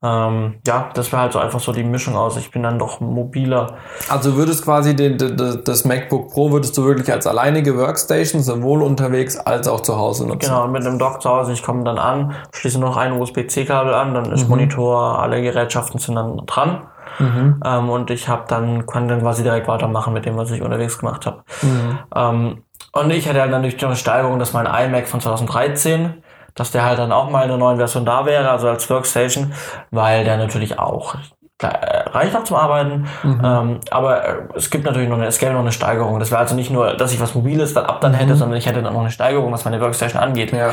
Ähm, 0.04 0.54
ja, 0.66 0.90
das 0.94 1.12
wäre 1.12 1.22
halt 1.22 1.32
so 1.32 1.38
einfach 1.38 1.60
so 1.60 1.72
die 1.72 1.84
Mischung 1.84 2.16
aus. 2.16 2.36
Ich 2.36 2.50
bin 2.50 2.64
dann 2.64 2.78
doch 2.78 3.00
mobiler. 3.00 3.76
Also 4.08 4.36
würdest 4.36 4.64
quasi 4.64 4.96
den, 4.96 5.16
den, 5.16 5.36
das 5.36 5.84
MacBook 5.84 6.32
Pro 6.32 6.50
würdest 6.50 6.76
du 6.76 6.84
wirklich 6.84 7.12
als 7.12 7.26
alleinige 7.26 7.76
Workstation 7.76 8.42
sowohl 8.42 8.82
unterwegs 8.82 9.38
als 9.38 9.68
auch 9.68 9.80
zu 9.80 9.96
Hause 9.96 10.26
nutzen? 10.26 10.48
Genau, 10.48 10.66
mit 10.66 10.84
dem 10.84 10.98
Dock 10.98 11.22
zu 11.22 11.30
Hause. 11.30 11.52
Ich 11.52 11.62
komme 11.62 11.84
dann 11.84 11.98
an, 11.98 12.34
schließe 12.52 12.80
noch 12.80 12.96
ein 12.96 13.12
USB-C-Kabel 13.12 13.94
an, 13.94 14.14
dann 14.14 14.32
ist 14.32 14.44
mhm. 14.44 14.50
Monitor, 14.50 15.20
alle 15.20 15.40
Gerätschaften 15.40 16.00
sind 16.00 16.16
dann 16.16 16.38
dran. 16.46 16.82
Mhm. 17.20 17.60
Ähm, 17.64 17.90
und 17.90 18.10
ich 18.10 18.28
habe 18.28 18.44
dann 18.48 18.86
kann 18.86 19.06
dann 19.06 19.20
quasi 19.20 19.44
direkt 19.44 19.68
weitermachen 19.68 20.12
mit 20.12 20.24
dem, 20.24 20.36
was 20.36 20.50
ich 20.50 20.62
unterwegs 20.62 20.98
gemacht 20.98 21.26
habe. 21.26 21.44
Mhm. 21.62 21.98
Ähm, 22.14 22.62
und 22.92 23.10
ich 23.10 23.28
hatte 23.28 23.40
halt 23.40 23.50
natürlich 23.50 23.82
eine 23.84 23.96
Steigerung, 23.96 24.38
dass 24.38 24.52
mein 24.52 24.66
iMac 24.66 25.06
von 25.06 25.20
2013 25.20 26.22
dass 26.54 26.70
der 26.70 26.84
halt 26.84 26.98
dann 26.98 27.12
auch 27.12 27.30
mal 27.30 27.42
in 27.42 27.48
der 27.48 27.58
neuen 27.58 27.78
Version 27.78 28.04
da 28.04 28.26
wäre, 28.26 28.50
also 28.50 28.68
als 28.68 28.88
Workstation, 28.90 29.52
weil 29.90 30.24
der 30.24 30.36
natürlich 30.36 30.78
auch 30.78 31.16
äh, 31.62 32.08
reicht 32.10 32.34
noch 32.34 32.44
zum 32.44 32.56
Arbeiten, 32.56 33.06
mhm. 33.22 33.40
ähm, 33.44 33.80
aber 33.90 34.24
äh, 34.24 34.34
es 34.56 34.70
gibt 34.70 34.84
natürlich 34.84 35.08
noch 35.08 35.16
eine, 35.16 35.26
es 35.26 35.38
gäbe 35.38 35.52
noch 35.52 35.60
eine 35.60 35.72
Steigerung. 35.72 36.18
Das 36.18 36.30
wäre 36.30 36.40
also 36.40 36.54
nicht 36.54 36.70
nur, 36.70 36.94
dass 36.94 37.12
ich 37.12 37.20
was 37.20 37.34
Mobiles 37.34 37.74
dann 37.74 37.86
ab 37.86 38.00
dann 38.00 38.14
hätte, 38.14 38.34
mhm. 38.34 38.38
sondern 38.38 38.58
ich 38.58 38.66
hätte 38.66 38.82
dann 38.82 38.92
noch 38.92 39.00
eine 39.00 39.10
Steigerung, 39.10 39.52
was 39.52 39.64
meine 39.64 39.80
Workstation 39.80 40.20
angeht. 40.20 40.52
Ja. 40.52 40.70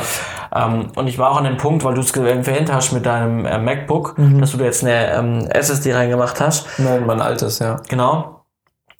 Ähm, 0.54 0.88
und 0.96 1.06
ich 1.06 1.18
war 1.18 1.30
auch 1.30 1.36
an 1.36 1.44
dem 1.44 1.56
Punkt, 1.56 1.84
weil 1.84 1.94
du 1.94 2.00
es 2.00 2.10
erwähnt 2.16 2.72
hast 2.72 2.92
mit 2.92 3.06
deinem 3.06 3.46
äh, 3.46 3.58
MacBook, 3.58 4.18
mhm. 4.18 4.40
dass 4.40 4.52
du 4.52 4.58
jetzt 4.64 4.82
eine 4.84 5.12
ähm, 5.12 5.48
SSD 5.48 5.94
reingemacht 5.94 6.40
hast. 6.40 6.66
Nein, 6.78 7.06
mein 7.06 7.20
altes, 7.20 7.60
ja. 7.60 7.76
Genau. 7.88 8.39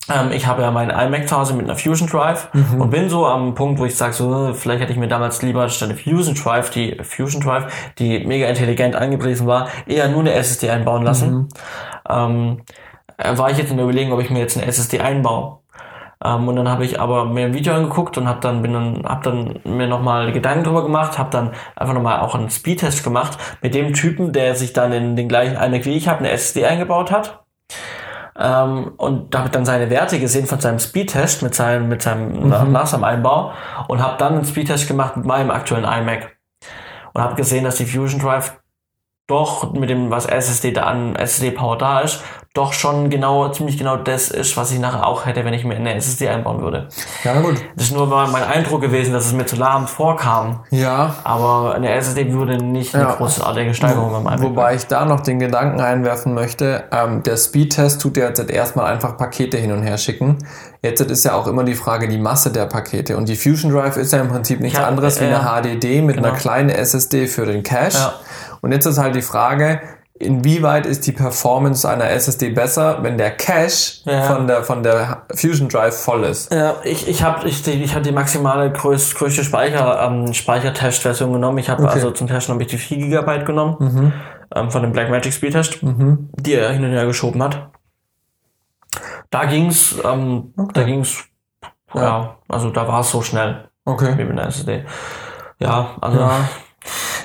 Ähm, 0.09 0.31
ich 0.31 0.47
habe 0.47 0.61
ja 0.61 0.71
meinen 0.71 0.89
iMac 0.89 1.27
zu 1.27 1.37
Hause 1.37 1.53
mit 1.53 1.65
einer 1.65 1.77
Fusion 1.77 2.07
Drive 2.07 2.49
mhm. 2.53 2.81
und 2.81 2.89
bin 2.89 3.09
so 3.09 3.25
am 3.25 3.53
Punkt, 3.53 3.79
wo 3.79 3.85
ich 3.85 3.95
sage, 3.95 4.13
so, 4.13 4.53
vielleicht 4.53 4.81
hätte 4.81 4.91
ich 4.91 4.97
mir 4.97 5.07
damals 5.07 5.41
lieber 5.41 5.69
statt 5.69 5.89
der 5.89 5.97
Fusion 5.97 6.35
Drive, 6.35 6.71
die 6.71 6.97
Fusion 7.03 7.41
Drive, 7.41 7.91
die 7.99 8.25
mega 8.25 8.47
intelligent 8.47 8.95
angepriesen 8.95 9.47
war, 9.47 9.67
eher 9.85 10.09
nur 10.09 10.21
eine 10.21 10.33
SSD 10.33 10.69
einbauen 10.69 11.03
lassen. 11.03 11.33
Mhm. 11.33 11.49
Ähm, 12.09 12.61
äh, 13.17 13.37
war 13.37 13.51
ich 13.51 13.57
jetzt 13.57 13.71
in 13.71 13.77
der 13.77 13.85
Überlegung, 13.85 14.13
ob 14.13 14.21
ich 14.21 14.29
mir 14.29 14.39
jetzt 14.39 14.57
eine 14.57 14.65
SSD 14.65 14.99
einbaue. 14.99 15.59
Ähm, 16.23 16.47
und 16.47 16.55
dann 16.55 16.69
habe 16.69 16.83
ich 16.83 16.99
aber 16.99 17.25
mir 17.25 17.45
ein 17.45 17.53
Video 17.53 17.73
angeguckt 17.73 18.17
und 18.17 18.27
habe 18.27 18.39
dann 18.41 18.61
bin 18.61 18.73
dann 18.73 19.03
hab 19.05 19.23
dann 19.23 19.59
mir 19.63 19.87
nochmal 19.87 20.31
Gedanken 20.31 20.63
drüber 20.63 20.83
gemacht, 20.83 21.17
habe 21.17 21.29
dann 21.29 21.51
einfach 21.75 21.93
nochmal 21.93 22.19
auch 22.21 22.35
einen 22.35 22.49
Speedtest 22.49 23.03
gemacht 23.03 23.37
mit 23.61 23.75
dem 23.75 23.93
Typen, 23.93 24.33
der 24.33 24.55
sich 24.55 24.73
dann 24.73 24.91
in 24.91 25.15
den 25.15 25.27
gleichen 25.27 25.55
iMac 25.55 25.85
wie 25.85 25.95
ich 25.95 26.07
habe 26.07 26.19
eine 26.19 26.31
SSD 26.31 26.65
eingebaut 26.65 27.11
hat 27.11 27.43
ähm, 28.37 28.93
und 28.97 29.35
habe 29.35 29.49
dann 29.49 29.65
seine 29.65 29.89
Werte 29.89 30.19
gesehen 30.19 30.45
von 30.45 30.59
seinem 30.59 30.79
Speedtest 30.79 31.43
mit 31.43 31.55
seinem, 31.55 31.89
mit 31.89 32.01
seinem 32.01 32.43
mhm. 32.43 32.71
nach 32.71 32.87
seinem 32.87 33.03
Einbau 33.03 33.53
und 33.87 34.01
habe 34.01 34.17
dann 34.17 34.33
einen 34.33 34.45
Speedtest 34.45 34.87
gemacht 34.87 35.17
mit 35.17 35.25
meinem 35.25 35.51
aktuellen 35.51 35.85
iMac 35.85 36.37
und 37.13 37.21
habe 37.21 37.35
gesehen, 37.35 37.63
dass 37.63 37.75
die 37.75 37.85
Fusion 37.85 38.21
Drive 38.21 38.60
doch 39.31 39.71
mit 39.73 39.89
dem, 39.89 40.11
was 40.11 40.25
SSD 40.25 40.73
da 40.73 40.83
an 40.83 41.15
SSD 41.15 41.51
Power 41.51 41.77
da 41.77 42.01
ist, 42.01 42.21
doch 42.53 42.73
schon 42.73 43.09
genau, 43.09 43.47
ziemlich 43.49 43.77
genau 43.77 43.95
das 43.95 44.29
ist, 44.29 44.57
was 44.57 44.73
ich 44.73 44.79
nachher 44.79 45.07
auch 45.07 45.25
hätte, 45.25 45.45
wenn 45.45 45.53
ich 45.53 45.63
mir 45.63 45.75
eine 45.75 45.95
SSD 45.95 46.27
einbauen 46.27 46.61
würde. 46.61 46.89
Ja, 47.23 47.39
gut. 47.39 47.55
Das 47.77 47.85
ist 47.85 47.95
nur 47.95 48.07
mein 48.07 48.43
Eindruck 48.43 48.81
gewesen, 48.81 49.13
dass 49.13 49.25
es 49.25 49.31
mir 49.31 49.45
zu 49.45 49.55
lahm 49.55 49.87
vorkam. 49.87 50.59
Ja. 50.69 51.15
Aber 51.23 51.73
eine 51.75 51.89
SSD 51.93 52.33
würde 52.33 52.57
nicht 52.57 52.93
eine 52.93 53.05
ja. 53.05 53.15
großartige 53.15 53.73
Steigerung 53.73 54.11
beim 54.11 54.23
iMac 54.23 54.41
Wobei 54.41 54.75
ich 54.75 54.85
da 54.87 55.05
noch 55.05 55.21
den 55.21 55.39
Gedanken 55.39 55.79
einwerfen 55.79 56.33
möchte, 56.33 56.83
ähm, 56.91 57.23
der 57.23 57.37
Speedtest 57.37 58.01
tut 58.01 58.17
ja 58.17 58.27
jetzt 58.27 58.49
erstmal 58.49 58.91
einfach 58.91 59.15
Pakete 59.15 59.57
hin 59.57 59.71
und 59.71 59.83
her 59.83 59.97
schicken. 59.97 60.39
Jetzt 60.81 60.99
ist 60.99 61.23
ja 61.23 61.35
auch 61.35 61.47
immer 61.47 61.63
die 61.63 61.75
Frage, 61.75 62.09
die 62.09 62.17
Masse 62.17 62.51
der 62.51 62.65
Pakete. 62.65 63.15
Und 63.15 63.29
die 63.29 63.37
Fusion 63.37 63.71
Drive 63.71 63.95
ist 63.95 64.11
ja 64.11 64.19
im 64.19 64.27
Prinzip 64.27 64.59
nichts 64.59 64.77
hab, 64.77 64.87
anderes 64.87 65.19
äh, 65.19 65.21
wie 65.21 65.33
eine 65.33 65.45
HDD 65.45 66.01
mit 66.01 66.17
genau. 66.17 66.27
einer 66.27 66.37
kleinen 66.37 66.69
SSD 66.69 67.27
für 67.27 67.45
den 67.45 67.63
Cache. 67.63 67.97
Ja. 67.97 68.13
Und 68.61 68.71
jetzt 68.71 68.85
ist 68.85 68.97
halt 68.97 69.15
die 69.15 69.21
Frage, 69.21 69.81
inwieweit 70.21 70.85
ist 70.85 71.05
die 71.07 71.11
Performance 71.11 71.87
einer 71.87 72.09
SSD 72.09 72.49
besser, 72.49 72.99
wenn 73.01 73.17
der 73.17 73.31
Cache 73.31 74.01
ja. 74.05 74.21
von 74.23 74.47
der 74.47 74.63
von 74.63 74.83
der 74.83 75.23
Fusion 75.33 75.67
Drive 75.67 75.97
voll 75.97 76.23
ist. 76.23 76.53
Ja, 76.53 76.75
ich 76.83 77.07
ich 77.07 77.23
habe 77.23 77.47
ich, 77.47 77.67
ich 77.67 77.93
habe 77.93 78.03
die 78.03 78.11
maximale 78.11 78.71
größ, 78.71 79.15
größte 79.15 79.43
Speicher 79.43 80.01
ähm, 80.03 80.33
Speichertest-Version 80.33 81.33
genommen. 81.33 81.57
Ich 81.57 81.69
habe 81.69 81.83
okay. 81.83 81.93
also 81.93 82.11
zum 82.11 82.27
Testen 82.27 82.53
habe 82.53 82.63
ich 82.63 82.69
die 82.69 82.77
4 82.77 82.97
GB 82.97 83.43
genommen 83.43 83.75
mhm. 83.79 84.13
ähm, 84.55 84.71
von 84.71 84.81
dem 84.83 84.91
Blackmagic 84.91 85.33
Speedtest, 85.33 85.81
mhm. 85.83 86.29
die 86.39 86.53
er 86.53 86.71
hin 86.71 86.83
und 86.83 86.91
her 86.91 87.05
geschoben 87.05 87.41
hat. 87.41 87.71
Da 89.29 89.45
ging's 89.45 89.95
ähm, 90.03 90.53
okay. 90.57 90.71
da 90.73 90.83
ging's 90.83 91.25
ja, 91.93 92.37
also 92.47 92.69
da 92.69 92.87
war 92.87 93.01
es 93.01 93.11
so 93.11 93.21
schnell. 93.21 93.67
Okay. 93.83 94.17
Wie 94.17 94.23
mit 94.23 94.39
einer 94.39 94.47
SSD. 94.47 94.85
Ja, 95.59 95.97
also. 95.99 96.19
Ja. 96.19 96.49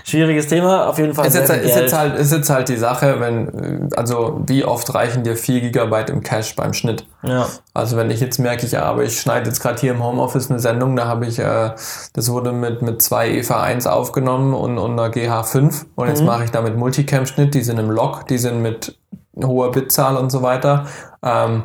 Schwieriges 0.04 0.46
Thema, 0.46 0.88
auf 0.88 0.98
jeden 0.98 1.14
Fall. 1.14 1.26
Ist 1.26 1.34
jetzt, 1.34 1.50
ist, 1.50 1.74
jetzt 1.74 1.96
halt, 1.96 2.16
ist 2.16 2.30
jetzt 2.30 2.50
halt 2.50 2.68
die 2.68 2.76
Sache, 2.76 3.20
wenn, 3.20 3.90
also 3.96 4.40
wie 4.46 4.64
oft 4.64 4.94
reichen 4.94 5.24
dir 5.24 5.36
4 5.36 5.70
GB 5.70 6.12
im 6.12 6.22
Cache 6.22 6.54
beim 6.56 6.74
Schnitt? 6.74 7.06
Ja. 7.22 7.48
Also 7.74 7.96
wenn 7.96 8.10
ich 8.10 8.20
jetzt 8.20 8.38
merke, 8.38 8.66
ich, 8.66 8.78
aber 8.78 9.02
ich 9.02 9.18
schneide 9.18 9.48
jetzt 9.48 9.60
gerade 9.60 9.80
hier 9.80 9.92
im 9.92 10.04
Homeoffice 10.04 10.50
eine 10.50 10.60
Sendung, 10.60 10.94
da 10.94 11.06
habe 11.06 11.26
ich, 11.26 11.38
äh, 11.38 11.70
das 12.12 12.30
wurde 12.30 12.52
mit, 12.52 12.82
mit 12.82 13.00
zwei 13.00 13.30
EVA 13.30 13.62
1 13.62 13.86
aufgenommen 13.86 14.54
und, 14.54 14.78
und 14.78 14.92
einer 14.92 15.10
GH5 15.10 15.86
und 15.94 16.08
jetzt 16.08 16.20
mhm. 16.20 16.26
mache 16.26 16.44
ich 16.44 16.50
damit 16.50 16.76
Multicam-Schnitt, 16.76 17.54
die 17.54 17.62
sind 17.62 17.78
im 17.78 17.90
Log, 17.90 18.26
die 18.28 18.38
sind 18.38 18.60
mit 18.62 18.98
hoher 19.42 19.70
Bitzahl 19.70 20.16
und 20.16 20.30
so 20.30 20.42
weiter. 20.42 20.86
Ähm, 21.22 21.64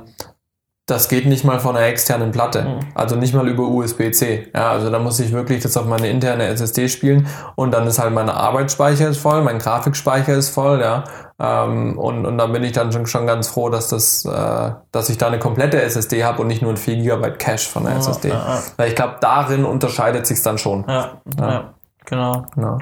das 0.91 1.07
geht 1.07 1.25
nicht 1.25 1.43
mal 1.43 1.59
von 1.59 1.75
einer 1.75 1.87
externen 1.87 2.31
Platte. 2.31 2.63
Mhm. 2.63 2.79
Also 2.93 3.15
nicht 3.15 3.33
mal 3.33 3.47
über 3.47 3.63
USB-C. 3.63 4.51
Ja, 4.53 4.71
also 4.71 4.89
da 4.91 4.99
muss 4.99 5.19
ich 5.19 5.31
wirklich 5.31 5.63
das 5.63 5.77
auf 5.77 5.85
meine 5.85 6.09
interne 6.09 6.45
SSD 6.47 6.89
spielen 6.89 7.27
und 7.55 7.71
dann 7.71 7.87
ist 7.87 7.97
halt 7.97 8.13
mein 8.13 8.29
Arbeitsspeicher 8.29 9.07
ist 9.07 9.17
voll, 9.17 9.41
mein 9.41 9.59
Grafikspeicher 9.59 10.33
ist 10.33 10.49
voll, 10.49 10.81
ja. 10.81 11.05
Ähm, 11.39 11.97
und, 11.97 12.25
und 12.25 12.37
dann 12.37 12.51
bin 12.51 12.63
ich 12.63 12.73
dann 12.73 12.91
schon, 12.91 13.07
schon 13.07 13.25
ganz 13.25 13.47
froh, 13.47 13.69
dass 13.69 13.87
das, 13.87 14.25
äh, 14.25 14.71
dass 14.91 15.09
ich 15.09 15.17
da 15.17 15.27
eine 15.27 15.39
komplette 15.39 15.81
SSD 15.81 16.23
habe 16.23 16.41
und 16.41 16.47
nicht 16.47 16.61
nur 16.61 16.71
ein 16.71 16.77
4 16.77 16.97
GB 16.97 17.31
Cache 17.37 17.69
von 17.69 17.85
der 17.85 17.93
ja, 17.93 17.99
SSD. 17.99 18.29
Ja, 18.29 18.35
ja. 18.35 18.59
Weil 18.77 18.89
ich 18.89 18.95
glaube, 18.95 19.15
darin 19.21 19.65
unterscheidet 19.65 20.27
sich 20.27 20.41
dann 20.43 20.57
schon. 20.57 20.85
Ja, 20.87 21.21
ja. 21.39 21.73
genau. 22.05 22.45
genau. 22.53 22.77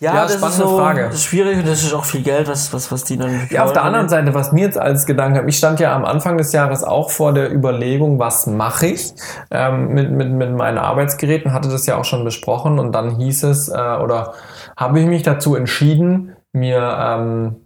Ja, 0.00 0.14
ja 0.14 0.22
das 0.22 0.34
spannende 0.34 0.62
ist 0.62 0.70
so, 0.70 0.76
Frage. 0.78 1.04
Das 1.06 1.14
ist 1.14 1.24
schwierig 1.24 1.58
und 1.58 1.66
das 1.66 1.82
ist 1.82 1.92
auch 1.92 2.04
viel 2.04 2.22
Geld, 2.22 2.48
was, 2.48 2.72
was, 2.72 2.92
was 2.92 3.04
die 3.04 3.16
dann. 3.16 3.48
Ja, 3.50 3.64
auf 3.64 3.72
der 3.72 3.82
anderen 3.84 4.08
Seite, 4.08 4.34
was 4.34 4.52
mir 4.52 4.64
jetzt 4.64 4.78
als 4.78 5.06
Gedanke, 5.06 5.44
ich 5.46 5.58
stand 5.58 5.80
ja 5.80 5.94
am 5.94 6.04
Anfang 6.04 6.38
des 6.38 6.52
Jahres 6.52 6.84
auch 6.84 7.10
vor 7.10 7.32
der 7.32 7.52
Überlegung, 7.52 8.18
was 8.18 8.46
mache 8.46 8.86
ich 8.86 9.12
ähm, 9.50 9.88
mit, 9.88 10.10
mit, 10.10 10.30
mit 10.30 10.52
meinen 10.52 10.78
Arbeitsgeräten, 10.78 11.52
hatte 11.52 11.68
das 11.68 11.86
ja 11.86 11.96
auch 11.96 12.04
schon 12.04 12.24
besprochen 12.24 12.78
und 12.78 12.92
dann 12.92 13.16
hieß 13.16 13.44
es, 13.44 13.68
äh, 13.68 13.72
oder 13.72 14.34
habe 14.76 15.00
ich 15.00 15.06
mich 15.06 15.22
dazu 15.22 15.56
entschieden, 15.56 16.36
mir 16.52 16.96
ähm, 17.00 17.56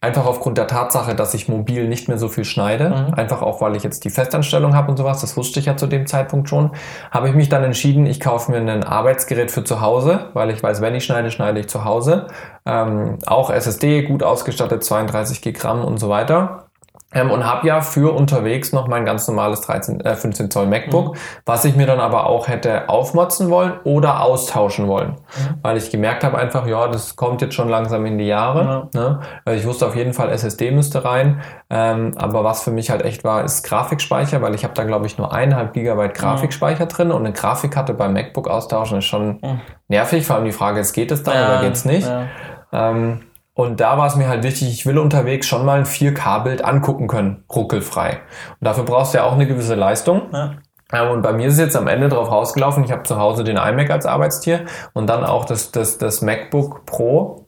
Einfach 0.00 0.26
aufgrund 0.26 0.58
der 0.58 0.66
Tatsache, 0.66 1.14
dass 1.14 1.34
ich 1.34 1.48
mobil 1.48 1.88
nicht 1.88 2.08
mehr 2.08 2.18
so 2.18 2.28
viel 2.28 2.44
schneide, 2.44 2.90
mhm. 2.90 3.14
einfach 3.14 3.42
auch 3.42 3.60
weil 3.60 3.76
ich 3.76 3.82
jetzt 3.82 4.04
die 4.04 4.10
Festanstellung 4.10 4.74
habe 4.74 4.90
und 4.90 4.96
sowas, 4.96 5.20
das 5.20 5.36
wusste 5.36 5.60
ich 5.60 5.66
ja 5.66 5.76
zu 5.76 5.86
dem 5.86 6.06
Zeitpunkt 6.06 6.48
schon, 6.48 6.70
habe 7.10 7.28
ich 7.28 7.34
mich 7.34 7.48
dann 7.48 7.64
entschieden, 7.64 8.06
ich 8.06 8.20
kaufe 8.20 8.50
mir 8.50 8.58
ein 8.58 8.84
Arbeitsgerät 8.84 9.50
für 9.50 9.64
zu 9.64 9.80
Hause, 9.80 10.30
weil 10.34 10.50
ich 10.50 10.62
weiß, 10.62 10.80
wenn 10.80 10.94
ich 10.94 11.04
schneide, 11.04 11.30
schneide 11.30 11.60
ich 11.60 11.68
zu 11.68 11.84
Hause. 11.84 12.28
Ähm, 12.66 13.18
auch 13.26 13.50
SSD, 13.50 14.02
gut 14.02 14.22
ausgestattet, 14.22 14.84
32 14.84 15.42
Gigramm 15.42 15.84
und 15.84 15.98
so 15.98 16.08
weiter. 16.08 16.69
Ähm, 17.12 17.30
und 17.30 17.44
habe 17.44 17.66
ja 17.66 17.80
für 17.80 18.14
unterwegs 18.14 18.72
noch 18.72 18.86
mein 18.86 19.04
ganz 19.04 19.26
normales 19.26 19.62
13, 19.62 20.00
äh, 20.00 20.14
15 20.14 20.50
Zoll 20.50 20.66
MacBook, 20.66 21.14
mhm. 21.14 21.18
was 21.44 21.64
ich 21.64 21.74
mir 21.74 21.86
dann 21.86 21.98
aber 21.98 22.26
auch 22.26 22.46
hätte 22.46 22.88
aufmotzen 22.88 23.50
wollen 23.50 23.72
oder 23.82 24.22
austauschen 24.22 24.86
wollen, 24.86 25.10
mhm. 25.10 25.58
weil 25.62 25.76
ich 25.76 25.90
gemerkt 25.90 26.22
habe 26.22 26.38
einfach, 26.38 26.68
ja, 26.68 26.86
das 26.86 27.16
kommt 27.16 27.42
jetzt 27.42 27.54
schon 27.54 27.68
langsam 27.68 28.06
in 28.06 28.16
die 28.16 28.26
Jahre. 28.26 28.88
Mhm. 28.94 29.00
Ne? 29.00 29.20
Also 29.44 29.58
ich 29.58 29.66
wusste 29.66 29.86
auf 29.86 29.96
jeden 29.96 30.12
Fall, 30.12 30.30
SSD 30.30 30.70
müsste 30.70 31.04
rein, 31.04 31.40
ähm, 31.68 32.14
aber 32.16 32.44
was 32.44 32.62
für 32.62 32.70
mich 32.70 32.90
halt 32.90 33.02
echt 33.04 33.24
war, 33.24 33.42
ist 33.42 33.64
Grafikspeicher, 33.64 34.40
weil 34.40 34.54
ich 34.54 34.62
habe 34.62 34.74
da 34.74 34.84
glaube 34.84 35.06
ich 35.06 35.18
nur 35.18 35.32
eineinhalb 35.32 35.72
Gigabyte 35.72 36.14
Grafikspeicher 36.14 36.86
drin 36.86 37.10
und 37.10 37.24
eine 37.24 37.32
Grafikkarte 37.32 37.92
beim 37.92 38.12
MacBook 38.12 38.46
austauschen 38.48 38.98
ist 38.98 39.06
schon 39.06 39.40
mhm. 39.42 39.60
nervig, 39.88 40.24
vor 40.26 40.36
allem 40.36 40.44
die 40.44 40.52
Frage 40.52 40.78
ist, 40.78 40.92
geht 40.92 41.10
es 41.10 41.24
dann 41.24 41.34
ja, 41.34 41.46
oder 41.46 41.60
geht's 41.62 41.84
nicht? 41.84 42.06
Ja. 42.06 42.26
Ähm, 42.72 43.22
und 43.60 43.80
da 43.80 43.98
war 43.98 44.06
es 44.06 44.16
mir 44.16 44.28
halt 44.28 44.42
wichtig, 44.42 44.68
ich 44.68 44.86
will 44.86 44.98
unterwegs 44.98 45.46
schon 45.46 45.64
mal 45.64 45.78
ein 45.78 45.84
4K-Bild 45.84 46.64
angucken 46.64 47.08
können, 47.08 47.44
ruckelfrei. 47.54 48.20
Und 48.60 48.64
dafür 48.64 48.84
brauchst 48.84 49.14
du 49.14 49.18
ja 49.18 49.24
auch 49.24 49.32
eine 49.32 49.46
gewisse 49.46 49.74
Leistung. 49.74 50.22
Ja. 50.32 51.10
Und 51.10 51.22
bei 51.22 51.32
mir 51.32 51.46
ist 51.46 51.54
es 51.54 51.60
jetzt 51.60 51.76
am 51.76 51.86
Ende 51.86 52.08
drauf 52.08 52.30
rausgelaufen, 52.30 52.82
ich 52.82 52.90
habe 52.90 53.04
zu 53.04 53.16
Hause 53.16 53.44
den 53.44 53.56
iMac 53.56 53.90
als 53.90 54.06
Arbeitstier 54.06 54.64
und 54.92 55.08
dann 55.08 55.24
auch 55.24 55.44
das, 55.44 55.70
das, 55.70 55.98
das 55.98 56.20
MacBook 56.20 56.84
Pro, 56.84 57.46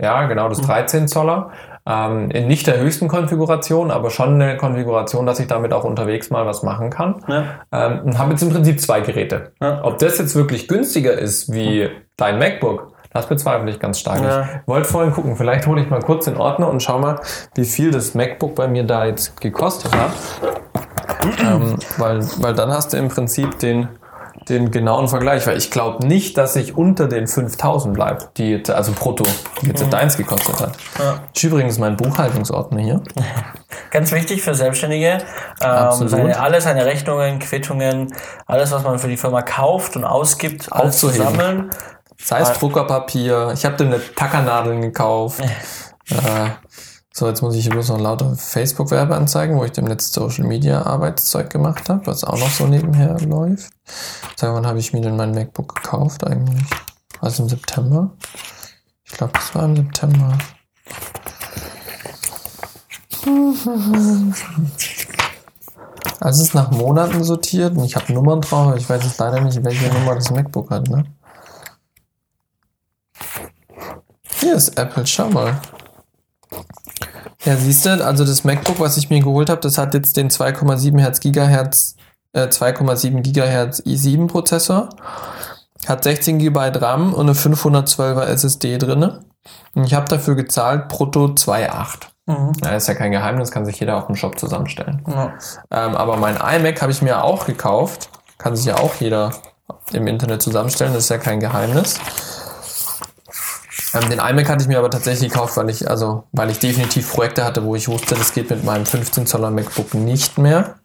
ja 0.00 0.26
genau, 0.26 0.48
das 0.48 0.60
13 0.60 1.02
mhm. 1.02 1.08
Zoller. 1.08 1.50
Ähm, 1.86 2.30
in 2.30 2.46
nicht 2.46 2.66
der 2.66 2.78
höchsten 2.78 3.08
Konfiguration, 3.08 3.90
aber 3.90 4.08
schon 4.08 4.40
eine 4.40 4.56
Konfiguration, 4.56 5.26
dass 5.26 5.38
ich 5.38 5.46
damit 5.48 5.74
auch 5.74 5.84
unterwegs 5.84 6.30
mal 6.30 6.46
was 6.46 6.62
machen 6.62 6.88
kann. 6.88 7.22
Ja. 7.28 7.44
Ähm, 7.72 8.00
und 8.06 8.18
habe 8.18 8.30
jetzt 8.30 8.42
im 8.42 8.50
Prinzip 8.50 8.80
zwei 8.80 9.00
Geräte. 9.02 9.52
Ja. 9.60 9.84
Ob 9.84 9.98
das 9.98 10.18
jetzt 10.18 10.34
wirklich 10.34 10.66
günstiger 10.66 11.12
ist 11.12 11.52
wie 11.52 11.90
dein 12.16 12.38
MacBook, 12.38 12.93
das 13.14 13.26
bezweifle 13.26 13.70
ich 13.70 13.78
ganz 13.78 14.00
stark. 14.00 14.20
Ja. 14.20 14.42
Ich 14.42 14.66
wollte 14.66 14.88
vorhin 14.88 15.12
gucken, 15.12 15.36
vielleicht 15.36 15.68
hole 15.68 15.80
ich 15.80 15.88
mal 15.88 16.00
kurz 16.00 16.26
in 16.26 16.36
Ordner 16.36 16.68
und 16.68 16.82
schau 16.82 16.98
mal, 16.98 17.20
wie 17.54 17.64
viel 17.64 17.92
das 17.92 18.14
MacBook 18.14 18.56
bei 18.56 18.66
mir 18.66 18.82
da 18.82 19.06
jetzt 19.06 19.40
gekostet 19.40 19.92
hat. 19.94 20.10
ähm, 21.40 21.76
weil, 21.96 22.26
weil 22.38 22.54
dann 22.54 22.72
hast 22.72 22.92
du 22.92 22.96
im 22.96 23.08
Prinzip 23.08 23.56
den, 23.60 23.88
den 24.48 24.72
genauen 24.72 25.06
Vergleich, 25.06 25.46
weil 25.46 25.56
ich 25.56 25.70
glaube 25.70 26.04
nicht, 26.04 26.36
dass 26.36 26.56
ich 26.56 26.76
unter 26.76 27.06
den 27.06 27.28
5000 27.28 27.94
bleibe, 27.94 28.30
die 28.36 28.60
also 28.68 28.90
brutto, 28.90 29.24
die 29.62 29.68
jetzt 29.68 29.86
mhm. 29.86 29.90
deins 29.90 30.16
gekostet 30.16 30.60
hat. 30.60 30.76
Ja. 30.98 31.12
Das 31.12 31.20
ist 31.36 31.44
übrigens 31.44 31.78
mein 31.78 31.96
Buchhaltungsordner 31.96 32.80
hier. 32.80 33.00
Ganz 33.92 34.10
wichtig 34.10 34.42
für 34.42 34.56
Selbstständige. 34.56 35.18
Ähm, 35.60 36.08
seine, 36.08 36.40
alle 36.40 36.60
seine 36.60 36.84
Rechnungen, 36.84 37.38
Quittungen, 37.38 38.12
alles, 38.46 38.72
was 38.72 38.82
man 38.82 38.98
für 38.98 39.08
die 39.08 39.16
Firma 39.16 39.42
kauft 39.42 39.94
und 39.94 40.04
ausgibt, 40.04 40.72
alles 40.72 40.98
zu 40.98 41.08
sammeln 41.10 41.70
Sei 42.24 42.40
es 42.40 42.52
Druckerpapier. 42.54 43.52
Ich 43.52 43.66
habe 43.66 43.76
dir 43.76 43.84
eine 43.84 44.14
Tackernadeln 44.14 44.80
gekauft. 44.80 45.40
äh, 46.08 46.48
so, 47.12 47.28
jetzt 47.28 47.42
muss 47.42 47.54
ich 47.54 47.68
bloß 47.68 47.90
noch 47.90 48.00
lauter 48.00 48.34
Facebook-Werbeanzeigen, 48.34 49.58
wo 49.58 49.64
ich 49.64 49.72
dem 49.72 49.86
letzten 49.86 50.20
Social 50.20 50.46
Media 50.46 50.82
Arbeitszeug 50.82 51.50
gemacht 51.50 51.90
habe, 51.90 52.06
was 52.06 52.24
auch 52.24 52.38
noch 52.38 52.48
so 52.48 52.66
nebenher 52.66 53.20
läuft. 53.20 53.74
Sag, 54.36 54.54
wann 54.54 54.66
habe 54.66 54.78
ich 54.78 54.94
mir 54.94 55.02
denn 55.02 55.16
mein 55.16 55.32
MacBook 55.32 55.74
gekauft 55.74 56.26
eigentlich? 56.26 56.64
Also 57.20 57.42
im 57.42 57.50
September? 57.50 58.10
Ich 59.04 59.12
glaube, 59.12 59.34
das 59.34 59.54
war 59.54 59.64
im 59.66 59.76
September. 59.76 60.38
Also 66.20 66.40
es 66.40 66.48
ist 66.48 66.54
nach 66.54 66.70
Monaten 66.70 67.22
sortiert 67.22 67.76
und 67.76 67.84
ich 67.84 67.96
habe 67.96 68.12
Nummern 68.14 68.40
drauf, 68.40 68.74
ich 68.76 68.88
weiß 68.88 69.04
jetzt 69.04 69.18
leider 69.18 69.42
nicht, 69.42 69.62
welche 69.62 69.92
Nummer 69.92 70.14
das 70.14 70.30
MacBook 70.30 70.70
hat, 70.70 70.88
ne? 70.88 71.04
Hier 74.44 74.56
ist 74.56 74.78
Apple, 74.78 75.06
schau 75.06 75.30
mal. 75.30 75.58
Ja, 77.44 77.56
siehst 77.56 77.86
du, 77.86 78.04
also 78.04 78.26
das 78.26 78.44
MacBook, 78.44 78.78
was 78.78 78.98
ich 78.98 79.08
mir 79.08 79.20
geholt 79.20 79.48
habe, 79.48 79.62
das 79.62 79.78
hat 79.78 79.94
jetzt 79.94 80.18
den 80.18 80.28
2,7 80.28 81.00
Hertz 81.00 81.20
Gigahertz, 81.20 81.96
äh, 82.34 82.48
2,7 82.48 83.22
Gigahertz 83.22 83.80
i7 83.86 84.26
Prozessor, 84.26 84.90
hat 85.86 86.04
16 86.04 86.40
GB 86.40 86.58
RAM 86.74 87.14
und 87.14 87.26
eine 87.26 87.32
512er 87.32 88.26
SSD 88.26 88.76
drinne. 88.76 89.24
Und 89.74 89.84
ich 89.84 89.94
habe 89.94 90.10
dafür 90.10 90.34
gezahlt 90.34 90.90
brutto 90.90 91.28
2,8. 91.28 92.08
Mhm. 92.26 92.52
Ja, 92.62 92.76
ist 92.76 92.88
ja 92.88 92.94
kein 92.94 93.12
Geheimnis, 93.12 93.50
kann 93.50 93.64
sich 93.64 93.80
jeder 93.80 93.96
auf 93.96 94.08
dem 94.08 94.16
Shop 94.16 94.38
zusammenstellen. 94.38 95.02
Ja. 95.08 95.32
Ähm, 95.70 95.94
aber 95.94 96.18
mein 96.18 96.36
iMac 96.36 96.82
habe 96.82 96.92
ich 96.92 97.00
mir 97.00 97.24
auch 97.24 97.46
gekauft. 97.46 98.10
Kann 98.36 98.56
sich 98.56 98.66
ja 98.66 98.76
auch 98.76 98.96
jeder 98.96 99.32
im 99.94 100.06
Internet 100.06 100.42
zusammenstellen, 100.42 100.92
das 100.92 101.04
ist 101.04 101.08
ja 101.08 101.16
kein 101.16 101.40
Geheimnis. 101.40 101.98
Ähm, 103.92 104.10
den 104.10 104.18
iMac 104.18 104.48
hatte 104.48 104.62
ich 104.62 104.68
mir 104.68 104.78
aber 104.78 104.90
tatsächlich 104.90 105.32
gekauft, 105.32 105.56
weil 105.56 105.70
ich, 105.70 105.88
also, 105.88 106.24
weil 106.32 106.50
ich 106.50 106.58
definitiv 106.58 107.10
Projekte 107.12 107.44
hatte, 107.44 107.64
wo 107.64 107.74
ich 107.74 107.88
wusste, 107.88 108.14
das 108.14 108.32
geht 108.32 108.50
mit 108.50 108.64
meinem 108.64 108.86
15 108.86 109.26
Zoller 109.26 109.50
MacBook 109.50 109.94
nicht 109.94 110.38
mehr. 110.38 110.76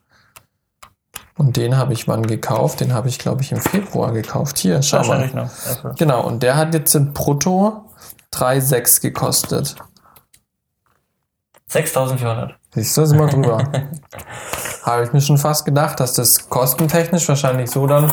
Und 1.37 1.55
den 1.55 1.77
habe 1.77 1.93
ich 1.93 2.07
wann 2.07 2.27
gekauft? 2.27 2.81
Den 2.81 2.93
habe 2.93 3.07
ich, 3.07 3.17
glaube 3.17 3.41
ich, 3.41 3.51
im 3.51 3.61
Februar 3.61 4.11
gekauft. 4.11 4.57
Hier, 4.57 4.81
schau 4.81 5.05
mal. 5.05 5.29
Noch. 5.33 5.95
Genau, 5.95 6.25
und 6.25 6.43
der 6.43 6.57
hat 6.57 6.73
jetzt 6.73 6.93
in 6.95 7.13
Brutto 7.13 7.85
3,6 8.33 9.01
gekostet. 9.01 9.75
6400. 11.67 12.55
Siehst 12.73 12.97
du, 12.97 13.05
sind 13.05 13.19
wir 13.19 13.27
drüber. 13.27 13.63
habe 14.83 15.03
ich 15.03 15.13
mir 15.13 15.21
schon 15.21 15.37
fast 15.37 15.65
gedacht, 15.65 15.99
dass 15.99 16.13
das 16.13 16.49
kostentechnisch 16.49 17.27
wahrscheinlich 17.29 17.71
so 17.71 17.87
dann 17.87 18.11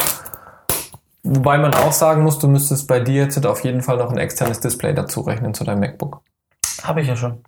Wobei 1.29 1.59
man 1.59 1.75
auch 1.75 1.93
sagen 1.93 2.23
muss, 2.23 2.39
du 2.39 2.47
müsstest 2.47 2.87
bei 2.87 3.01
dir 3.01 3.25
jetzt 3.25 3.45
auf 3.45 3.65
jeden 3.65 3.83
Fall 3.83 3.97
noch 3.97 4.13
ein 4.13 4.19
externes 4.19 4.61
Display 4.61 4.95
dazu 4.95 5.23
rechnen 5.23 5.55
zu 5.55 5.65
deinem 5.65 5.81
MacBook. 5.81 6.23
Habe 6.83 7.01
ich 7.01 7.09
ja 7.09 7.17
schon. 7.17 7.43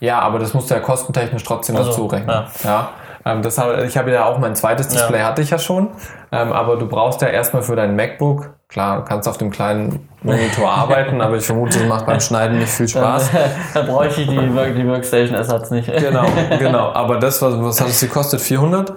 Ja, 0.00 0.20
aber 0.20 0.38
das 0.38 0.52
musst 0.54 0.70
du 0.70 0.74
ja 0.74 0.80
kostentechnisch 0.80 1.44
trotzdem 1.44 1.76
also, 1.76 1.90
dazu 1.90 2.06
rechnen. 2.06 2.28
Ja. 2.28 2.48
ja. 2.64 2.90
Ähm, 3.24 3.42
das 3.42 3.58
ich 3.58 3.96
habe 3.96 4.12
ja 4.12 4.24
auch 4.24 4.38
mein 4.38 4.56
zweites 4.56 4.88
Display 4.88 5.18
ja. 5.20 5.26
hatte 5.26 5.42
ich 5.42 5.50
ja 5.50 5.58
schon, 5.58 5.90
ähm, 6.32 6.52
aber 6.52 6.76
du 6.76 6.88
brauchst 6.88 7.20
ja 7.20 7.28
erstmal 7.28 7.62
für 7.62 7.76
dein 7.76 7.96
MacBook, 7.96 8.54
klar, 8.68 8.98
du 8.98 9.04
kannst 9.04 9.28
auf 9.28 9.38
dem 9.38 9.50
kleinen 9.50 10.08
Monitor 10.22 10.70
arbeiten, 10.70 11.20
aber 11.20 11.36
ich 11.36 11.44
vermute, 11.44 11.78
das 11.78 11.88
macht 11.88 12.06
beim 12.06 12.20
Schneiden 12.20 12.58
nicht 12.58 12.70
viel 12.70 12.88
Spaß. 12.88 13.30
da 13.74 13.82
bräuchte 13.82 14.22
ich 14.22 14.28
die, 14.28 14.36
die 14.76 14.88
Workstation-Ersatz 14.88 15.70
nicht. 15.70 15.92
genau, 15.92 16.26
genau. 16.58 16.92
Aber 16.92 17.18
das, 17.18 17.42
was, 17.42 17.60
was 17.60 17.80
hat 17.80 17.88
es 17.88 18.00
gekostet? 18.00 18.40
400? 18.40 18.94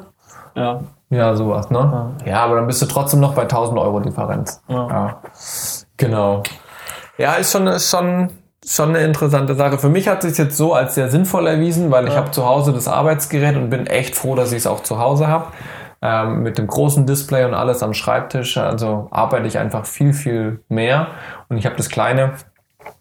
Ja. 0.56 0.82
Ja, 1.12 1.36
sowas, 1.36 1.70
ne? 1.70 2.14
Ja. 2.26 2.32
ja. 2.32 2.44
aber 2.44 2.56
dann 2.56 2.68
bist 2.68 2.82
du 2.82 2.86
trotzdem 2.88 3.20
noch 3.20 3.36
bei 3.36 3.44
1000 3.44 3.78
Euro 3.78 4.00
Differenz. 4.00 4.64
Ja. 4.68 4.88
ja. 4.88 5.22
Genau. 5.98 6.42
Ja, 7.18 7.34
ist 7.34 7.52
schon, 7.52 7.68
ist 7.68 7.92
schon, 7.92 8.32
schon 8.66 8.90
eine 8.90 9.00
interessante 9.00 9.54
Sache. 9.56 9.78
Für 9.78 9.90
mich 9.90 10.08
hat 10.08 10.24
sich 10.24 10.38
jetzt 10.38 10.58
so 10.58 10.74
als 10.74 10.96
sehr 10.96 11.10
sinnvoll 11.10 11.48
erwiesen, 11.48 11.92
weil 11.92 12.08
ich 12.08 12.16
habe 12.16 12.32
zu 12.32 12.46
Hause 12.46 12.74
das 12.74 12.88
Arbeitsgerät 12.88 13.56
und 13.58 13.70
bin 13.70 13.86
echt 13.86 14.16
froh, 14.16 14.36
dass 14.36 14.52
ich 14.52 14.60
es 14.60 14.68
auch 14.68 14.82
zu 14.82 14.98
Hause 15.00 15.28
habe. 15.28 15.48
ähm, 16.02 16.42
mit 16.42 16.58
dem 16.58 16.68
großen 16.68 17.06
Display 17.06 17.46
und 17.46 17.54
alles 17.54 17.84
am 17.84 17.94
Schreibtisch. 17.94 18.58
Also 18.58 19.08
arbeite 19.12 19.48
ich 19.48 19.60
einfach 19.60 19.86
viel, 19.86 20.14
viel 20.14 20.64
mehr. 20.68 21.08
Und 21.50 21.58
ich 21.58 21.66
habe 21.66 21.76
das 21.76 21.90
kleine 21.90 22.34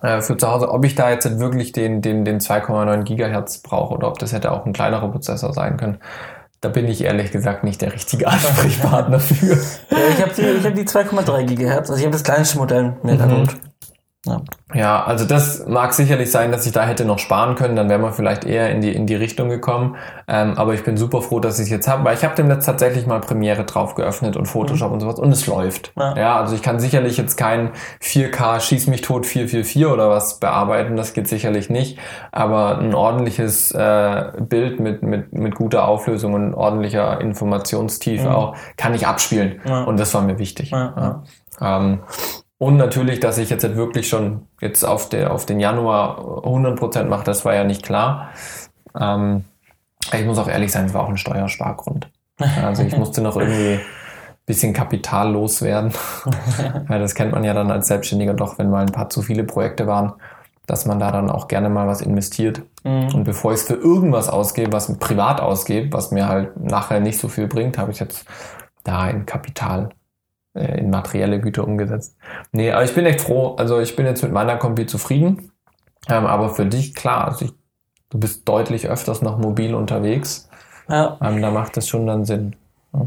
äh, 0.03 0.21
für 0.21 0.37
zu 0.37 0.51
Hause, 0.51 0.71
ob 0.71 0.85
ich 0.85 0.95
da 0.95 1.11
jetzt 1.11 1.39
wirklich 1.39 1.73
den, 1.73 2.03
den, 2.03 2.25
den 2.25 2.41
2,9 2.41 3.05
Gigahertz 3.05 3.63
brauche 3.63 3.95
oder 3.95 4.09
ob 4.09 4.19
das 4.19 4.33
hätte 4.33 4.53
auch 4.53 4.67
ein 4.67 4.73
kleinerer 4.73 5.09
Prozessor 5.09 5.53
sein 5.53 5.77
können. 5.77 5.99
Da 6.63 6.69
bin 6.69 6.87
ich 6.89 7.03
ehrlich 7.03 7.31
gesagt 7.31 7.65
nicht 7.65 7.81
der 7.81 7.95
richtige 7.95 8.27
Ansprechpartner 8.29 9.19
für. 9.19 9.55
Ja, 9.55 9.99
ich 10.11 10.23
habe 10.23 10.33
die, 10.37 10.43
ich 10.43 10.65
hab 10.65 10.75
die 10.75 10.85
2,3 10.85 11.45
Gigahertz, 11.45 11.91
also 11.91 11.99
ich 11.99 12.05
habe 12.05 12.13
das 12.13 12.25
kleinste 12.25 12.59
Modell 12.59 12.97
mir 13.03 13.15
mhm. 13.15 13.49
Ja. 14.27 14.43
ja, 14.75 15.03
also 15.03 15.25
das 15.25 15.67
mag 15.67 15.95
sicherlich 15.95 16.31
sein, 16.31 16.53
dass 16.53 16.67
ich 16.67 16.73
da 16.73 16.85
hätte 16.85 17.07
noch 17.07 17.19
sparen 17.19 17.55
können, 17.55 17.75
dann 17.75 17.89
wären 17.89 18.03
wir 18.03 18.13
vielleicht 18.13 18.45
eher 18.45 18.71
in 18.71 18.83
die, 18.83 18.95
in 18.95 19.07
die 19.07 19.15
Richtung 19.15 19.49
gekommen. 19.49 19.97
Ähm, 20.29 20.59
aber 20.59 20.75
ich 20.75 20.85
bin 20.85 20.99
super 20.99 21.23
froh, 21.23 21.41
dass 21.41 21.59
ich 21.59 21.65
es 21.65 21.71
jetzt 21.71 21.89
habe, 21.89 22.05
weil 22.05 22.17
ich 22.17 22.23
habe 22.23 22.35
dem 22.35 22.47
Netz 22.47 22.67
tatsächlich 22.67 23.07
mal 23.07 23.21
Premiere 23.21 23.65
drauf 23.65 23.95
geöffnet 23.95 24.37
und 24.37 24.45
Photoshop 24.45 24.89
mhm. 24.89 24.95
und 24.95 25.01
sowas 25.01 25.19
und 25.19 25.33
es 25.33 25.47
läuft. 25.47 25.95
Ja. 25.97 26.17
ja. 26.17 26.37
also 26.39 26.55
ich 26.55 26.61
kann 26.61 26.81
sicherlich 26.81 27.17
jetzt 27.17 27.39
kein 27.39 27.71
4K 28.03 28.61
Schieß 28.61 28.89
mich 28.89 29.01
tot 29.01 29.25
444 29.25 29.87
oder 29.87 30.11
was 30.11 30.39
bearbeiten, 30.39 30.97
das 30.97 31.15
geht 31.15 31.27
sicherlich 31.27 31.71
nicht. 31.71 31.99
Aber 32.31 32.79
ein 32.79 32.95
ordentliches 32.95 33.73
äh, 33.73 34.33
Bild 34.39 34.81
mit, 34.81 35.03
mit, 35.03 35.33
mit 35.33 35.55
guter 35.55 35.89
Auflösung 35.89 36.35
und 36.35 36.53
ordentlicher 36.53 37.23
Informationstiefe 37.23 38.29
mhm. 38.29 38.35
auch 38.35 38.57
kann 38.77 38.93
ich 38.93 39.07
abspielen. 39.07 39.63
Ja. 39.65 39.85
Und 39.85 39.99
das 39.99 40.13
war 40.13 40.21
mir 40.21 40.39
wichtig. 40.39 40.73
Ähm, 41.63 42.01
und 42.61 42.77
natürlich, 42.77 43.21
dass 43.21 43.39
ich 43.39 43.49
jetzt 43.49 43.65
halt 43.65 43.77
wirklich 43.77 44.07
schon 44.07 44.47
jetzt 44.61 44.85
auf, 44.85 45.09
der, 45.09 45.33
auf 45.33 45.47
den 45.47 45.61
Januar 45.61 46.45
100% 46.45 47.05
mache, 47.05 47.25
das 47.25 47.47
war 47.47 47.55
ja 47.55 47.65
nicht 47.65 47.83
klar. 47.83 48.33
Ähm, 48.95 49.45
ich 50.13 50.27
muss 50.27 50.37
auch 50.37 50.47
ehrlich 50.47 50.71
sein, 50.71 50.85
es 50.85 50.93
war 50.93 51.05
auch 51.05 51.09
ein 51.09 51.17
Steuerspargrund. 51.17 52.11
Also 52.63 52.83
ich 52.83 52.95
musste 52.99 53.23
noch 53.23 53.39
irgendwie 53.39 53.77
ein 53.77 53.81
bisschen 54.45 54.75
Kapital 54.75 55.33
loswerden. 55.33 55.95
ja, 56.91 56.99
das 56.99 57.15
kennt 57.15 57.33
man 57.33 57.45
ja 57.45 57.55
dann 57.55 57.71
als 57.71 57.87
Selbstständiger 57.87 58.35
doch, 58.35 58.59
wenn 58.59 58.69
mal 58.69 58.85
ein 58.85 58.93
paar 58.93 59.09
zu 59.09 59.23
viele 59.23 59.45
Projekte 59.45 59.87
waren, 59.87 60.13
dass 60.67 60.85
man 60.85 60.99
da 60.99 61.11
dann 61.13 61.31
auch 61.31 61.49
gerne 61.49 61.71
mal 61.71 61.89
was 61.89 62.03
investiert. 62.03 62.61
Mhm. 62.85 63.15
Und 63.15 63.25
bevor 63.25 63.53
ich 63.53 63.61
es 63.61 63.67
für 63.67 63.77
irgendwas 63.77 64.29
ausgebe, 64.29 64.75
was 64.75 64.99
privat 64.99 65.41
ausgebe, 65.41 65.95
was 65.95 66.11
mir 66.11 66.29
halt 66.29 66.61
nachher 66.61 67.01
nicht 67.01 67.19
so 67.19 67.29
viel 67.29 67.47
bringt, 67.47 67.79
habe 67.79 67.91
ich 67.91 68.01
jetzt 68.01 68.27
da 68.85 69.01
ein 69.01 69.25
Kapital 69.25 69.89
äh, 70.55 70.79
in 70.79 70.91
materielle 70.91 71.41
Güter 71.41 71.65
umgesetzt. 71.65 72.17
Nee, 72.53 72.73
aber 72.73 72.85
ich 72.85 72.95
bin 72.95 73.07
echt 73.07 73.21
froh. 73.21 73.55
Also 73.57 73.81
ich 73.81 73.97
bin 73.97 74.07
jetzt 74.07 74.23
mit 74.23 74.33
meiner 74.33 74.57
Kombi 74.57 74.87
zufrieden. 74.87 75.53
Ähm, 76.09 76.27
aber 76.27 76.51
für 76.51 76.67
dich, 76.67 76.95
klar, 76.95 77.27
also 77.29 77.45
ich, 77.45 77.53
du 78.11 78.19
bist 78.19 78.49
deutlich 78.49 78.89
öfters 78.89 79.23
noch 79.23 79.39
mobil 79.39 79.75
unterwegs. 79.75 80.49
Ja. 80.89 81.19
Ähm, 81.23 81.41
da 81.41 81.51
macht 81.51 81.77
es 81.77 81.89
schon 81.89 82.07
dann 82.07 82.25
Sinn. 82.25 82.57
Ja. 82.93 83.07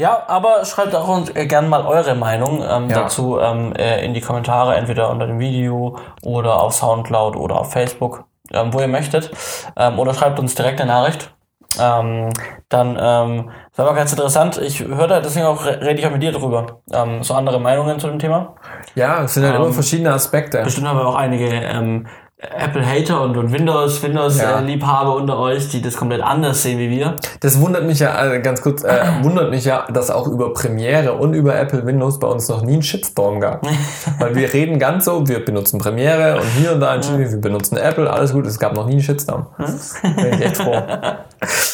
Ja, 0.00 0.22
aber 0.28 0.64
schreibt 0.64 0.94
auch 0.94 1.08
uns 1.08 1.34
äh, 1.34 1.46
gerne 1.46 1.68
mal 1.68 1.84
eure 1.84 2.14
Meinung 2.14 2.62
ähm, 2.62 2.88
ja. 2.88 3.02
dazu 3.02 3.40
ähm, 3.40 3.72
äh, 3.72 4.04
in 4.04 4.14
die 4.14 4.20
Kommentare, 4.20 4.76
entweder 4.76 5.10
unter 5.10 5.26
dem 5.26 5.40
Video 5.40 5.98
oder 6.22 6.62
auf 6.62 6.74
Soundcloud 6.74 7.34
oder 7.34 7.58
auf 7.58 7.72
Facebook, 7.72 8.24
ähm, 8.52 8.72
wo 8.72 8.80
ihr 8.80 8.86
möchtet. 8.86 9.32
Ähm, 9.76 9.98
oder 9.98 10.14
schreibt 10.14 10.38
uns 10.38 10.54
direkt 10.54 10.80
eine 10.80 10.92
Nachricht 10.92 11.34
ähm, 11.78 12.30
dann 12.68 12.98
ähm, 13.00 13.50
das 13.76 13.86
war 13.86 13.94
ganz 13.94 14.12
interessant. 14.12 14.58
Ich 14.58 14.80
höre 14.80 15.06
da 15.06 15.20
deswegen 15.20 15.46
auch 15.46 15.64
rede 15.64 15.94
ich 15.94 16.06
auch 16.06 16.10
mit 16.10 16.22
dir 16.22 16.32
drüber. 16.32 16.80
Ähm, 16.92 17.22
so 17.22 17.34
andere 17.34 17.60
Meinungen 17.60 17.98
zu 17.98 18.08
dem 18.08 18.18
Thema. 18.18 18.54
Ja, 18.94 19.22
es 19.24 19.34
sind 19.34 19.44
halt 19.44 19.56
ähm, 19.56 19.62
immer 19.62 19.72
verschiedene 19.72 20.12
Aspekte. 20.12 20.62
Bestimmt 20.62 20.88
haben 20.88 20.98
wir 20.98 21.06
auch 21.06 21.14
einige 21.14 21.46
ähm, 21.46 22.06
Apple-Hater 22.40 23.20
und, 23.22 23.36
und 23.36 23.52
Windows, 23.52 24.00
Windows-Liebhaber 24.00 25.10
ja. 25.10 25.16
unter 25.16 25.40
euch, 25.40 25.70
die 25.70 25.82
das 25.82 25.96
komplett 25.96 26.22
anders 26.22 26.62
sehen 26.62 26.78
wie 26.78 26.88
wir. 26.88 27.16
Das 27.40 27.60
wundert 27.60 27.84
mich 27.84 27.98
ja, 27.98 28.12
also 28.12 28.40
ganz 28.40 28.60
kurz, 28.60 28.84
äh, 28.84 29.06
wundert 29.22 29.50
mich 29.50 29.64
ja, 29.64 29.88
dass 29.92 30.08
auch 30.08 30.28
über 30.28 30.52
Premiere 30.52 31.14
und 31.14 31.34
über 31.34 31.56
Apple 31.56 31.84
Windows 31.84 32.20
bei 32.20 32.28
uns 32.28 32.48
noch 32.48 32.62
nie 32.62 32.74
ein 32.74 32.82
Shitstorm 32.82 33.40
gab. 33.40 33.66
Weil 34.20 34.36
wir 34.36 34.52
reden 34.52 34.78
ganz 34.78 35.06
so, 35.06 35.26
wir 35.26 35.44
benutzen 35.44 35.80
Premiere 35.80 36.36
und 36.36 36.46
hier 36.56 36.72
und 36.72 36.80
da 36.80 36.90
ein 36.90 37.02
ja. 37.02 37.18
wir 37.18 37.40
benutzen 37.40 37.76
Apple, 37.76 38.08
alles 38.08 38.32
gut, 38.32 38.46
es 38.46 38.60
gab 38.60 38.72
noch 38.72 38.86
nie 38.86 38.92
einen 38.92 39.02
Shitstorm. 39.02 39.46
Bin 40.02 40.32
ich 40.34 40.40
echt 40.40 40.58
froh. 40.58 40.80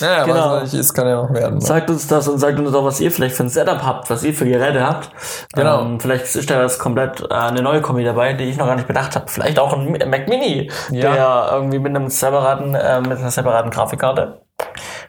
Naja, 0.00 0.24
genau. 0.24 0.50
was 0.50 0.62
nicht 0.64 0.74
ist, 0.74 0.92
kann 0.92 1.06
ja 1.06 1.22
noch 1.22 1.32
werden. 1.32 1.54
Ne? 1.54 1.60
Sagt 1.60 1.88
uns 1.88 2.06
das 2.06 2.28
und 2.28 2.38
sagt 2.38 2.58
uns 2.58 2.74
auch, 2.74 2.84
was 2.84 3.00
ihr 3.00 3.10
vielleicht 3.10 3.34
für 3.34 3.44
ein 3.44 3.48
Setup 3.48 3.82
habt, 3.82 4.10
was 4.10 4.22
ihr 4.22 4.34
für 4.34 4.44
Geräte 4.44 4.86
habt. 4.86 5.08
Genau. 5.54 5.80
Ähm, 5.80 6.00
vielleicht 6.00 6.34
ist 6.34 6.50
da 6.50 6.62
was 6.62 6.78
komplett 6.78 7.22
äh, 7.22 7.34
eine 7.34 7.62
neue 7.62 7.80
Kombi 7.80 8.04
dabei, 8.04 8.34
die 8.34 8.44
ich 8.44 8.58
noch 8.58 8.66
gar 8.66 8.76
nicht 8.76 8.88
bedacht 8.88 9.16
habe. 9.16 9.24
Vielleicht 9.28 9.58
auch 9.58 9.72
ein 9.72 9.92
Mac 9.92 10.28
Mini 10.28 10.53
ja. 10.90 11.12
der 11.12 11.48
irgendwie 11.52 11.78
mit 11.78 11.94
einem 11.94 12.08
separaten, 12.08 12.74
äh, 12.74 13.00
mit 13.00 13.18
einer 13.18 13.30
separaten 13.30 13.70
Grafikkarte. 13.70 14.42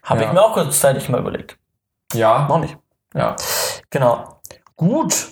Habe 0.03 0.21
ja. 0.21 0.27
ich 0.27 0.33
mir 0.33 0.41
auch 0.41 0.53
kurzzeitig 0.53 1.09
mal 1.09 1.19
überlegt. 1.19 1.57
Ja. 2.13 2.47
Noch 2.47 2.59
nicht. 2.59 2.77
Ja. 3.13 3.35
Genau. 3.89 4.39
Gut. 4.75 5.27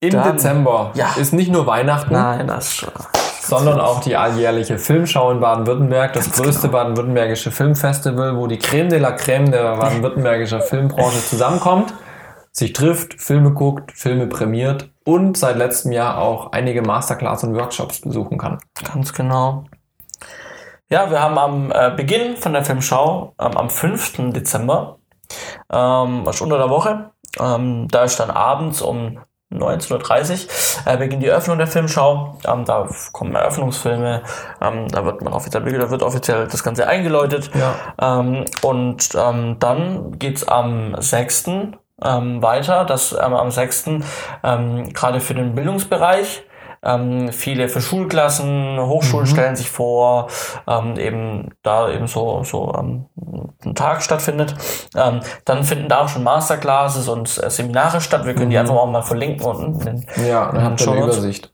Im 0.00 0.10
Dann, 0.10 0.32
Dezember 0.32 0.92
ja. 0.94 1.12
ist 1.16 1.32
nicht 1.32 1.50
nur 1.50 1.66
Weihnachten. 1.66 2.12
Nein, 2.12 2.46
das 2.46 2.74
schon 2.74 2.92
sondern 3.50 3.80
auch 3.80 4.00
die 4.00 4.16
alljährliche 4.16 4.78
Filmschau 4.78 5.30
in 5.32 5.40
Baden-Württemberg, 5.40 6.12
das 6.12 6.26
Ganz 6.26 6.40
größte 6.40 6.68
genau. 6.68 6.72
baden-württembergische 6.74 7.50
Filmfestival, 7.50 8.36
wo 8.36 8.46
die 8.46 8.58
Creme 8.58 8.88
de 8.88 8.98
la 8.98 9.12
Creme 9.12 9.50
der 9.50 9.76
baden-württembergischer 9.76 10.60
Filmbranche 10.60 11.20
zusammenkommt, 11.26 11.92
sich 12.52 12.72
trifft, 12.72 13.20
Filme 13.20 13.50
guckt, 13.52 13.92
Filme 13.92 14.26
prämiert 14.26 14.89
und 15.10 15.36
seit 15.36 15.56
letztem 15.56 15.90
Jahr 15.90 16.18
auch 16.18 16.52
einige 16.52 16.82
Masterclass 16.82 17.42
und 17.42 17.56
Workshops 17.56 18.00
besuchen 18.00 18.38
kann. 18.38 18.58
Ganz 18.92 19.12
genau. 19.12 19.64
Ja, 20.88 21.10
wir 21.10 21.20
haben 21.20 21.36
am 21.36 21.72
äh, 21.72 21.92
Beginn 21.96 22.36
von 22.36 22.52
der 22.52 22.64
Filmschau, 22.64 23.34
ähm, 23.40 23.56
am 23.56 23.70
5. 23.70 24.32
Dezember, 24.32 24.98
ähm, 25.72 26.24
unter 26.24 26.58
der 26.58 26.70
Woche, 26.70 27.10
ähm, 27.40 27.88
da 27.88 28.04
ist 28.04 28.20
dann 28.20 28.30
abends 28.30 28.82
um 28.82 29.18
19.30 29.52 30.46
Uhr 30.86 30.92
äh, 30.92 30.96
beginnt 30.96 31.24
die 31.24 31.26
Eröffnung 31.26 31.58
der 31.58 31.66
Filmschau. 31.66 32.38
Ähm, 32.46 32.64
da 32.64 32.88
kommen 33.10 33.34
Eröffnungsfilme, 33.34 34.22
ähm, 34.60 34.86
da 34.88 35.04
wird 35.04 35.22
man 35.22 35.32
offiziell, 35.32 35.64
da 35.64 35.90
wird 35.90 36.04
offiziell 36.04 36.46
das 36.46 36.62
Ganze 36.62 36.86
eingeläutet. 36.86 37.50
Ja. 37.54 38.20
Ähm, 38.20 38.44
und 38.62 39.08
ähm, 39.16 39.56
dann 39.58 40.18
geht's 40.20 40.46
am 40.46 40.94
6 40.96 41.50
ähm, 42.04 42.42
weiter, 42.42 42.84
dass 42.84 43.12
ähm, 43.12 43.34
am 43.34 43.50
6. 43.50 43.90
Ähm, 44.42 44.92
gerade 44.92 45.20
für 45.20 45.34
den 45.34 45.54
Bildungsbereich 45.54 46.44
ähm, 46.82 47.30
viele 47.32 47.68
für 47.68 47.80
Schulklassen, 47.80 48.78
Hochschulen 48.80 49.26
mhm. 49.26 49.30
stellen 49.30 49.56
sich 49.56 49.70
vor, 49.70 50.28
ähm, 50.66 50.96
eben 50.96 51.50
da 51.62 51.90
eben 51.90 52.06
so, 52.06 52.42
so 52.42 52.74
ähm, 52.78 53.06
ein 53.64 53.74
Tag 53.74 54.02
stattfindet. 54.02 54.54
Ähm, 54.96 55.20
dann 55.44 55.64
finden 55.64 55.88
da 55.88 56.02
auch 56.02 56.08
schon 56.08 56.22
Masterclasses 56.22 57.08
und 57.08 57.42
äh, 57.42 57.50
Seminare 57.50 58.00
statt. 58.00 58.24
Wir 58.24 58.34
können 58.34 58.46
mhm. 58.46 58.50
die 58.50 58.58
einfach 58.58 58.76
auch 58.76 58.86
mal 58.86 59.02
verlinken 59.02 59.44
unten. 59.44 59.86
In, 59.86 60.06
ja, 60.26 60.50
dann 60.50 60.64
habt 60.64 60.80
ihr 60.80 60.90
eine 60.90 61.02
Übersicht. 61.02 61.52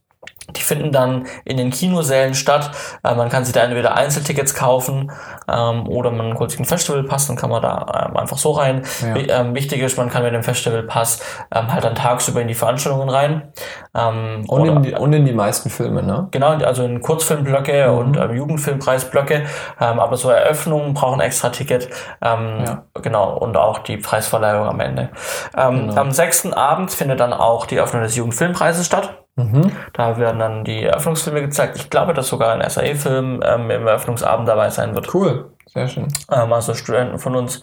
Die 0.51 0.62
finden 0.62 0.92
dann 0.92 1.26
in 1.44 1.57
den 1.57 1.70
Kinosälen 1.70 2.34
statt. 2.34 2.70
Äh, 3.03 3.14
man 3.14 3.28
kann 3.28 3.44
sich 3.44 3.53
da 3.53 3.62
entweder 3.62 3.97
Einzeltickets 3.97 4.55
kaufen 4.55 5.11
ähm, 5.49 5.88
oder 5.88 6.11
man 6.11 6.38
holt 6.38 6.51
sich 6.51 6.61
einen 6.61 6.68
Festivalpass, 6.68 7.26
dann 7.26 7.36
kann 7.36 7.51
man 7.51 7.62
da 7.62 8.09
ähm, 8.09 8.16
einfach 8.16 8.38
so 8.38 8.53
rein. 8.53 8.82
Ja. 9.03 9.40
Ähm, 9.40 9.55
wichtig 9.55 9.80
ist, 9.80 9.97
man 9.97 10.09
kann 10.09 10.22
mit 10.22 10.34
dem 10.34 10.42
Festivalpass 10.42 11.20
ähm, 11.55 11.72
halt 11.72 11.84
dann 11.84 11.94
tagsüber 11.94 12.40
in 12.40 12.49
die 12.49 12.55
Veranstaltungen 12.55 13.09
rein. 13.09 13.53
Ähm, 13.94 14.44
und, 14.47 14.61
oder, 14.61 14.72
in 14.72 14.82
die, 14.82 14.94
und 14.94 15.12
in 15.12 15.24
die 15.24 15.32
meisten 15.32 15.70
Filme, 15.70 16.03
ne? 16.03 16.28
Genau, 16.30 16.51
also 16.51 16.84
in 16.84 17.01
Kurzfilmblöcke 17.01 17.90
mhm. 17.90 17.99
und 17.99 18.16
ähm, 18.16 18.36
Jugendfilmpreisblöcke. 18.36 19.47
Aber 19.78 20.16
so 20.16 20.30
Eröffnungen 20.30 20.94
brauchen 20.94 21.20
extra 21.20 21.51
Ticket. 21.51 21.88
Ja. 22.22 22.84
Genau, 22.94 23.36
und 23.36 23.57
auch 23.57 23.78
die 23.78 23.97
Preisverleihung 23.97 24.66
am 24.66 24.80
Ende. 24.80 25.11
Genau. 25.55 25.94
Am 25.94 26.11
sechsten 26.12 26.53
Abend 26.53 26.90
findet 26.90 27.20
dann 27.20 27.32
auch 27.32 27.66
die 27.66 27.76
Eröffnung 27.76 28.03
des 28.03 28.16
Jugendfilmpreises 28.16 28.86
statt. 28.86 29.26
Mhm. 29.37 29.70
Da 29.93 30.16
werden 30.16 30.39
dann 30.39 30.64
die 30.64 30.84
Eröffnungsfilme 30.84 31.43
gezeigt. 31.43 31.76
Ich 31.76 31.91
glaube, 31.91 32.14
dass 32.14 32.28
sogar 32.28 32.55
ein 32.55 32.68
SAE-Film 32.68 33.43
ähm, 33.45 33.70
im 33.70 33.87
Eröffnungsabend 33.87 34.49
dabei 34.49 34.70
sein 34.70 34.95
wird. 34.95 35.12
Cool, 35.14 35.53
sehr 35.66 35.89
schön. 35.89 36.09
Ähm, 36.32 36.53
also 36.53 36.74
Studenten 36.74 37.18
von 37.18 37.37
uns. 37.37 37.61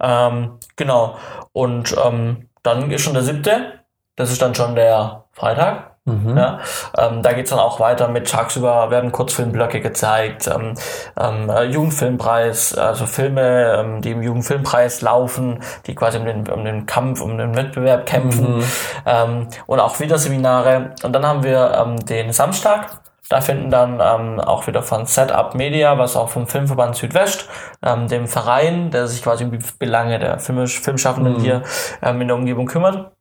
Ähm, 0.00 0.58
genau. 0.76 1.16
Und 1.52 1.94
ähm, 2.04 2.48
dann 2.64 2.90
ist 2.90 3.02
schon 3.02 3.14
der 3.14 3.22
siebte. 3.22 3.84
Das 4.16 4.32
ist 4.32 4.42
dann 4.42 4.54
schon 4.54 4.74
der 4.74 5.24
Freitag. 5.32 5.93
Mhm. 6.06 6.36
Ja, 6.36 6.58
ähm, 6.98 7.22
da 7.22 7.32
geht's 7.32 7.48
dann 7.48 7.58
auch 7.58 7.80
weiter 7.80 8.08
mit 8.08 8.28
tagsüber 8.28 8.90
werden 8.90 9.10
Kurzfilmblöcke 9.10 9.80
gezeigt, 9.80 10.46
ähm, 10.48 10.74
ähm, 11.18 11.48
äh, 11.48 11.64
Jugendfilmpreis, 11.64 12.76
also 12.76 13.06
Filme, 13.06 13.78
ähm, 13.78 14.02
die 14.02 14.10
im 14.10 14.22
Jugendfilmpreis 14.22 15.00
laufen, 15.00 15.60
die 15.86 15.94
quasi 15.94 16.18
um 16.18 16.26
den, 16.26 16.46
um 16.50 16.62
den 16.62 16.84
Kampf, 16.84 17.22
um 17.22 17.38
den 17.38 17.56
Wettbewerb 17.56 18.04
kämpfen 18.04 18.58
mhm. 18.58 18.64
ähm, 19.06 19.48
und 19.66 19.80
auch 19.80 19.98
wieder 19.98 20.18
Seminare. 20.18 20.90
Und 21.02 21.14
dann 21.14 21.26
haben 21.26 21.42
wir 21.42 21.72
ähm, 21.74 21.96
den 22.04 22.34
Samstag, 22.34 23.00
da 23.30 23.40
finden 23.40 23.70
dann 23.70 23.94
ähm, 24.02 24.40
auch 24.40 24.66
wieder 24.66 24.82
von 24.82 25.06
Setup 25.06 25.54
Media, 25.54 25.96
was 25.96 26.16
auch 26.16 26.28
vom 26.28 26.46
Filmverband 26.46 26.96
Südwest, 26.96 27.48
ähm, 27.82 28.08
dem 28.08 28.26
Verein, 28.26 28.90
der 28.90 29.06
sich 29.06 29.22
quasi 29.22 29.44
um 29.44 29.52
die 29.52 29.64
Belange 29.78 30.18
der 30.18 30.38
Filmisch 30.38 30.80
Filmschaffenden 30.80 31.38
mhm. 31.38 31.40
hier 31.40 31.62
ähm, 32.02 32.20
in 32.20 32.28
der 32.28 32.36
Umgebung 32.36 32.66
kümmert, 32.66 33.13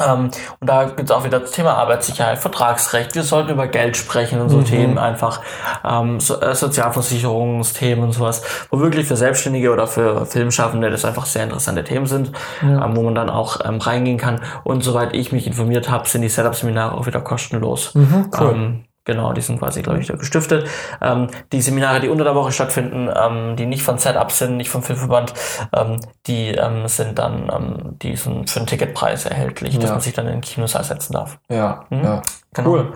Ähm, 0.00 0.30
und 0.60 0.66
da 0.68 0.84
gibt 0.84 1.08
es 1.08 1.10
auch 1.10 1.24
wieder 1.24 1.40
das 1.40 1.52
Thema 1.52 1.74
Arbeitssicherheit, 1.74 2.38
Vertragsrecht. 2.38 3.14
Wir 3.14 3.22
sollten 3.22 3.50
über 3.50 3.66
Geld 3.66 3.96
sprechen 3.96 4.40
und 4.40 4.48
so 4.48 4.58
mhm. 4.58 4.64
Themen 4.64 4.98
einfach, 4.98 5.40
ähm, 5.84 6.20
so, 6.20 6.40
äh, 6.40 6.54
Sozialversicherungsthemen 6.54 8.04
und 8.04 8.12
sowas, 8.12 8.42
wo 8.70 8.80
wirklich 8.80 9.06
für 9.06 9.16
Selbstständige 9.16 9.72
oder 9.72 9.86
für 9.86 10.26
Filmschaffende 10.26 10.90
das 10.90 11.04
einfach 11.04 11.26
sehr 11.26 11.44
interessante 11.44 11.84
Themen 11.84 12.06
sind, 12.06 12.32
ja. 12.62 12.84
ähm, 12.84 12.96
wo 12.96 13.02
man 13.02 13.14
dann 13.14 13.30
auch 13.30 13.60
ähm, 13.64 13.78
reingehen 13.78 14.18
kann. 14.18 14.40
Und 14.64 14.82
soweit 14.82 15.14
ich 15.14 15.32
mich 15.32 15.46
informiert 15.46 15.90
habe, 15.90 16.08
sind 16.08 16.22
die 16.22 16.28
Setup-Seminare 16.28 16.96
auch 16.96 17.06
wieder 17.06 17.20
kostenlos. 17.20 17.94
Mhm, 17.94 18.30
cool. 18.38 18.84
Genau, 19.04 19.34
die 19.34 19.42
sind 19.42 19.58
quasi, 19.58 19.82
glaube 19.82 20.00
ich, 20.00 20.08
gestiftet. 20.08 20.66
Ähm, 21.02 21.28
die 21.52 21.60
Seminare, 21.60 22.00
die 22.00 22.08
unter 22.08 22.24
der 22.24 22.34
Woche 22.34 22.52
stattfinden, 22.52 23.10
ähm, 23.14 23.54
die 23.56 23.66
nicht 23.66 23.82
von 23.82 23.98
Setup 23.98 24.32
sind, 24.32 24.56
nicht 24.56 24.70
vom 24.70 24.82
Filmverband, 24.82 25.34
ähm, 25.76 26.00
die 26.26 26.52
ähm, 26.52 26.88
sind 26.88 27.18
dann, 27.18 27.50
ähm, 27.54 27.98
die 28.00 28.16
sind 28.16 28.48
für 28.48 28.60
einen 28.60 28.66
Ticketpreis 28.66 29.26
erhältlich, 29.26 29.74
ja. 29.74 29.80
dass 29.80 29.90
man 29.90 30.00
sich 30.00 30.14
dann 30.14 30.26
in 30.26 30.32
den 30.32 30.40
Kinos 30.40 30.74
ersetzen 30.74 31.12
darf. 31.12 31.38
Ja, 31.50 31.84
mhm. 31.90 32.04
ja. 32.04 32.22
Genau. 32.54 32.70
Cool. 32.70 32.92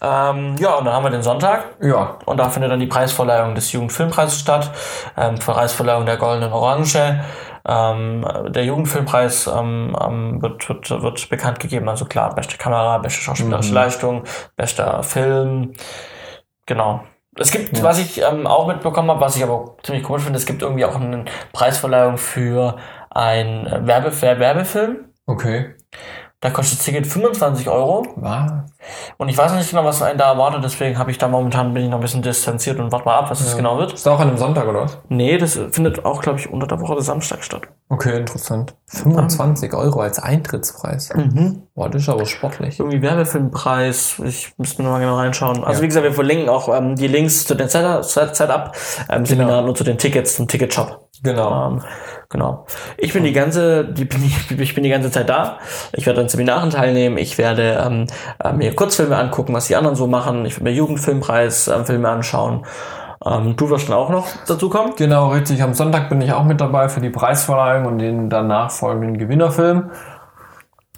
Ähm, 0.00 0.56
ja, 0.58 0.74
und 0.76 0.86
dann 0.86 0.94
haben 0.94 1.04
wir 1.04 1.10
den 1.10 1.22
Sonntag. 1.22 1.76
Ja. 1.82 2.18
Und 2.24 2.38
da 2.38 2.48
findet 2.48 2.72
dann 2.72 2.80
die 2.80 2.86
Preisverleihung 2.86 3.54
des 3.54 3.70
Jugendfilmpreises 3.70 4.40
statt. 4.40 4.70
Preisverleihung 5.14 6.06
der 6.06 6.16
Goldenen 6.16 6.54
Orange. 6.54 7.20
Ähm, 7.66 8.26
der 8.48 8.64
Jugendfilmpreis 8.64 9.46
ähm, 9.46 9.96
ähm, 10.00 10.42
wird, 10.42 10.68
wird, 10.68 10.90
wird 10.90 11.30
bekannt 11.30 11.60
gegeben. 11.60 11.88
Also 11.88 12.04
klar, 12.04 12.34
beste 12.34 12.58
Kamera, 12.58 12.98
beste 12.98 13.22
schauspielerische 13.22 13.70
mhm. 13.70 13.74
Leistung, 13.74 14.24
bester 14.56 15.02
Film. 15.02 15.72
Genau. 16.66 17.04
Es 17.36 17.50
gibt, 17.50 17.76
ja. 17.76 17.82
was 17.82 17.98
ich 17.98 18.22
ähm, 18.22 18.46
auch 18.46 18.68
mitbekommen 18.68 19.10
habe, 19.10 19.20
was 19.20 19.36
ich 19.36 19.42
aber 19.42 19.76
ziemlich 19.82 20.04
komisch 20.04 20.22
finde, 20.22 20.38
es 20.38 20.46
gibt 20.46 20.62
irgendwie 20.62 20.84
auch 20.84 20.94
eine 20.94 21.24
Preisverleihung 21.52 22.16
für 22.18 22.76
ein 23.10 23.66
Werbe 23.86 24.12
Werbefilm. 24.20 25.06
Okay. 25.26 25.74
Da 26.44 26.50
kostet 26.50 26.78
das 26.78 26.84
Ticket 26.84 27.06
25 27.06 27.70
Euro. 27.70 28.06
Was? 28.16 28.52
Und 29.16 29.30
ich 29.30 29.38
weiß 29.38 29.54
nicht 29.54 29.70
genau, 29.70 29.82
was 29.82 30.02
einen 30.02 30.18
da 30.18 30.30
erwartet, 30.30 30.62
deswegen 30.62 30.98
habe 30.98 31.10
ich 31.10 31.16
da 31.16 31.26
momentan 31.26 31.72
bin 31.72 31.84
ich 31.84 31.88
noch 31.88 31.96
ein 31.96 32.02
bisschen 32.02 32.20
distanziert 32.20 32.78
und 32.78 32.92
warte 32.92 33.06
mal 33.06 33.16
ab, 33.16 33.30
was 33.30 33.40
ja. 33.40 33.46
das 33.46 33.56
genau 33.56 33.78
wird. 33.78 33.94
Ist 33.94 34.04
das 34.04 34.12
auch 34.12 34.20
an 34.20 34.28
einem 34.28 34.36
Sonntag 34.36 34.68
oder 34.68 34.82
was? 34.82 34.98
Nee, 35.08 35.38
das 35.38 35.58
findet 35.70 36.04
auch, 36.04 36.20
glaube 36.20 36.38
ich, 36.38 36.50
unter 36.50 36.66
der 36.66 36.82
Woche 36.82 36.92
oder 36.92 37.00
Samstag 37.00 37.42
statt. 37.44 37.62
Okay, 37.88 38.18
interessant. 38.18 38.74
25 38.88 39.72
um. 39.72 39.78
Euro 39.78 40.00
als 40.00 40.18
Eintrittspreis. 40.18 41.14
Mhm. 41.14 41.62
Boah, 41.74 41.88
das 41.88 42.02
ist 42.02 42.08
aber 42.10 42.26
sportlich. 42.26 42.78
Irgendwie 42.78 43.00
Werbefilmpreis. 43.00 44.20
Ich 44.22 44.52
müsste 44.58 44.82
mal 44.82 45.00
genau 45.00 45.16
reinschauen. 45.16 45.64
Also 45.64 45.78
ja. 45.78 45.82
wie 45.82 45.86
gesagt, 45.86 46.04
wir 46.04 46.12
verlinken 46.12 46.50
auch 46.50 46.68
ähm, 46.68 46.94
die 46.94 47.08
Links 47.08 47.46
zu 47.46 47.54
den 47.54 47.70
Setup-Seminaren 47.70 48.70
ähm, 49.08 49.24
genau. 49.24 49.66
und 49.66 49.78
zu 49.78 49.84
den 49.84 49.96
Tickets 49.96 50.36
zum 50.36 50.46
Ticketshop. 50.46 51.08
Genau. 51.22 51.68
Ähm, 51.68 51.82
Genau. 52.34 52.66
Ich 52.98 53.12
bin 53.12 53.22
die 53.22 53.32
ganze, 53.32 53.84
die, 53.84 54.06
bin 54.06 54.24
ich, 54.24 54.50
ich 54.50 54.74
bin 54.74 54.82
die 54.82 54.90
ganze 54.90 55.08
Zeit 55.08 55.28
da. 55.28 55.58
Ich 55.92 56.04
werde 56.04 56.20
an 56.20 56.28
Seminaren 56.28 56.70
teilnehmen. 56.70 57.16
Ich 57.16 57.38
werde 57.38 57.80
ähm, 57.80 58.08
äh, 58.42 58.52
mir 58.52 58.74
Kurzfilme 58.74 59.16
angucken, 59.16 59.54
was 59.54 59.68
die 59.68 59.76
anderen 59.76 59.94
so 59.94 60.08
machen. 60.08 60.44
Ich 60.44 60.54
werde 60.54 60.64
mir 60.64 60.72
Jugendfilmpreis 60.72 61.68
äh, 61.68 61.84
Filme 61.84 62.08
anschauen. 62.08 62.66
Ähm, 63.24 63.54
du 63.54 63.70
wirst 63.70 63.88
dann 63.88 63.94
auch 63.94 64.10
noch 64.10 64.26
dazu 64.48 64.68
kommen? 64.68 64.94
Genau, 64.96 65.28
richtig. 65.28 65.62
Am 65.62 65.74
Sonntag 65.74 66.08
bin 66.08 66.20
ich 66.22 66.32
auch 66.32 66.42
mit 66.42 66.60
dabei 66.60 66.88
für 66.88 67.00
die 67.00 67.10
Preisverleihung 67.10 67.86
und 67.86 67.98
den 68.00 68.28
danach 68.28 68.72
folgenden 68.72 69.16
Gewinnerfilm. 69.16 69.92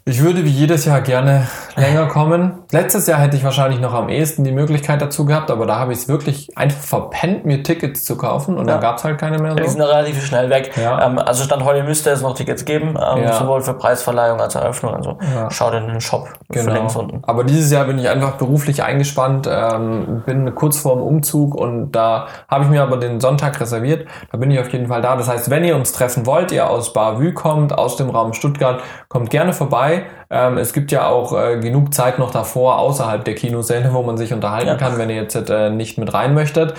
Ich 0.08 0.22
würde 0.22 0.44
wie 0.44 0.50
jedes 0.50 0.84
Jahr 0.84 1.00
gerne 1.00 1.48
länger 1.74 2.06
kommen. 2.06 2.62
Letztes 2.70 3.08
Jahr 3.08 3.18
hätte 3.18 3.36
ich 3.36 3.42
wahrscheinlich 3.42 3.80
noch 3.80 3.92
am 3.92 4.08
ehesten 4.08 4.44
die 4.44 4.52
Möglichkeit 4.52 5.02
dazu 5.02 5.24
gehabt, 5.24 5.50
aber 5.50 5.66
da 5.66 5.80
habe 5.80 5.92
ich 5.92 5.98
es 5.98 6.08
wirklich 6.08 6.56
einfach 6.56 6.80
verpennt, 6.80 7.44
mir 7.44 7.64
Tickets 7.64 8.04
zu 8.04 8.16
kaufen 8.16 8.56
und 8.56 8.68
ja. 8.68 8.74
dann 8.74 8.80
gab 8.80 8.98
es 8.98 9.04
halt 9.04 9.18
keine 9.18 9.40
mehr. 9.40 9.50
So. 9.50 9.56
Die 9.56 9.68
sind 9.68 9.80
relativ 9.80 10.24
schnell 10.24 10.48
weg. 10.48 10.70
Ja. 10.76 11.04
Ähm, 11.04 11.18
also 11.18 11.42
Stand 11.42 11.64
heute 11.64 11.82
müsste 11.82 12.10
es 12.10 12.22
noch 12.22 12.36
Tickets 12.36 12.64
geben, 12.64 12.90
ähm, 12.90 13.24
ja. 13.24 13.32
sowohl 13.32 13.62
für 13.62 13.74
Preisverleihung 13.74 14.40
als 14.40 14.54
auch 14.54 14.62
Eröffnung. 14.62 14.94
Also 14.94 15.18
ja. 15.34 15.50
schau 15.50 15.72
in 15.72 15.88
den 15.88 16.00
Shop 16.00 16.28
genau. 16.50 16.72
Links 16.72 16.94
unten. 16.94 17.24
Aber 17.24 17.42
dieses 17.42 17.72
Jahr 17.72 17.86
bin 17.86 17.98
ich 17.98 18.08
einfach 18.08 18.36
beruflich 18.36 18.84
eingespannt, 18.84 19.48
ähm, 19.50 20.22
bin 20.24 20.54
kurz 20.54 20.78
vorm 20.78 21.02
Umzug 21.02 21.56
und 21.56 21.90
da 21.90 22.28
habe 22.46 22.62
ich 22.62 22.70
mir 22.70 22.84
aber 22.84 22.98
den 22.98 23.20
Sonntag 23.20 23.60
reserviert. 23.60 24.06
Da 24.30 24.38
bin 24.38 24.52
ich 24.52 24.60
auf 24.60 24.68
jeden 24.72 24.86
Fall 24.86 25.02
da. 25.02 25.16
Das 25.16 25.28
heißt, 25.28 25.50
wenn 25.50 25.64
ihr 25.64 25.74
uns 25.74 25.90
treffen 25.90 26.26
wollt, 26.26 26.52
ihr 26.52 26.70
aus 26.70 26.92
Bavü 26.92 27.32
kommt, 27.34 27.76
aus 27.76 27.96
dem 27.96 28.08
Raum 28.08 28.34
Stuttgart, 28.34 28.80
kommt 29.08 29.30
gerne 29.30 29.52
vorbei. 29.52 29.95
Ähm, 30.28 30.58
es 30.58 30.72
gibt 30.72 30.90
ja 30.90 31.06
auch 31.06 31.32
äh, 31.32 31.58
genug 31.60 31.94
Zeit 31.94 32.18
noch 32.18 32.30
davor 32.30 32.78
außerhalb 32.78 33.24
der 33.24 33.34
Kinosäle, 33.34 33.92
wo 33.92 34.02
man 34.02 34.16
sich 34.16 34.32
unterhalten 34.32 34.68
ja. 34.68 34.74
kann, 34.74 34.98
wenn 34.98 35.08
ihr 35.08 35.16
jetzt 35.16 35.36
äh, 35.36 35.70
nicht 35.70 35.98
mit 35.98 36.12
rein 36.12 36.34
möchtet. 36.34 36.74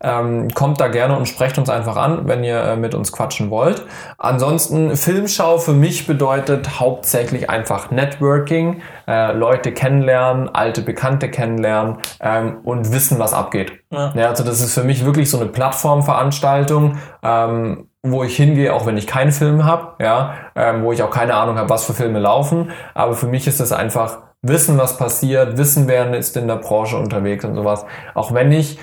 Ähm, 0.00 0.48
kommt 0.54 0.80
da 0.80 0.88
gerne 0.88 1.16
und 1.16 1.26
sprecht 1.26 1.58
uns 1.58 1.70
einfach 1.70 1.96
an, 1.96 2.26
wenn 2.26 2.42
ihr 2.42 2.60
äh, 2.60 2.76
mit 2.76 2.94
uns 2.94 3.12
quatschen 3.12 3.50
wollt. 3.50 3.82
Ansonsten 4.16 4.96
Filmschau 4.96 5.58
für 5.58 5.72
mich 5.72 6.06
bedeutet 6.06 6.80
hauptsächlich 6.80 7.50
einfach 7.50 7.90
Networking, 7.90 8.82
äh, 9.06 9.32
Leute 9.32 9.72
kennenlernen, 9.72 10.48
alte 10.48 10.82
Bekannte 10.82 11.30
kennenlernen 11.30 11.98
ähm, 12.20 12.58
und 12.64 12.92
wissen, 12.92 13.18
was 13.18 13.32
abgeht. 13.32 13.72
Ja. 13.90 14.12
ja. 14.14 14.28
also 14.28 14.44
das 14.44 14.60
ist 14.60 14.74
für 14.74 14.84
mich 14.84 15.04
wirklich 15.04 15.30
so 15.30 15.38
eine 15.38 15.48
Plattformveranstaltung. 15.48 16.98
Ähm, 17.22 17.87
wo 18.02 18.22
ich 18.24 18.36
hingehe, 18.36 18.72
auch 18.72 18.86
wenn 18.86 18.96
ich 18.96 19.06
keinen 19.06 19.32
Film 19.32 19.64
habe, 19.64 20.02
ja, 20.02 20.34
ähm, 20.54 20.82
wo 20.82 20.92
ich 20.92 21.02
auch 21.02 21.10
keine 21.10 21.34
Ahnung 21.34 21.58
habe, 21.58 21.68
was 21.68 21.84
für 21.84 21.94
Filme 21.94 22.18
laufen. 22.18 22.70
Aber 22.94 23.14
für 23.14 23.26
mich 23.26 23.46
ist 23.46 23.60
das 23.60 23.72
einfach 23.72 24.18
wissen, 24.42 24.78
was 24.78 24.96
passiert, 24.96 25.56
wissen, 25.56 25.88
wer 25.88 26.14
ist 26.14 26.36
in 26.36 26.46
der 26.46 26.56
Branche 26.56 26.96
unterwegs 26.96 27.44
und 27.44 27.54
sowas. 27.54 27.84
Auch 28.14 28.32
wenn 28.32 28.52
ich 28.52 28.78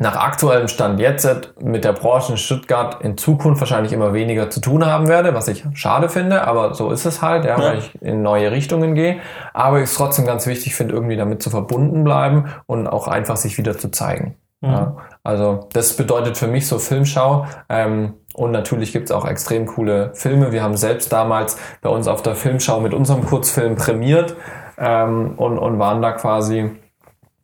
nach 0.00 0.16
aktuellem 0.16 0.66
Stand 0.66 0.98
jetzt 0.98 1.54
mit 1.60 1.84
der 1.84 1.92
Branche 1.92 2.32
in 2.32 2.38
Stuttgart 2.38 3.00
in 3.02 3.16
Zukunft 3.16 3.60
wahrscheinlich 3.60 3.92
immer 3.92 4.12
weniger 4.12 4.50
zu 4.50 4.60
tun 4.60 4.84
haben 4.84 5.06
werde, 5.08 5.34
was 5.34 5.46
ich 5.46 5.64
schade 5.74 6.08
finde, 6.08 6.46
aber 6.46 6.74
so 6.74 6.90
ist 6.90 7.04
es 7.04 7.22
halt, 7.22 7.44
ja, 7.44 7.58
ja. 7.58 7.64
weil 7.64 7.78
ich 7.78 8.02
in 8.02 8.22
neue 8.22 8.50
Richtungen 8.50 8.96
gehe. 8.96 9.20
Aber 9.52 9.78
ich 9.78 9.84
es 9.84 9.94
trotzdem 9.94 10.26
ganz 10.26 10.46
wichtig 10.46 10.74
finde, 10.74 10.94
irgendwie 10.94 11.16
damit 11.16 11.42
zu 11.42 11.50
verbunden 11.50 12.02
bleiben 12.02 12.46
und 12.66 12.88
auch 12.88 13.06
einfach 13.06 13.36
sich 13.36 13.56
wieder 13.58 13.78
zu 13.78 13.90
zeigen. 13.90 14.36
Mhm. 14.64 14.72
Ja, 14.72 14.96
also 15.22 15.68
das 15.72 15.96
bedeutet 15.96 16.36
für 16.36 16.46
mich 16.46 16.66
so 16.66 16.78
Filmschau. 16.78 17.46
Ähm, 17.68 18.14
und 18.34 18.50
natürlich 18.50 18.92
gibt's 18.92 19.10
auch 19.10 19.26
extrem 19.26 19.66
coole 19.66 20.12
Filme. 20.14 20.52
Wir 20.52 20.62
haben 20.62 20.76
selbst 20.76 21.12
damals 21.12 21.56
bei 21.82 21.88
uns 21.88 22.08
auf 22.08 22.22
der 22.22 22.34
Filmschau 22.34 22.80
mit 22.80 22.94
unserem 22.94 23.24
Kurzfilm 23.24 23.76
prämiert 23.76 24.34
ähm, 24.78 25.34
und, 25.36 25.58
und 25.58 25.78
waren 25.78 26.02
da 26.02 26.12
quasi 26.12 26.70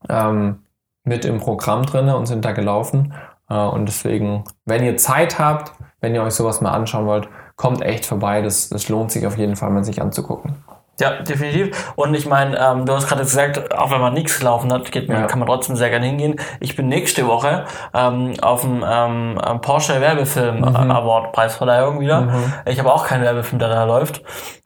ähm, 0.08 0.64
mit 1.04 1.24
im 1.24 1.38
Programm 1.38 1.84
drinne 1.84 2.16
und 2.16 2.26
sind 2.26 2.44
da 2.44 2.52
gelaufen. 2.52 3.14
Äh, 3.48 3.54
und 3.54 3.86
deswegen, 3.86 4.44
wenn 4.64 4.82
ihr 4.82 4.96
Zeit 4.96 5.38
habt, 5.38 5.72
wenn 6.00 6.14
ihr 6.14 6.22
euch 6.22 6.34
sowas 6.34 6.60
mal 6.60 6.72
anschauen 6.72 7.06
wollt, 7.06 7.28
kommt 7.56 7.82
echt 7.82 8.06
vorbei. 8.06 8.40
Das, 8.40 8.70
das 8.70 8.88
lohnt 8.88 9.12
sich 9.12 9.26
auf 9.26 9.36
jeden 9.36 9.56
Fall 9.56 9.70
mal 9.70 9.84
sich 9.84 10.00
anzugucken. 10.00 10.56
Ja, 11.00 11.22
definitiv. 11.22 11.92
Und 11.96 12.14
ich 12.14 12.26
meine, 12.26 12.58
ähm, 12.58 12.86
du 12.86 12.92
hast 12.92 13.08
gerade 13.08 13.22
gesagt, 13.22 13.74
auch 13.74 13.90
wenn 13.90 14.00
man 14.00 14.14
nichts 14.14 14.38
gelaufen 14.38 14.72
hat, 14.72 14.92
geht 14.92 15.08
man, 15.08 15.22
ja. 15.22 15.26
kann 15.26 15.38
man 15.38 15.48
trotzdem 15.48 15.76
sehr 15.76 15.90
gerne 15.90 16.06
hingehen. 16.06 16.36
Ich 16.60 16.76
bin 16.76 16.88
nächste 16.88 17.26
Woche 17.26 17.64
ähm, 17.94 18.34
auf 18.42 18.60
dem 18.60 18.84
ähm, 18.86 19.40
Porsche 19.62 20.00
Werbefilm 20.00 20.58
mhm. 20.58 20.90
Award 20.90 21.32
Preisverleihung 21.32 22.00
wieder. 22.00 22.22
Mhm. 22.22 22.52
Ich 22.66 22.78
habe 22.78 22.92
auch 22.92 23.06
keinen 23.06 23.22
Werbefilm, 23.22 23.58
der 23.58 23.68
da 23.68 23.84
läuft, 23.84 24.22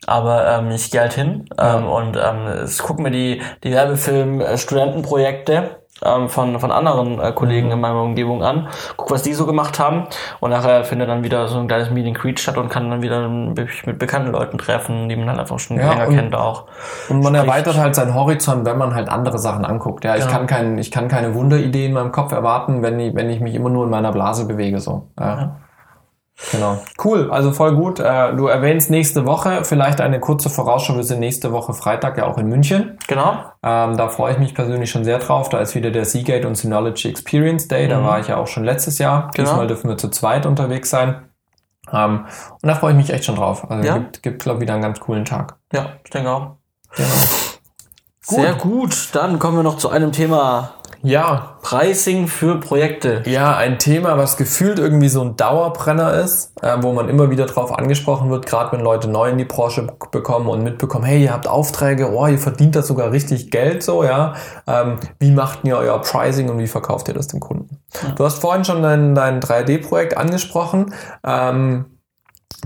aber 0.07 0.47
ähm, 0.59 0.71
ich 0.73 0.91
gehe 0.91 1.01
halt 1.01 1.15
hin 1.15 1.49
ja. 1.57 1.79
ähm, 1.79 1.87
und 1.87 2.17
ähm, 2.17 2.69
gucken 2.83 3.05
mir 3.05 3.11
die 3.11 3.41
die 3.63 3.73
Werbefilm 3.73 4.43
Studentenprojekte 4.57 5.84
ähm, 6.03 6.29
von, 6.29 6.59
von 6.59 6.73
anderen 6.73 7.21
äh, 7.21 7.33
Kollegen 7.33 7.71
in 7.71 7.81
meiner 7.81 8.03
Umgebung 8.03 8.43
an, 8.43 8.69
guck, 8.97 9.11
was 9.11 9.23
die 9.23 9.33
so 9.33 9.47
gemacht 9.47 9.79
haben 9.79 10.07
und 10.41 10.51
nachher 10.51 10.85
findet 10.85 11.09
dann 11.09 11.23
wieder 11.23 11.47
so 11.49 11.59
ein 11.59 11.69
kleines 11.69 11.91
Meeting 11.91 12.15
Creed 12.15 12.41
statt 12.41 12.57
und 12.57 12.69
kann 12.69 12.91
dann 12.91 13.03
wieder 13.03 13.29
mit 13.29 13.99
bekannten 13.99 14.33
Leuten 14.33 14.59
treffen, 14.59 15.09
die 15.09 15.17
man 15.17 15.29
dann 15.29 15.39
einfach 15.39 15.59
schon 15.59 15.79
ja, 15.79 15.91
länger 15.91 16.09
und, 16.09 16.15
kennt 16.15 16.35
auch. 16.35 16.67
Und 17.09 17.21
man 17.21 17.35
Spricht. 17.35 17.49
erweitert 17.49 17.77
halt 17.77 17.95
seinen 17.95 18.15
Horizont, 18.15 18.67
wenn 18.67 18.79
man 18.79 18.95
halt 18.95 19.09
andere 19.09 19.39
Sachen 19.39 19.65
anguckt. 19.65 20.05
Ja, 20.05 20.17
ich 20.17 20.23
genau. 20.23 20.33
kann 20.33 20.47
kein, 20.47 20.79
ich 20.79 20.91
kann 20.91 21.09
keine 21.09 21.35
Wunderidee 21.35 21.87
in 21.87 21.93
meinem 21.93 22.13
Kopf 22.13 22.33
erwarten, 22.33 22.83
wenn 22.83 22.99
ich, 22.99 23.15
wenn 23.15 23.31
ich 23.31 23.41
mich 23.41 23.55
immer 23.55 23.71
nur 23.71 23.85
in 23.85 23.91
meiner 23.91 24.13
Blase 24.13 24.47
bewege, 24.47 24.81
so. 24.81 25.09
Ja. 25.19 25.57
Genau. 26.51 26.83
Cool, 27.03 27.31
also 27.31 27.53
voll 27.53 27.77
gut. 27.77 28.01
Äh, 28.01 28.35
du 28.35 28.49
erwähnst 28.49 28.91
nächste 28.91 29.25
Woche, 29.25 29.65
vielleicht 29.65 30.01
eine 30.01 30.19
kurze 30.19 30.51
Vorausschau. 30.51 30.97
Wir 30.97 31.05
sind 31.05 31.21
nächste 31.21 31.53
Woche 31.53 31.75
Freitag 31.75 32.19
ja 32.19 32.27
auch 32.27 32.39
in 32.39 32.49
München. 32.49 32.99
Genau. 33.07 33.45
Ähm, 33.63 33.97
da 33.97 34.09
freue 34.09 34.33
ich 34.33 34.39
mich 34.39 34.55
persönlich 34.55 34.91
schon 34.91 35.05
sehr 35.05 35.19
drauf. 35.19 35.49
Da 35.49 35.61
ist 35.61 35.75
wieder 35.75 35.91
der 35.91 36.05
Seagate 36.05 36.47
und 36.49 36.57
Synology 36.57 37.09
Experience 37.09 37.69
Day. 37.69 37.87
Da 37.87 38.01
mhm. 38.01 38.05
war 38.05 38.19
ich 38.19 38.29
ja 38.29 38.37
auch 38.37 38.49
schon 38.49 38.65
letztes 38.65 38.99
Jahr. 38.99 39.31
Genau. 39.35 39.49
Diesmal 39.49 39.67
dürfen 39.69 39.89
wir 39.89 39.97
zu 39.97 40.09
zweit 40.09 40.45
unterwegs 40.45 40.91
sein. 40.91 41.29
Ähm, 41.93 42.27
und 42.63 42.69
da 42.69 42.75
freue 42.75 42.93
ich 42.93 42.97
mich 42.97 43.11
echt 43.11 43.25
schon 43.25 43.37
drauf. 43.37 43.71
Also 43.71 43.87
ja. 43.87 43.99
gibt, 43.99 44.23
gibt 44.23 44.43
glaube 44.43 44.59
ich, 44.59 44.63
wieder 44.63 44.75
einen 44.75 44.83
ganz 44.83 44.99
coolen 45.01 45.25
Tag. 45.25 45.57
Ja, 45.73 45.93
ich 46.03 46.11
denke 46.11 46.31
auch. 46.31 46.57
Genau. 46.97 47.09
Sehr 48.27 48.55
gut. 48.55 49.11
Dann 49.13 49.39
kommen 49.39 49.59
wir 49.59 49.63
noch 49.63 49.77
zu 49.77 49.91
einem 49.91 50.11
Thema, 50.11 50.71
ja. 51.05 51.57
Pricing 51.63 52.27
für 52.27 52.59
Projekte. 52.61 53.23
Ja, 53.27 53.57
ein 53.57 53.79
Thema, 53.79 54.19
was 54.19 54.37
gefühlt 54.37 54.79
irgendwie 54.79 55.09
so 55.09 55.23
ein 55.23 55.37
Dauerbrenner 55.37 56.15
ist, 56.15 56.53
äh, 56.63 56.77
wo 56.81 56.93
man 56.93 57.09
immer 57.09 57.31
wieder 57.31 57.47
drauf 57.47 57.77
angesprochen 57.77 58.31
wird, 58.31 58.47
gerade 58.47 58.73
wenn 58.73 58.81
Leute 58.81 59.09
neu 59.09 59.31
in 59.31 59.39
die 59.39 59.45
Branche 59.45 59.87
bekommen 60.11 60.49
und 60.49 60.63
mitbekommen, 60.63 61.05
hey, 61.05 61.23
ihr 61.23 61.33
habt 61.33 61.47
Aufträge, 61.47 62.13
oh, 62.13 62.27
ihr 62.27 62.39
verdient 62.39 62.75
da 62.75 62.83
sogar 62.83 63.13
richtig 63.13 63.51
Geld 63.51 63.83
so, 63.83 64.03
ja. 64.03 64.35
Ähm, 64.67 64.99
wie 65.21 65.31
macht 65.31 65.61
ihr 65.65 65.77
euer 65.77 66.01
Pricing 66.01 66.49
und 66.49 66.59
wie 66.59 66.67
verkauft 66.67 67.09
ihr 67.09 67.15
das 67.15 67.29
dem 67.29 67.41
Kunden? 67.41 67.79
Ja. 68.03 68.11
Du 68.11 68.25
hast 68.25 68.41
vorhin 68.41 68.65
schon 68.65 68.83
dein, 68.83 69.15
dein 69.15 69.41
3D-Projekt 69.41 70.17
angesprochen. 70.17 70.95
Ähm, 71.25 71.87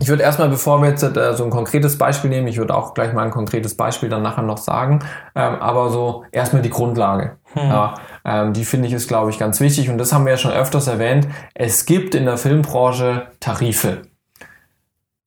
ich 0.00 0.08
würde 0.08 0.22
erstmal, 0.22 0.48
bevor 0.48 0.80
wir 0.80 0.90
jetzt 0.90 1.02
äh, 1.02 1.34
so 1.34 1.44
ein 1.44 1.50
konkretes 1.50 1.98
Beispiel 1.98 2.30
nehmen, 2.30 2.46
ich 2.46 2.58
würde 2.58 2.74
auch 2.74 2.94
gleich 2.94 3.12
mal 3.12 3.24
ein 3.24 3.30
konkretes 3.30 3.76
Beispiel 3.76 4.08
dann 4.08 4.22
nachher 4.22 4.42
noch 4.42 4.58
sagen, 4.58 5.00
ähm, 5.34 5.56
aber 5.56 5.90
so 5.90 6.24
erstmal 6.30 6.62
die 6.62 6.70
Grundlage. 6.70 7.38
Hm. 7.54 7.68
Ja, 7.68 7.94
ähm, 8.28 8.52
die 8.52 8.64
finde 8.64 8.88
ich 8.88 8.92
ist, 8.92 9.08
glaube 9.08 9.30
ich, 9.30 9.38
ganz 9.38 9.58
wichtig 9.60 9.88
und 9.88 9.98
das 9.98 10.12
haben 10.12 10.26
wir 10.26 10.32
ja 10.32 10.38
schon 10.38 10.52
öfters 10.52 10.86
erwähnt. 10.86 11.26
Es 11.54 11.86
gibt 11.86 12.14
in 12.14 12.26
der 12.26 12.36
Filmbranche 12.36 13.28
Tarife. 13.40 14.02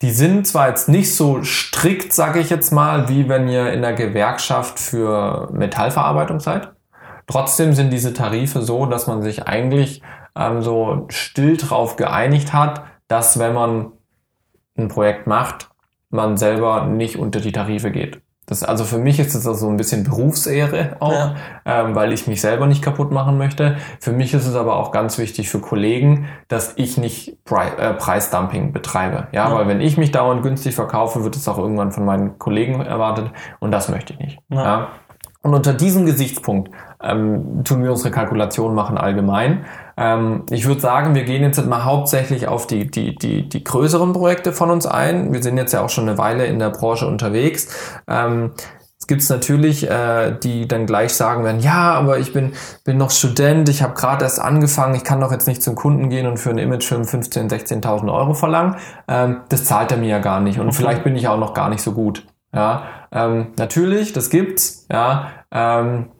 Die 0.03 0.11
sind 0.11 0.47
zwar 0.47 0.69
jetzt 0.69 0.87
nicht 0.87 1.15
so 1.15 1.43
strikt, 1.43 2.13
sage 2.13 2.39
ich 2.39 2.49
jetzt 2.49 2.71
mal, 2.71 3.09
wie 3.09 3.27
wenn 3.27 3.47
ihr 3.47 3.71
in 3.71 3.81
der 3.81 3.93
Gewerkschaft 3.93 4.79
für 4.79 5.49
Metallverarbeitung 5.51 6.39
seid. 6.39 6.71
Trotzdem 7.27 7.73
sind 7.73 7.91
diese 7.91 8.13
Tarife 8.13 8.61
so, 8.61 8.85
dass 8.85 9.07
man 9.07 9.21
sich 9.21 9.47
eigentlich 9.47 10.01
ähm, 10.35 10.61
so 10.61 11.05
still 11.09 11.57
drauf 11.57 11.95
geeinigt 11.95 12.53
hat, 12.53 12.83
dass 13.07 13.39
wenn 13.39 13.53
man 13.53 13.91
ein 14.77 14.87
Projekt 14.87 15.27
macht, 15.27 15.69
man 16.09 16.37
selber 16.37 16.85
nicht 16.85 17.17
unter 17.17 17.39
die 17.39 17.51
Tarife 17.51 17.91
geht. 17.91 18.21
Das, 18.51 18.63
also 18.63 18.83
für 18.83 18.97
mich 18.97 19.17
ist 19.17 19.33
das 19.33 19.43
so 19.43 19.69
ein 19.69 19.77
bisschen 19.77 20.03
Berufsehre 20.03 20.97
auch, 20.99 21.13
ja. 21.13 21.35
ähm, 21.63 21.95
weil 21.95 22.11
ich 22.11 22.27
mich 22.27 22.41
selber 22.41 22.67
nicht 22.67 22.81
kaputt 22.81 23.09
machen 23.09 23.37
möchte. 23.37 23.77
Für 24.01 24.11
mich 24.11 24.33
ist 24.33 24.45
es 24.45 24.55
aber 24.55 24.75
auch 24.75 24.91
ganz 24.91 25.17
wichtig 25.17 25.49
für 25.49 25.59
Kollegen, 25.59 26.25
dass 26.49 26.73
ich 26.75 26.97
nicht 26.97 27.45
Pre 27.45 27.61
äh, 27.77 27.93
Preisdumping 27.93 28.73
betreibe. 28.73 29.29
Ja, 29.31 29.47
ja, 29.47 29.55
weil 29.55 29.69
wenn 29.69 29.79
ich 29.79 29.97
mich 29.97 30.11
dauernd 30.11 30.43
günstig 30.43 30.75
verkaufe, 30.75 31.23
wird 31.23 31.37
es 31.37 31.47
auch 31.47 31.57
irgendwann 31.57 31.93
von 31.93 32.03
meinen 32.03 32.39
Kollegen 32.39 32.81
erwartet 32.81 33.31
und 33.61 33.71
das 33.71 33.87
möchte 33.87 34.11
ich 34.11 34.19
nicht. 34.19 34.39
Ja. 34.49 34.63
ja. 34.63 34.87
Und 35.43 35.53
unter 35.53 35.73
diesem 35.73 36.05
Gesichtspunkt 36.05 36.71
ähm, 37.01 37.63
tun 37.63 37.83
wir 37.83 37.91
unsere 37.91 38.11
Kalkulation 38.11 38.75
machen 38.75 38.97
allgemein. 38.97 39.63
Ähm, 40.01 40.43
ich 40.49 40.65
würde 40.65 40.81
sagen, 40.81 41.13
wir 41.13 41.23
gehen 41.23 41.43
jetzt 41.43 41.63
mal 41.63 41.85
hauptsächlich 41.85 42.47
auf 42.47 42.65
die, 42.65 42.89
die, 42.89 43.15
die, 43.15 43.47
die 43.47 43.63
größeren 43.63 44.13
Projekte 44.13 44.51
von 44.51 44.71
uns 44.71 44.87
ein. 44.87 45.31
Wir 45.31 45.43
sind 45.43 45.57
jetzt 45.57 45.73
ja 45.73 45.83
auch 45.83 45.89
schon 45.89 46.09
eine 46.09 46.17
Weile 46.17 46.45
in 46.45 46.57
der 46.57 46.71
Branche 46.71 47.05
unterwegs. 47.05 48.01
Ähm, 48.07 48.51
es 48.99 49.05
gibt 49.07 49.27
natürlich, 49.29 49.89
äh, 49.89 50.31
die 50.43 50.67
dann 50.67 50.87
gleich 50.87 51.13
sagen 51.13 51.43
werden, 51.43 51.59
ja, 51.59 51.93
aber 51.93 52.19
ich 52.19 52.33
bin, 52.33 52.53
bin 52.83 52.97
noch 52.97 53.11
Student, 53.11 53.69
ich 53.69 53.83
habe 53.83 53.93
gerade 53.93 54.23
erst 54.23 54.39
angefangen, 54.39 54.95
ich 54.95 55.03
kann 55.03 55.19
doch 55.19 55.31
jetzt 55.31 55.47
nicht 55.47 55.61
zum 55.61 55.75
Kunden 55.75 56.09
gehen 56.09 56.25
und 56.25 56.37
für 56.37 56.49
einen 56.49 56.59
Imagefilm 56.59 57.03
15.000, 57.03 57.49
16.000 57.81 58.13
Euro 58.13 58.33
verlangen. 58.33 58.77
Ähm, 59.07 59.41
das 59.49 59.65
zahlt 59.65 59.91
er 59.91 59.97
mir 59.97 60.09
ja 60.09 60.19
gar 60.19 60.39
nicht 60.39 60.59
und 60.59 60.67
okay. 60.67 60.77
vielleicht 60.77 61.03
bin 61.03 61.15
ich 61.15 61.27
auch 61.27 61.39
noch 61.39 61.53
gar 61.53 61.69
nicht 61.69 61.81
so 61.81 61.91
gut. 61.93 62.25
Ja, 62.53 62.83
ähm, 63.11 63.53
natürlich, 63.57 64.13
das 64.13 64.29
gibt's, 64.29 64.85
ja, 64.91 65.31
ähm, 65.51 66.11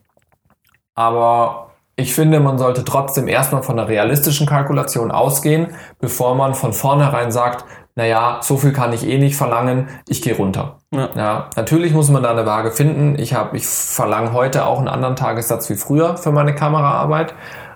aber 0.96 1.71
ich 2.02 2.14
finde, 2.14 2.40
man 2.40 2.58
sollte 2.58 2.84
trotzdem 2.84 3.28
erstmal 3.28 3.64
von 3.64 3.78
einer 3.78 3.88
realistischen 3.88 4.48
Kalkulation 4.48 5.12
ausgehen, 5.12 5.68
bevor 6.00 6.36
man 6.36 6.54
von 6.54 6.74
vornherein 6.74 7.32
sagt, 7.32 7.66
naja, 7.96 8.40
so 8.42 8.58
viel 8.58 8.72
kann 8.72 8.94
ich 8.94 9.06
eh 9.06 9.18
nicht 9.18 9.36
verlangen, 9.36 9.90
ich 10.08 10.22
gehe 10.22 10.36
runter. 10.36 10.78
Ja. 10.92 11.10
ja. 11.16 11.50
natürlich 11.56 11.94
muss 11.94 12.10
man 12.10 12.24
da 12.24 12.32
eine 12.32 12.46
Waage 12.46 12.72
finden. 12.72 13.20
Ich 13.20 13.34
habe, 13.34 13.58
ich 13.58 13.68
verlange 13.68 14.34
heute 14.34 14.66
auch 14.66 14.80
einen 14.80 14.88
anderen 14.88 15.16
Tagessatz 15.16 15.70
wie 15.70 15.76
früher 15.76 16.18
für 16.18 16.32
meine 16.32 16.56
Kameraarbeit. 16.56 17.34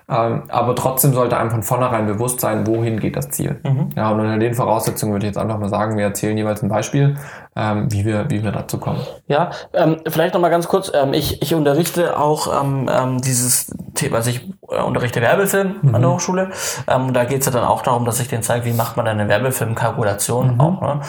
Ähm, 0.08 0.44
aber 0.48 0.76
trotzdem 0.76 1.12
sollte 1.14 1.36
einem 1.36 1.50
von 1.50 1.64
vornherein 1.64 2.06
bewusst 2.06 2.40
sein, 2.40 2.64
wohin 2.66 3.00
geht 3.00 3.16
das 3.16 3.30
Ziel. 3.30 3.58
Mhm. 3.64 3.90
Ja, 3.96 4.10
und 4.10 4.20
unter 4.20 4.38
den 4.38 4.54
Voraussetzungen 4.54 5.12
würde 5.12 5.26
ich 5.26 5.30
jetzt 5.30 5.38
einfach 5.38 5.58
mal 5.58 5.68
sagen, 5.68 5.96
wir 5.96 6.04
erzählen 6.04 6.36
jeweils 6.38 6.62
ein 6.62 6.68
Beispiel, 6.68 7.16
ähm, 7.56 7.90
wie, 7.90 8.04
wir, 8.04 8.30
wie 8.30 8.44
wir 8.44 8.52
dazu 8.52 8.78
kommen. 8.78 9.00
Ja, 9.26 9.50
ähm, 9.72 9.96
vielleicht 10.06 10.34
nochmal 10.34 10.50
ganz 10.50 10.68
kurz, 10.68 10.92
ähm, 10.94 11.12
ich, 11.12 11.42
ich 11.42 11.54
unterrichte 11.54 12.18
auch 12.18 12.62
ähm, 12.62 12.88
ähm, 12.92 13.20
dieses 13.20 13.74
Thema, 13.94 14.16
also 14.16 14.30
ich 14.30 14.48
äh, 14.68 14.80
unterrichte 14.80 15.20
Werbefilm 15.20 15.76
mhm. 15.82 15.94
an 15.94 16.02
der 16.02 16.10
Hochschule. 16.12 16.50
Ähm, 16.86 17.12
da 17.12 17.24
geht 17.24 17.40
es 17.40 17.46
ja 17.46 17.52
dann 17.52 17.64
auch 17.64 17.82
darum, 17.82 18.04
dass 18.04 18.20
ich 18.20 18.28
denen 18.28 18.44
zeige, 18.44 18.64
wie 18.66 18.74
macht 18.74 18.96
man 18.96 19.08
eine 19.08 19.26
Werbefilmkalkulation 19.26 20.54
mhm. 20.54 20.60
auch. 20.60 20.80
Ne? 20.82 21.00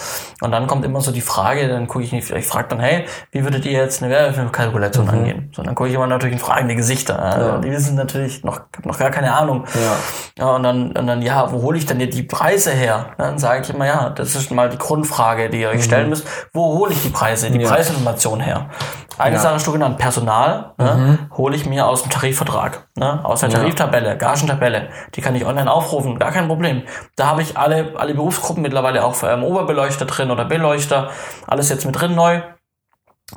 Und 0.41 0.51
dann 0.51 0.65
kommt 0.65 0.85
immer 0.85 1.01
so 1.01 1.11
die 1.11 1.21
Frage, 1.21 1.67
dann 1.67 1.85
gucke 1.87 2.03
ich 2.03 2.13
nicht, 2.13 2.31
ich 2.31 2.47
frage 2.47 2.69
dann, 2.69 2.79
hey, 2.79 3.05
wie 3.31 3.43
würdet 3.43 3.65
ihr 3.65 3.73
jetzt 3.73 4.01
eine 4.01 4.11
Werbefilmkalkulation 4.11 5.05
mhm. 5.05 5.11
angehen? 5.11 5.51
So, 5.55 5.61
dann 5.61 5.75
gucke 5.75 5.89
ich 5.89 5.95
immer 5.95 6.07
natürlich 6.07 6.33
in 6.33 6.39
fragende 6.39 6.75
Gesichter. 6.75 7.21
Also, 7.21 7.47
ja. 7.47 7.57
Die 7.59 7.71
wissen 7.71 7.95
natürlich 7.95 8.43
noch, 8.43 8.61
noch 8.88 8.97
gar 8.97 9.11
keine 9.11 9.33
Ahnung. 9.33 9.65
Ja. 9.75 10.45
ja 10.45 10.55
und, 10.55 10.63
dann, 10.63 10.91
und 10.91 11.07
dann, 11.07 11.21
ja, 11.21 11.51
wo 11.51 11.61
hole 11.61 11.77
ich 11.77 11.85
denn 11.85 11.99
die 11.99 12.23
Preise 12.23 12.71
her? 12.71 13.11
Dann 13.17 13.38
sage 13.38 13.61
ich 13.61 13.69
immer, 13.69 13.85
ja, 13.85 14.09
das 14.09 14.35
ist 14.35 14.51
mal 14.51 14.69
die 14.69 14.77
Grundfrage, 14.77 15.49
die 15.49 15.61
ihr 15.61 15.69
euch 15.69 15.77
mhm. 15.77 15.83
stellen 15.83 16.09
müsst. 16.09 16.27
Wo 16.53 16.79
hole 16.79 16.93
ich 16.93 17.01
die 17.03 17.09
Preise, 17.09 17.51
die 17.51 17.59
ja. 17.59 17.69
Preisinformation 17.69 18.39
her? 18.39 18.69
Eine 19.17 19.38
ja. 19.38 19.41
Sache 19.41 19.55
hast 19.55 19.65
du 19.65 19.71
genannt, 19.71 19.97
Personal, 19.97 20.73
ne, 20.77 20.93
mhm. 20.93 21.38
hole 21.38 21.55
ich 21.55 21.65
mir 21.65 21.88
aus 21.88 22.03
dem 22.03 22.11
Tarifvertrag, 22.11 22.88
ne, 22.95 23.25
aus 23.25 23.39
der 23.39 23.49
Tariftabelle, 23.49 24.15
Gagentabelle, 24.15 24.89
die 25.15 25.21
kann 25.21 25.33
ich 25.33 25.45
online 25.45 25.71
aufrufen, 25.71 26.19
gar 26.19 26.31
kein 26.31 26.47
Problem. 26.47 26.83
Da 27.15 27.27
habe 27.27 27.41
ich 27.41 27.57
alle, 27.57 27.93
alle 27.97 28.13
Berufsgruppen 28.13 28.61
mittlerweile 28.61 29.03
auch 29.03 29.15
für 29.15 29.31
ähm, 29.31 29.43
Oberbeleuchter 29.43 30.05
drin 30.05 30.29
oder 30.29 30.45
Beleuchter, 30.45 31.09
alles 31.47 31.69
jetzt 31.69 31.85
mit 31.85 31.99
drin 31.99 32.13
neu. 32.13 32.41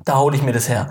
Da 0.05 0.19
hole 0.19 0.37
ich 0.37 0.43
mir 0.43 0.53
das 0.53 0.69
her. 0.69 0.89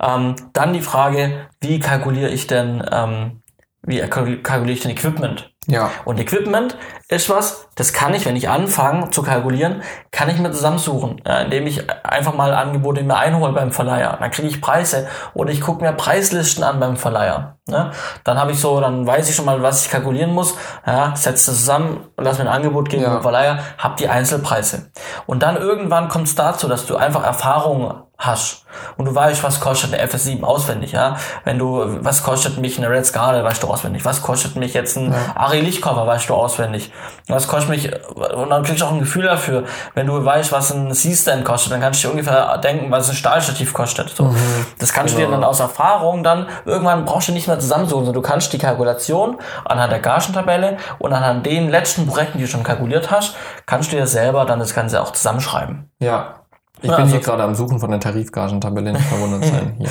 Ähm, 0.00 0.36
dann 0.52 0.72
die 0.72 0.80
Frage, 0.80 1.48
wie 1.60 1.80
kalkuliere 1.80 2.30
ich 2.30 2.46
denn, 2.46 2.82
ähm, 2.90 3.42
wie 3.82 4.00
kalkuliere 4.00 4.72
ich 4.72 4.80
denn 4.80 4.90
Equipment? 4.90 5.52
Ja. 5.66 5.90
Und 6.06 6.18
Equipment 6.18 6.76
ist 7.08 7.28
was, 7.28 7.68
das 7.74 7.92
kann 7.92 8.14
ich, 8.14 8.24
wenn 8.24 8.36
ich 8.36 8.48
anfange 8.48 9.10
zu 9.10 9.22
kalkulieren, 9.22 9.82
kann 10.10 10.30
ich 10.30 10.38
mir 10.38 10.50
zusammensuchen, 10.50 11.18
indem 11.18 11.66
ich 11.66 11.84
einfach 12.04 12.34
mal 12.34 12.54
Angebote 12.54 13.02
mir 13.02 13.16
einhole 13.16 13.52
beim 13.52 13.70
Verleiher. 13.70 14.16
Dann 14.18 14.30
kriege 14.30 14.48
ich 14.48 14.62
Preise 14.62 15.08
oder 15.34 15.50
ich 15.50 15.60
gucke 15.60 15.84
mir 15.84 15.92
Preislisten 15.92 16.64
an 16.64 16.80
beim 16.80 16.96
Verleiher. 16.96 17.58
Ne? 17.66 17.90
Dann 18.24 18.38
habe 18.38 18.52
ich 18.52 18.60
so, 18.60 18.80
dann 18.80 19.06
weiß 19.06 19.28
ich 19.28 19.36
schon 19.36 19.44
mal, 19.44 19.62
was 19.62 19.84
ich 19.84 19.90
kalkulieren 19.90 20.32
muss. 20.32 20.56
Ja, 20.86 21.14
setze 21.14 21.50
das 21.50 21.58
zusammen, 21.58 22.06
lass 22.16 22.38
mir 22.38 22.44
ein 22.44 22.54
Angebot 22.56 22.88
geben 22.88 23.02
ja. 23.02 23.10
beim 23.10 23.22
Verleiher, 23.22 23.58
hab 23.76 23.98
die 23.98 24.08
Einzelpreise. 24.08 24.90
Und 25.26 25.42
dann 25.42 25.56
irgendwann 25.56 26.08
kommt 26.08 26.28
es 26.28 26.34
dazu, 26.34 26.66
dass 26.66 26.86
du 26.86 26.96
einfach 26.96 27.24
Erfahrungen 27.24 28.02
hast 28.18 28.66
und 28.96 29.04
du 29.04 29.14
weißt, 29.14 29.42
was 29.42 29.60
kostet 29.60 29.94
eine 29.94 30.08
FS7 30.08 30.42
auswendig, 30.42 30.92
ja. 30.92 31.16
Wenn 31.44 31.58
du, 31.58 31.84
was 32.00 32.22
kostet 32.22 32.58
mich 32.58 32.78
eine 32.78 32.90
Red 32.90 33.06
Scarlet, 33.06 33.44
weißt 33.44 33.62
du 33.62 33.68
auswendig. 33.68 34.04
Was 34.04 34.22
kostet 34.22 34.56
mich 34.56 34.74
jetzt 34.74 34.96
ein 34.96 35.12
ja. 35.12 35.18
Ari 35.34 35.60
Lichtcover, 35.60 36.06
weißt 36.06 36.28
du 36.28 36.34
auswendig. 36.34 36.92
Was 37.28 37.46
kostet 37.48 37.70
mich, 37.70 37.90
und 38.14 38.50
dann 38.50 38.62
kriegst 38.62 38.80
du 38.80 38.86
auch 38.86 38.92
ein 38.92 39.00
Gefühl 39.00 39.24
dafür. 39.24 39.64
Wenn 39.94 40.06
du 40.06 40.24
weißt, 40.24 40.52
was 40.52 40.72
ein 40.72 40.92
C-Stand 40.92 41.44
kostet, 41.44 41.72
dann 41.72 41.80
kannst 41.80 42.02
du 42.02 42.08
dir 42.08 42.12
ungefähr 42.12 42.58
denken, 42.58 42.90
was 42.90 43.08
ein 43.08 43.16
Stahlstativ 43.16 43.72
kostet. 43.72 44.10
So. 44.10 44.24
Mhm. 44.24 44.36
Das 44.78 44.92
kannst 44.92 45.14
genau. 45.14 45.26
du 45.26 45.30
dir 45.30 45.36
genau. 45.36 45.40
dann 45.42 45.50
aus 45.50 45.60
Erfahrung 45.60 46.22
dann, 46.22 46.48
irgendwann 46.64 47.04
brauchst 47.04 47.28
du 47.28 47.32
nicht 47.32 47.48
mehr 47.48 47.58
zusammensuchen, 47.58 48.04
sondern 48.04 48.22
du 48.22 48.28
kannst 48.28 48.52
die 48.52 48.58
Kalkulation 48.58 49.38
anhand 49.64 49.92
der 49.92 50.00
Gagentabelle 50.00 50.76
und 50.98 51.12
anhand 51.12 51.46
den 51.46 51.68
letzten 51.68 52.06
Projekten, 52.06 52.38
die 52.38 52.44
du 52.44 52.50
schon 52.50 52.64
kalkuliert 52.64 53.10
hast, 53.10 53.36
kannst 53.66 53.92
du 53.92 53.96
dir 53.96 54.06
selber 54.06 54.44
dann 54.44 54.58
das 54.58 54.74
Ganze 54.74 55.00
auch 55.02 55.12
zusammenschreiben. 55.12 55.90
Ja, 56.00 56.37
ich 56.80 56.90
ja, 56.90 56.96
bin 56.96 57.04
also 57.04 57.16
hier 57.16 57.24
gerade 57.24 57.42
am 57.42 57.54
Suchen 57.54 57.78
von 57.78 57.90
der 57.90 58.00
Tarifgagentabelle, 58.00 58.92
nicht 58.92 59.04
verwundert 59.08 59.44
sein. 59.44 59.76
Hier. 59.78 59.88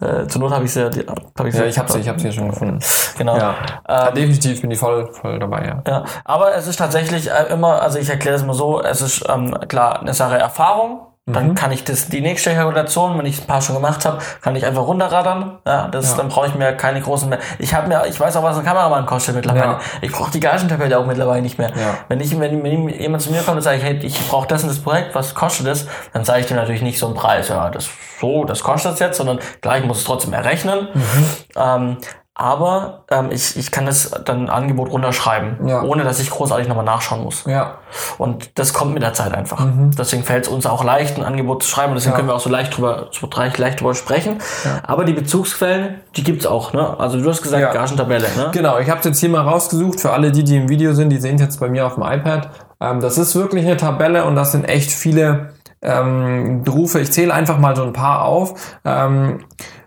Äh, 0.00 0.26
zur 0.28 0.40
Not 0.40 0.52
habe 0.52 0.64
ich 0.64 0.72
sie 0.72 0.80
ja. 0.80 0.90
Hab 1.38 1.46
ich 1.46 1.54
ja, 1.54 1.64
ich 1.66 1.78
habe 1.78 1.92
sie, 1.92 1.98
ich 2.00 2.08
habe 2.08 2.18
sie 2.18 2.32
schon 2.32 2.48
gefunden. 2.48 2.78
Genau. 3.18 3.36
Ja. 3.36 3.54
Ähm, 3.86 4.14
definitiv 4.14 4.62
bin 4.62 4.70
ich 4.70 4.78
voll, 4.78 5.12
voll 5.12 5.38
dabei, 5.38 5.66
ja. 5.66 5.82
Ja, 5.86 6.04
aber 6.24 6.54
es 6.54 6.66
ist 6.66 6.78
tatsächlich 6.78 7.30
äh, 7.30 7.52
immer, 7.52 7.82
also 7.82 7.98
ich 7.98 8.08
erkläre 8.08 8.36
es 8.36 8.44
mal 8.44 8.54
so, 8.54 8.82
es 8.82 9.02
ist 9.02 9.28
ähm, 9.28 9.54
klar 9.68 10.00
eine 10.00 10.14
Sache 10.14 10.38
Erfahrung, 10.38 11.00
dann 11.32 11.48
mhm. 11.48 11.54
kann 11.54 11.72
ich 11.72 11.84
das, 11.84 12.08
die 12.08 12.20
nächste 12.20 12.54
Kalkulation, 12.54 13.18
wenn 13.18 13.26
ich 13.26 13.40
ein 13.40 13.46
paar 13.46 13.62
schon 13.62 13.76
gemacht 13.76 14.04
habe, 14.04 14.18
kann 14.40 14.56
ich 14.56 14.64
einfach 14.64 14.86
runterradern. 14.86 15.58
Ja, 15.66 15.88
das, 15.88 16.10
ja. 16.10 16.16
dann 16.16 16.28
brauche 16.28 16.46
ich 16.46 16.54
mir 16.54 16.72
keine 16.72 17.00
großen 17.00 17.28
mehr. 17.28 17.38
Ich 17.58 17.74
habe 17.74 17.88
mir, 17.88 18.06
ich 18.06 18.18
weiß 18.18 18.36
auch, 18.36 18.42
was 18.42 18.58
ein 18.58 18.64
Kameramann 18.64 19.06
kostet 19.06 19.34
mittlerweile. 19.34 19.72
Ja. 19.72 19.80
Ich 20.00 20.12
brauche 20.12 20.30
die 20.30 20.40
Gagentabelle 20.40 20.98
auch 20.98 21.06
mittlerweile 21.06 21.42
nicht 21.42 21.58
mehr. 21.58 21.72
Wenn 22.08 22.20
ich, 22.20 22.38
wenn, 22.38 22.62
wenn 22.62 22.88
jemand 22.88 23.22
zu 23.22 23.30
mir 23.30 23.42
kommt 23.42 23.58
und 23.58 23.62
sagt, 23.62 23.82
hey, 23.82 23.98
ich 24.02 24.28
brauche 24.28 24.46
das 24.46 24.62
und 24.62 24.68
das 24.68 24.80
Projekt, 24.80 25.14
was 25.14 25.34
kostet 25.34 25.66
das? 25.66 25.86
Dann 26.12 26.24
sage 26.24 26.40
ich 26.40 26.46
dem 26.46 26.56
natürlich 26.56 26.82
nicht 26.82 26.98
so 26.98 27.06
einen 27.06 27.14
Preis. 27.14 27.48
Ja, 27.48 27.70
das 27.70 27.88
so, 28.20 28.44
das 28.44 28.62
kostet 28.62 28.92
das 28.92 28.98
jetzt, 29.00 29.16
sondern 29.16 29.40
gleich 29.60 29.84
muss 29.84 29.98
es 29.98 30.04
trotzdem 30.04 30.32
errechnen. 30.32 30.88
Mhm. 30.92 31.26
Ähm, 31.56 31.96
aber 32.40 33.04
ähm, 33.10 33.28
ich, 33.30 33.58
ich 33.58 33.70
kann 33.70 33.84
das 33.84 34.12
dann 34.24 34.48
Angebot 34.48 34.90
runterschreiben, 34.90 35.68
ja. 35.68 35.82
ohne 35.82 36.04
dass 36.04 36.20
ich 36.20 36.30
großartig 36.30 36.68
nochmal 36.68 36.86
nachschauen 36.86 37.22
muss. 37.22 37.44
Ja. 37.44 37.74
Und 38.16 38.58
das 38.58 38.72
kommt 38.72 38.94
mit 38.94 39.02
der 39.02 39.12
Zeit 39.12 39.34
einfach. 39.34 39.60
Mhm. 39.60 39.90
Deswegen 39.90 40.24
fällt 40.24 40.46
es 40.46 40.48
uns 40.50 40.64
auch 40.64 40.82
leicht, 40.82 41.18
ein 41.18 41.22
Angebot 41.22 41.62
zu 41.62 41.68
schreiben 41.68 41.90
und 41.90 41.96
deswegen 41.96 42.12
ja. 42.12 42.16
können 42.16 42.28
wir 42.28 42.34
auch 42.34 42.40
so 42.40 42.48
leicht 42.48 42.74
drüber, 42.74 43.08
so 43.10 43.28
leicht, 43.36 43.58
leicht 43.58 43.80
drüber 43.80 43.94
sprechen. 43.94 44.38
Ja. 44.64 44.80
Aber 44.86 45.04
die 45.04 45.12
Bezugsquellen, 45.12 46.00
die 46.16 46.24
gibt's 46.24 46.46
auch. 46.46 46.72
Ne? 46.72 46.98
Also 46.98 47.20
du 47.20 47.28
hast 47.28 47.42
gesagt, 47.42 47.60
ja. 47.60 47.74
Gagentabelle. 47.74 48.26
Ne? 48.34 48.48
Genau, 48.52 48.78
ich 48.78 48.88
habe 48.88 49.02
jetzt 49.04 49.20
hier 49.20 49.28
mal 49.28 49.42
rausgesucht, 49.42 50.00
für 50.00 50.12
alle 50.12 50.32
die, 50.32 50.42
die 50.42 50.56
im 50.56 50.70
Video 50.70 50.94
sind, 50.94 51.10
die 51.10 51.18
sehen 51.18 51.36
jetzt 51.36 51.60
bei 51.60 51.68
mir 51.68 51.86
auf 51.86 51.96
dem 51.96 52.04
iPad. 52.04 52.48
Ähm, 52.80 53.02
das 53.02 53.18
ist 53.18 53.36
wirklich 53.36 53.66
eine 53.66 53.76
Tabelle 53.76 54.24
und 54.24 54.34
das 54.34 54.52
sind 54.52 54.64
echt 54.64 54.90
viele 54.92 55.50
ähm, 55.82 56.62
Berufe. 56.62 57.00
Ich 57.00 57.12
zähle 57.12 57.32
einfach 57.34 57.58
mal 57.58 57.76
so 57.76 57.82
ein 57.82 57.92
paar 57.92 58.24
auf. 58.24 58.78
Ähm, 58.84 59.40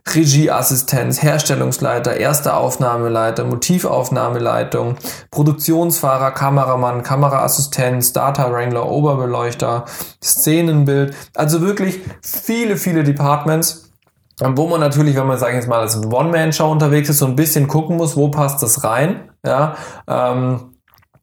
Regieassistenz, 0.05 1.23
Herstellungsleiter, 1.23 2.17
erste 2.17 2.57
Aufnahmeleiter, 2.57 3.45
Motivaufnahmeleitung, 3.45 4.97
Produktionsfahrer, 5.31 6.31
Kameramann, 6.31 7.03
Kameraassistenz, 7.03 8.11
Data 8.11 8.51
Wrangler, 8.51 8.85
Oberbeleuchter, 8.85 9.85
Szenenbild. 10.21 11.15
Also 11.35 11.61
wirklich 11.61 12.01
viele, 12.21 12.75
viele 12.75 13.03
Departments 13.03 13.93
wo 14.39 14.67
man 14.67 14.79
natürlich, 14.79 15.15
wenn 15.15 15.27
man, 15.27 15.37
sage 15.37 15.51
ich 15.51 15.57
jetzt 15.57 15.69
mal, 15.69 15.79
als 15.79 15.95
One-Man-Show 15.95 16.69
unterwegs 16.69 17.09
ist, 17.09 17.19
so 17.19 17.27
ein 17.27 17.35
bisschen 17.35 17.67
gucken 17.67 17.97
muss, 17.97 18.17
wo 18.17 18.29
passt 18.29 18.63
das 18.63 18.83
rein, 18.83 19.29
ja, 19.45 19.75
ähm, 20.07 20.73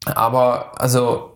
aber 0.05 0.71
also 0.79 1.35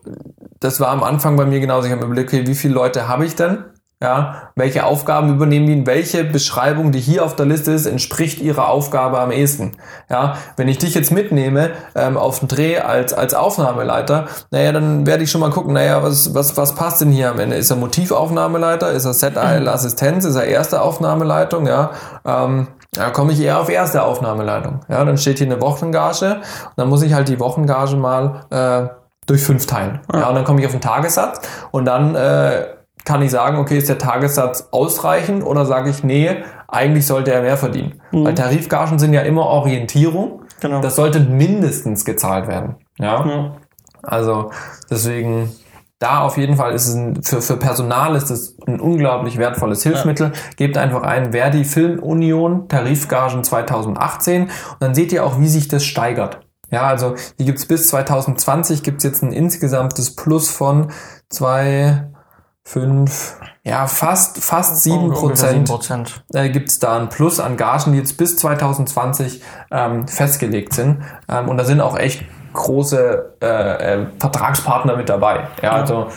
das 0.60 0.80
war 0.80 0.88
am 0.88 1.02
Anfang 1.02 1.36
bei 1.36 1.44
mir 1.44 1.60
genauso. 1.60 1.86
Ich 1.86 1.92
habe 1.92 2.02
mir 2.02 2.12
überlegt, 2.12 2.32
okay, 2.32 2.46
wie 2.46 2.54
viele 2.54 2.74
Leute 2.74 3.08
habe 3.08 3.24
ich 3.24 3.34
denn? 3.34 3.64
Ja, 4.02 4.50
welche 4.56 4.84
Aufgaben 4.84 5.34
übernehmen 5.34 5.66
die? 5.66 5.86
Welche 5.86 6.22
Beschreibung, 6.22 6.92
die 6.92 7.00
hier 7.00 7.24
auf 7.24 7.34
der 7.34 7.46
Liste 7.46 7.72
ist, 7.72 7.86
entspricht 7.86 8.42
ihrer 8.42 8.68
Aufgabe 8.68 9.18
am 9.18 9.30
ehesten? 9.30 9.72
Ja, 10.10 10.36
wenn 10.58 10.68
ich 10.68 10.76
dich 10.76 10.94
jetzt 10.94 11.10
mitnehme 11.10 11.70
ähm, 11.94 12.18
auf 12.18 12.40
den 12.40 12.48
Dreh 12.48 12.78
als 12.78 13.14
als 13.14 13.32
Aufnahmeleiter, 13.32 14.26
naja, 14.50 14.72
dann 14.72 15.06
werde 15.06 15.24
ich 15.24 15.30
schon 15.30 15.40
mal 15.40 15.48
gucken, 15.48 15.72
naja, 15.72 16.02
was 16.02 16.34
was 16.34 16.58
was 16.58 16.74
passt 16.74 17.00
denn 17.00 17.10
hier 17.10 17.30
am 17.30 17.40
Ende? 17.40 17.56
Ist 17.56 17.70
er 17.70 17.76
Motivaufnahmeleiter? 17.76 18.90
Ist 18.90 19.06
er 19.06 19.14
Set-Assistenz? 19.14 20.26
Ist 20.26 20.36
er 20.36 20.44
erste 20.44 20.82
Aufnahmeleitung? 20.82 21.66
Ja, 21.66 21.92
ähm, 22.26 22.68
da 22.92 23.08
komme 23.08 23.32
ich 23.32 23.40
eher 23.40 23.60
auf 23.60 23.70
erste 23.70 24.02
Aufnahmeleitung. 24.02 24.80
Ja, 24.90 25.02
dann 25.06 25.16
steht 25.16 25.38
hier 25.38 25.46
eine 25.46 25.62
Wochengage 25.62 26.34
und 26.34 26.72
dann 26.76 26.90
muss 26.90 27.00
ich 27.00 27.14
halt 27.14 27.28
die 27.28 27.40
Wochengage 27.40 27.96
mal 27.96 28.42
äh, 28.50 29.05
durch 29.26 29.42
fünf 29.42 29.66
teilen. 29.66 30.00
Ja, 30.12 30.28
und 30.28 30.34
dann 30.34 30.44
komme 30.44 30.60
ich 30.60 30.66
auf 30.66 30.72
den 30.72 30.80
Tagessatz 30.80 31.40
und 31.72 31.84
dann 31.84 32.14
äh, 32.14 32.66
kann 33.04 33.22
ich 33.22 33.30
sagen, 33.30 33.58
okay, 33.58 33.78
ist 33.78 33.88
der 33.88 33.98
Tagessatz 33.98 34.68
ausreichend 34.72 35.44
oder 35.44 35.64
sage 35.64 35.90
ich, 35.90 36.02
nee, 36.02 36.42
eigentlich 36.68 37.06
sollte 37.06 37.32
er 37.32 37.42
mehr 37.42 37.56
verdienen. 37.56 38.00
Mhm. 38.10 38.24
Weil 38.24 38.34
Tarifgagen 38.34 38.98
sind 38.98 39.12
ja 39.12 39.22
immer 39.22 39.46
Orientierung. 39.46 40.42
Genau. 40.60 40.80
Das 40.80 40.96
sollte 40.96 41.20
mindestens 41.20 42.04
gezahlt 42.04 42.48
werden. 42.48 42.76
Ja. 42.98 43.24
Mhm. 43.24 43.52
Also 44.02 44.50
deswegen 44.90 45.50
da 45.98 46.20
auf 46.20 46.36
jeden 46.36 46.56
Fall 46.56 46.72
ist 46.74 46.88
es 46.88 46.94
ein, 46.94 47.22
für, 47.22 47.40
für 47.40 47.56
Personal 47.56 48.16
ist 48.16 48.30
es 48.30 48.56
ein 48.66 48.80
unglaublich 48.80 49.38
wertvolles 49.38 49.82
Hilfsmittel. 49.82 50.32
Ja. 50.34 50.40
Gebt 50.56 50.76
einfach 50.76 51.02
ein 51.02 51.32
Verdi 51.32 51.64
Filmunion 51.64 52.68
Tarifgagen 52.68 53.42
2018 53.42 54.42
und 54.42 54.50
dann 54.80 54.94
seht 54.94 55.12
ihr 55.12 55.24
auch, 55.24 55.40
wie 55.40 55.48
sich 55.48 55.68
das 55.68 55.84
steigert. 55.84 56.45
Ja, 56.70 56.86
also 56.86 57.14
hier 57.36 57.46
gibt's 57.46 57.66
bis 57.66 57.88
2020 57.88 58.82
gibt's 58.82 59.04
jetzt 59.04 59.22
ein 59.22 59.32
insgesamtes 59.32 60.16
Plus 60.16 60.50
von 60.50 60.90
zwei 61.28 62.08
fünf, 62.66 63.36
ja, 63.62 63.86
fast, 63.86 64.42
fast 64.42 64.82
sieben 64.82 65.12
Prozent, 65.12 65.70
äh, 66.34 66.48
gibt 66.48 66.68
es 66.68 66.80
da 66.80 66.98
ein 66.98 67.08
Plus 67.08 67.38
an 67.38 67.56
Gagen, 67.56 67.92
die 67.92 67.98
jetzt 67.98 68.16
bis 68.16 68.36
2020 68.38 69.40
ähm, 69.70 70.08
festgelegt 70.08 70.72
sind. 70.74 71.02
Ähm, 71.28 71.48
und 71.48 71.58
da 71.58 71.64
sind 71.64 71.80
auch 71.80 71.96
echt 71.96 72.24
große 72.54 73.36
äh, 73.40 73.46
äh, 73.46 74.06
Vertragspartner 74.18 74.96
mit 74.96 75.08
dabei. 75.08 75.46
Ja, 75.62 75.72
also 75.72 76.08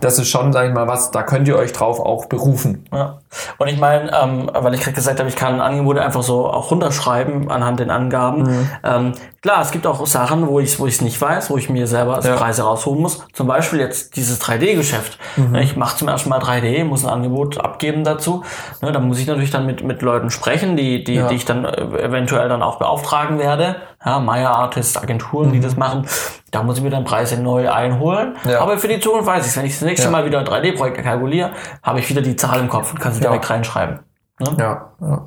das 0.00 0.18
ist 0.18 0.28
schon, 0.28 0.52
sag 0.52 0.66
ich 0.66 0.74
mal, 0.74 0.88
was, 0.88 1.12
da 1.12 1.22
könnt 1.22 1.46
ihr 1.46 1.56
euch 1.56 1.72
drauf 1.72 2.00
auch 2.00 2.26
berufen. 2.26 2.88
Ja. 2.92 3.20
Und 3.58 3.68
ich 3.68 3.78
meine, 3.78 4.10
ähm, 4.12 4.50
weil 4.52 4.74
ich 4.74 4.80
gerade 4.80 4.94
gesagt 4.94 5.18
habe, 5.18 5.28
ich 5.28 5.36
kann 5.36 5.60
Angebote 5.60 6.02
einfach 6.02 6.22
so 6.22 6.46
auch 6.46 6.70
runterschreiben 6.70 7.50
anhand 7.50 7.80
den 7.80 7.90
Angaben. 7.90 8.42
Mhm. 8.42 8.70
Ähm, 8.82 9.12
klar, 9.42 9.62
es 9.62 9.70
gibt 9.70 9.86
auch 9.86 10.06
Sachen, 10.06 10.46
wo 10.48 10.60
ich 10.60 10.78
wo 10.78 10.86
ich 10.86 10.94
es 10.94 11.00
nicht 11.00 11.20
weiß, 11.20 11.50
wo 11.50 11.56
ich 11.56 11.68
mir 11.70 11.86
selber 11.86 12.20
ja. 12.20 12.36
Preise 12.36 12.62
rausholen 12.62 13.00
muss. 13.00 13.26
Zum 13.32 13.46
Beispiel 13.46 13.80
jetzt 13.80 14.16
dieses 14.16 14.40
3D-Geschäft. 14.40 15.18
Mhm. 15.36 15.54
Ich 15.56 15.76
mache 15.76 15.96
zum 15.96 16.08
ersten 16.08 16.28
Mal 16.28 16.40
3D, 16.40 16.84
muss 16.84 17.04
ein 17.04 17.10
Angebot 17.10 17.58
abgeben 17.58 18.04
dazu. 18.04 18.42
Ne, 18.80 18.92
da 18.92 19.00
muss 19.00 19.18
ich 19.18 19.26
natürlich 19.26 19.50
dann 19.50 19.66
mit 19.66 19.82
mit 19.82 20.02
Leuten 20.02 20.30
sprechen, 20.30 20.76
die 20.76 21.04
die, 21.04 21.14
ja. 21.14 21.28
die 21.28 21.36
ich 21.36 21.44
dann 21.44 21.64
äh, 21.64 21.82
eventuell 22.02 22.48
dann 22.48 22.62
auch 22.62 22.78
beauftragen 22.78 23.38
werde. 23.38 23.76
Ja, 24.04 24.18
Maya 24.18 24.52
Artists, 24.52 24.98
Agenturen, 24.98 25.48
mhm. 25.48 25.52
die 25.52 25.60
das 25.60 25.76
machen. 25.76 26.06
Da 26.50 26.62
muss 26.62 26.76
ich 26.76 26.84
mir 26.84 26.90
dann 26.90 27.04
Preise 27.04 27.40
neu 27.42 27.68
einholen. 27.68 28.36
Ja. 28.48 28.60
Aber 28.60 28.78
für 28.78 28.86
die 28.86 29.00
Zukunft 29.00 29.26
weiß 29.26 29.44
ich 29.44 29.56
Wenn 29.56 29.66
ich 29.66 29.72
das 29.72 29.82
nächste 29.82 30.08
Mal 30.10 30.24
wieder 30.24 30.42
3D-Projekte 30.42 31.02
kalkuliere, 31.02 31.50
habe 31.82 31.98
ich 31.98 32.08
wieder 32.08 32.22
die 32.22 32.36
Zahl 32.36 32.60
im 32.60 32.68
Kopf 32.68 32.92
und 32.92 33.00
kann 33.00 33.12
sie 33.12 33.23
direkt 33.28 33.50
reinschreiben. 33.50 34.00
Ne? 34.40 34.56
Ja, 34.58 34.90
ja. 35.00 35.24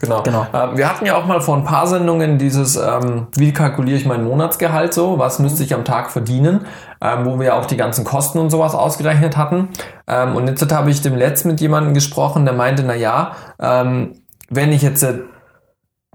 Genau. 0.00 0.22
genau. 0.22 0.46
Ähm, 0.54 0.78
wir 0.78 0.88
hatten 0.88 1.04
ja 1.04 1.16
auch 1.16 1.26
mal 1.26 1.40
vor 1.40 1.56
ein 1.56 1.64
paar 1.64 1.86
Sendungen 1.86 2.38
dieses, 2.38 2.76
ähm, 2.76 3.26
wie 3.36 3.52
kalkuliere 3.52 3.98
ich 3.98 4.06
mein 4.06 4.24
Monatsgehalt 4.24 4.94
so, 4.94 5.18
was 5.18 5.38
müsste 5.38 5.62
ich 5.62 5.74
am 5.74 5.84
Tag 5.84 6.10
verdienen, 6.10 6.64
ähm, 7.02 7.26
wo 7.26 7.38
wir 7.38 7.54
auch 7.54 7.66
die 7.66 7.76
ganzen 7.76 8.04
Kosten 8.04 8.38
und 8.38 8.48
sowas 8.48 8.74
ausgerechnet 8.74 9.36
hatten. 9.36 9.68
Ähm, 10.06 10.36
und 10.36 10.48
jetzt 10.48 10.72
habe 10.72 10.90
ich 10.90 11.02
dem 11.02 11.14
letzten 11.14 11.48
mit 11.48 11.60
jemandem 11.60 11.92
gesprochen, 11.92 12.46
der 12.46 12.54
meinte, 12.54 12.82
na 12.82 12.94
ja, 12.94 13.32
ähm, 13.60 14.14
wenn 14.48 14.72
ich 14.72 14.80
jetzt 14.80 15.02
äh, 15.02 15.18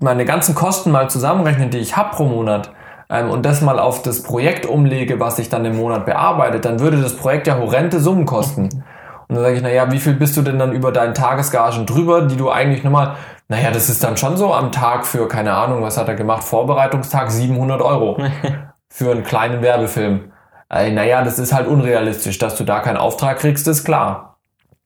meine 0.02 0.26
ganzen 0.26 0.56
Kosten 0.56 0.90
mal 0.90 1.08
zusammenrechne, 1.10 1.68
die 1.68 1.78
ich 1.78 1.96
habe 1.96 2.16
pro 2.16 2.26
Monat, 2.26 2.72
ähm, 3.10 3.30
und 3.30 3.46
das 3.46 3.62
mal 3.62 3.78
auf 3.78 4.02
das 4.02 4.24
Projekt 4.24 4.66
umlege, 4.66 5.20
was 5.20 5.38
ich 5.38 5.50
dann 5.50 5.64
im 5.64 5.78
Monat 5.78 6.08
bearbeitet, 6.08 6.66
dann 6.66 6.80
würde 6.80 7.02
das 7.02 7.16
Projekt 7.16 7.46
ja 7.46 7.58
horrende 7.58 8.00
Summen 8.00 8.26
kosten. 8.26 8.84
Und 9.28 9.36
dann 9.36 9.44
sage 9.44 9.56
ich, 9.56 9.62
naja, 9.62 9.92
wie 9.92 10.00
viel 10.00 10.14
bist 10.14 10.38
du 10.38 10.42
denn 10.42 10.60
dann 10.60 10.72
über 10.72 10.92
deinen 10.92 11.14
Tagesgagen 11.14 11.86
drüber, 11.86 12.24
die 12.24 12.38
du 12.38 12.52
eigentlich 12.52 12.84
nochmal, 12.84 13.16
naja, 13.48 13.72
das 13.72 13.90
ist 13.90 14.04
dann 14.04 14.18
schon 14.18 14.38
so 14.38 14.54
am 14.54 14.72
Tag 14.72 15.06
für, 15.06 15.28
keine 15.28 15.54
Ahnung, 15.54 15.82
was 15.82 15.98
hat 15.98 16.08
er 16.08 16.16
gemacht, 16.16 16.44
Vorbereitungstag 16.44 17.32
700 17.32 17.82
Euro 17.82 18.18
für 18.90 19.12
einen 19.12 19.24
kleinen 19.24 19.62
Werbefilm. 19.62 20.32
Äh, 20.70 20.92
naja, 20.92 21.24
das 21.24 21.40
ist 21.40 21.54
halt 21.54 21.68
unrealistisch, 21.68 22.38
dass 22.38 22.56
du 22.56 22.64
da 22.64 22.80
keinen 22.80 22.98
Auftrag 22.98 23.40
kriegst, 23.40 23.68
ist 23.68 23.84
klar. 23.84 24.38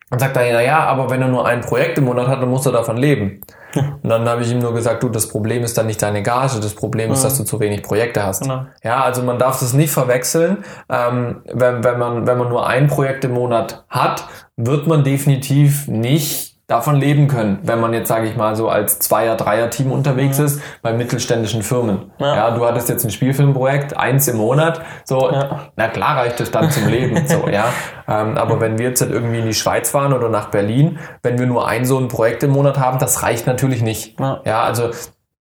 Und 0.09 0.19
sagt 0.19 0.35
er, 0.37 0.53
naja, 0.53 0.79
aber 0.79 1.09
wenn 1.09 1.21
er 1.21 1.27
nur 1.27 1.45
ein 1.45 1.61
Projekt 1.61 1.97
im 1.97 2.05
Monat 2.05 2.27
hat, 2.27 2.41
dann 2.41 2.49
muss 2.49 2.65
er 2.65 2.71
davon 2.71 2.97
leben. 2.97 3.41
Und 3.75 4.09
dann 4.09 4.27
habe 4.27 4.41
ich 4.41 4.51
ihm 4.51 4.59
nur 4.59 4.73
gesagt, 4.73 5.03
du, 5.03 5.09
das 5.09 5.27
Problem 5.27 5.63
ist 5.63 5.77
dann 5.77 5.87
nicht 5.87 6.01
deine 6.01 6.23
Gage, 6.23 6.59
das 6.59 6.73
Problem 6.73 7.11
ist, 7.11 7.23
dass 7.23 7.37
du 7.37 7.43
zu 7.43 7.59
wenig 7.59 7.83
Projekte 7.83 8.23
hast. 8.23 8.41
Genau. 8.41 8.65
Ja, 8.83 9.03
also 9.03 9.21
man 9.21 9.37
darf 9.37 9.59
das 9.59 9.73
nicht 9.73 9.91
verwechseln. 9.91 10.63
Ähm, 10.89 11.43
wenn, 11.51 11.83
wenn, 11.83 11.99
man, 11.99 12.27
wenn 12.27 12.37
man 12.37 12.49
nur 12.49 12.67
ein 12.67 12.87
Projekt 12.87 13.25
im 13.25 13.31
Monat 13.31 13.83
hat, 13.89 14.25
wird 14.57 14.87
man 14.87 15.03
definitiv 15.03 15.87
nicht 15.87 16.48
davon 16.69 16.95
leben 16.95 17.27
können, 17.27 17.59
wenn 17.63 17.81
man 17.81 17.93
jetzt, 17.93 18.07
sage 18.07 18.27
ich 18.27 18.37
mal, 18.37 18.55
so 18.55 18.69
als 18.69 18.99
Zweier-, 18.99 19.35
Dreier-Team 19.35 19.91
unterwegs 19.91 20.37
mhm. 20.37 20.45
ist 20.45 20.61
bei 20.83 20.93
mittelständischen 20.93 21.63
Firmen. 21.63 22.11
Ja. 22.19 22.35
ja. 22.35 22.51
du 22.51 22.65
hattest 22.65 22.89
jetzt 22.89 23.03
ein 23.03 23.09
Spielfilmprojekt, 23.09 23.97
eins 23.97 24.27
im 24.27 24.37
Monat, 24.37 24.81
so, 25.03 25.31
ja. 25.31 25.71
na 25.75 25.87
klar 25.87 26.17
reicht 26.17 26.39
es 26.39 26.51
dann 26.51 26.69
zum 26.69 26.87
Leben, 26.87 27.27
so, 27.27 27.47
ja. 27.51 27.65
Ähm, 28.07 28.37
aber 28.37 28.61
wenn 28.61 28.77
wir 28.77 28.89
jetzt 28.89 29.01
halt 29.01 29.11
irgendwie 29.11 29.39
in 29.39 29.45
die 29.47 29.55
Schweiz 29.55 29.89
fahren 29.89 30.13
oder 30.13 30.29
nach 30.29 30.49
Berlin, 30.51 30.99
wenn 31.23 31.39
wir 31.39 31.47
nur 31.47 31.67
ein 31.67 31.85
so 31.85 31.97
ein 31.97 32.07
Projekt 32.07 32.43
im 32.43 32.51
Monat 32.51 32.77
haben, 32.77 32.99
das 32.99 33.23
reicht 33.23 33.47
natürlich 33.47 33.81
nicht. 33.81 34.19
Ja, 34.19 34.41
ja 34.45 34.61
also 34.61 34.91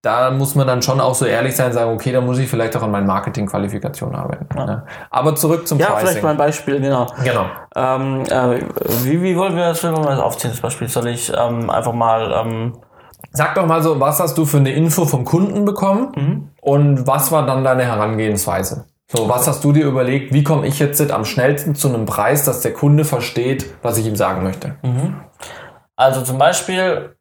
da 0.02 0.30
muss 0.30 0.54
man 0.54 0.66
dann 0.66 0.80
schon 0.80 1.00
auch 1.00 1.14
so 1.14 1.24
ehrlich 1.24 1.56
sein 1.56 1.66
und 1.66 1.72
sagen, 1.72 1.92
okay, 1.92 2.12
da 2.12 2.20
muss 2.20 2.38
ich 2.38 2.48
vielleicht 2.48 2.76
auch 2.76 2.82
an 2.82 2.92
meinen 2.92 3.06
Marketing-Qualifikationen 3.06 4.14
arbeiten. 4.14 4.46
Ja. 4.56 4.64
Ne? 4.64 4.86
Aber 5.10 5.34
zurück 5.34 5.66
zum 5.66 5.78
ja, 5.78 5.86
Pricing. 5.86 5.98
Ja, 5.98 6.06
vielleicht 6.06 6.22
mal 6.22 6.30
ein 6.30 6.36
Beispiel, 6.36 6.80
genau. 6.80 7.06
Genau. 7.24 7.46
Ähm, 7.74 8.22
äh, 8.30 8.62
wie, 9.04 9.22
wie 9.22 9.36
wollen 9.36 9.56
wir 9.56 9.64
das, 9.64 9.82
wenn 9.82 9.96
wir 9.96 10.02
das 10.02 10.20
aufziehen, 10.20 10.50
das 10.52 10.60
Beispiel? 10.60 10.88
Soll 10.88 11.08
ich 11.08 11.32
ähm, 11.36 11.68
einfach 11.70 11.92
mal... 11.92 12.32
Ähm 12.32 12.78
Sag 13.32 13.56
doch 13.56 13.66
mal 13.66 13.82
so, 13.82 13.98
was 13.98 14.20
hast 14.20 14.38
du 14.38 14.44
für 14.44 14.58
eine 14.58 14.72
Info 14.72 15.04
vom 15.04 15.24
Kunden 15.24 15.64
bekommen 15.64 16.12
mhm. 16.14 16.50
und 16.60 17.06
was 17.06 17.32
war 17.32 17.44
dann 17.44 17.64
deine 17.64 17.84
Herangehensweise? 17.84 18.86
So, 19.10 19.28
was 19.28 19.48
hast 19.48 19.64
du 19.64 19.72
dir 19.72 19.86
überlegt, 19.86 20.32
wie 20.32 20.44
komme 20.44 20.66
ich 20.66 20.78
jetzt 20.78 21.00
am 21.10 21.24
schnellsten 21.24 21.74
zu 21.74 21.88
einem 21.88 22.06
Preis, 22.06 22.44
dass 22.44 22.60
der 22.60 22.72
Kunde 22.72 23.04
versteht, 23.04 23.66
was 23.82 23.98
ich 23.98 24.06
ihm 24.06 24.16
sagen 24.16 24.44
möchte? 24.44 24.76
Mhm. 24.82 25.16
Also 25.96 26.22
zum 26.22 26.38
Beispiel 26.38 27.16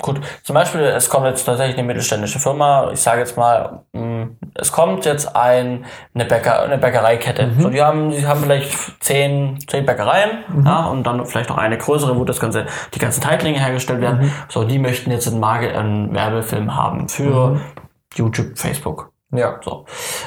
gut, 0.00 0.20
zum 0.42 0.54
Beispiel, 0.54 0.80
es 0.80 1.08
kommt 1.08 1.26
jetzt 1.26 1.44
tatsächlich 1.44 1.76
eine 1.76 1.86
mittelständische 1.86 2.38
Firma, 2.38 2.90
ich 2.92 3.00
sage 3.00 3.20
jetzt 3.20 3.36
mal, 3.36 3.84
mm, 3.92 4.24
es 4.54 4.72
kommt 4.72 5.04
jetzt 5.04 5.34
ein, 5.36 5.84
eine, 6.14 6.24
Bäcker, 6.24 6.62
eine 6.62 6.78
Bäckereikette. 6.78 7.46
Mhm. 7.46 7.60
So, 7.60 7.70
die 7.70 7.82
haben, 7.82 8.10
die 8.10 8.26
haben 8.26 8.40
vielleicht 8.40 9.02
zehn, 9.02 9.58
zehn 9.66 9.86
Bäckereien, 9.86 10.44
mhm. 10.48 10.66
ja, 10.66 10.86
und 10.86 11.04
dann 11.04 11.24
vielleicht 11.26 11.50
noch 11.50 11.58
eine 11.58 11.78
größere, 11.78 12.18
wo 12.18 12.24
das 12.24 12.40
ganze, 12.40 12.66
die 12.94 12.98
ganzen 12.98 13.20
Teiglinge 13.20 13.58
hergestellt 13.58 14.00
werden. 14.00 14.26
Mhm. 14.26 14.32
So, 14.48 14.64
die 14.64 14.78
möchten 14.78 15.10
jetzt 15.10 15.28
einen, 15.28 15.40
Marke, 15.40 15.76
einen 15.76 16.14
Werbefilm 16.14 16.74
haben 16.74 17.08
für 17.08 17.50
mhm. 17.50 17.60
YouTube, 18.14 18.58
Facebook. 18.58 19.12
Ja. 19.32 19.58
So. 19.62 19.86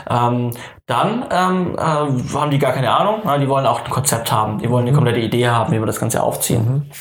Ähm, 0.09 0.51
dann 0.85 1.25
ähm, 1.31 1.75
äh, 1.77 1.79
haben 1.79 2.51
die 2.51 2.59
gar 2.59 2.73
keine 2.73 2.91
Ahnung, 2.91 3.21
die 3.39 3.47
wollen 3.47 3.65
auch 3.65 3.83
ein 3.83 3.89
Konzept 3.89 4.31
haben, 4.31 4.59
die 4.59 4.69
wollen 4.69 4.83
eine 4.83 4.91
mhm. 4.91 4.95
komplette 4.95 5.19
Idee 5.19 5.47
haben, 5.47 5.71
wie 5.71 5.79
wir 5.79 5.85
das 5.85 5.99
Ganze 5.99 6.21
aufziehen. 6.21 6.91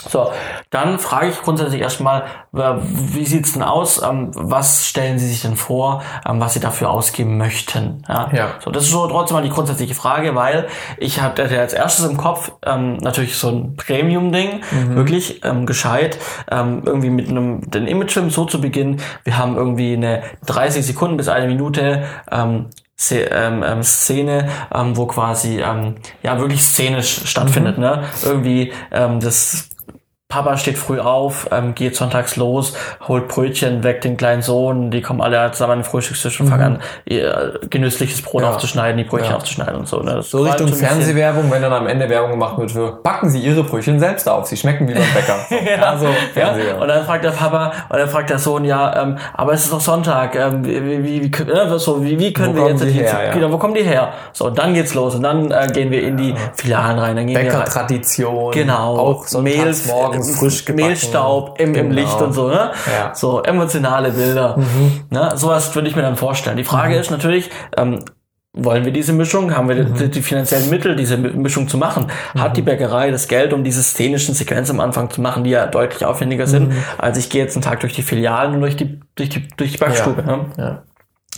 So, 0.00 0.30
dann 0.70 0.98
frage 0.98 1.28
ich 1.28 1.42
grundsätzlich 1.42 1.80
erstmal, 1.80 2.24
wie 2.52 3.24
sieht's 3.24 3.54
denn 3.54 3.62
aus? 3.62 4.02
Ähm, 4.02 4.30
was 4.34 4.86
stellen 4.86 5.18
Sie 5.18 5.26
sich 5.26 5.42
denn 5.42 5.56
vor, 5.56 6.02
ähm, 6.28 6.38
was 6.38 6.54
Sie 6.54 6.60
dafür 6.60 6.90
ausgeben 6.90 7.38
möchten? 7.38 8.04
Ja. 8.08 8.28
ja. 8.32 8.48
So, 8.62 8.70
das 8.70 8.84
ist 8.84 8.90
so 8.90 9.06
trotzdem 9.08 9.36
mal 9.36 9.42
die 9.42 9.50
grundsätzliche 9.50 9.94
Frage, 9.94 10.34
weil 10.34 10.68
ich 10.98 11.20
habe 11.20 11.42
als 11.42 11.72
erstes 11.72 12.04
im 12.04 12.16
Kopf 12.16 12.52
ähm, 12.64 12.98
natürlich 12.98 13.36
so 13.36 13.48
ein 13.48 13.76
Premium-Ding, 13.76 14.60
mhm. 14.70 14.96
wirklich 14.96 15.42
ähm, 15.44 15.66
gescheit, 15.66 16.18
ähm, 16.50 16.82
irgendwie 16.84 17.10
mit 17.10 17.28
einem 17.28 17.68
den 17.70 17.86
Imagefilm 17.86 18.30
so 18.30 18.44
zu 18.44 18.60
beginnen. 18.60 19.00
Wir 19.24 19.38
haben 19.38 19.56
irgendwie 19.56 19.94
eine 19.94 20.22
30 20.46 20.84
Sekunden 20.84 21.16
bis 21.16 21.28
eine 21.28 21.46
Minute 21.46 22.04
ähm, 22.30 22.66
ähm, 23.10 23.62
ähm, 23.66 23.82
Szene, 23.82 24.48
ähm, 24.74 24.96
wo 24.96 25.06
quasi 25.06 25.60
ähm, 25.60 25.96
ja 26.22 26.38
wirklich 26.38 26.62
szenisch 26.62 27.28
stattfindet, 27.28 27.76
mhm. 27.76 27.84
ne? 27.84 28.04
Irgendwie 28.24 28.72
ähm, 28.90 29.20
das 29.20 29.68
Papa 30.28 30.56
steht 30.56 30.76
früh 30.76 30.98
auf, 30.98 31.48
ähm, 31.52 31.76
geht 31.76 31.94
sonntags 31.94 32.34
los, 32.34 32.72
holt 33.06 33.28
Brötchen, 33.28 33.84
weckt 33.84 34.02
den 34.02 34.16
kleinen 34.16 34.42
Sohn, 34.42 34.90
die 34.90 35.00
kommen 35.00 35.20
alle 35.20 35.52
zusammen 35.52 35.74
an 35.74 35.78
den 35.78 35.84
Frühstückstisch 35.84 36.40
und 36.40 36.46
mhm. 36.46 36.50
fangen 36.50 36.64
an, 36.64 36.82
ihr 37.04 37.60
genüssliches 37.70 38.22
Brot 38.22 38.42
ja. 38.42 38.50
aufzuschneiden, 38.50 38.98
die 38.98 39.04
Brötchen 39.04 39.30
ja. 39.30 39.36
aufzuschneiden 39.36 39.76
und 39.76 39.86
so. 39.86 40.00
Ne? 40.00 40.20
so 40.22 40.42
Richtung 40.42 40.66
Fernsehwerbung, 40.66 41.48
wenn 41.52 41.62
dann 41.62 41.72
am 41.72 41.86
Ende 41.86 42.08
Werbung 42.08 42.32
gemacht 42.32 42.58
wird 42.58 42.72
für, 42.72 42.90
backen 43.04 43.30
Sie 43.30 43.38
Ihre 43.38 43.62
Brötchen 43.62 44.00
selbst 44.00 44.28
auf, 44.28 44.46
sie 44.46 44.56
schmecken 44.56 44.88
wie 44.88 44.94
beim 44.94 45.04
Bäcker. 45.14 45.36
ja. 45.70 45.82
Also, 45.90 46.06
ja. 46.34 46.76
Und 46.76 46.88
dann 46.88 47.06
fragt 47.06 47.24
der 47.24 47.30
Papa, 47.30 47.72
und 47.88 47.96
dann 47.96 48.08
fragt 48.08 48.28
der 48.28 48.40
Sohn, 48.40 48.64
ja, 48.64 49.00
ähm, 49.00 49.18
aber 49.32 49.52
es 49.52 49.62
ist 49.62 49.72
doch 49.72 49.80
Sonntag, 49.80 50.34
ähm, 50.34 50.64
wie, 50.64 51.04
wie, 51.04 51.22
wie, 51.22 51.42
äh, 51.52 51.78
so, 51.78 52.02
wie, 52.02 52.18
wie 52.18 52.32
können 52.32 52.56
wo 52.56 52.64
wir 52.64 52.70
jetzt, 52.72 52.82
die 52.82 52.90
her, 52.90 53.30
genau, 53.32 53.52
wo 53.52 53.58
kommen 53.58 53.74
die 53.74 53.84
her? 53.84 54.12
So, 54.32 54.46
und 54.46 54.58
dann 54.58 54.74
geht's 54.74 54.92
los 54.92 55.14
und 55.14 55.22
dann 55.22 55.52
äh, 55.52 55.68
gehen 55.72 55.92
wir 55.92 56.02
in 56.02 56.16
die 56.16 56.34
Filialen 56.56 56.98
rein. 56.98 57.14
Dann 57.14 57.28
gehen 57.28 57.34
Bäcker-Tradition. 57.34 58.50
Genau. 58.50 58.96
Auch 58.96 59.26
so 59.26 59.40
Mehl, 59.40 59.72
morgens 60.18 60.38
frisch 60.38 60.64
gebacken. 60.64 60.88
Mehlstaub 60.88 61.60
im, 61.60 61.68
im 61.68 61.90
genau. 61.90 61.94
Licht 61.94 62.20
und 62.20 62.32
so, 62.32 62.48
ne? 62.48 62.72
Ja. 62.86 63.14
So 63.14 63.42
emotionale 63.42 64.10
Bilder. 64.10 64.56
Mhm. 64.56 65.04
Ne? 65.10 65.32
Sowas 65.36 65.74
würde 65.74 65.88
ich 65.88 65.96
mir 65.96 66.02
dann 66.02 66.16
vorstellen. 66.16 66.56
Die 66.56 66.64
Frage 66.64 66.94
mhm. 66.94 67.00
ist 67.00 67.10
natürlich, 67.10 67.50
ähm, 67.76 68.04
wollen 68.56 68.84
wir 68.84 68.92
diese 68.92 69.12
Mischung? 69.12 69.54
Haben 69.54 69.68
wir 69.68 69.76
mhm. 69.76 69.94
die, 69.94 70.10
die, 70.10 70.22
finanziellen 70.22 70.70
Mittel, 70.70 70.96
diese 70.96 71.18
Mischung 71.18 71.68
zu 71.68 71.76
machen? 71.76 72.06
Hat 72.36 72.52
mhm. 72.52 72.54
die 72.54 72.62
Bäckerei 72.62 73.10
das 73.10 73.28
Geld, 73.28 73.52
um 73.52 73.62
diese 73.62 73.82
szenischen 73.82 74.34
Sequenzen 74.34 74.76
am 74.76 74.80
Anfang 74.80 75.10
zu 75.10 75.20
machen, 75.20 75.44
die 75.44 75.50
ja 75.50 75.66
deutlich 75.66 76.04
aufwendiger 76.04 76.46
sind, 76.46 76.70
mhm. 76.70 76.76
als 76.98 77.18
ich 77.18 77.28
gehe 77.28 77.42
jetzt 77.42 77.54
einen 77.54 77.62
Tag 77.62 77.80
durch 77.80 77.92
die 77.92 78.02
Filialen 78.02 78.54
und 78.54 78.60
durch 78.62 78.76
die, 78.76 79.00
durch 79.14 79.28
die, 79.28 79.46
durch 79.56 79.72
die 79.72 79.78
Backstube. 79.78 80.24
Ja. 80.26 80.36
Ne? 80.36 80.44
Ja. 80.56 80.82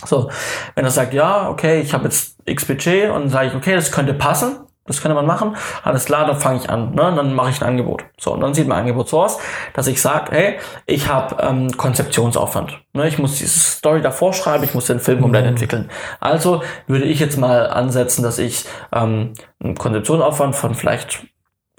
So, 0.05 0.29
wenn 0.75 0.85
er 0.85 0.91
sagt, 0.91 1.13
ja, 1.13 1.49
okay, 1.49 1.81
ich 1.81 1.93
habe 1.93 2.05
jetzt 2.05 2.37
X 2.45 2.65
Budget 2.65 3.11
und 3.11 3.29
sage 3.29 3.47
ich, 3.47 3.55
okay, 3.55 3.75
das 3.75 3.91
könnte 3.91 4.13
passen, 4.13 4.59
das 4.89 5.01
könnte 5.01 5.15
man 5.15 5.25
machen. 5.25 5.55
Alles 5.83 6.05
klar, 6.05 6.25
dann 6.25 6.39
fange 6.39 6.59
ich 6.59 6.69
an. 6.69 6.95
Ne? 6.95 7.13
Dann 7.15 7.33
mache 7.35 7.51
ich 7.51 7.61
ein 7.61 7.67
Angebot. 7.67 8.03
So, 8.19 8.33
und 8.33 8.41
dann 8.41 8.53
sieht 8.53 8.67
mein 8.67 8.79
Angebot 8.79 9.07
so 9.07 9.21
aus, 9.21 9.37
dass 9.73 9.87
ich 9.87 10.01
sage, 10.01 10.31
hey, 10.31 10.57
ich 10.87 11.07
habe 11.07 11.37
ähm, 11.41 11.71
Konzeptionsaufwand. 11.77 12.81
Ne? 12.93 13.07
Ich 13.07 13.19
muss 13.19 13.37
diese 13.37 13.59
Story 13.59 14.01
davor 14.01 14.33
schreiben, 14.33 14.63
ich 14.63 14.73
muss 14.73 14.87
den 14.87 14.99
Film 14.99 15.21
komplett 15.21 15.43
mhm. 15.43 15.49
entwickeln. 15.49 15.89
Also 16.19 16.63
würde 16.87 17.05
ich 17.05 17.19
jetzt 17.19 17.37
mal 17.37 17.67
ansetzen, 17.67 18.23
dass 18.23 18.39
ich 18.39 18.65
ähm, 18.91 19.33
einen 19.63 19.75
Konzeptionsaufwand 19.75 20.55
von 20.55 20.73
vielleicht, 20.73 21.23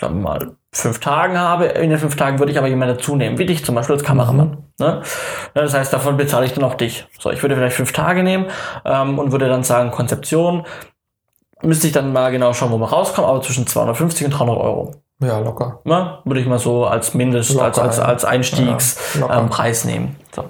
sagen 0.00 0.16
wir 0.16 0.22
mal, 0.22 0.56
fünf 0.72 1.00
Tagen 1.00 1.36
habe. 1.36 1.64
In 1.66 1.90
den 1.90 1.98
fünf 1.98 2.14
Tagen 2.14 2.38
würde 2.38 2.52
ich 2.52 2.58
aber 2.58 2.68
jemanden 2.68 2.96
dazu 2.96 3.16
nehmen, 3.16 3.38
wie 3.38 3.46
dich 3.46 3.64
zum 3.64 3.74
Beispiel 3.74 3.96
als 3.96 4.04
Kameramann. 4.04 4.50
Mhm. 4.78 4.86
Ne? 4.86 5.02
Das 5.54 5.74
heißt, 5.74 5.92
davon 5.92 6.16
bezahle 6.16 6.46
ich 6.46 6.52
dann 6.52 6.64
auch 6.64 6.74
dich. 6.74 7.06
So, 7.18 7.30
ich 7.30 7.42
würde 7.42 7.56
vielleicht 7.56 7.76
fünf 7.76 7.92
Tage 7.92 8.22
nehmen 8.22 8.46
ähm, 8.84 9.18
und 9.18 9.32
würde 9.32 9.48
dann 9.48 9.64
sagen, 9.64 9.90
Konzeption, 9.90 10.64
müsste 11.62 11.86
ich 11.86 11.92
dann 11.92 12.12
mal 12.12 12.30
genau 12.30 12.52
schauen, 12.52 12.70
wo 12.70 12.78
man 12.78 12.88
rauskommt, 12.88 13.28
aber 13.28 13.42
zwischen 13.42 13.66
250 13.66 14.26
und 14.26 14.30
300 14.32 14.56
Euro. 14.56 14.94
Ja, 15.22 15.38
locker. 15.38 15.80
Na, 15.84 16.22
würde 16.24 16.40
ich 16.40 16.46
mal 16.46 16.58
so 16.58 16.86
als 16.86 17.12
Mindest, 17.12 17.52
locker, 17.52 17.64
als, 17.64 17.78
als, 17.78 17.98
als 17.98 18.24
Einstiegspreis 18.24 19.84
ja, 19.84 19.90
ähm, 19.90 19.94
nehmen. 19.94 20.16
So. 20.35 20.45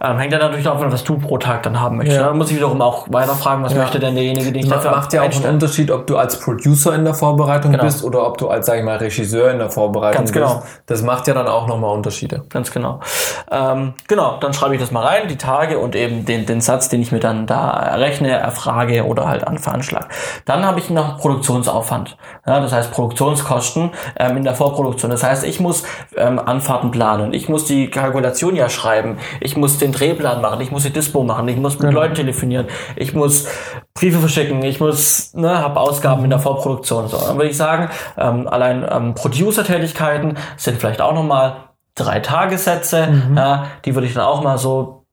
Ähm, 0.00 0.18
hängt 0.18 0.32
ja 0.32 0.38
natürlich 0.38 0.68
auch, 0.68 0.80
was 0.80 1.02
du 1.02 1.18
pro 1.18 1.38
Tag 1.38 1.64
dann 1.64 1.80
haben 1.80 1.96
möchtest. 1.96 2.20
Ja. 2.20 2.26
Da 2.26 2.34
muss 2.34 2.50
ich 2.50 2.56
wiederum 2.56 2.80
auch 2.80 3.06
weiter 3.10 3.34
fragen, 3.34 3.64
was 3.64 3.72
ja. 3.72 3.80
möchte 3.80 3.98
denn 3.98 4.14
derjenige, 4.14 4.52
den 4.52 4.62
ich 4.62 4.68
dafür 4.68 4.92
Macht 4.92 5.12
ja 5.12 5.22
auch 5.22 5.34
einen 5.34 5.54
Unterschied, 5.54 5.90
ob 5.90 6.06
du 6.06 6.16
als 6.16 6.38
Producer 6.38 6.94
in 6.94 7.04
der 7.04 7.14
Vorbereitung 7.14 7.72
genau. 7.72 7.84
bist 7.84 8.04
oder 8.04 8.26
ob 8.26 8.38
du 8.38 8.48
als, 8.48 8.66
sag 8.66 8.78
ich 8.78 8.84
mal, 8.84 8.96
Regisseur 8.96 9.50
in 9.50 9.58
der 9.58 9.70
Vorbereitung 9.70 10.18
Ganz 10.18 10.32
genau. 10.32 10.56
bist. 10.56 10.82
Das 10.86 11.02
macht 11.02 11.26
ja 11.26 11.34
dann 11.34 11.48
auch 11.48 11.66
nochmal 11.66 11.90
Unterschiede. 11.94 12.44
Ganz 12.48 12.70
genau. 12.70 13.00
Ähm, 13.50 13.94
genau, 14.06 14.38
dann 14.40 14.54
schreibe 14.54 14.74
ich 14.74 14.80
das 14.80 14.92
mal 14.92 15.04
rein, 15.04 15.28
die 15.28 15.36
Tage 15.36 15.78
und 15.78 15.96
eben 15.96 16.24
den, 16.24 16.46
den 16.46 16.60
Satz, 16.60 16.88
den 16.88 17.02
ich 17.02 17.10
mir 17.10 17.20
dann 17.20 17.46
da 17.46 17.70
errechne, 17.72 18.30
erfrage 18.30 19.04
oder 19.04 19.28
halt 19.28 19.46
anveranschlag. 19.46 20.08
Dann 20.44 20.64
habe 20.64 20.78
ich 20.78 20.90
noch 20.90 21.18
Produktionsaufwand. 21.18 22.16
Ja, 22.46 22.60
das 22.60 22.72
heißt 22.72 22.92
Produktionskosten 22.92 23.90
ähm, 24.16 24.36
in 24.36 24.44
der 24.44 24.54
Vorproduktion. 24.54 25.10
Das 25.10 25.22
heißt, 25.22 25.44
ich 25.44 25.58
muss 25.58 25.82
ähm, 26.16 26.38
Anfahrten 26.38 26.90
planen, 26.90 27.32
ich 27.32 27.48
muss 27.48 27.64
die 27.64 27.90
Kalkulation 27.90 28.54
ja 28.54 28.68
schreiben, 28.68 29.18
ich 29.40 29.56
muss 29.56 29.78
den 29.78 29.92
Drehplan 29.92 30.40
machen, 30.40 30.60
ich 30.60 30.70
muss 30.70 30.82
die 30.82 30.92
Dispo 30.92 31.22
machen, 31.22 31.48
ich 31.48 31.56
muss 31.56 31.78
mit 31.78 31.88
genau. 31.88 32.00
Leuten 32.00 32.14
telefonieren, 32.14 32.66
ich 32.96 33.14
muss 33.14 33.46
Briefe 33.94 34.18
verschicken, 34.18 34.62
ich 34.62 34.80
muss, 34.80 35.34
ne, 35.34 35.58
habe 35.58 35.80
Ausgaben 35.80 36.24
in 36.24 36.30
der 36.30 36.38
Vorproduktion. 36.38 37.08
So, 37.08 37.18
dann 37.18 37.36
würde 37.36 37.50
ich 37.50 37.56
sagen, 37.56 37.90
ähm, 38.16 38.48
allein 38.48 38.86
ähm, 38.90 39.14
Producer-Tätigkeiten 39.14 40.36
sind 40.56 40.78
vielleicht 40.80 41.00
auch 41.00 41.14
nochmal 41.14 41.56
drei 41.94 42.20
Tagessätze, 42.20 43.06
mhm. 43.06 43.36
ja, 43.36 43.66
die 43.84 43.94
würde 43.94 44.06
ich 44.06 44.14
dann 44.14 44.24
auch 44.24 44.42
mal 44.42 44.58
so 44.58 45.04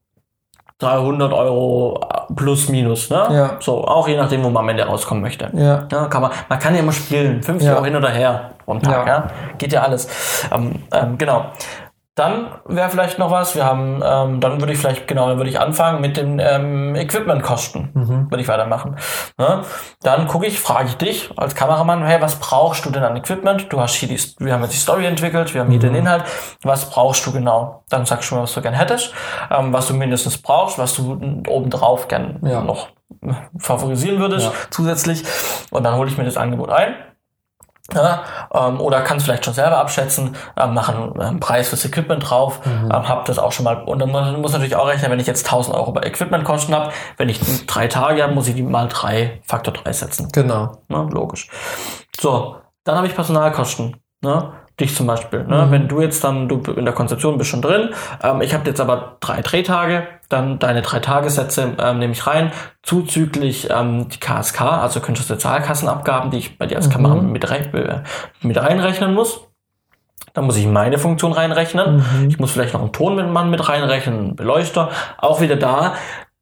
300 0.78 1.32
Euro 1.32 2.00
plus 2.34 2.68
minus, 2.68 3.08
ne? 3.08 3.28
Ja. 3.30 3.56
So, 3.60 3.84
auch 3.84 4.08
je 4.08 4.16
nachdem, 4.16 4.42
wo 4.42 4.50
man 4.50 4.64
am 4.64 4.68
Ende 4.70 4.84
rauskommen 4.84 5.22
möchte. 5.22 5.48
Ja. 5.52 5.86
ja 5.90 6.06
kann 6.06 6.22
man, 6.22 6.32
man 6.48 6.58
kann 6.58 6.74
ja 6.74 6.80
immer 6.80 6.92
spielen, 6.92 7.40
50 7.40 7.68
ja. 7.68 7.74
Euro 7.76 7.84
hin 7.84 7.94
oder 7.94 8.08
her 8.08 8.52
Tag, 8.80 9.06
ja. 9.06 9.06
ja? 9.06 9.30
Geht 9.58 9.72
ja 9.72 9.82
alles. 9.82 10.08
Ähm, 10.50 10.82
ähm, 10.92 11.18
genau. 11.18 11.46
Dann 12.14 12.48
wäre 12.66 12.90
vielleicht 12.90 13.18
noch 13.18 13.30
was, 13.30 13.54
wir 13.54 13.64
haben, 13.64 14.02
ähm, 14.04 14.40
dann 14.40 14.60
würde 14.60 14.74
ich 14.74 14.78
vielleicht, 14.78 15.08
genau, 15.08 15.28
dann 15.28 15.38
würde 15.38 15.48
ich 15.48 15.58
anfangen 15.58 16.02
mit 16.02 16.18
den 16.18 16.38
ähm, 16.40 16.94
Equipmentkosten, 16.94 17.90
mhm. 17.94 18.30
würde 18.30 18.42
ich 18.42 18.48
weitermachen. 18.48 18.96
Ne? 19.38 19.62
Dann 20.02 20.26
gucke 20.26 20.44
ich, 20.44 20.60
frage 20.60 20.88
ich 20.88 20.96
dich 20.98 21.30
als 21.36 21.54
Kameramann, 21.54 22.04
hey, 22.04 22.20
was 22.20 22.38
brauchst 22.38 22.84
du 22.84 22.90
denn 22.90 23.02
an 23.02 23.16
Equipment? 23.16 23.72
Du 23.72 23.80
hast 23.80 23.94
hier 23.94 24.10
die, 24.10 24.20
wir 24.40 24.52
haben 24.52 24.62
jetzt 24.62 24.74
die 24.74 24.78
Story 24.78 25.06
entwickelt, 25.06 25.54
wir 25.54 25.62
haben 25.62 25.70
hier 25.70 25.78
mhm. 25.78 25.84
den 25.84 25.94
Inhalt, 25.94 26.24
was 26.62 26.90
brauchst 26.90 27.24
du 27.24 27.32
genau? 27.32 27.84
Dann 27.88 28.04
sagst 28.04 28.30
du 28.30 28.34
mir, 28.34 28.42
was 28.42 28.52
du 28.52 28.60
gern 28.60 28.74
hättest, 28.74 29.14
ähm, 29.50 29.72
was 29.72 29.88
du 29.88 29.94
mindestens 29.94 30.36
brauchst, 30.36 30.78
was 30.78 30.92
du 30.94 31.42
obendrauf 31.48 32.08
gern 32.08 32.40
ja. 32.42 32.60
noch 32.60 32.88
favorisieren 33.56 34.18
würdest 34.18 34.48
ja. 34.48 34.52
zusätzlich. 34.70 35.24
Und 35.70 35.84
dann 35.84 35.96
hole 35.96 36.10
ich 36.10 36.18
mir 36.18 36.24
das 36.24 36.36
Angebot 36.36 36.68
ein 36.68 36.94
ja, 37.94 38.22
ähm, 38.54 38.80
oder 38.80 39.02
kann 39.02 39.18
es 39.18 39.24
vielleicht 39.24 39.44
schon 39.44 39.54
selber 39.54 39.78
abschätzen, 39.78 40.36
ähm, 40.56 40.74
machen 40.74 41.18
einen 41.20 41.40
Preis 41.40 41.68
fürs 41.68 41.84
Equipment 41.84 42.28
drauf, 42.28 42.64
mhm. 42.64 42.90
ähm, 42.92 43.08
hab 43.08 43.24
das 43.26 43.38
auch 43.38 43.52
schon 43.52 43.64
mal, 43.64 43.82
und 43.84 43.98
dann 43.98 44.10
muss, 44.10 44.36
muss 44.38 44.52
natürlich 44.52 44.76
auch 44.76 44.86
rechnen, 44.86 45.10
wenn 45.10 45.20
ich 45.20 45.26
jetzt 45.26 45.46
1000 45.46 45.76
Euro 45.76 45.92
bei 45.92 46.02
Equipmentkosten 46.02 46.74
habe, 46.74 46.92
wenn 47.16 47.28
ich 47.28 47.66
drei 47.66 47.88
Tage 47.88 48.22
habe, 48.22 48.34
muss 48.34 48.48
ich 48.48 48.54
die 48.54 48.62
mal 48.62 48.88
drei, 48.88 49.40
Faktor 49.46 49.74
drei 49.74 49.92
setzen. 49.92 50.28
Genau. 50.32 50.72
Ja, 50.88 51.02
logisch. 51.02 51.48
So, 52.18 52.56
dann 52.84 52.96
habe 52.96 53.06
ich 53.06 53.14
Personalkosten. 53.14 53.96
Ne? 54.22 54.52
Dich 54.82 54.94
zum 54.94 55.06
Beispiel. 55.06 55.44
Ne? 55.44 55.66
Mhm. 55.66 55.70
Wenn 55.70 55.88
du 55.88 56.00
jetzt 56.00 56.22
dann, 56.24 56.48
du 56.48 56.60
in 56.72 56.84
der 56.84 56.94
Konzeption 56.94 57.38
bist 57.38 57.50
schon 57.50 57.62
drin, 57.62 57.90
ähm, 58.22 58.42
ich 58.42 58.52
habe 58.54 58.68
jetzt 58.68 58.80
aber 58.80 59.16
drei 59.20 59.40
Drehtage, 59.40 60.06
dann 60.28 60.58
deine 60.58 60.82
drei 60.82 60.98
Tagessätze 60.98 61.76
ähm, 61.78 61.98
nehme 61.98 62.12
ich 62.12 62.26
rein, 62.26 62.52
zuzüglich 62.82 63.68
ähm, 63.70 64.08
die 64.08 64.18
KSK, 64.18 64.60
also 64.60 65.00
künstliche 65.00 65.38
Zahlkassenabgaben, 65.38 66.30
die 66.30 66.38
ich 66.38 66.58
bei 66.58 66.66
dir 66.66 66.76
als 66.76 66.88
mhm. 66.88 66.92
Kamera 66.92 67.14
mit, 67.14 67.44
äh, 67.44 68.00
mit 68.42 68.58
reinrechnen 68.58 69.14
muss. 69.14 69.40
Dann 70.34 70.46
muss 70.46 70.56
ich 70.56 70.66
meine 70.66 70.98
Funktion 70.98 71.32
reinrechnen. 71.32 71.96
Mhm. 71.96 72.28
Ich 72.28 72.38
muss 72.38 72.52
vielleicht 72.52 72.72
noch 72.72 72.80
einen 72.80 72.92
Tonmann 72.92 73.50
mit 73.50 73.68
reinrechnen, 73.68 74.18
einen 74.18 74.36
Beleuchter. 74.36 74.90
Auch 75.18 75.40
wieder 75.40 75.56
da 75.56 75.94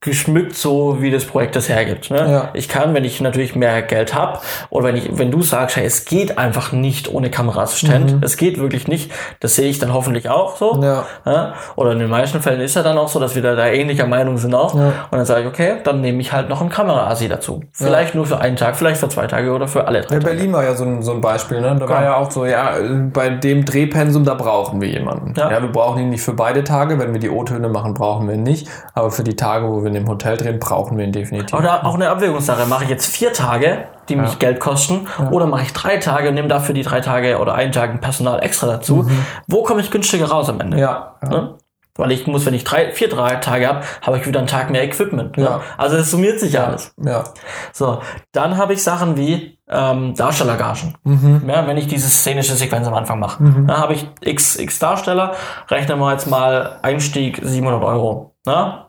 geschmückt, 0.03 0.57
so 0.57 1.03
wie 1.03 1.11
das 1.11 1.26
Projekt 1.26 1.57
das 1.57 1.68
hergibt. 1.68 2.11
Ne? 2.11 2.18
Ja. 2.18 2.51
Ich 2.55 2.70
kann, 2.70 2.94
wenn 2.94 3.05
ich 3.05 3.20
natürlich 3.20 3.55
mehr 3.55 3.82
Geld 3.82 4.14
habe 4.14 4.38
oder 4.70 4.86
wenn 4.86 4.96
ich, 4.96 5.18
wenn 5.18 5.30
du 5.30 5.42
sagst, 5.42 5.76
hey, 5.76 5.84
es 5.84 6.07
geht 6.07 6.38
einfach 6.38 6.72
nicht 6.72 7.12
ohne 7.12 7.30
Kameraassistent, 7.30 8.14
mhm. 8.14 8.22
es 8.22 8.38
geht 8.38 8.59
wirklich 8.59 8.88
nicht, 8.88 9.12
das 9.40 9.57
sehe 9.57 9.68
ich 9.68 9.78
dann 9.78 9.92
hoffentlich 9.92 10.30
auch 10.30 10.57
so. 10.57 10.80
Ja. 10.82 11.05
ja. 11.26 11.55
Oder 11.76 11.92
in 11.92 11.98
den 11.98 12.09
meisten 12.09 12.40
Fällen 12.40 12.62
ist 12.62 12.76
ja 12.76 12.82
dann 12.82 12.96
auch 12.96 13.09
so, 13.09 13.20
dass 13.20 13.34
wir 13.34 13.42
da, 13.42 13.55
da 13.55 13.66
ähnlicher 13.66 14.07
Meinung 14.07 14.38
sind 14.38 14.55
auch. 14.55 14.74
Ja. 14.74 14.86
Und 15.11 15.18
dann 15.18 15.26
sage 15.26 15.42
ich, 15.42 15.46
okay, 15.48 15.76
dann 15.84 16.01
nehme 16.01 16.22
ich 16.22 16.32
halt 16.32 16.48
noch 16.48 16.62
einen 16.62 16.70
Kameraassi 16.70 17.28
dazu. 17.28 17.62
Vielleicht 17.70 18.14
nur 18.14 18.24
für 18.24 18.40
einen 18.40 18.57
Tag, 18.57 18.76
vielleicht 18.76 19.01
für 19.01 19.11
zwei 19.11 19.26
Tage 19.26 19.53
oder 19.53 19.68
für 19.68 19.86
alle 19.86 20.01
drei 20.01 20.14
ja, 20.14 20.20
Berlin 20.22 20.55
war 20.55 20.64
ja 20.64 20.74
so 20.74 20.84
ein, 20.84 21.03
so 21.03 21.12
ein 21.12 21.20
Beispiel, 21.20 21.61
ne? 21.61 21.76
Da 21.78 21.86
war 21.86 22.03
ja 22.03 22.16
auch 22.16 22.30
so, 22.30 22.46
ja, 22.46 22.72
bei 23.12 23.28
dem 23.28 23.66
Drehpensum, 23.66 24.24
da 24.24 24.32
brauchen 24.32 24.80
wir 24.80 24.88
jemanden. 24.88 25.34
Ja. 25.36 25.51
ja, 25.51 25.61
wir 25.61 25.70
brauchen 25.70 26.01
ihn 26.01 26.09
nicht 26.09 26.22
für 26.22 26.32
beide 26.32 26.64
Tage, 26.64 26.98
wenn 26.98 27.12
wir 27.12 27.20
die 27.20 27.28
O-Töne 27.28 27.68
machen, 27.68 27.92
brauchen 27.92 28.26
wir 28.28 28.34
ihn 28.34 28.42
nicht, 28.42 28.66
aber 28.94 29.11
für 29.11 29.24
die 29.24 29.36
Tage, 29.36 29.68
wo 29.68 29.84
wir 29.84 29.89
in 29.91 29.95
dem 29.95 30.09
Hotel 30.09 30.36
drehen, 30.36 30.59
brauchen 30.59 30.97
wir 30.97 31.05
ihn 31.05 31.12
definitiv. 31.12 31.59
Oder 31.59 31.84
auch 31.84 31.95
eine 31.95 32.09
Abwägungssache. 32.09 32.66
Mache 32.66 32.84
ich 32.84 32.91
jetzt 32.91 33.07
vier 33.07 33.32
Tage, 33.32 33.84
die 34.09 34.16
mich 34.16 34.32
ja. 34.32 34.38
Geld 34.38 34.61
kosten, 34.61 35.07
ja. 35.18 35.30
oder 35.30 35.47
mache 35.47 35.62
ich 35.62 35.72
drei 35.72 35.99
Tage 35.99 36.28
und 36.28 36.34
nehme 36.34 36.49
dafür 36.49 36.74
die 36.74 36.82
drei 36.82 37.01
Tage 37.01 37.38
oder 37.38 37.55
einen 37.55 37.72
Tag 37.72 38.01
Personal 38.01 38.43
extra 38.43 38.66
dazu? 38.66 38.97
Mhm. 38.97 39.26
Wo 39.47 39.62
komme 39.62 39.80
ich 39.80 39.91
günstiger 39.91 40.26
raus 40.26 40.49
am 40.49 40.61
Ende? 40.61 40.78
Ja. 40.78 41.16
ja. 41.22 41.28
Ne? 41.28 41.55
Weil 41.97 42.12
ich 42.12 42.26
muss, 42.26 42.47
wenn 42.47 42.55
ich 42.55 42.64
drei, 42.64 42.93
vier, 42.93 43.09
drei 43.09 43.36
Tage 43.36 43.68
habe, 43.68 43.80
habe 44.01 44.16
ich 44.16 44.26
wieder 44.26 44.38
einen 44.38 44.49
Tag 44.49 44.70
mehr 44.70 44.82
Equipment. 44.82 45.36
Ne? 45.36 45.45
Ja. 45.45 45.61
Also 45.76 45.97
es 45.97 46.11
summiert 46.11 46.41
sich 46.41 46.59
alles. 46.59 46.95
Ja. 46.97 47.24
So, 47.72 48.01
dann 48.32 48.57
habe 48.57 48.72
ich 48.72 48.82
Sachen 48.82 49.16
wie 49.16 49.59
ähm, 49.68 50.14
Darstellergagen. 50.14 50.97
Mhm. 51.05 51.43
Ja, 51.47 51.66
wenn 51.66 51.76
ich 51.76 51.88
diese 51.88 52.09
szenische 52.09 52.55
Sequenz 52.55 52.86
am 52.86 52.95
Anfang 52.95 53.18
mache, 53.18 53.43
mhm. 53.43 53.66
dann 53.66 53.76
habe 53.76 53.95
ich 53.95 54.09
x, 54.20 54.57
x 54.57 54.78
Darsteller, 54.78 55.34
rechnen 55.68 55.99
wir 55.99 56.12
jetzt 56.12 56.28
mal 56.28 56.78
Einstieg 56.82 57.41
700 57.43 57.82
Euro. 57.82 58.34
Ja, 58.47 58.88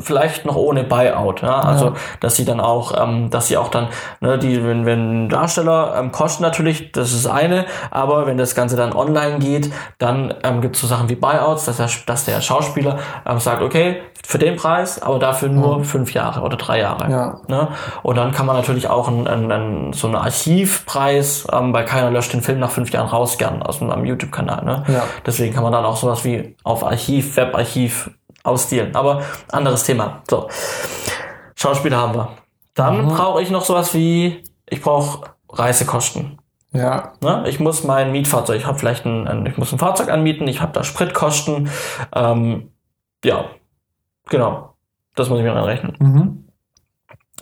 vielleicht 0.00 0.44
noch 0.44 0.56
ohne 0.56 0.82
Buyout, 0.82 1.42
ja, 1.42 1.60
also 1.60 1.86
ja. 1.86 1.94
dass 2.18 2.34
sie 2.34 2.44
dann 2.44 2.58
auch, 2.58 3.00
ähm, 3.00 3.30
dass 3.30 3.46
sie 3.46 3.56
auch 3.56 3.68
dann, 3.68 3.86
ne, 4.20 4.38
die, 4.38 4.64
wenn, 4.64 4.86
wenn 4.86 5.28
Darsteller 5.28 5.94
ähm, 5.96 6.10
kosten 6.10 6.42
natürlich, 6.42 6.90
das 6.90 7.12
ist 7.12 7.28
eine, 7.28 7.66
aber 7.92 8.26
wenn 8.26 8.38
das 8.38 8.56
Ganze 8.56 8.74
dann 8.74 8.92
online 8.92 9.38
geht, 9.38 9.72
dann 9.98 10.34
ähm, 10.42 10.60
gibt 10.62 10.74
es 10.74 10.82
so 10.82 10.88
Sachen 10.88 11.08
wie 11.08 11.14
Buyouts, 11.14 11.66
dass 11.66 11.76
der, 11.76 11.88
dass 12.06 12.24
der 12.24 12.40
Schauspieler 12.40 12.98
ähm, 13.24 13.38
sagt, 13.38 13.62
okay, 13.62 14.02
für 14.26 14.38
den 14.38 14.56
Preis, 14.56 15.00
aber 15.00 15.20
dafür 15.20 15.48
nur 15.48 15.78
mhm. 15.78 15.84
fünf 15.84 16.12
Jahre 16.12 16.40
oder 16.40 16.56
drei 16.56 16.80
Jahre. 16.80 17.08
Ja. 17.08 17.40
Ne? 17.46 17.68
Und 18.02 18.16
dann 18.16 18.32
kann 18.32 18.46
man 18.46 18.56
natürlich 18.56 18.88
auch 18.88 19.06
einen, 19.06 19.28
einen, 19.28 19.52
einen, 19.52 19.92
so 19.92 20.08
einen 20.08 20.16
Archivpreis 20.16 21.46
ähm, 21.52 21.72
bei 21.72 21.84
keiner 21.84 22.10
löscht 22.10 22.32
den 22.32 22.42
Film 22.42 22.58
nach 22.58 22.72
fünf 22.72 22.90
Jahren 22.90 23.06
raus 23.06 23.38
gern 23.38 23.62
aus 23.62 23.80
einem 23.80 24.04
YouTube-Kanal. 24.04 24.64
Ne? 24.64 24.82
Ja. 24.88 25.04
Deswegen 25.24 25.54
kann 25.54 25.62
man 25.62 25.72
dann 25.72 25.84
auch 25.84 25.96
sowas 25.96 26.24
wie 26.24 26.56
auf 26.64 26.84
Archiv, 26.84 27.36
Webarchiv 27.36 28.10
ausdealen. 28.48 28.94
Aber 28.96 29.22
anderes 29.50 29.84
Thema. 29.84 30.22
So. 30.28 30.48
Schauspieler 31.54 31.98
haben 31.98 32.14
wir. 32.14 32.28
Dann 32.74 33.04
mhm. 33.04 33.08
brauche 33.08 33.42
ich 33.42 33.50
noch 33.50 33.64
sowas 33.64 33.94
wie, 33.94 34.42
ich 34.68 34.82
brauche 34.82 35.30
Reisekosten. 35.50 36.38
Ja. 36.72 37.14
Ne? 37.22 37.44
Ich 37.48 37.60
muss 37.60 37.84
mein 37.84 38.12
Mietfahrzeug, 38.12 38.58
ich 38.58 38.66
habe 38.66 38.78
vielleicht 38.78 39.04
ein, 39.06 39.26
ein, 39.26 39.46
ich 39.46 39.56
muss 39.56 39.72
ein 39.72 39.78
Fahrzeug 39.78 40.10
anmieten, 40.10 40.46
ich 40.46 40.60
habe 40.60 40.72
da 40.72 40.84
Spritkosten. 40.84 41.70
Ähm, 42.14 42.70
ja, 43.24 43.46
genau. 44.28 44.74
Das 45.14 45.28
muss 45.28 45.38
ich 45.38 45.44
mir 45.44 45.66
rechnen. 45.66 45.96
Mhm. 45.98 46.48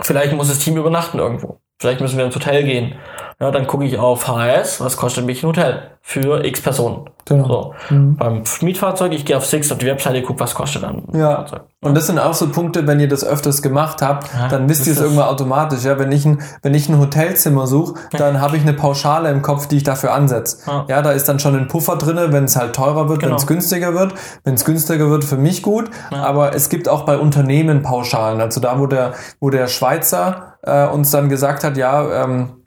Vielleicht 0.00 0.32
muss 0.32 0.48
das 0.48 0.60
Team 0.60 0.76
übernachten 0.76 1.18
irgendwo. 1.18 1.60
Vielleicht 1.78 2.00
müssen 2.00 2.16
wir 2.16 2.24
ins 2.24 2.34
Hotel 2.34 2.64
gehen. 2.64 2.94
Ja, 3.38 3.50
dann 3.50 3.66
gucke 3.66 3.84
ich 3.84 3.98
auf 3.98 4.28
HS, 4.28 4.80
was 4.80 4.96
kostet 4.96 5.26
mich 5.26 5.42
ein 5.42 5.48
Hotel 5.48 5.90
für 6.00 6.42
x 6.42 6.62
Personen. 6.62 7.10
Genau. 7.26 7.74
So. 7.88 7.94
Mhm. 7.94 8.16
Beim 8.16 8.44
Mietfahrzeug, 8.62 9.12
ich 9.12 9.26
gehe 9.26 9.36
auf 9.36 9.44
Six 9.44 9.70
auf 9.72 9.78
die 9.78 9.86
Webseite, 9.86 10.22
gucke, 10.22 10.40
was 10.40 10.54
kostet 10.54 10.84
dann. 10.84 11.02
Ja. 11.12 11.36
Fahrzeug. 11.36 11.62
Und 11.82 11.94
das 11.94 12.06
sind 12.06 12.18
auch 12.18 12.32
so 12.32 12.48
Punkte, 12.48 12.86
wenn 12.86 12.98
ihr 12.98 13.08
das 13.08 13.24
öfters 13.24 13.60
gemacht 13.60 14.00
habt, 14.00 14.32
ja, 14.32 14.48
dann 14.48 14.68
wisst 14.68 14.86
ihr 14.86 14.94
es 14.94 15.00
irgendwann 15.00 15.28
automatisch. 15.28 15.84
Ja, 15.84 15.98
wenn 15.98 16.12
ich 16.12 16.24
ein, 16.24 16.40
wenn 16.62 16.72
ich 16.72 16.88
ein 16.88 16.98
Hotelzimmer 16.98 17.66
suche, 17.66 17.94
dann 18.12 18.40
habe 18.40 18.56
ich 18.56 18.62
eine 18.62 18.72
Pauschale 18.72 19.30
im 19.30 19.42
Kopf, 19.42 19.66
die 19.66 19.78
ich 19.78 19.82
dafür 19.82 20.14
ansetze. 20.14 20.58
Ja, 20.66 20.86
ja 20.88 21.02
da 21.02 21.10
ist 21.10 21.28
dann 21.28 21.38
schon 21.38 21.56
ein 21.56 21.68
Puffer 21.68 21.96
drinne, 21.96 22.32
wenn 22.32 22.44
es 22.44 22.56
halt 22.56 22.74
teurer 22.74 23.10
wird, 23.10 23.18
genau. 23.18 23.32
wenn 23.32 23.36
es 23.36 23.46
günstiger 23.46 23.92
wird. 23.92 24.14
Wenn 24.44 24.54
es 24.54 24.64
günstiger 24.64 25.10
wird, 25.10 25.24
für 25.24 25.36
mich 25.36 25.62
gut. 25.62 25.90
Ja. 26.10 26.22
Aber 26.22 26.54
es 26.54 26.70
gibt 26.70 26.88
auch 26.88 27.04
bei 27.04 27.18
Unternehmen 27.18 27.82
Pauschalen. 27.82 28.40
Also 28.40 28.60
da, 28.60 28.78
wo 28.78 28.86
der, 28.86 29.12
wo 29.40 29.50
der 29.50 29.66
Schweizer 29.66 30.54
äh, 30.62 30.86
uns 30.86 31.10
dann 31.10 31.28
gesagt 31.28 31.64
hat, 31.64 31.76
ja, 31.76 32.24
ähm, 32.24 32.62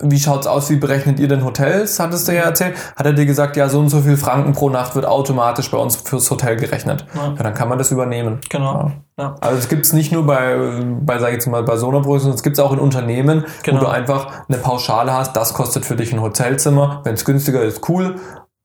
wie 0.00 0.18
schaut's 0.18 0.46
aus, 0.46 0.70
wie 0.70 0.76
berechnet 0.76 1.18
ihr 1.18 1.28
denn 1.28 1.44
Hotels, 1.44 1.98
hattest 1.98 2.28
du 2.28 2.34
ja 2.34 2.42
erzählt, 2.42 2.76
hat 2.96 3.06
er 3.06 3.12
dir 3.12 3.26
gesagt, 3.26 3.56
ja, 3.56 3.68
so 3.68 3.80
und 3.80 3.88
so 3.88 4.00
viel 4.00 4.16
Franken 4.16 4.52
pro 4.52 4.70
Nacht 4.70 4.94
wird 4.94 5.06
automatisch 5.06 5.70
bei 5.70 5.78
uns 5.78 5.96
fürs 5.96 6.30
Hotel 6.30 6.56
gerechnet. 6.56 7.04
Ja, 7.14 7.34
ja 7.36 7.42
dann 7.42 7.54
kann 7.54 7.68
man 7.68 7.78
das 7.78 7.90
übernehmen. 7.90 8.40
Genau. 8.48 8.92
Ja. 9.18 9.24
ja. 9.24 9.34
Also 9.40 9.58
es 9.58 9.68
gibt's 9.68 9.92
nicht 9.92 10.12
nur 10.12 10.26
bei, 10.26 10.56
bei 11.00 11.18
sag 11.18 11.28
ich 11.28 11.34
jetzt 11.34 11.46
mal, 11.46 11.62
bei 11.62 11.76
so 11.76 11.88
einer 11.88 12.02
Größe, 12.02 12.24
sondern 12.24 12.36
es 12.36 12.42
gibt's 12.42 12.58
auch 12.60 12.72
in 12.72 12.78
Unternehmen, 12.78 13.44
genau. 13.62 13.80
wo 13.80 13.84
du 13.84 13.90
einfach 13.90 14.44
eine 14.48 14.58
Pauschale 14.58 15.12
hast, 15.12 15.34
das 15.36 15.54
kostet 15.54 15.84
für 15.84 15.96
dich 15.96 16.12
ein 16.12 16.22
Hotelzimmer, 16.22 17.00
wenn 17.04 17.14
es 17.14 17.24
günstiger 17.24 17.62
ist, 17.62 17.88
cool, 17.88 18.16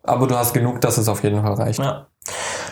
aber 0.03 0.27
du 0.27 0.35
hast 0.35 0.53
genug, 0.53 0.81
dass 0.81 0.97
es 0.97 1.07
auf 1.07 1.23
jeden 1.23 1.41
Fall 1.41 1.53
reicht. 1.53 1.79
Ja. 1.79 2.07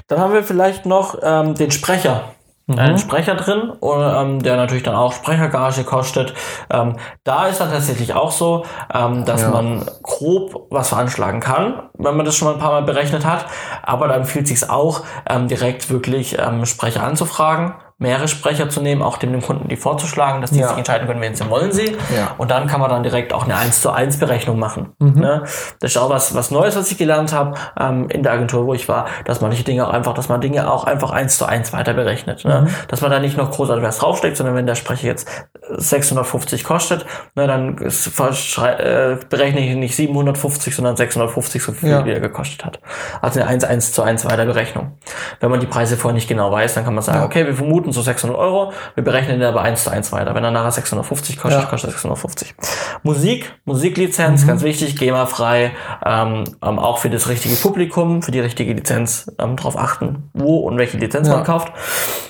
Dann 0.07 0.19
haben 0.19 0.33
wir 0.33 0.43
vielleicht 0.43 0.85
noch 0.85 1.17
ähm, 1.23 1.55
den 1.55 1.71
Sprecher 1.71 2.23
mhm. 2.67 2.79
einen 2.79 2.97
Sprecher 2.97 3.35
drin, 3.35 3.73
ähm, 3.81 4.41
der 4.41 4.57
natürlich 4.57 4.83
dann 4.83 4.95
auch 4.95 5.13
Sprechergage 5.13 5.83
kostet. 5.83 6.33
Ähm, 6.69 6.97
da 7.23 7.47
ist 7.47 7.59
dann 7.59 7.71
tatsächlich 7.71 8.13
auch 8.13 8.31
so, 8.31 8.65
ähm, 8.93 9.25
dass 9.25 9.41
ja. 9.41 9.49
man 9.49 9.85
grob 10.03 10.67
was 10.69 10.89
veranschlagen 10.89 11.39
kann, 11.39 11.89
wenn 11.97 12.15
man 12.15 12.25
das 12.25 12.35
schon 12.35 12.47
mal 12.47 12.55
ein 12.55 12.59
paar 12.59 12.71
Mal 12.71 12.83
berechnet 12.83 13.25
hat. 13.25 13.45
Aber 13.83 14.07
da 14.07 14.15
empfiehlt 14.15 14.47
sich 14.47 14.69
auch, 14.69 15.01
ähm, 15.29 15.47
direkt 15.47 15.89
wirklich 15.89 16.37
ähm, 16.39 16.65
Sprecher 16.65 17.03
anzufragen 17.03 17.75
mehrere 18.01 18.27
Sprecher 18.27 18.69
zu 18.69 18.81
nehmen, 18.81 19.01
auch 19.01 19.17
dem, 19.17 19.31
dem 19.31 19.41
Kunden 19.41 19.67
die 19.67 19.77
vorzuschlagen, 19.77 20.41
dass 20.41 20.51
die 20.51 20.59
ja. 20.59 20.67
sich 20.67 20.77
entscheiden 20.77 21.07
können, 21.07 21.21
wen 21.21 21.35
sie 21.35 21.49
wollen 21.49 21.71
sie. 21.71 21.97
Ja. 22.15 22.35
Und 22.37 22.51
dann 22.51 22.67
kann 22.67 22.81
man 22.81 22.89
dann 22.89 23.03
direkt 23.03 23.33
auch 23.33 23.43
eine 23.45 23.55
1 23.55 23.81
zu 23.81 23.91
1 23.91 24.17
Berechnung 24.17 24.59
machen. 24.59 24.93
Mhm. 24.99 25.19
Ne? 25.19 25.43
Das 25.79 25.91
ist 25.91 25.97
auch 25.97 26.09
was, 26.09 26.35
was 26.35 26.51
Neues, 26.51 26.75
was 26.75 26.91
ich 26.91 26.97
gelernt 26.97 27.33
habe 27.33 27.57
ähm, 27.79 28.09
in 28.09 28.23
der 28.23 28.33
Agentur, 28.33 28.65
wo 28.65 28.73
ich 28.73 28.89
war, 28.89 29.05
dass 29.25 29.41
man 29.41 29.51
nicht 29.51 29.67
Dinge 29.67 29.87
auch 29.87 29.93
einfach, 29.93 30.13
dass 30.13 30.29
man 30.29 30.41
Dinge 30.41 30.71
auch 30.71 30.85
einfach 30.85 31.11
1 31.11 31.37
zu 31.37 31.45
1 31.45 31.73
weiter 31.73 31.93
berechnet. 31.93 32.43
Ne? 32.43 32.61
Mhm. 32.61 32.75
Dass 32.87 33.01
man 33.01 33.11
da 33.11 33.19
nicht 33.19 33.37
noch 33.37 33.51
großartig 33.51 33.83
was 33.83 33.99
draufsteckt, 33.99 34.37
sondern 34.37 34.55
wenn 34.55 34.65
der 34.65 34.75
Sprecher 34.75 35.07
jetzt 35.07 35.27
650 35.69 36.63
kostet, 36.63 37.05
ne, 37.35 37.47
dann 37.47 37.77
äh, 37.77 39.17
berechne 39.29 39.59
ich 39.61 39.75
nicht 39.75 39.95
750, 39.95 40.75
sondern 40.75 40.95
650, 40.95 41.63
so 41.63 41.71
viel 41.71 41.89
ja. 41.89 42.05
wie 42.05 42.11
er 42.11 42.19
gekostet 42.19 42.65
hat. 42.65 42.79
Also 43.21 43.39
eine 43.39 43.49
1 43.49 43.63
1 43.63 43.91
zu 43.93 44.01
1 44.01 44.25
weiter 44.25 44.45
Berechnung. 44.45 44.97
Wenn 45.39 45.51
man 45.51 45.59
die 45.59 45.67
Preise 45.67 45.97
vorher 45.97 46.15
nicht 46.15 46.27
genau 46.27 46.51
weiß, 46.51 46.73
dann 46.73 46.83
kann 46.83 46.93
man 46.93 47.03
sagen, 47.03 47.23
okay, 47.23 47.45
wir 47.45 47.53
vermuten 47.53 47.90
kosten 47.91 47.93
so 47.93 48.01
600 48.01 48.37
Euro. 48.37 48.73
Wir 48.95 49.03
berechnen 49.03 49.39
den 49.39 49.47
aber 49.47 49.61
1 49.61 49.83
zu 49.83 49.91
1 49.91 50.11
weiter. 50.11 50.33
Wenn 50.33 50.43
er 50.43 50.51
nachher 50.51 50.71
650 50.71 51.37
kostet, 51.37 51.61
ja. 51.61 51.67
kostet 51.67 51.89
er 51.89 51.93
650. 51.93 52.55
Musik, 53.03 53.53
Musiklizenz, 53.65 54.43
mhm. 54.43 54.47
ganz 54.47 54.63
wichtig, 54.63 54.97
GEMA-frei, 54.97 55.71
ähm, 56.05 56.43
ähm, 56.63 56.79
auch 56.79 56.99
für 56.99 57.09
das 57.09 57.27
richtige 57.29 57.55
Publikum, 57.55 58.21
für 58.21 58.31
die 58.31 58.39
richtige 58.39 58.73
Lizenz 58.73 59.31
ähm, 59.39 59.55
darauf 59.55 59.77
achten, 59.77 60.29
wo 60.33 60.59
und 60.59 60.77
welche 60.77 60.97
Lizenz 60.97 61.27
ja. 61.27 61.35
man 61.35 61.43
kauft. 61.43 61.71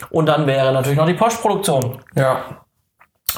Und 0.10 0.26
dann 0.26 0.46
wäre 0.46 0.74
natürlich 0.74 0.98
noch 0.98 1.08
die 1.08 1.14
Postproduktion. 1.14 2.00
Ja. 2.16 2.61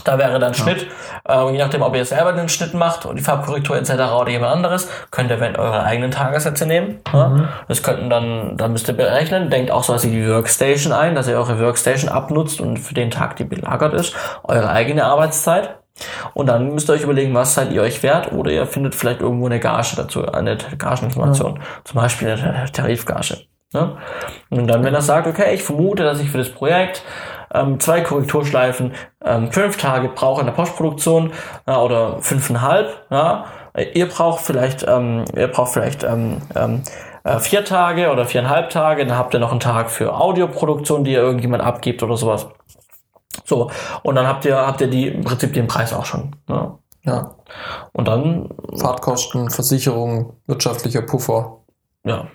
Da 0.04 0.18
wäre 0.18 0.39
dann 0.39 0.54
Schnitt, 0.54 0.88
ja. 1.28 1.48
äh, 1.48 1.52
je 1.52 1.58
nachdem, 1.58 1.82
ob 1.82 1.96
ihr 1.96 2.06
selber 2.06 2.34
den 2.34 2.50
Schnitt 2.50 2.74
macht 2.74 3.06
und 3.06 3.18
die 3.18 3.24
Farbkorrektur 3.24 3.78
etc. 3.78 3.91
oder 3.91 4.30
jemand 4.30 4.54
anderes, 4.54 4.89
könnt 5.12 5.30
ihr 5.32 5.39
eure 5.39 5.84
eigenen 5.84 6.12
Tagessätze 6.12 6.66
nehmen. 6.66 7.00
Mhm. 7.12 7.20
Ja? 7.20 7.50
Das 7.68 7.84
könnten 7.84 8.10
dann, 8.10 8.58
dann 8.58 8.72
müsst 8.72 8.88
ihr 8.88 8.96
berechnen, 8.96 9.50
denkt 9.50 9.72
auch 9.72 9.84
so 9.84 9.94
was 9.94 10.06
wie 10.06 10.12
die 10.12 10.28
Workstation 10.28 10.94
ein, 10.94 11.16
dass 11.16 11.28
ihr 11.28 11.38
eure 11.38 11.60
Workstation 11.60 12.10
abnutzt 12.10 12.62
und 12.62 12.78
für 12.78 12.94
den 12.94 13.12
Tag, 13.12 13.36
die 13.36 13.44
belagert 13.44 13.94
ist, 13.94 14.16
eure 14.44 14.70
eigene 14.70 15.06
Arbeitszeit. 15.06 15.76
Und 16.34 16.48
dann 16.48 16.74
müsst 16.74 16.89
ihr 16.89 16.94
euch 16.94 17.04
überlegen, 17.04 17.34
was 17.36 17.54
seid 17.54 17.72
ihr 17.72 17.82
euch 17.82 18.02
wert 18.02 18.32
oder 18.32 18.52
ihr 18.52 18.66
findet 18.66 18.96
vielleicht 18.96 19.22
irgendwo 19.22 19.46
eine 19.46 19.60
Gage 19.60 19.96
dazu, 19.96 20.26
eine 20.26 20.58
Gageninformation. 20.58 21.58
Ja. 21.58 21.62
Zum 21.84 22.02
Beispiel 22.02 22.30
eine 22.30 22.72
Tarifgage. 22.72 23.46
Ne? 23.74 23.98
Und 24.50 24.68
dann, 24.68 24.84
wenn 24.84 24.94
er 24.94 25.02
sagt, 25.02 25.28
okay, 25.28 25.54
ich 25.54 25.64
vermute, 25.64 26.04
dass 26.04 26.20
ich 26.20 26.30
für 26.30 26.38
das 26.38 26.50
Projekt 26.50 27.04
ähm, 27.54 27.80
zwei 27.80 28.01
Korrekturschleifen, 28.01 28.93
ähm, 29.24 29.51
fünf 29.51 29.78
Tage 29.78 30.10
brauche 30.10 30.41
in 30.41 30.47
der 30.47 30.54
Postproduktion 30.54 31.32
ja, 31.68 31.82
oder 31.82 32.22
fünfeinhalb. 32.22 33.06
Ja. 33.10 33.45
Ihr 33.93 34.08
braucht 34.08 34.41
vielleicht, 34.41 34.86
ähm, 34.88 35.26
ihr 35.36 35.47
braucht 35.47 35.74
vielleicht 35.74 36.04
ähm, 36.04 36.41
ähm, 36.56 36.84
äh, 37.24 37.39
vier 37.39 37.66
Tage 37.66 38.12
oder 38.12 38.26
viereinhalb 38.26 38.70
Tage, 38.70 39.06
dann 39.06 39.18
habt 39.18 39.34
ihr 39.34 39.39
noch 39.39 39.51
einen 39.51 39.60
Tag 39.60 39.89
für 39.89 40.16
Audioproduktion, 40.16 41.04
die 41.04 41.14
ihr 41.14 41.22
irgendjemand 41.22 41.64
abgibt 41.64 42.04
oder 42.04 42.18
sowas. 42.18 42.47
So, 43.45 43.72
und 44.04 44.16
dann 44.16 44.28
habt 44.28 44.45
ihr, 44.45 44.58
habt 44.58 44.82
ihr 44.82 44.88
die, 44.88 45.08
im 45.08 45.24
Prinzip 45.24 45.54
den 45.54 45.68
Preis 45.68 45.93
auch 45.93 46.06
schon. 46.06 46.36
Ja. 46.47 46.78
ja. 47.04 47.36
Und 47.91 48.08
dann. 48.08 48.49
Fahrtkosten, 48.78 49.49
Versicherung, 49.49 50.34
wirtschaftlicher 50.47 51.01
Puffer. 51.01 51.60
Ja. 52.04 52.28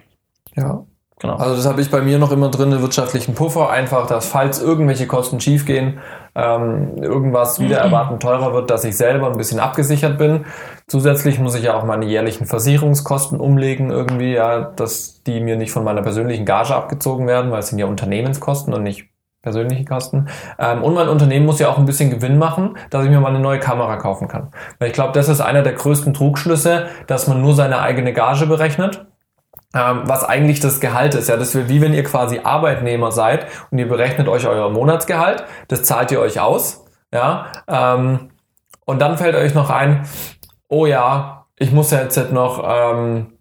Ja. 0.57 0.85
Genau. 1.21 1.35
Also 1.35 1.57
das 1.57 1.66
habe 1.66 1.81
ich 1.81 1.91
bei 1.91 2.01
mir 2.01 2.19
noch 2.19 2.31
immer 2.31 2.49
drin, 2.49 2.73
einen 2.73 2.81
wirtschaftlichen 2.81 3.35
Puffer, 3.35 3.71
einfach, 3.71 4.07
dass 4.07 4.27
falls 4.27 4.62
irgendwelche 4.62 5.09
Kosten 5.09 5.41
schiefgehen, 5.41 5.99
ähm, 6.37 6.97
irgendwas 7.03 7.59
wieder 7.59 7.79
erwarten 7.79 8.21
teurer 8.21 8.55
wird, 8.55 8.71
dass 8.71 8.85
ich 8.85 8.97
selber 8.97 9.27
ein 9.27 9.37
bisschen 9.37 9.59
abgesichert 9.59 10.16
bin. 10.16 10.45
Zusätzlich 10.87 11.41
muss 11.41 11.57
ich 11.57 11.64
ja 11.64 11.75
auch 11.75 11.85
meine 11.85 12.07
jährlichen 12.07 12.47
Versicherungskosten 12.47 13.41
umlegen 13.41 13.91
irgendwie, 13.91 14.35
ja, 14.35 14.61
dass 14.61 15.25
die 15.25 15.41
mir 15.41 15.57
nicht 15.57 15.73
von 15.73 15.83
meiner 15.83 16.03
persönlichen 16.03 16.45
Gage 16.45 16.75
abgezogen 16.75 17.27
werden, 17.27 17.51
weil 17.51 17.61
es 17.61 17.69
sind 17.69 17.79
ja 17.79 17.87
Unternehmenskosten 17.87 18.73
und 18.73 18.85
nicht 18.85 19.09
persönliche 19.43 19.85
Kosten. 19.85 20.29
Ähm, 20.59 20.85
und 20.85 20.95
mein 20.95 21.09
Unternehmen 21.09 21.47
muss 21.47 21.59
ja 21.59 21.69
auch 21.69 21.79
ein 21.79 21.87
bisschen 21.87 22.11
Gewinn 22.11 22.39
machen, 22.39 22.77
dass 22.91 23.05
ich 23.05 23.11
mir 23.11 23.21
mal 23.21 23.31
eine 23.31 23.41
neue 23.41 23.59
Kamera 23.59 23.97
kaufen 23.97 24.29
kann. 24.29 24.53
Weil 24.79 24.89
ich 24.89 24.95
glaube, 24.95 25.12
das 25.12 25.29
ist 25.29 25.41
einer 25.41 25.62
der 25.62 25.73
größten 25.73 26.14
Trugschlüsse, 26.14 26.87
dass 27.09 27.27
man 27.27 27.41
nur 27.41 27.55
seine 27.55 27.81
eigene 27.81 28.12
Gage 28.12 28.47
berechnet 28.47 29.08
ähm, 29.75 30.03
was 30.05 30.25
eigentlich 30.25 30.61
das 30.61 30.81
Gehalt 30.81 31.14
ist. 31.14 31.29
Ja, 31.29 31.37
das 31.37 31.55
wäre 31.55 31.69
wie 31.69 31.81
wenn 31.81 31.95
ihr 31.95 32.05
quasi 32.05 32.41
Arbeitnehmer 32.43 33.12
seid 33.12 33.47
und 33.71 33.79
ihr 33.79 33.89
berechnet 33.89 34.29
euch 34.29 34.47
euer 34.47 34.71
Monatsgehalt, 34.71 35.45
das 35.69 35.83
zahlt 35.83 36.11
ihr 36.11 36.21
euch 36.21 36.41
aus, 36.41 36.85
ja, 37.12 37.47
ähm, 37.66 38.31
und 38.85 39.01
dann 39.01 39.19
fällt 39.19 39.35
euch 39.35 39.55
noch 39.55 39.71
ein, 39.71 40.07
oh 40.69 40.87
ja, 40.87 41.47
ich 41.59 41.73
muss 41.73 41.91
ja 41.91 42.01
jetzt 42.01 42.33
noch 42.33 42.64
ähm, 42.64 43.39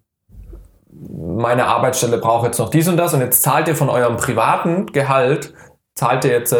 meine 0.90 1.66
Arbeitsstelle 1.66 2.18
braucht 2.18 2.46
jetzt 2.46 2.58
noch 2.58 2.70
dies 2.70 2.88
und 2.88 2.96
das 2.96 3.14
und 3.14 3.20
jetzt 3.20 3.42
zahlt 3.42 3.68
ihr 3.68 3.76
von 3.76 3.88
eurem 3.88 4.16
privaten 4.16 4.86
Gehalt, 4.86 5.54
zahlt 5.94 6.24
ihr 6.24 6.32
jetzt 6.32 6.54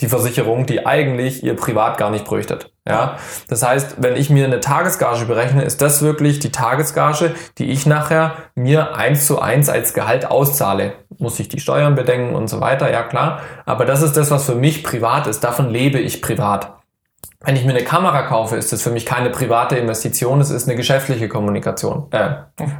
die 0.00 0.08
Versicherung, 0.08 0.66
die 0.66 0.84
eigentlich 0.84 1.44
ihr 1.44 1.54
privat 1.56 1.96
gar 1.98 2.10
nicht 2.10 2.24
bräuchtet. 2.24 2.73
Ja, 2.86 3.16
das 3.48 3.62
heißt, 3.62 3.96
wenn 4.02 4.14
ich 4.14 4.28
mir 4.28 4.44
eine 4.44 4.60
Tagesgage 4.60 5.24
berechne, 5.24 5.62
ist 5.64 5.80
das 5.80 6.02
wirklich 6.02 6.38
die 6.38 6.52
Tagesgage, 6.52 7.34
die 7.56 7.70
ich 7.70 7.86
nachher 7.86 8.34
mir 8.54 8.94
eins 8.94 9.26
zu 9.26 9.40
eins 9.40 9.70
als 9.70 9.94
Gehalt 9.94 10.26
auszahle. 10.30 10.92
Muss 11.16 11.40
ich 11.40 11.48
die 11.48 11.60
Steuern 11.60 11.94
bedenken 11.94 12.34
und 12.34 12.48
so 12.48 12.60
weiter, 12.60 12.90
ja 12.92 13.02
klar. 13.02 13.40
Aber 13.64 13.86
das 13.86 14.02
ist 14.02 14.18
das, 14.18 14.30
was 14.30 14.44
für 14.44 14.54
mich 14.54 14.84
privat 14.84 15.26
ist. 15.26 15.40
Davon 15.42 15.70
lebe 15.70 15.98
ich 15.98 16.20
privat. 16.20 16.74
wenn 17.46 17.56
ich 17.56 17.64
mir 17.64 17.72
eine 17.72 17.84
Kamera 17.84 18.22
kaufe, 18.22 18.56
ist 18.56 18.72
das 18.72 18.82
für 18.82 18.90
mich 18.90 19.04
keine 19.06 19.30
private 19.30 19.76
Investition, 19.76 20.40
es 20.40 20.50
ist 20.50 20.66
eine 20.66 20.76
geschäftliche 20.76 21.28
Kommunikation, 21.28 22.06
äh, 22.10 22.36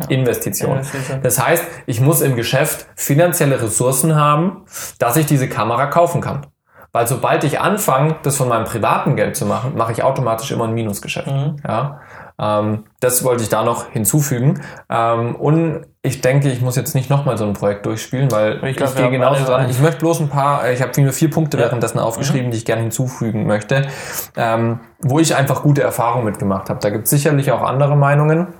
Investition. 0.09 0.81
Das 1.23 1.45
heißt, 1.45 1.65
ich 1.87 2.01
muss 2.01 2.23
im 2.23 2.35
Geschäft 2.35 2.87
finanzielle 2.95 3.61
Ressourcen 3.61 4.17
haben, 4.17 4.65
dass 4.99 5.17
ich 5.17 5.27
diese 5.27 5.49
Kamera 5.49 5.87
kaufen 5.87 6.21
kann. 6.23 6.47
Weil 6.95 7.09
sobald 7.09 7.43
ich 7.43 7.61
anfange, 7.61 8.15
das 8.23 8.37
von 8.37 8.49
meinem 8.49 8.67
privaten 8.67 9.17
Geld 9.17 9.35
zu 9.35 9.47
machen, 9.47 9.73
mache 9.77 9.91
ich 9.91 10.05
automatisch 10.05 10.53
immer 10.53 10.69
ein 10.69 10.75
Minusgeschäft. 10.75 11.27
Mhm. 11.27 11.57
Ja? 11.67 12.01
Ähm, 12.39 12.85
das 13.01 13.25
wollte 13.25 13.43
ich 13.43 13.49
da 13.49 13.65
noch 13.65 13.91
hinzufügen. 13.91 14.61
Ähm, 14.89 15.35
und 15.35 15.87
ich 16.03 16.21
denke, 16.21 16.53
ich 16.53 16.61
muss 16.61 16.77
jetzt 16.77 16.95
nicht 16.95 17.11
nochmal 17.11 17.37
so 17.37 17.47
ein 17.47 17.53
Projekt 17.53 17.85
durchspielen, 17.85 18.31
weil 18.31 18.65
ich, 18.65 18.81
ich 18.81 18.95
gehe 18.95 19.11
genauso 19.11 19.45
dran. 19.45 19.69
Ich 19.69 19.81
möchte 19.81 19.99
bloß 19.99 20.21
ein 20.21 20.29
paar, 20.29 20.71
ich 20.71 20.83
habe 20.83 21.03
nur 21.03 21.13
vier 21.13 21.31
Punkte 21.31 21.57
ja. 21.57 21.65
währenddessen 21.65 21.99
aufgeschrieben, 21.99 22.47
mhm. 22.47 22.51
die 22.53 22.59
ich 22.59 22.65
gerne 22.65 22.83
hinzufügen 22.83 23.45
möchte, 23.45 23.89
ähm, 24.37 24.79
wo 25.01 25.19
ich 25.19 25.35
einfach 25.35 25.63
gute 25.63 25.83
Erfahrungen 25.83 26.25
mitgemacht 26.25 26.71
habe. 26.71 26.79
Da 26.79 26.91
gibt 26.91 27.05
es 27.05 27.11
sicherlich 27.11 27.51
auch 27.51 27.63
andere 27.63 27.97
Meinungen. 27.97 28.55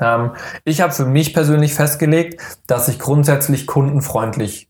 Ähm, 0.00 0.30
ich 0.64 0.80
habe 0.80 0.92
für 0.92 1.06
mich 1.06 1.34
persönlich 1.34 1.74
festgelegt, 1.74 2.40
dass 2.68 2.86
ich 2.86 3.00
grundsätzlich 3.00 3.66
kundenfreundlich 3.66 4.68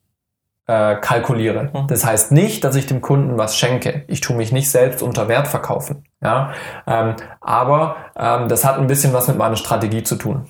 äh, 0.67 0.97
kalkuliere. 0.97 1.71
Mhm. 1.73 1.87
Das 1.89 2.05
heißt 2.05 2.33
nicht, 2.33 2.65
dass 2.65 2.77
ich 2.77 2.87
dem 2.87 3.01
Kunden 3.01 3.37
was 3.37 3.57
schenke. 3.57 4.05
Ich 4.09 4.21
tue 4.21 4.37
mich 4.37 4.53
nicht 4.53 4.71
selbst 4.71 5.03
unter 5.03 5.29
Wert 5.29 5.49
verkaufen. 5.49 6.05
Ja? 6.23 6.53
Ähm, 6.87 7.17
aber 7.41 7.97
ähm, 8.17 8.49
das 8.49 8.65
hat 8.65 8.79
ein 8.79 8.87
bisschen 8.87 9.13
was 9.13 9.29
mit 9.29 9.37
meiner 9.37 9.57
Strategie 9.57 10.03
zu 10.03 10.17
tun. 10.17 10.47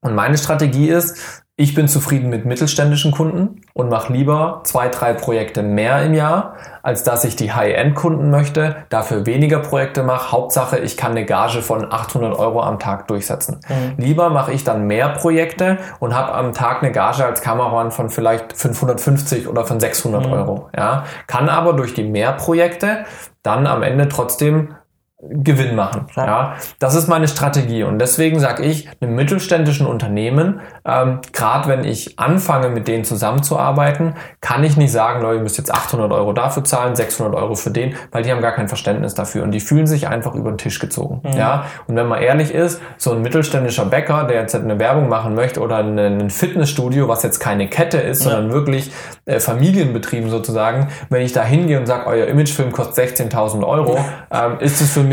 Und 0.00 0.14
meine 0.14 0.36
Strategie 0.38 0.88
ist, 0.88 1.41
ich 1.56 1.74
bin 1.74 1.86
zufrieden 1.86 2.30
mit 2.30 2.46
mittelständischen 2.46 3.12
Kunden 3.12 3.60
und 3.74 3.90
mache 3.90 4.10
lieber 4.10 4.62
zwei, 4.64 4.88
drei 4.88 5.12
Projekte 5.12 5.62
mehr 5.62 6.02
im 6.02 6.14
Jahr, 6.14 6.56
als 6.82 7.04
dass 7.04 7.24
ich 7.24 7.36
die 7.36 7.52
High-End-Kunden 7.52 8.30
möchte, 8.30 8.76
dafür 8.88 9.26
weniger 9.26 9.58
Projekte 9.58 10.02
mache. 10.02 10.32
Hauptsache, 10.32 10.78
ich 10.78 10.96
kann 10.96 11.10
eine 11.10 11.26
Gage 11.26 11.60
von 11.60 11.92
800 11.92 12.38
Euro 12.38 12.62
am 12.62 12.78
Tag 12.78 13.06
durchsetzen. 13.08 13.60
Mhm. 13.68 14.02
Lieber 14.02 14.30
mache 14.30 14.52
ich 14.52 14.64
dann 14.64 14.86
mehr 14.86 15.10
Projekte 15.10 15.76
und 16.00 16.14
habe 16.14 16.32
am 16.32 16.54
Tag 16.54 16.82
eine 16.82 16.90
Gage 16.90 17.22
als 17.22 17.42
Kameramann 17.42 17.90
von 17.90 18.08
vielleicht 18.08 18.56
550 18.56 19.46
oder 19.46 19.66
von 19.66 19.78
600 19.78 20.26
mhm. 20.26 20.32
Euro. 20.32 20.70
Ja, 20.74 21.04
kann 21.26 21.50
aber 21.50 21.74
durch 21.74 21.92
die 21.92 22.04
mehr 22.04 22.32
Projekte 22.32 23.04
dann 23.42 23.66
am 23.66 23.82
Ende 23.82 24.08
trotzdem 24.08 24.74
Gewinn 25.22 25.76
machen. 25.76 26.06
Ja. 26.16 26.26
ja. 26.26 26.56
das 26.80 26.96
ist 26.96 27.06
meine 27.06 27.28
Strategie 27.28 27.84
und 27.84 28.00
deswegen 28.00 28.40
sage 28.40 28.64
ich 28.64 28.88
einem 29.00 29.14
mittelständischen 29.14 29.86
Unternehmen, 29.86 30.60
ähm, 30.84 31.20
gerade 31.32 31.68
wenn 31.68 31.84
ich 31.84 32.18
anfange 32.18 32.70
mit 32.70 32.88
denen 32.88 33.04
zusammenzuarbeiten, 33.04 34.14
kann 34.40 34.64
ich 34.64 34.76
nicht 34.76 34.90
sagen, 34.90 35.22
Leute, 35.22 35.36
ihr 35.36 35.42
müsst 35.42 35.58
jetzt 35.58 35.72
800 35.72 36.10
Euro 36.10 36.32
dafür 36.32 36.64
zahlen, 36.64 36.96
600 36.96 37.36
Euro 37.36 37.54
für 37.54 37.70
den, 37.70 37.94
weil 38.10 38.24
die 38.24 38.32
haben 38.32 38.40
gar 38.40 38.50
kein 38.50 38.66
Verständnis 38.66 39.14
dafür 39.14 39.44
und 39.44 39.52
die 39.52 39.60
fühlen 39.60 39.86
sich 39.86 40.08
einfach 40.08 40.34
über 40.34 40.50
den 40.50 40.58
Tisch 40.58 40.80
gezogen. 40.80 41.20
Mhm. 41.22 41.38
Ja, 41.38 41.66
und 41.86 41.94
wenn 41.94 42.08
man 42.08 42.20
ehrlich 42.20 42.52
ist, 42.52 42.80
so 42.96 43.12
ein 43.12 43.22
mittelständischer 43.22 43.84
Bäcker, 43.84 44.24
der 44.24 44.40
jetzt 44.40 44.56
eine 44.56 44.80
Werbung 44.80 45.08
machen 45.08 45.36
möchte 45.36 45.60
oder 45.60 45.76
ein 45.76 46.30
Fitnessstudio, 46.30 47.06
was 47.06 47.22
jetzt 47.22 47.38
keine 47.38 47.68
Kette 47.68 47.98
ist, 47.98 48.24
ja. 48.24 48.32
sondern 48.32 48.52
wirklich 48.52 48.90
äh, 49.24 49.38
Familienbetrieben 49.38 50.30
sozusagen, 50.30 50.88
wenn 51.10 51.22
ich 51.22 51.32
da 51.32 51.44
hingehe 51.44 51.78
und 51.78 51.86
sage, 51.86 52.08
euer 52.08 52.26
Imagefilm 52.26 52.72
kostet 52.72 53.20
16.000 53.20 53.64
Euro, 53.64 54.04
ähm, 54.32 54.58
ist 54.58 54.80
es 54.80 54.90
für 54.90 55.04
mich 55.04 55.11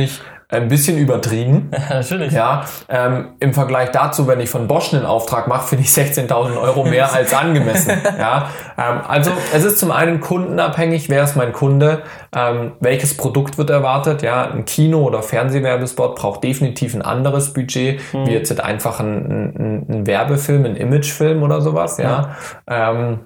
ein 0.51 0.67
bisschen 0.67 0.97
übertrieben. 0.97 1.69
Natürlich. 1.89 2.33
Ja, 2.33 2.65
ähm, 2.89 3.33
Im 3.39 3.53
Vergleich 3.53 3.91
dazu, 3.91 4.27
wenn 4.27 4.39
ich 4.39 4.49
von 4.49 4.67
Bosch 4.67 4.93
einen 4.93 5.05
Auftrag 5.05 5.47
mache, 5.47 5.67
finde 5.67 5.83
ich 5.83 5.91
16.000 5.91 6.59
Euro 6.59 6.83
mehr 6.83 7.13
als 7.13 7.33
angemessen. 7.35 8.01
ja, 8.17 8.49
ähm, 8.75 9.01
also 9.07 9.31
es 9.53 9.63
ist 9.63 9.77
zum 9.77 9.91
einen 9.91 10.19
kundenabhängig, 10.19 11.07
wer 11.07 11.23
ist 11.23 11.35
mein 11.35 11.53
Kunde, 11.53 12.01
ähm, 12.35 12.71
welches 12.79 13.15
Produkt 13.15 13.59
wird 13.59 13.69
erwartet. 13.69 14.23
Ja, 14.23 14.49
ein 14.49 14.65
Kino- 14.65 15.03
oder 15.03 15.21
Fernsehwerbespot 15.21 16.15
braucht 16.15 16.43
definitiv 16.43 16.95
ein 16.95 17.03
anderes 17.03 17.53
Budget, 17.53 18.01
mhm. 18.11 18.25
wie 18.25 18.31
jetzt 18.31 18.59
einfach 18.59 18.99
ein, 18.99 19.25
ein, 19.25 19.85
ein, 19.87 20.07
Werbefilm, 20.07 20.65
ein 20.65 20.75
Imagefilm 20.75 21.43
oder 21.43 21.61
sowas. 21.61 21.99
Ja. 21.99 22.35
ja. 22.67 22.91
Ähm, 22.91 23.19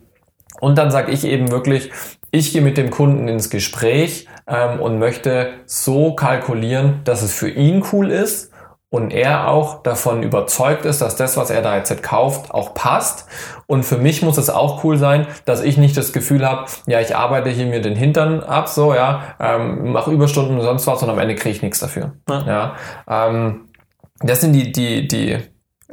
und 0.59 0.77
dann 0.77 0.91
sage 0.91 1.11
ich 1.11 1.25
eben 1.25 1.51
wirklich, 1.51 1.89
ich 2.33 2.51
gehe 2.51 2.63
mit 2.63 2.77
dem 2.77 2.89
Kunden 2.89 3.27
ins 3.27 3.51
Gespräch 3.51 4.27
ähm, 4.47 4.79
und 4.79 4.97
möchte 4.97 5.53
so 5.67 6.15
kalkulieren, 6.15 7.01
dass 7.03 7.21
es 7.21 7.31
für 7.31 7.49
ihn 7.49 7.85
cool 7.91 8.09
ist 8.09 8.51
und 8.89 9.13
er 9.13 9.49
auch 9.49 9.83
davon 9.83 10.23
überzeugt 10.23 10.85
ist, 10.85 11.01
dass 11.01 11.15
das, 11.15 11.37
was 11.37 11.51
er 11.51 11.61
da 11.61 11.77
jetzt 11.77 12.01
kauft, 12.01 12.51
auch 12.51 12.73
passt. 12.73 13.27
Und 13.67 13.83
für 13.83 13.97
mich 13.97 14.23
muss 14.23 14.37
es 14.37 14.49
auch 14.49 14.83
cool 14.83 14.97
sein, 14.97 15.27
dass 15.45 15.61
ich 15.61 15.77
nicht 15.77 15.95
das 15.95 16.11
Gefühl 16.11 16.47
habe, 16.47 16.65
ja, 16.87 16.99
ich 16.99 17.15
arbeite 17.15 17.51
hier 17.51 17.67
mir 17.67 17.81
den 17.81 17.95
Hintern 17.95 18.41
ab, 18.41 18.67
so, 18.67 18.95
ja, 18.95 19.35
ähm, 19.39 19.91
mache 19.91 20.09
Überstunden 20.09 20.57
und 20.57 20.63
sonst 20.63 20.87
was 20.87 21.03
und 21.03 21.11
am 21.11 21.19
Ende 21.19 21.35
kriege 21.35 21.55
ich 21.55 21.61
nichts 21.61 21.79
dafür. 21.79 22.13
Ja. 22.27 22.75
ja 23.07 23.27
ähm, 23.27 23.69
das 24.21 24.41
sind 24.41 24.53
die, 24.53 24.71
die, 24.71 25.07
die 25.07 25.37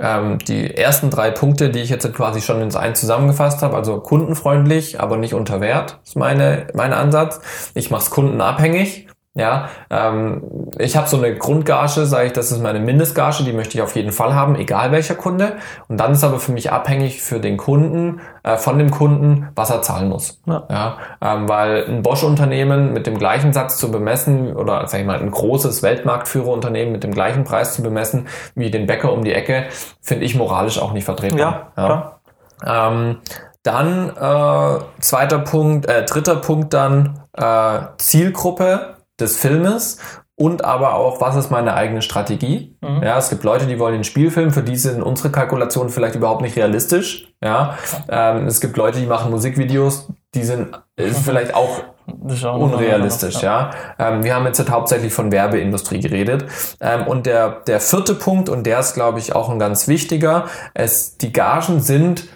ähm, 0.00 0.38
die 0.38 0.74
ersten 0.74 1.10
drei 1.10 1.30
Punkte, 1.30 1.70
die 1.70 1.80
ich 1.80 1.90
jetzt 1.90 2.12
quasi 2.14 2.40
schon 2.40 2.60
ins 2.62 2.76
ein 2.76 2.94
zusammengefasst 2.94 3.62
habe, 3.62 3.76
also 3.76 4.00
kundenfreundlich, 4.00 5.00
aber 5.00 5.16
nicht 5.16 5.34
unter 5.34 5.60
Wert, 5.60 6.00
ist 6.04 6.16
meine, 6.16 6.68
mein 6.74 6.92
Ansatz. 6.92 7.40
Ich 7.74 7.90
mache 7.90 8.02
es 8.02 8.10
kundenabhängig. 8.10 9.08
Ja, 9.34 9.68
ähm, 9.90 10.70
ich 10.76 10.96
habe 10.96 11.06
so 11.06 11.16
eine 11.16 11.36
Grundgage, 11.36 12.04
sage 12.04 12.26
ich, 12.26 12.32
das 12.32 12.50
ist 12.50 12.60
meine 12.60 12.80
Mindestgage, 12.80 13.44
die 13.44 13.52
möchte 13.52 13.78
ich 13.78 13.82
auf 13.82 13.94
jeden 13.94 14.10
Fall 14.10 14.34
haben, 14.34 14.56
egal 14.56 14.90
welcher 14.90 15.14
Kunde. 15.14 15.58
Und 15.86 16.00
dann 16.00 16.12
ist 16.12 16.24
aber 16.24 16.40
für 16.40 16.50
mich 16.50 16.72
abhängig 16.72 17.22
für 17.22 17.38
den 17.38 17.56
Kunden, 17.56 18.20
äh, 18.42 18.56
von 18.56 18.76
dem 18.76 18.90
Kunden, 18.90 19.48
was 19.54 19.70
er 19.70 19.82
zahlen 19.82 20.08
muss. 20.08 20.40
Ja. 20.46 20.64
ja 20.68 20.96
ähm, 21.22 21.48
weil 21.48 21.84
ein 21.86 22.02
Bosch-Unternehmen 22.02 22.92
mit 22.92 23.06
dem 23.06 23.18
gleichen 23.18 23.52
Satz 23.52 23.78
zu 23.78 23.92
bemessen 23.92 24.56
oder 24.56 24.88
sag 24.88 24.98
ich 24.98 25.06
mal 25.06 25.20
ein 25.20 25.30
großes 25.30 25.84
Weltmarktführerunternehmen 25.84 26.90
mit 26.90 27.04
dem 27.04 27.12
gleichen 27.12 27.44
Preis 27.44 27.74
zu 27.74 27.84
bemessen 27.84 28.26
wie 28.56 28.72
den 28.72 28.86
Bäcker 28.86 29.12
um 29.12 29.22
die 29.22 29.32
Ecke, 29.32 29.66
finde 30.02 30.24
ich 30.24 30.34
moralisch 30.34 30.82
auch 30.82 30.92
nicht 30.92 31.04
vertretbar. 31.04 31.72
Ja, 31.76 32.20
ja. 32.64 32.88
Ähm, 32.88 33.18
dann 33.62 34.08
äh, 34.08 34.80
zweiter 35.00 35.38
Punkt, 35.38 35.86
äh, 35.86 36.04
dritter 36.04 36.36
Punkt 36.36 36.74
dann 36.74 37.20
äh, 37.36 37.78
Zielgruppe 37.98 38.96
des 39.20 39.36
Filmes 39.36 39.98
und 40.40 40.64
aber 40.64 40.94
auch, 40.94 41.20
was 41.20 41.36
ist 41.36 41.50
meine 41.50 41.74
eigene 41.74 42.00
Strategie? 42.00 42.74
Mhm. 42.80 43.02
Ja, 43.02 43.18
es 43.18 43.28
gibt 43.28 43.44
Leute, 43.44 43.66
die 43.66 43.78
wollen 43.78 43.92
den 43.92 44.04
Spielfilm, 44.04 44.52
für 44.52 44.62
die 44.62 44.76
sind 44.76 45.02
unsere 45.02 45.30
Kalkulationen 45.30 45.90
vielleicht 45.90 46.14
überhaupt 46.14 46.40
nicht 46.40 46.56
realistisch. 46.56 47.28
Ja, 47.42 47.76
ähm, 48.08 48.46
es 48.46 48.62
gibt 48.62 48.78
Leute, 48.78 49.00
die 49.00 49.06
machen 49.06 49.30
Musikvideos, 49.30 50.08
die 50.34 50.42
sind 50.42 50.80
ist 50.96 51.24
vielleicht 51.24 51.54
auch 51.54 51.82
unrealistisch. 52.06 53.42
Ja, 53.42 53.72
ähm, 53.98 54.24
wir 54.24 54.34
haben 54.34 54.46
jetzt 54.46 54.58
halt 54.58 54.70
hauptsächlich 54.70 55.12
von 55.12 55.30
Werbeindustrie 55.30 56.00
geredet 56.00 56.46
ähm, 56.80 57.06
und 57.06 57.26
der 57.26 57.60
der 57.66 57.80
vierte 57.80 58.14
Punkt 58.14 58.48
und 58.48 58.64
der 58.64 58.80
ist, 58.80 58.94
glaube 58.94 59.18
ich, 59.18 59.34
auch 59.34 59.50
ein 59.50 59.58
ganz 59.58 59.88
wichtiger. 59.88 60.46
Es 60.72 61.18
die 61.18 61.34
Gagen 61.34 61.80
sind 61.80 62.28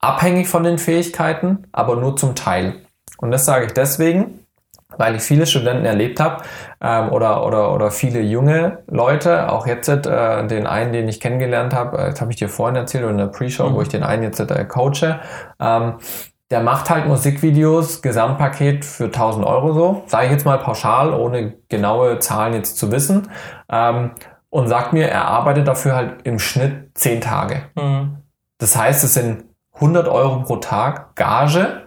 abhängig 0.00 0.48
von 0.48 0.64
den 0.64 0.78
Fähigkeiten, 0.78 1.68
aber 1.70 1.94
nur 1.94 2.16
zum 2.16 2.34
Teil. 2.34 2.80
Und 3.18 3.30
das 3.30 3.46
sage 3.46 3.66
ich 3.66 3.72
deswegen, 3.72 4.45
weil 4.98 5.16
ich 5.16 5.22
viele 5.22 5.46
Studenten 5.46 5.84
erlebt 5.84 6.20
habe 6.20 6.42
ähm, 6.80 7.10
oder, 7.10 7.44
oder, 7.46 7.72
oder 7.72 7.90
viele 7.90 8.20
junge 8.20 8.78
Leute, 8.88 9.50
auch 9.50 9.66
jetzt 9.66 9.88
äh, 9.88 10.46
den 10.46 10.66
einen, 10.66 10.92
den 10.92 11.08
ich 11.08 11.20
kennengelernt 11.20 11.74
habe, 11.74 11.98
äh, 11.98 12.10
das 12.10 12.20
habe 12.20 12.30
ich 12.30 12.36
dir 12.36 12.48
vorhin 12.48 12.76
erzählt 12.76 13.04
oder 13.04 13.12
in 13.12 13.18
der 13.18 13.26
Pre-Show, 13.26 13.70
mhm. 13.70 13.74
wo 13.74 13.82
ich 13.82 13.88
den 13.88 14.02
einen 14.02 14.22
jetzt 14.22 14.40
äh, 14.40 14.64
coache, 14.64 15.20
ähm, 15.60 15.94
der 16.50 16.60
macht 16.60 16.90
halt 16.90 17.06
Musikvideos, 17.06 18.02
Gesamtpaket 18.02 18.84
für 18.84 19.06
1000 19.06 19.44
Euro 19.44 19.72
so, 19.72 20.02
sage 20.06 20.26
ich 20.26 20.32
jetzt 20.32 20.44
mal 20.44 20.58
pauschal, 20.58 21.12
ohne 21.12 21.54
genaue 21.68 22.20
Zahlen 22.20 22.54
jetzt 22.54 22.78
zu 22.78 22.92
wissen, 22.92 23.28
ähm, 23.68 24.12
und 24.50 24.68
sagt 24.68 24.92
mir, 24.92 25.08
er 25.08 25.26
arbeitet 25.26 25.66
dafür 25.66 25.96
halt 25.96 26.22
im 26.22 26.38
Schnitt 26.38 26.90
10 26.94 27.20
Tage. 27.20 27.62
Mhm. 27.74 28.18
Das 28.58 28.76
heißt, 28.76 29.04
es 29.04 29.14
sind 29.14 29.44
100 29.74 30.08
Euro 30.08 30.42
pro 30.42 30.56
Tag 30.56 31.14
Gage, 31.16 31.82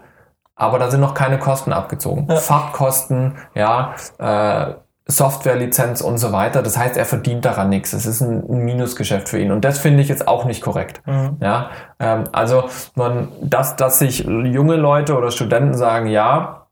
aber 0.60 0.78
da 0.78 0.92
sind 0.92 1.00
noch 1.00 1.14
keine 1.14 1.40
Kosten 1.40 1.72
abgezogen. 1.74 2.28
Ja. 2.30 2.36
Fahrtkosten, 2.36 3.38
ja, 3.56 3.96
äh, 4.20 4.74
Softwarelizenz 5.06 6.02
und 6.02 6.20
so 6.20 6.32
weiter. 6.32 6.62
Das 6.62 6.78
heißt, 6.78 6.98
er 6.98 7.06
verdient 7.06 7.46
daran 7.46 7.70
nichts. 7.70 7.94
Es 7.94 8.06
ist 8.06 8.22
ein 8.22 8.46
Minusgeschäft 8.66 9.30
für 9.30 9.40
ihn. 9.40 9.52
Und 9.52 9.66
das 9.66 9.80
finde 9.80 10.04
ich 10.04 10.10
jetzt 10.10 10.28
auch 10.28 10.46
nicht 10.46 10.62
korrekt. 10.62 11.02
Mhm. 11.08 11.38
Ja, 11.40 11.72
ähm, 12.00 12.26
also 12.34 12.66
man, 12.94 13.30
dass, 13.42 13.76
dass 13.78 14.00
sich 14.00 14.20
junge 14.20 14.76
Leute 14.76 15.18
oder 15.18 15.32
Studenten 15.32 15.76
sagen, 15.76 16.08
ja, 16.08 16.68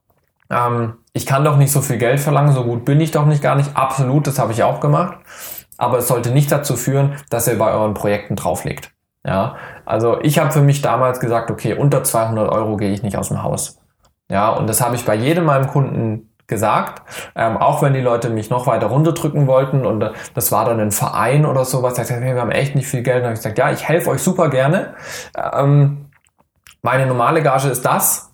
ähm, 0.50 0.98
ich 1.14 1.26
kann 1.26 1.42
doch 1.42 1.56
nicht 1.56 1.72
so 1.72 1.80
viel 1.80 1.96
Geld 1.96 2.20
verlangen, 2.20 2.52
so 2.52 2.64
gut 2.64 2.84
bin 2.84 3.00
ich 3.00 3.10
doch 3.10 3.24
nicht 3.24 3.42
gar 3.42 3.56
nicht. 3.56 3.74
Absolut, 3.74 4.26
das 4.26 4.38
habe 4.38 4.52
ich 4.52 4.62
auch 4.62 4.80
gemacht. 4.80 5.16
Aber 5.78 5.98
es 5.98 6.08
sollte 6.08 6.30
nicht 6.30 6.52
dazu 6.52 6.76
führen, 6.76 7.16
dass 7.30 7.48
ihr 7.48 7.58
bei 7.58 7.72
euren 7.72 7.94
Projekten 7.94 8.36
drauflegt. 8.36 8.92
Ja, 9.26 9.56
also 9.84 10.20
ich 10.20 10.38
habe 10.38 10.52
für 10.52 10.62
mich 10.62 10.80
damals 10.80 11.20
gesagt, 11.20 11.50
okay, 11.50 11.74
unter 11.74 12.04
200 12.04 12.50
Euro 12.50 12.76
gehe 12.76 12.92
ich 12.92 13.02
nicht 13.02 13.16
aus 13.16 13.28
dem 13.28 13.42
Haus. 13.42 13.77
Ja, 14.30 14.50
und 14.50 14.68
das 14.68 14.80
habe 14.80 14.94
ich 14.94 15.04
bei 15.04 15.14
jedem 15.14 15.44
meinem 15.44 15.68
Kunden 15.68 16.28
gesagt, 16.46 17.02
ähm, 17.34 17.56
auch 17.58 17.82
wenn 17.82 17.92
die 17.92 18.00
Leute 18.00 18.30
mich 18.30 18.50
noch 18.50 18.66
weiter 18.66 18.86
runterdrücken 18.86 19.46
wollten 19.46 19.84
und 19.84 20.02
äh, 20.02 20.12
das 20.34 20.50
war 20.50 20.64
dann 20.64 20.80
ein 20.80 20.90
Verein 20.92 21.44
oder 21.46 21.64
sowas, 21.64 21.94
da 21.94 22.02
gesagt, 22.02 22.22
hey, 22.22 22.34
wir 22.34 22.40
haben 22.40 22.50
echt 22.50 22.74
nicht 22.74 22.88
viel 22.88 23.02
Geld, 23.02 23.18
und 23.18 23.24
habe 23.24 23.34
ich 23.34 23.40
gesagt, 23.40 23.58
ja, 23.58 23.70
ich 23.70 23.86
helfe 23.86 24.10
euch 24.10 24.22
super 24.22 24.48
gerne. 24.48 24.94
Ähm, 25.36 26.06
meine 26.82 27.06
normale 27.06 27.42
Gage 27.42 27.68
ist 27.68 27.84
das, 27.84 28.27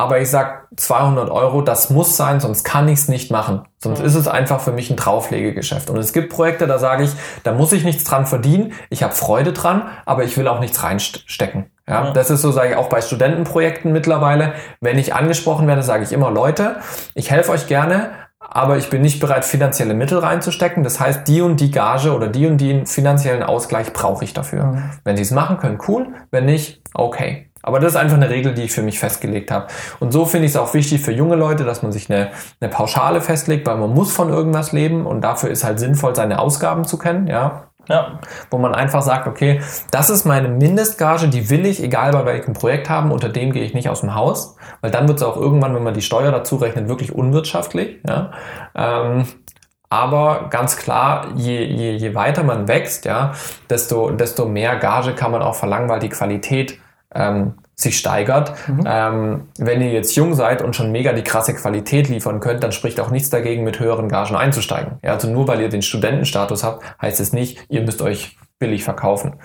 aber 0.00 0.18
ich 0.18 0.30
sag 0.30 0.66
200 0.76 1.28
Euro, 1.30 1.60
das 1.60 1.90
muss 1.90 2.16
sein, 2.16 2.40
sonst 2.40 2.64
kann 2.64 2.88
ich 2.88 3.00
es 3.00 3.08
nicht 3.08 3.30
machen. 3.30 3.66
Sonst 3.76 4.00
ist 4.00 4.14
es 4.14 4.28
einfach 4.28 4.60
für 4.60 4.72
mich 4.72 4.88
ein 4.88 4.96
Drauflegegeschäft. 4.96 5.90
Und 5.90 5.98
es 5.98 6.14
gibt 6.14 6.32
Projekte, 6.32 6.66
da 6.66 6.78
sage 6.78 7.04
ich, 7.04 7.10
da 7.42 7.52
muss 7.52 7.70
ich 7.72 7.84
nichts 7.84 8.04
dran 8.04 8.24
verdienen, 8.24 8.72
ich 8.88 9.02
habe 9.02 9.14
Freude 9.14 9.52
dran, 9.52 9.90
aber 10.06 10.24
ich 10.24 10.38
will 10.38 10.48
auch 10.48 10.58
nichts 10.58 10.82
reinstecken. 10.82 11.66
Ja, 11.86 12.06
ja. 12.06 12.10
Das 12.12 12.30
ist 12.30 12.40
so, 12.40 12.50
sage 12.50 12.70
ich 12.70 12.76
auch 12.76 12.88
bei 12.88 13.02
Studentenprojekten 13.02 13.92
mittlerweile. 13.92 14.54
Wenn 14.80 14.96
ich 14.96 15.14
angesprochen 15.14 15.66
werde, 15.66 15.82
sage 15.82 16.02
ich 16.02 16.12
immer, 16.12 16.30
Leute, 16.30 16.76
ich 17.14 17.30
helfe 17.30 17.52
euch 17.52 17.66
gerne, 17.66 18.08
aber 18.38 18.78
ich 18.78 18.88
bin 18.88 19.02
nicht 19.02 19.20
bereit, 19.20 19.44
finanzielle 19.44 19.92
Mittel 19.92 20.18
reinzustecken. 20.18 20.82
Das 20.82 20.98
heißt, 20.98 21.28
die 21.28 21.42
und 21.42 21.60
die 21.60 21.70
Gage 21.70 22.14
oder 22.14 22.28
die 22.28 22.46
und 22.46 22.56
die 22.56 22.86
finanziellen 22.86 23.42
Ausgleich 23.42 23.92
brauche 23.92 24.24
ich 24.24 24.32
dafür. 24.32 24.64
Mhm. 24.64 24.90
Wenn 25.04 25.16
sie 25.16 25.24
es 25.24 25.30
machen 25.30 25.58
können, 25.58 25.78
cool. 25.88 26.08
Wenn 26.30 26.46
nicht, 26.46 26.80
okay. 26.94 27.49
Aber 27.62 27.78
das 27.78 27.92
ist 27.92 27.98
einfach 27.98 28.16
eine 28.16 28.30
Regel, 28.30 28.54
die 28.54 28.62
ich 28.62 28.72
für 28.72 28.82
mich 28.82 28.98
festgelegt 28.98 29.50
habe. 29.50 29.66
Und 29.98 30.12
so 30.12 30.24
finde 30.24 30.46
ich 30.46 30.52
es 30.52 30.56
auch 30.56 30.72
wichtig 30.74 31.00
für 31.02 31.12
junge 31.12 31.36
Leute, 31.36 31.64
dass 31.64 31.82
man 31.82 31.92
sich 31.92 32.10
eine, 32.10 32.30
eine 32.60 32.70
Pauschale 32.70 33.20
festlegt, 33.20 33.66
weil 33.66 33.76
man 33.76 33.90
muss 33.90 34.12
von 34.12 34.30
irgendwas 34.30 34.72
leben 34.72 35.06
und 35.06 35.20
dafür 35.20 35.50
ist 35.50 35.64
halt 35.64 35.78
sinnvoll, 35.78 36.14
seine 36.14 36.38
Ausgaben 36.38 36.84
zu 36.84 36.98
kennen, 36.98 37.26
ja. 37.26 37.64
Ja. 37.88 38.20
Wo 38.50 38.58
man 38.58 38.72
einfach 38.72 39.02
sagt, 39.02 39.26
okay, 39.26 39.60
das 39.90 40.10
ist 40.10 40.24
meine 40.24 40.48
Mindestgage, 40.48 41.28
die 41.28 41.50
will 41.50 41.66
ich, 41.66 41.82
egal 41.82 42.12
bei 42.12 42.24
welchem 42.24 42.52
Projekt 42.52 42.88
haben, 42.88 43.10
unter 43.10 43.28
dem 43.28 43.52
gehe 43.52 43.64
ich 43.64 43.74
nicht 43.74 43.88
aus 43.88 44.00
dem 44.00 44.14
Haus, 44.14 44.56
weil 44.80 44.92
dann 44.92 45.08
wird 45.08 45.18
es 45.18 45.24
auch 45.24 45.36
irgendwann, 45.36 45.74
wenn 45.74 45.82
man 45.82 45.94
die 45.94 46.02
Steuer 46.02 46.30
dazu 46.30 46.56
rechnet, 46.56 46.88
wirklich 46.88 47.12
unwirtschaftlich. 47.12 47.98
Ja? 48.06 48.30
Ähm, 48.76 49.24
aber 49.88 50.46
ganz 50.50 50.76
klar, 50.76 51.32
je, 51.34 51.64
je, 51.64 51.96
je 51.96 52.14
weiter 52.14 52.44
man 52.44 52.68
wächst, 52.68 53.06
ja, 53.06 53.32
desto, 53.68 54.10
desto 54.10 54.46
mehr 54.46 54.76
Gage 54.76 55.14
kann 55.14 55.32
man 55.32 55.42
auch 55.42 55.56
verlangen, 55.56 55.88
weil 55.88 55.98
die 55.98 56.08
Qualität 56.08 56.78
ähm, 57.14 57.54
sich 57.74 57.98
steigert. 57.98 58.52
Mhm. 58.68 58.84
Ähm, 58.86 59.48
wenn 59.58 59.80
ihr 59.80 59.90
jetzt 59.90 60.14
jung 60.14 60.34
seid 60.34 60.62
und 60.62 60.76
schon 60.76 60.92
mega 60.92 61.12
die 61.12 61.22
krasse 61.22 61.54
Qualität 61.54 62.08
liefern 62.08 62.40
könnt, 62.40 62.62
dann 62.62 62.72
spricht 62.72 63.00
auch 63.00 63.10
nichts 63.10 63.30
dagegen, 63.30 63.64
mit 63.64 63.80
höheren 63.80 64.08
Gagen 64.08 64.36
einzusteigen. 64.36 64.98
Ja, 65.02 65.14
also 65.14 65.30
nur 65.30 65.48
weil 65.48 65.60
ihr 65.60 65.70
den 65.70 65.82
Studentenstatus 65.82 66.62
habt, 66.62 66.84
heißt 67.00 67.20
es 67.20 67.32
nicht, 67.32 67.58
ihr 67.68 67.82
müsst 67.82 68.02
euch 68.02 68.36
billig 68.58 68.84
verkaufen. 68.84 69.36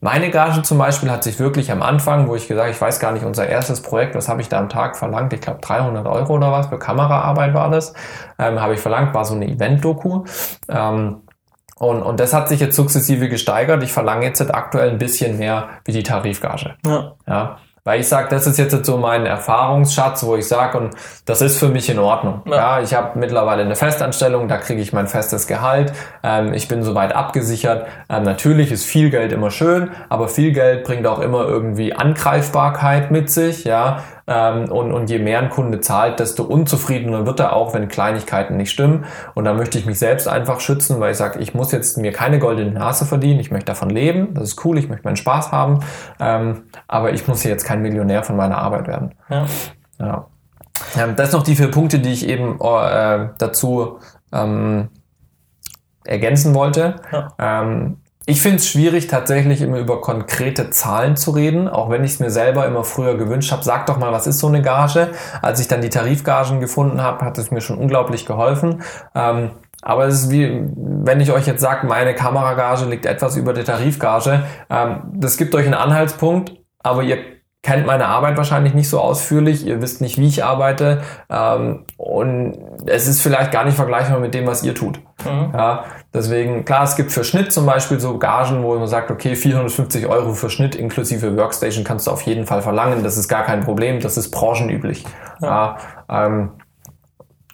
Meine 0.00 0.30
Gage 0.30 0.62
zum 0.62 0.78
Beispiel 0.78 1.10
hat 1.10 1.22
sich 1.22 1.38
wirklich 1.38 1.70
am 1.70 1.82
Anfang, 1.82 2.26
wo 2.26 2.34
ich 2.34 2.48
gesagt, 2.48 2.70
ich 2.70 2.80
weiß 2.80 3.00
gar 3.00 3.12
nicht, 3.12 3.24
unser 3.24 3.46
erstes 3.46 3.82
Projekt, 3.82 4.14
was 4.14 4.30
habe 4.30 4.40
ich 4.40 4.48
da 4.48 4.58
am 4.58 4.70
Tag 4.70 4.96
verlangt? 4.96 5.34
Ich 5.34 5.42
glaube 5.42 5.60
300 5.60 6.06
Euro 6.06 6.36
oder 6.36 6.50
was, 6.50 6.68
für 6.68 6.78
Kameraarbeit 6.78 7.52
war 7.52 7.70
das, 7.70 7.92
ähm, 8.38 8.62
habe 8.62 8.72
ich 8.72 8.80
verlangt, 8.80 9.12
war 9.12 9.26
so 9.26 9.34
eine 9.34 9.46
Event-Doku. 9.46 10.24
Ähm, 10.70 11.20
und, 11.82 12.00
und 12.00 12.20
das 12.20 12.32
hat 12.32 12.48
sich 12.48 12.60
jetzt 12.60 12.76
sukzessive 12.76 13.28
gesteigert. 13.28 13.82
Ich 13.82 13.92
verlange 13.92 14.24
jetzt 14.24 14.40
aktuell 14.54 14.90
ein 14.90 14.98
bisschen 14.98 15.36
mehr 15.38 15.68
wie 15.84 15.90
die 15.90 16.04
Tarifgage. 16.04 16.76
Ja. 16.86 17.14
ja. 17.26 17.58
Weil 17.82 17.98
ich 17.98 18.06
sage, 18.06 18.28
das 18.30 18.46
ist 18.46 18.56
jetzt 18.56 18.86
so 18.86 18.96
mein 18.98 19.26
Erfahrungsschatz, 19.26 20.22
wo 20.22 20.36
ich 20.36 20.46
sage, 20.46 20.78
und 20.78 20.94
das 21.24 21.42
ist 21.42 21.58
für 21.58 21.66
mich 21.66 21.90
in 21.90 21.98
Ordnung. 21.98 22.42
Ja, 22.46 22.78
ja 22.78 22.82
ich 22.84 22.94
habe 22.94 23.18
mittlerweile 23.18 23.62
eine 23.62 23.74
Festanstellung, 23.74 24.46
da 24.46 24.58
kriege 24.58 24.80
ich 24.80 24.92
mein 24.92 25.08
festes 25.08 25.48
Gehalt. 25.48 25.92
Ähm, 26.22 26.54
ich 26.54 26.68
bin 26.68 26.84
soweit 26.84 27.16
abgesichert. 27.16 27.88
Ähm, 28.08 28.22
natürlich 28.22 28.70
ist 28.70 28.84
viel 28.84 29.10
Geld 29.10 29.32
immer 29.32 29.50
schön, 29.50 29.90
aber 30.08 30.28
viel 30.28 30.52
Geld 30.52 30.84
bringt 30.84 31.08
auch 31.08 31.18
immer 31.18 31.48
irgendwie 31.48 31.92
Angreifbarkeit 31.92 33.10
mit 33.10 33.28
sich. 33.28 33.64
Ja, 33.64 34.04
ähm, 34.26 34.70
und, 34.70 34.92
und 34.92 35.10
je 35.10 35.18
mehr 35.18 35.38
ein 35.40 35.50
Kunde 35.50 35.80
zahlt, 35.80 36.20
desto 36.20 36.44
unzufriedener 36.44 37.26
wird 37.26 37.40
er 37.40 37.54
auch, 37.54 37.74
wenn 37.74 37.88
Kleinigkeiten 37.88 38.56
nicht 38.56 38.70
stimmen. 38.70 39.04
Und 39.34 39.44
da 39.44 39.54
möchte 39.54 39.78
ich 39.78 39.86
mich 39.86 39.98
selbst 39.98 40.28
einfach 40.28 40.60
schützen, 40.60 41.00
weil 41.00 41.12
ich 41.12 41.16
sage, 41.16 41.40
ich 41.40 41.54
muss 41.54 41.72
jetzt 41.72 41.98
mir 41.98 42.12
keine 42.12 42.38
goldene 42.38 42.72
Nase 42.72 43.04
verdienen, 43.04 43.40
ich 43.40 43.50
möchte 43.50 43.66
davon 43.66 43.90
leben, 43.90 44.34
das 44.34 44.50
ist 44.50 44.64
cool, 44.64 44.78
ich 44.78 44.88
möchte 44.88 45.04
meinen 45.04 45.16
Spaß 45.16 45.52
haben, 45.52 45.80
ähm, 46.20 46.64
aber 46.88 47.12
ich 47.12 47.26
muss 47.28 47.42
hier 47.42 47.50
jetzt 47.50 47.64
kein 47.64 47.82
Millionär 47.82 48.22
von 48.22 48.36
meiner 48.36 48.58
Arbeit 48.58 48.86
werden. 48.86 49.14
Ja. 49.28 49.46
ja. 49.98 50.26
Ähm, 50.96 51.16
das 51.16 51.30
sind 51.30 51.38
noch 51.38 51.44
die 51.44 51.56
vier 51.56 51.70
Punkte, 51.70 51.98
die 51.98 52.12
ich 52.12 52.28
eben 52.28 52.58
äh, 52.60 53.28
dazu 53.38 53.98
ähm, 54.32 54.88
ergänzen 56.04 56.54
wollte. 56.54 56.96
Ja. 57.12 57.28
Ähm, 57.38 57.98
ich 58.26 58.40
finde 58.40 58.58
es 58.58 58.68
schwierig, 58.68 59.08
tatsächlich 59.08 59.62
immer 59.62 59.78
über 59.78 60.00
konkrete 60.00 60.70
Zahlen 60.70 61.16
zu 61.16 61.32
reden, 61.32 61.68
auch 61.68 61.90
wenn 61.90 62.04
ich 62.04 62.12
es 62.12 62.20
mir 62.20 62.30
selber 62.30 62.66
immer 62.66 62.84
früher 62.84 63.16
gewünscht 63.16 63.50
habe. 63.52 63.64
Sag 63.64 63.86
doch 63.86 63.98
mal, 63.98 64.12
was 64.12 64.26
ist 64.26 64.38
so 64.38 64.46
eine 64.46 64.62
Gage? 64.62 65.08
Als 65.40 65.60
ich 65.60 65.68
dann 65.68 65.80
die 65.80 65.90
Tarifgagen 65.90 66.60
gefunden 66.60 67.02
habe, 67.02 67.24
hat 67.24 67.38
es 67.38 67.50
mir 67.50 67.60
schon 67.60 67.78
unglaublich 67.78 68.26
geholfen. 68.26 68.82
Ähm, 69.14 69.50
aber 69.82 70.06
es 70.06 70.22
ist 70.22 70.30
wie, 70.30 70.64
wenn 70.76 71.20
ich 71.20 71.32
euch 71.32 71.46
jetzt 71.46 71.60
sage, 71.60 71.86
meine 71.86 72.14
Kameragage 72.14 72.84
liegt 72.84 73.04
etwas 73.04 73.36
über 73.36 73.52
der 73.52 73.64
Tarifgage. 73.64 74.44
Ähm, 74.70 75.02
das 75.12 75.36
gibt 75.36 75.54
euch 75.56 75.64
einen 75.64 75.74
Anhaltspunkt, 75.74 76.52
aber 76.82 77.02
ihr 77.02 77.18
kennt 77.62 77.86
meine 77.86 78.06
Arbeit 78.06 78.36
wahrscheinlich 78.36 78.74
nicht 78.74 78.88
so 78.88 79.00
ausführlich, 79.00 79.64
ihr 79.64 79.80
wisst 79.80 80.00
nicht, 80.00 80.18
wie 80.18 80.26
ich 80.26 80.44
arbeite 80.44 81.02
ähm, 81.30 81.84
und 81.96 82.58
es 82.86 83.06
ist 83.06 83.22
vielleicht 83.22 83.52
gar 83.52 83.64
nicht 83.64 83.76
vergleichbar 83.76 84.18
mit 84.18 84.34
dem, 84.34 84.46
was 84.46 84.64
ihr 84.64 84.74
tut. 84.74 85.00
Mhm. 85.24 85.52
Ja, 85.54 85.84
deswegen, 86.14 86.64
klar, 86.64 86.84
es 86.84 86.96
gibt 86.96 87.12
für 87.12 87.24
Schnitt 87.24 87.52
zum 87.52 87.66
Beispiel 87.66 88.00
so 88.00 88.18
Gagen, 88.18 88.62
wo 88.62 88.74
man 88.74 88.88
sagt, 88.88 89.10
okay, 89.10 89.36
450 89.36 90.06
Euro 90.06 90.34
für 90.34 90.50
Schnitt 90.50 90.74
inklusive 90.74 91.36
Workstation 91.36 91.84
kannst 91.84 92.06
du 92.06 92.10
auf 92.10 92.22
jeden 92.22 92.46
Fall 92.46 92.62
verlangen, 92.62 93.02
das 93.02 93.16
ist 93.16 93.28
gar 93.28 93.44
kein 93.44 93.60
Problem, 93.60 94.00
das 94.00 94.16
ist 94.16 94.30
branchenüblich. 94.30 95.04
Ja. 95.40 95.76
ja 96.08 96.26
ähm, 96.26 96.50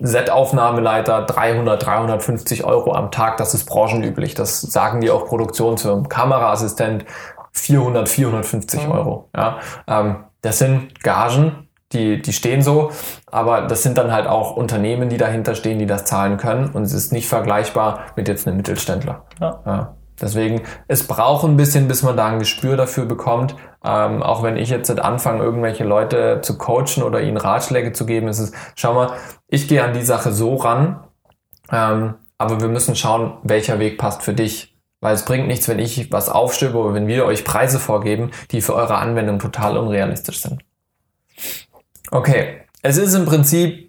Set-Aufnahmeleiter 0.01 1.23
300, 1.23 1.85
350 1.85 2.65
Euro 2.65 2.95
am 2.95 3.11
Tag, 3.11 3.37
das 3.37 3.55
ist 3.55 3.65
branchenüblich. 3.65 4.35
Das 4.35 4.61
sagen 4.61 5.01
die 5.01 5.11
auch 5.11 5.27
Produktionsfirmen. 5.27 6.09
Kameraassistent 6.09 7.05
400, 7.53 8.09
450 8.09 8.87
mhm. 8.87 8.93
Euro. 8.93 9.29
Ja, 9.37 9.59
ähm, 9.87 10.25
das 10.41 10.59
sind 10.59 11.03
Gagen, 11.03 11.68
die, 11.93 12.21
die 12.21 12.33
stehen 12.33 12.63
so, 12.63 12.91
aber 13.27 13.63
das 13.63 13.83
sind 13.83 13.97
dann 13.97 14.13
halt 14.13 14.27
auch 14.27 14.57
Unternehmen, 14.57 15.09
die 15.09 15.17
dahinter 15.17 15.55
stehen, 15.55 15.79
die 15.79 15.87
das 15.87 16.05
zahlen 16.05 16.37
können 16.37 16.71
und 16.71 16.83
es 16.83 16.93
ist 16.93 17.13
nicht 17.13 17.29
vergleichbar 17.29 18.01
mit 18.17 18.29
jetzt 18.29 18.47
einem 18.47 18.57
Mittelständler. 18.59 19.25
Ja. 19.41 19.63
ja. 19.65 19.95
Deswegen, 20.21 20.63
es 20.89 21.07
braucht 21.07 21.45
ein 21.45 21.57
bisschen, 21.57 21.89
bis 21.89 22.03
man 22.03 22.17
da 22.17 22.27
ein 22.27 22.41
Gespür 22.41 22.77
dafür 22.77 23.05
bekommt. 23.05 23.55
Ähm, 23.85 24.23
auch 24.23 24.43
wenn 24.43 24.57
ich 24.57 24.69
jetzt 24.69 24.91
anfange, 24.91 25.43
irgendwelche 25.45 25.85
Leute 25.85 26.41
zu 26.43 26.59
coachen 26.59 27.05
oder 27.05 27.21
ihnen 27.21 27.37
Ratschläge 27.37 27.93
zu 27.93 28.05
geben, 28.05 28.27
ist 28.27 28.41
es, 28.41 28.53
schau 28.75 28.95
mal, 28.95 29.13
ich 29.47 29.69
gehe 29.69 29.83
an 29.83 29.93
die 29.93 30.03
Sache 30.03 30.33
so 30.33 30.57
ran, 30.57 31.05
ähm, 31.71 32.15
aber 32.37 32.61
wir 32.61 32.69
müssen 32.69 32.97
schauen, 32.97 33.39
welcher 33.45 33.79
Weg 33.79 33.99
passt 33.99 34.23
für 34.23 34.35
dich. 34.35 34.77
Weil 35.01 35.15
es 35.15 35.25
bringt 35.25 35.47
nichts, 35.47 35.69
wenn 35.69 35.79
ich 35.79 36.11
was 36.11 36.29
aufstöbe 36.29 36.77
oder 36.77 36.95
wenn 36.95 37.07
wir 37.07 37.25
euch 37.25 37.45
Preise 37.45 37.79
vorgeben, 37.79 38.33
die 38.51 38.61
für 38.61 38.75
eure 38.75 38.97
Anwendung 38.97 39.39
total 39.39 39.77
unrealistisch 39.77 40.41
sind. 40.41 40.63
Okay, 42.11 42.63
es 42.83 42.97
ist 42.97 43.15
im 43.15 43.27
Prinzip 43.27 43.89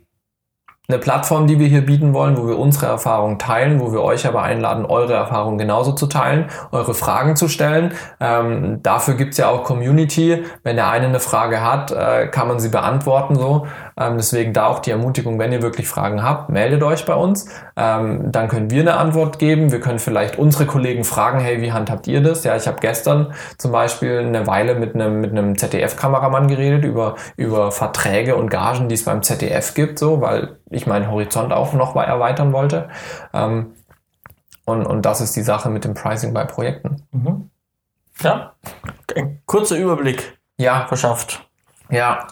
eine 0.89 0.97
Plattform, 0.97 1.45
die 1.45 1.59
wir 1.59 1.67
hier 1.67 1.85
bieten 1.85 2.13
wollen, 2.13 2.35
wo 2.35 2.47
wir 2.47 2.57
unsere 2.57 2.87
Erfahrungen 2.87 3.37
teilen, 3.37 3.79
wo 3.79 3.93
wir 3.93 4.01
euch 4.01 4.25
aber 4.25 4.41
einladen, 4.41 4.85
eure 4.85 5.13
Erfahrungen 5.13 5.59
genauso 5.59 5.91
zu 5.91 6.07
teilen, 6.07 6.49
eure 6.71 6.95
Fragen 6.95 7.35
zu 7.35 7.47
stellen. 7.47 7.93
Ähm, 8.19 8.81
dafür 8.81 9.13
gibt's 9.13 9.37
ja 9.37 9.49
auch 9.49 9.63
Community. 9.63 10.43
Wenn 10.63 10.77
der 10.77 10.89
eine 10.89 11.05
eine 11.05 11.19
Frage 11.19 11.63
hat, 11.63 11.91
äh, 11.91 12.27
kann 12.27 12.47
man 12.47 12.59
sie 12.59 12.69
beantworten 12.69 13.35
so. 13.35 13.67
Ähm, 13.99 14.17
deswegen 14.17 14.53
da 14.53 14.67
auch 14.67 14.79
die 14.79 14.91
Ermutigung, 14.91 15.37
wenn 15.37 15.51
ihr 15.51 15.61
wirklich 15.61 15.87
Fragen 15.87 16.23
habt, 16.23 16.49
meldet 16.49 16.81
euch 16.83 17.05
bei 17.05 17.13
uns. 17.13 17.49
Ähm, 17.75 18.31
dann 18.31 18.47
können 18.47 18.71
wir 18.71 18.81
eine 18.81 18.95
Antwort 18.95 19.39
geben. 19.39 19.71
Wir 19.71 19.81
können 19.81 19.99
vielleicht 19.99 20.39
unsere 20.39 20.65
Kollegen 20.65 21.03
fragen, 21.03 21.39
hey, 21.39 21.61
wie 21.61 21.73
handhabt 21.73 22.07
ihr 22.07 22.21
das? 22.23 22.43
Ja, 22.45 22.55
ich 22.55 22.67
habe 22.67 22.79
gestern 22.79 23.33
zum 23.57 23.71
Beispiel 23.71 24.19
eine 24.19 24.47
Weile 24.47 24.75
mit 24.75 24.95
einem, 24.95 25.19
mit 25.19 25.31
einem 25.31 25.57
ZDF-Kameramann 25.57 26.47
geredet 26.47 26.85
über, 26.85 27.15
über 27.35 27.71
Verträge 27.71 28.37
und 28.37 28.49
Gagen, 28.49 28.87
die 28.87 28.95
es 28.95 29.03
beim 29.03 29.21
ZDF 29.21 29.73
gibt, 29.73 29.99
so, 29.99 30.21
weil 30.21 30.57
ich 30.69 30.87
meinen 30.87 31.11
Horizont 31.11 31.51
auch 31.51 31.73
noch 31.73 31.95
erweitern 31.95 32.53
wollte. 32.53 32.89
Ähm, 33.33 33.73
und, 34.65 34.85
und 34.85 35.05
das 35.05 35.19
ist 35.19 35.35
die 35.35 35.41
Sache 35.41 35.69
mit 35.69 35.83
dem 35.83 35.93
Pricing 35.93 36.33
bei 36.33 36.45
Projekten. 36.45 37.03
Mhm. 37.11 37.49
Ja, 38.21 38.53
ein 39.15 39.41
kurzer 39.45 39.77
Überblick 39.77 40.37
ja. 40.57 40.85
verschafft. 40.87 41.49
Ja, 41.89 42.27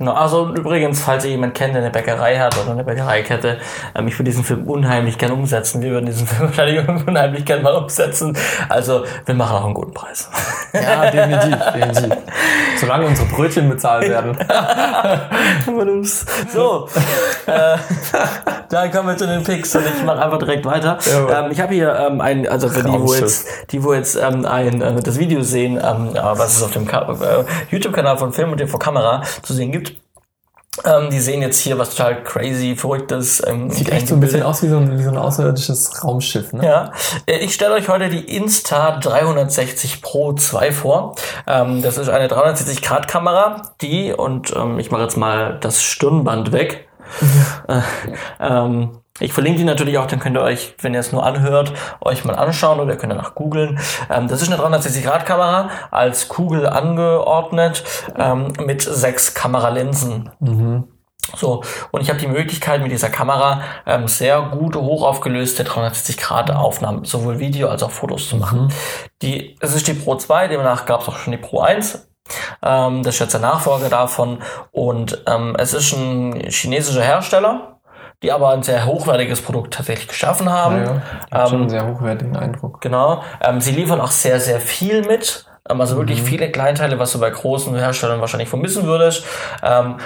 Genau, 0.00 0.14
also 0.14 0.54
übrigens, 0.54 1.02
falls 1.02 1.26
ihr 1.26 1.32
jemand 1.32 1.52
kennt, 1.54 1.74
der 1.74 1.82
eine 1.82 1.90
Bäckerei 1.90 2.38
hat 2.38 2.56
oder 2.56 2.70
eine 2.70 2.84
Bäckereikette, 2.84 3.58
ähm, 3.94 4.08
ich 4.08 4.14
würde 4.14 4.30
diesen 4.30 4.44
Film 4.44 4.66
unheimlich 4.66 5.18
gern 5.18 5.30
umsetzen. 5.30 5.82
Wir 5.82 5.90
würden 5.90 6.06
diesen 6.06 6.26
Film 6.26 6.48
wahrscheinlich 6.48 6.88
unheimlich 7.06 7.44
gern 7.44 7.62
mal 7.62 7.74
umsetzen. 7.74 8.34
Also 8.70 9.04
wir 9.26 9.34
machen 9.34 9.58
auch 9.58 9.64
einen 9.66 9.74
guten 9.74 9.92
Preis. 9.92 10.30
Ja, 10.72 11.10
definitiv, 11.10 11.54
definitiv. 11.74 12.16
Solange 12.78 13.08
unsere 13.08 13.28
Brötchen 13.28 13.68
bezahlt 13.68 14.08
werden. 14.08 14.38
so, 16.50 16.88
äh, 17.46 17.76
dann 18.70 18.90
kommen 18.90 19.08
wir 19.08 19.16
zu 19.18 19.26
den 19.26 19.42
Picks 19.42 19.76
und 19.76 19.84
ich 19.84 20.02
mache 20.02 20.22
einfach 20.22 20.38
direkt 20.38 20.64
weiter. 20.64 20.96
Ja, 21.04 21.44
ähm, 21.44 21.50
ich 21.50 21.60
habe 21.60 21.74
hier 21.74 21.94
ähm, 21.94 22.22
ein, 22.22 22.48
also 22.48 22.70
für 22.70 22.84
die, 22.84 22.98
wo 22.98 23.12
jetzt, 23.12 23.46
die, 23.70 23.84
wo 23.84 23.92
jetzt 23.92 24.16
ähm, 24.16 24.46
ein, 24.46 24.80
äh, 24.80 25.02
das 25.02 25.18
Video 25.18 25.42
sehen, 25.42 25.72
ähm, 25.76 26.14
was 26.14 26.56
es 26.56 26.62
auf 26.62 26.70
dem 26.70 26.88
äh, 26.88 27.44
YouTube-Kanal 27.70 28.16
von 28.16 28.32
Film 28.32 28.52
und 28.52 28.56
TV 28.56 28.78
Kamera 28.78 29.22
zu 29.42 29.52
sehen 29.52 29.72
gibt, 29.72 29.89
Ähm, 30.84 31.10
die 31.10 31.18
sehen 31.18 31.42
jetzt 31.42 31.58
hier 31.58 31.78
was 31.78 31.96
total 31.96 32.22
crazy, 32.22 32.76
verrücktes. 32.76 33.42
Ähm, 33.44 33.70
Sieht 33.70 33.90
echt 33.90 34.06
so 34.06 34.14
ein 34.14 34.20
bisschen 34.20 34.42
aus 34.44 34.62
wie 34.62 34.68
so 34.68 34.76
ein, 34.76 34.98
wie 34.98 35.02
so 35.02 35.10
ein 35.10 35.18
außerirdisches 35.18 36.04
Raumschiff, 36.04 36.52
ne? 36.52 36.64
Ja. 36.64 36.92
Äh, 37.26 37.38
ich 37.38 37.54
stelle 37.54 37.74
euch 37.74 37.88
heute 37.88 38.08
die 38.08 38.36
Insta 38.36 38.98
360 38.98 40.00
Pro 40.00 40.32
2 40.32 40.70
vor. 40.70 41.16
Ähm, 41.46 41.82
das 41.82 41.98
ist 41.98 42.08
eine 42.08 42.28
360-Grad-Kamera, 42.28 43.72
die, 43.80 44.12
und 44.12 44.54
ähm, 44.54 44.78
ich 44.78 44.92
mache 44.92 45.02
jetzt 45.02 45.16
mal 45.16 45.58
das 45.60 45.82
Stirnband 45.82 46.52
weg. 46.52 46.88
Ja. 47.68 47.78
Äh, 47.78 47.82
ähm, 48.38 48.99
ich 49.20 49.32
verlinke 49.32 49.58
die 49.58 49.64
natürlich 49.64 49.98
auch, 49.98 50.06
dann 50.06 50.18
könnt 50.18 50.36
ihr 50.36 50.42
euch, 50.42 50.74
wenn 50.80 50.94
ihr 50.94 51.00
es 51.00 51.12
nur 51.12 51.24
anhört, 51.24 51.72
euch 52.00 52.24
mal 52.24 52.34
anschauen 52.34 52.80
oder 52.80 52.92
ihr 52.92 52.98
könnt 52.98 53.12
danach 53.12 53.34
googeln. 53.34 53.78
Ähm, 54.10 54.28
das 54.28 54.42
ist 54.42 54.52
eine 54.52 54.60
360-Grad-Kamera 54.60 55.70
als 55.90 56.28
Kugel 56.28 56.66
angeordnet 56.66 57.84
ähm, 58.18 58.52
mit 58.64 58.82
sechs 58.82 59.34
Kameralinsen. 59.34 60.30
Mhm. 60.40 60.88
So, 61.36 61.62
und 61.92 62.00
ich 62.00 62.08
habe 62.08 62.18
die 62.18 62.26
Möglichkeit 62.26 62.82
mit 62.82 62.90
dieser 62.90 63.10
Kamera 63.10 63.62
ähm, 63.86 64.08
sehr 64.08 64.40
gute, 64.40 64.80
hochaufgelöste 64.80 65.62
360-Grad-Aufnahmen, 65.64 67.04
sowohl 67.04 67.38
Video 67.38 67.68
als 67.68 67.82
auch 67.82 67.90
Fotos 67.90 68.28
zu 68.28 68.36
machen. 68.36 68.62
Mhm. 68.62 68.68
Die, 69.22 69.56
es 69.60 69.74
ist 69.74 69.86
die 69.86 69.94
Pro 69.94 70.16
2, 70.16 70.48
demnach 70.48 70.86
gab 70.86 71.02
es 71.02 71.08
auch 71.08 71.16
schon 71.16 71.32
die 71.32 71.38
Pro 71.38 71.60
1. 71.60 72.08
Ähm, 72.62 73.02
das 73.02 73.14
ist 73.14 73.20
jetzt 73.20 73.34
der 73.34 73.40
Nachfolger 73.40 73.88
davon. 73.88 74.38
Und 74.72 75.22
ähm, 75.26 75.54
es 75.58 75.74
ist 75.74 75.92
ein 75.92 76.40
chinesischer 76.48 77.02
Hersteller 77.02 77.79
die 78.22 78.32
aber 78.32 78.50
ein 78.50 78.62
sehr 78.62 78.84
hochwertiges 78.84 79.40
Produkt 79.40 79.74
tatsächlich 79.74 80.08
geschaffen 80.08 80.50
haben. 80.50 80.76
Ja, 80.76 81.02
ja. 81.32 81.42
Ähm, 81.44 81.46
schon 81.48 81.60
einen 81.60 81.70
sehr 81.70 81.86
hochwertigen 81.86 82.36
Eindruck. 82.36 82.80
Genau. 82.80 83.22
Ähm, 83.42 83.60
sie 83.60 83.72
liefern 83.72 84.00
auch 84.00 84.10
sehr, 84.10 84.40
sehr 84.40 84.60
viel 84.60 85.02
mit. 85.02 85.46
Ähm, 85.68 85.80
also 85.80 85.96
wirklich 85.96 86.22
mhm. 86.22 86.26
viele 86.26 86.50
Kleinteile, 86.50 86.98
was 86.98 87.12
du 87.12 87.20
bei 87.20 87.30
großen 87.30 87.74
Herstellern 87.76 88.20
wahrscheinlich 88.20 88.48
vermissen 88.48 88.84
würdest. 88.84 89.24
Ähm, 89.62 89.96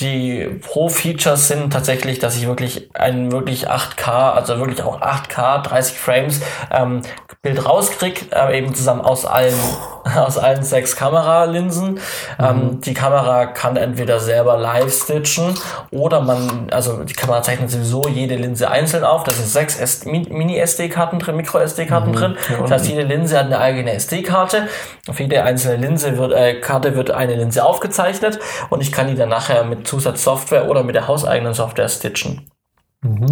die 0.00 0.60
Pro-Features 0.60 1.48
sind 1.48 1.72
tatsächlich, 1.72 2.20
dass 2.20 2.36
ich 2.36 2.46
wirklich 2.46 2.88
ein 2.94 3.32
wirklich 3.32 3.68
8K, 3.68 4.32
also 4.32 4.58
wirklich 4.58 4.82
auch 4.82 5.00
8K, 5.00 5.62
30 5.62 5.98
Frames 5.98 6.40
ähm, 6.70 7.02
Bild 7.42 7.64
rauskrieg, 7.64 8.26
äh, 8.32 8.58
eben 8.58 8.74
zusammen 8.74 9.00
aus 9.00 9.24
allen, 9.24 9.54
aus 10.16 10.38
allen 10.38 10.62
sechs 10.62 10.94
Kameralinsen. 10.94 11.94
Mhm. 11.94 12.00
Ähm, 12.38 12.80
die 12.80 12.94
Kamera 12.94 13.46
kann 13.46 13.76
entweder 13.76 14.20
selber 14.20 14.56
live 14.56 14.92
stitchen 14.92 15.54
oder 15.90 16.20
man, 16.20 16.68
also 16.70 17.02
die 17.04 17.14
Kamera 17.14 17.42
zeichnet 17.42 17.70
sowieso 17.70 18.08
jede 18.08 18.36
Linse 18.36 18.70
einzeln 18.70 19.02
auf. 19.02 19.24
Da 19.24 19.32
sind 19.32 19.48
sechs 19.48 20.04
Mini-SD-Karten 20.04 21.18
drin, 21.18 21.36
Micro-SD-Karten 21.36 22.10
mhm. 22.10 22.14
drin. 22.14 22.36
Das 22.60 22.70
heißt, 22.70 22.88
jede 22.88 23.02
Linse 23.02 23.38
hat 23.38 23.46
eine 23.46 23.58
eigene 23.58 23.92
SD-Karte. 23.94 24.68
Auf 25.08 25.18
jede 25.18 25.42
einzelne 25.42 25.76
Linse 25.76 26.18
wird, 26.18 26.32
äh, 26.32 26.60
Karte 26.60 26.94
wird 26.94 27.10
eine 27.10 27.34
Linse 27.34 27.64
aufgezeichnet 27.64 28.38
und 28.70 28.80
ich 28.80 28.92
kann 28.92 29.08
die 29.08 29.14
dann 29.14 29.30
nachher 29.30 29.64
mit 29.64 29.87
Zusatzsoftware 29.88 30.68
oder 30.68 30.82
mit 30.82 30.94
der 30.94 31.08
hauseigenen 31.08 31.54
Software 31.54 31.88
stitchen. 31.88 32.50
Mhm. 33.00 33.26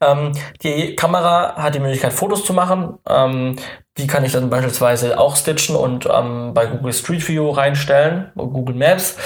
Ähm, 0.00 0.32
die 0.62 0.94
Kamera 0.94 1.54
hat 1.56 1.74
die 1.74 1.80
Möglichkeit, 1.80 2.12
Fotos 2.12 2.44
zu 2.44 2.52
machen. 2.52 2.98
Ähm, 3.08 3.56
die 3.98 4.06
kann 4.06 4.24
ich 4.24 4.32
dann 4.32 4.50
beispielsweise 4.50 5.18
auch 5.18 5.36
stitchen 5.36 5.74
und 5.74 6.06
ähm, 6.12 6.52
bei 6.52 6.66
Google 6.66 6.92
Street 6.92 7.26
View 7.26 7.48
reinstellen, 7.50 8.30
Google 8.36 8.74
Maps. 8.74 9.16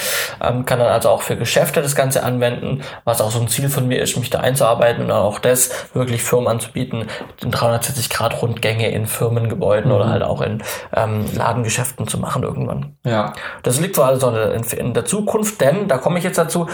Ähm, 0.41 0.65
kann 0.65 0.79
dann 0.79 0.87
also 0.87 1.09
auch 1.09 1.23
für 1.23 1.35
Geschäfte 1.35 1.81
das 1.81 1.93
Ganze 1.93 2.23
anwenden, 2.23 2.81
was 3.03 3.19
auch 3.21 3.31
so 3.31 3.39
ein 3.41 3.49
Ziel 3.49 3.67
von 3.67 3.87
mir 3.87 4.01
ist, 4.01 4.15
mich 4.17 4.29
da 4.29 4.39
einzuarbeiten 4.39 5.03
und 5.03 5.11
auch 5.11 5.39
das 5.39 5.93
wirklich 5.93 6.23
Firmen 6.23 6.47
anzubieten, 6.47 7.07
360 7.41 8.09
Grad 8.09 8.41
Rundgänge 8.41 8.89
in 8.91 9.07
Firmengebäuden 9.07 9.91
mhm. 9.91 9.95
oder 9.97 10.09
halt 10.09 10.23
auch 10.23 10.41
in 10.41 10.63
ähm, 10.95 11.25
Ladengeschäften 11.35 12.07
zu 12.07 12.17
machen 12.17 12.43
irgendwann. 12.43 12.95
Ja. 13.03 13.33
Das 13.63 13.79
liegt 13.81 13.95
zwar 13.97 14.07
also 14.07 14.29
in, 14.29 14.63
in 14.63 14.93
der 14.93 15.03
Zukunft, 15.03 15.59
denn 15.59 15.89
da 15.89 15.97
komme 15.97 16.17
ich 16.17 16.23
jetzt 16.23 16.37
dazu, 16.37 16.67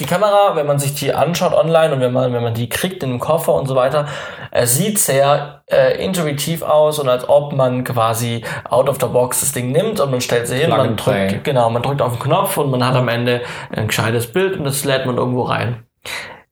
die 0.00 0.06
Kamera, 0.06 0.56
wenn 0.56 0.66
man 0.66 0.78
sich 0.78 0.94
die 0.94 1.12
anschaut 1.12 1.52
online 1.52 1.94
und 1.94 2.00
wenn 2.00 2.12
man, 2.12 2.32
wenn 2.32 2.42
man 2.42 2.54
die 2.54 2.68
kriegt 2.68 3.02
in 3.02 3.10
den 3.10 3.20
Koffer 3.20 3.54
und 3.54 3.66
so 3.68 3.76
weiter, 3.76 4.06
es 4.50 4.76
sieht 4.76 4.98
sehr 4.98 5.62
äh, 5.70 6.02
intuitiv 6.04 6.62
aus 6.62 6.98
und 6.98 7.08
als 7.08 7.28
ob 7.28 7.52
man 7.52 7.84
quasi 7.84 8.44
out 8.68 8.88
of 8.88 8.98
the 9.00 9.06
box 9.06 9.40
das 9.40 9.52
Ding 9.52 9.70
nimmt 9.72 10.00
und 10.00 10.10
man 10.10 10.20
stellt 10.20 10.48
sie 10.48 10.56
hin, 10.56 10.70
man 10.70 10.96
drückt, 10.96 11.44
genau, 11.44 11.70
man 11.70 11.82
drückt 11.82 12.02
auf 12.02 12.12
den 12.12 12.20
Knopf 12.20 12.56
und 12.56 12.70
man 12.70 12.84
hat 12.84 12.96
am 12.96 13.08
Ende 13.08 13.42
ein 13.74 13.86
gescheites 13.86 14.32
Bild 14.32 14.56
und 14.56 14.64
das 14.64 14.84
lädt 14.84 15.06
man 15.06 15.16
irgendwo 15.16 15.42
rein. 15.42 15.84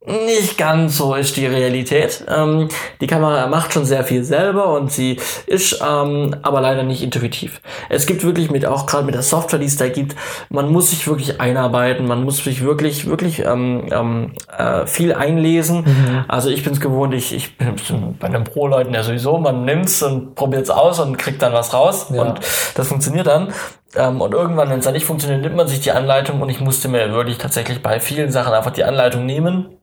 Nicht 0.06 0.56
ganz 0.56 0.96
so 0.96 1.16
ist 1.16 1.36
die 1.36 1.46
Realität. 1.46 2.24
Ähm, 2.28 2.68
die 3.00 3.08
Kamera 3.08 3.48
macht 3.48 3.72
schon 3.72 3.84
sehr 3.84 4.04
viel 4.04 4.22
selber 4.22 4.72
und 4.74 4.92
sie 4.92 5.18
ist 5.46 5.82
ähm, 5.82 6.36
aber 6.42 6.60
leider 6.60 6.84
nicht 6.84 7.02
intuitiv. 7.02 7.60
Es 7.88 8.06
gibt 8.06 8.22
wirklich 8.22 8.48
mit 8.48 8.64
auch 8.64 8.86
gerade 8.86 9.04
mit 9.04 9.16
der 9.16 9.22
Software, 9.22 9.58
die 9.58 9.66
es 9.66 9.76
da 9.76 9.88
gibt, 9.88 10.14
man 10.50 10.70
muss 10.70 10.90
sich 10.90 11.08
wirklich 11.08 11.40
einarbeiten, 11.40 12.06
man 12.06 12.22
muss 12.22 12.44
sich 12.44 12.62
wirklich 12.62 13.06
wirklich 13.06 13.40
ähm, 13.40 13.88
ähm, 13.90 14.32
äh, 14.56 14.86
viel 14.86 15.12
einlesen. 15.12 15.78
Mhm. 15.78 16.24
Also 16.28 16.48
ich 16.48 16.62
bin 16.62 16.74
es 16.74 16.80
gewohnt, 16.80 17.12
ich, 17.12 17.34
ich 17.34 17.58
bin 17.58 17.74
bei 18.20 18.28
den 18.28 18.44
Pro-Leuten 18.44 18.94
ja 18.94 19.02
sowieso, 19.02 19.38
man 19.38 19.64
nimmt's 19.64 20.00
und 20.04 20.36
probiert's 20.36 20.70
aus 20.70 21.00
und 21.00 21.18
kriegt 21.18 21.42
dann 21.42 21.52
was 21.52 21.74
raus 21.74 22.06
ja. 22.12 22.22
und 22.22 22.40
das 22.76 22.86
funktioniert 22.86 23.26
dann. 23.26 23.52
Ähm, 23.96 24.20
und 24.20 24.32
irgendwann, 24.32 24.70
wenn 24.70 24.78
es 24.78 24.84
dann 24.84 24.94
nicht 24.94 25.06
funktioniert, 25.06 25.42
nimmt 25.42 25.56
man 25.56 25.68
sich 25.68 25.80
die 25.80 25.92
Anleitung 25.92 26.40
und 26.40 26.48
ich 26.48 26.60
musste 26.60 26.88
mir 26.88 27.12
wirklich 27.12 27.38
tatsächlich 27.38 27.82
bei 27.82 28.00
vielen 28.00 28.30
Sachen 28.30 28.52
einfach 28.52 28.72
die 28.72 28.84
Anleitung 28.84 29.26
nehmen 29.26 29.78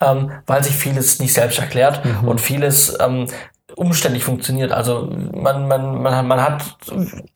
ähm, 0.00 0.30
weil 0.46 0.62
sich 0.62 0.76
vieles 0.76 1.18
nicht 1.20 1.32
selbst 1.32 1.58
erklärt 1.58 2.04
mhm. 2.04 2.28
und 2.28 2.40
vieles 2.40 2.96
ähm, 3.00 3.26
umständlich 3.76 4.24
funktioniert. 4.24 4.72
Also 4.72 5.08
man, 5.32 5.68
man, 5.68 6.02
man, 6.02 6.26
man 6.26 6.42
hat 6.42 6.62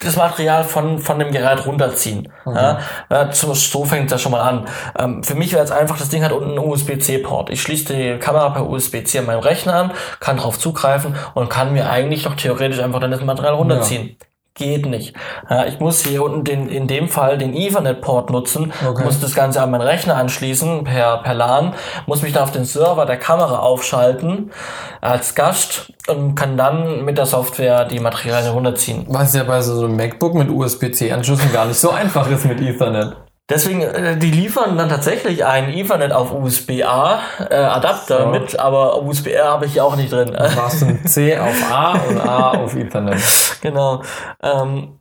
das 0.01 0.17
Material 0.17 0.65
von, 0.65 0.99
von 0.99 1.19
dem 1.19 1.31
Gerät 1.31 1.67
runterziehen. 1.67 2.33
Mhm. 2.45 2.55
Ja, 2.55 2.81
ja, 3.11 3.33
so 3.33 3.85
fängt 3.85 4.11
das 4.11 4.23
schon 4.23 4.33
mal 4.33 4.41
an. 4.41 4.67
Ähm, 4.99 5.23
für 5.23 5.35
mich 5.35 5.53
wäre 5.53 5.63
es 5.63 5.71
einfach, 5.71 5.99
das 5.99 6.09
Ding 6.09 6.25
hat 6.25 6.33
unten 6.33 6.51
einen 6.51 6.59
USB-C-Port. 6.59 7.51
Ich 7.51 7.63
schließe 7.63 7.95
die 7.95 8.19
Kamera 8.19 8.51
per 8.51 8.69
USB-C 8.69 9.19
an 9.21 9.27
meinem 9.27 9.41
Rechner 9.41 9.75
an, 9.75 9.93
kann 10.21 10.37
darauf 10.37 10.59
zugreifen 10.59 11.15
und 11.35 11.49
kann 11.49 11.73
mir 11.73 11.91
eigentlich 11.91 12.25
noch 12.25 12.35
theoretisch 12.35 12.81
einfach 12.81 13.01
dann 13.01 13.11
das 13.11 13.23
Material 13.23 13.55
runterziehen. 13.55 14.17
Ja 14.19 14.27
geht 14.55 14.87
nicht. 14.87 15.15
Ja, 15.49 15.67
ich 15.67 15.81
muss 15.81 16.03
hier 16.03 16.23
unten 16.23 16.45
den, 16.45 16.69
in 16.69 16.87
dem 16.87 17.09
Fall 17.09 17.39
den 17.39 17.55
Ethernet-Port 17.55 18.31
nutzen, 18.31 18.73
okay. 18.87 19.05
muss 19.05 19.21
das 19.21 19.35
Ganze 19.35 19.63
an 19.63 19.71
meinen 19.71 19.83
Rechner 19.83 20.17
anschließen 20.17 20.85
per, 20.85 21.23
per 21.23 21.35
LAN, 21.35 21.75
muss 22.07 22.23
mich 22.23 22.33
dann 22.33 22.43
auf 22.43 22.53
den 22.53 22.65
Server 22.65 23.07
der 23.07 23.17
Kamera 23.17 23.61
aufschalten 23.61 24.53
als 25.01 25.35
Gast 25.35 25.93
und 26.09 26.35
kann 26.35 26.57
dann 26.57 27.05
mit 27.05 27.17
der 27.19 27.27
Software 27.27 27.87
die 27.87 27.99
Materialien 27.99 28.53
runterziehen. 28.53 29.07
Was 29.09 29.35
ja 29.35 29.45
bei 29.45 29.61
so 29.63 29.85
einem 29.85 29.97
MacBook 29.97 30.35
mit 30.35 30.51
USB-C-Anschlüssen 30.51 31.53
gar 31.53 31.67
nicht 31.67 31.79
so 31.79 31.91
einfach 32.03 32.31
ist 32.31 32.45
mit 32.45 32.61
Ethernet. 32.61 33.17
Deswegen, 33.53 33.83
äh, 33.83 34.17
die 34.17 34.31
liefern 34.31 34.79
dann 34.79 34.89
tatsächlich 34.89 35.45
einen 35.45 35.73
Ethernet 35.73 36.13
auf 36.13 36.33
USB-A 36.33 37.21
äh, 37.51 37.81
so. 38.07 38.27
mit, 38.27 38.59
aber 38.59 39.03
USB-R 39.03 39.45
habe 39.45 39.67
ich 39.67 39.75
ja 39.75 39.85
auch 39.85 39.97
nicht 39.97 40.11
drin. 40.11 40.29
Du 40.29 40.57
machst 40.57 40.83
ein 40.83 41.05
C 41.07 41.37
auf 41.39 41.71
A 41.71 41.93
und 42.09 42.21
A 42.21 42.51
auf 42.53 42.75
Ethernet. 42.75 43.21
Genau. 43.61 44.03
Ähm, 44.43 44.99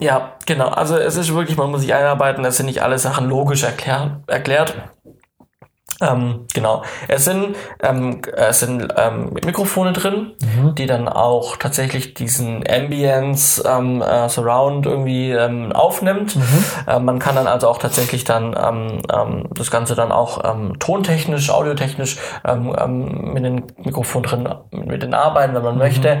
ja, 0.00 0.34
genau. 0.46 0.68
Also 0.68 0.96
es 0.96 1.16
ist 1.16 1.34
wirklich, 1.34 1.56
man 1.56 1.70
muss 1.70 1.80
sich 1.80 1.94
einarbeiten, 1.94 2.44
das 2.44 2.58
sind 2.58 2.66
nicht 2.66 2.82
alle 2.82 2.98
Sachen 2.98 3.28
logisch 3.28 3.64
erklär, 3.64 4.20
erklärt. 4.28 4.74
Ähm, 6.00 6.46
genau. 6.52 6.82
Es 7.08 7.24
sind, 7.24 7.56
ähm, 7.82 8.20
es 8.36 8.60
sind 8.60 8.92
ähm, 8.96 9.32
Mikrofone 9.44 9.92
drin, 9.92 10.32
mhm. 10.40 10.74
die 10.74 10.86
dann 10.86 11.08
auch 11.08 11.56
tatsächlich 11.56 12.14
diesen 12.14 12.64
Ambience 12.68 13.62
ähm, 13.66 14.02
äh, 14.02 14.28
Surround 14.28 14.86
irgendwie 14.86 15.30
ähm, 15.30 15.72
aufnimmt. 15.72 16.36
Mhm. 16.36 16.64
Äh, 16.86 16.98
man 16.98 17.18
kann 17.18 17.36
dann 17.36 17.46
also 17.46 17.68
auch 17.68 17.78
tatsächlich 17.78 18.24
dann 18.24 18.56
ähm, 18.56 19.48
das 19.54 19.70
Ganze 19.70 19.94
dann 19.94 20.12
auch 20.12 20.42
tontechnisch, 20.78 21.50
audiotechnisch 21.50 22.18
mit 22.44 23.44
den 23.44 23.64
Mikrofon 23.82 24.22
drin 24.22 24.48
mit 24.70 25.02
den 25.02 25.14
arbeiten, 25.14 25.54
wenn 25.54 25.62
man 25.62 25.74
mhm. 25.74 25.80
möchte. 25.80 26.20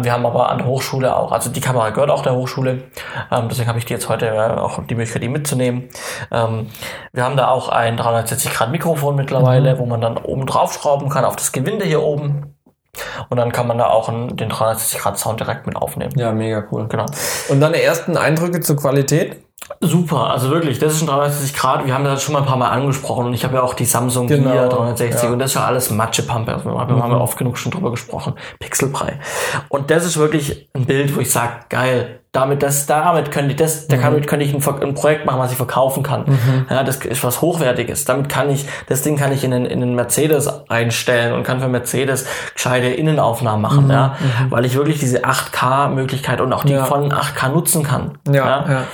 Wir 0.00 0.12
haben 0.12 0.26
aber 0.26 0.50
an 0.50 0.58
der 0.58 0.66
Hochschule 0.66 1.16
auch, 1.16 1.32
also 1.32 1.50
die 1.50 1.60
Kamera 1.60 1.90
gehört 1.90 2.10
auch 2.10 2.22
der 2.22 2.34
Hochschule, 2.34 2.84
deswegen 3.48 3.68
habe 3.68 3.78
ich 3.78 3.84
die 3.84 3.92
jetzt 3.92 4.08
heute 4.08 4.26
äh, 4.26 4.38
auch 4.38 4.84
die 4.84 4.94
Möglichkeit, 4.94 5.22
die 5.22 5.28
mitzunehmen. 5.28 5.88
Wir 6.30 7.24
haben 7.24 7.36
da 7.36 7.48
auch 7.48 7.68
ein 7.68 7.96
360 7.96 8.52
Grad 8.52 8.70
Mikrofon 8.70 9.11
Mikrofon 9.16 9.16
mittlerweile, 9.16 9.74
mhm. 9.74 9.78
wo 9.78 9.86
man 9.86 10.00
dann 10.00 10.18
oben 10.18 10.46
drauf 10.46 10.72
schrauben 10.72 11.08
kann 11.08 11.24
auf 11.24 11.36
das 11.36 11.52
Gewinde 11.52 11.84
hier 11.84 12.02
oben. 12.02 12.54
Und 13.30 13.38
dann 13.38 13.52
kann 13.52 13.66
man 13.66 13.78
da 13.78 13.86
auch 13.86 14.08
einen, 14.08 14.36
den 14.36 14.50
360 14.50 15.00
Grad 15.00 15.18
Sound 15.18 15.40
direkt 15.40 15.66
mit 15.66 15.76
aufnehmen. 15.76 16.12
Ja, 16.16 16.32
mega 16.32 16.64
cool. 16.70 16.88
Genau. 16.88 17.06
Und 17.48 17.60
deine 17.60 17.80
ersten 17.80 18.18
Eindrücke 18.18 18.60
zur 18.60 18.76
Qualität? 18.76 19.42
Super, 19.80 20.30
also 20.30 20.50
wirklich, 20.50 20.78
das 20.78 20.94
ist 20.94 21.02
ein 21.02 21.06
360 21.06 21.54
Grad. 21.54 21.86
Wir 21.86 21.94
haben 21.94 22.04
das 22.04 22.22
schon 22.22 22.34
mal 22.34 22.40
ein 22.40 22.46
paar 22.46 22.56
Mal 22.56 22.68
angesprochen 22.68 23.26
und 23.26 23.34
ich 23.34 23.44
habe 23.44 23.56
ja 23.56 23.62
auch 23.62 23.74
die 23.74 23.84
Samsung 23.84 24.26
genau, 24.26 24.52
Gear 24.52 24.68
360 24.68 25.22
ja. 25.24 25.30
und 25.30 25.38
das 25.38 25.50
ist 25.50 25.54
ja 25.54 25.64
alles 25.64 25.90
Matschepampe. 25.90 26.54
Also, 26.54 26.66
wir 26.66 26.72
mhm. 26.72 27.02
haben 27.02 27.12
ja 27.12 27.18
oft 27.18 27.36
genug 27.36 27.58
schon 27.58 27.72
drüber 27.72 27.90
gesprochen. 27.90 28.34
Pixelbrei. 28.60 29.18
Und 29.68 29.90
das 29.90 30.04
ist 30.04 30.18
wirklich 30.18 30.68
ein 30.74 30.84
Bild, 30.84 31.16
wo 31.16 31.20
ich 31.20 31.32
sage, 31.32 31.52
geil, 31.68 32.20
damit, 32.32 32.62
das, 32.62 32.86
damit 32.86 33.30
könnte 33.30 33.50
ich 33.50 33.56
das, 33.56 33.88
mhm. 33.88 34.00
damit 34.00 34.26
könnte 34.26 34.46
ich 34.46 34.54
ein, 34.54 34.82
ein, 34.82 34.94
Projekt 34.94 35.26
machen, 35.26 35.38
was 35.38 35.50
ich 35.50 35.58
verkaufen 35.58 36.02
kann. 36.02 36.24
Mhm. 36.26 36.66
Ja, 36.70 36.82
das 36.82 36.96
ist 37.04 37.22
was 37.22 37.42
Hochwertiges. 37.42 38.06
Damit 38.06 38.30
kann 38.30 38.48
ich, 38.50 38.64
das 38.88 39.02
Ding 39.02 39.18
kann 39.18 39.32
ich 39.32 39.44
in 39.44 39.50
den, 39.50 39.66
in 39.66 39.80
den 39.80 39.94
Mercedes 39.94 40.48
einstellen 40.70 41.34
und 41.34 41.42
kann 41.42 41.60
für 41.60 41.68
Mercedes 41.68 42.26
gescheite 42.54 42.86
Innenaufnahmen 42.86 43.60
machen, 43.60 43.84
mhm. 43.84 43.90
ja, 43.90 44.16
mhm. 44.18 44.50
weil 44.50 44.64
ich 44.64 44.74
wirklich 44.76 44.98
diese 44.98 45.24
8K-Möglichkeit 45.24 46.40
und 46.40 46.52
auch 46.54 46.64
die 46.64 46.72
ja. 46.72 46.84
von 46.84 47.12
8K 47.12 47.50
nutzen 47.50 47.82
kann. 47.82 48.18
Ja, 48.26 48.64
ja. 48.66 48.84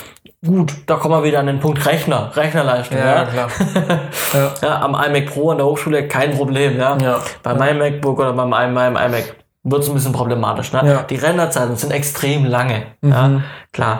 Gut, 0.46 0.72
da 0.86 0.94
kommen 0.94 1.14
wir 1.14 1.24
wieder 1.24 1.40
an 1.40 1.46
den 1.46 1.58
Punkt 1.58 1.84
Rechner, 1.84 2.30
Rechnerleistung. 2.36 2.96
Ja, 2.96 3.06
ja. 3.06 3.24
klar. 3.24 3.50
ja. 4.32 4.54
ja. 4.62 4.82
am 4.82 4.94
iMac 4.94 5.26
Pro 5.26 5.50
an 5.50 5.58
der 5.58 5.66
Hochschule 5.66 6.06
kein 6.06 6.36
Problem, 6.36 6.78
ja. 6.78 6.96
ja. 6.96 7.20
Bei 7.42 7.54
meinem 7.54 7.78
MacBook 7.78 8.20
oder 8.20 8.32
bei 8.32 8.44
meinem, 8.44 8.72
meinem 8.72 8.96
iMac 8.96 9.34
wird 9.64 9.82
es 9.82 9.88
ein 9.88 9.94
bisschen 9.94 10.12
problematisch. 10.12 10.72
Ne? 10.72 10.82
Ja. 10.84 11.02
Die 11.02 11.16
Renderzeiten 11.16 11.74
sind 11.76 11.92
extrem 11.92 12.44
lange. 12.44 12.86
Mhm. 13.00 13.10
Ja, 13.10 13.42
klar. 13.72 13.98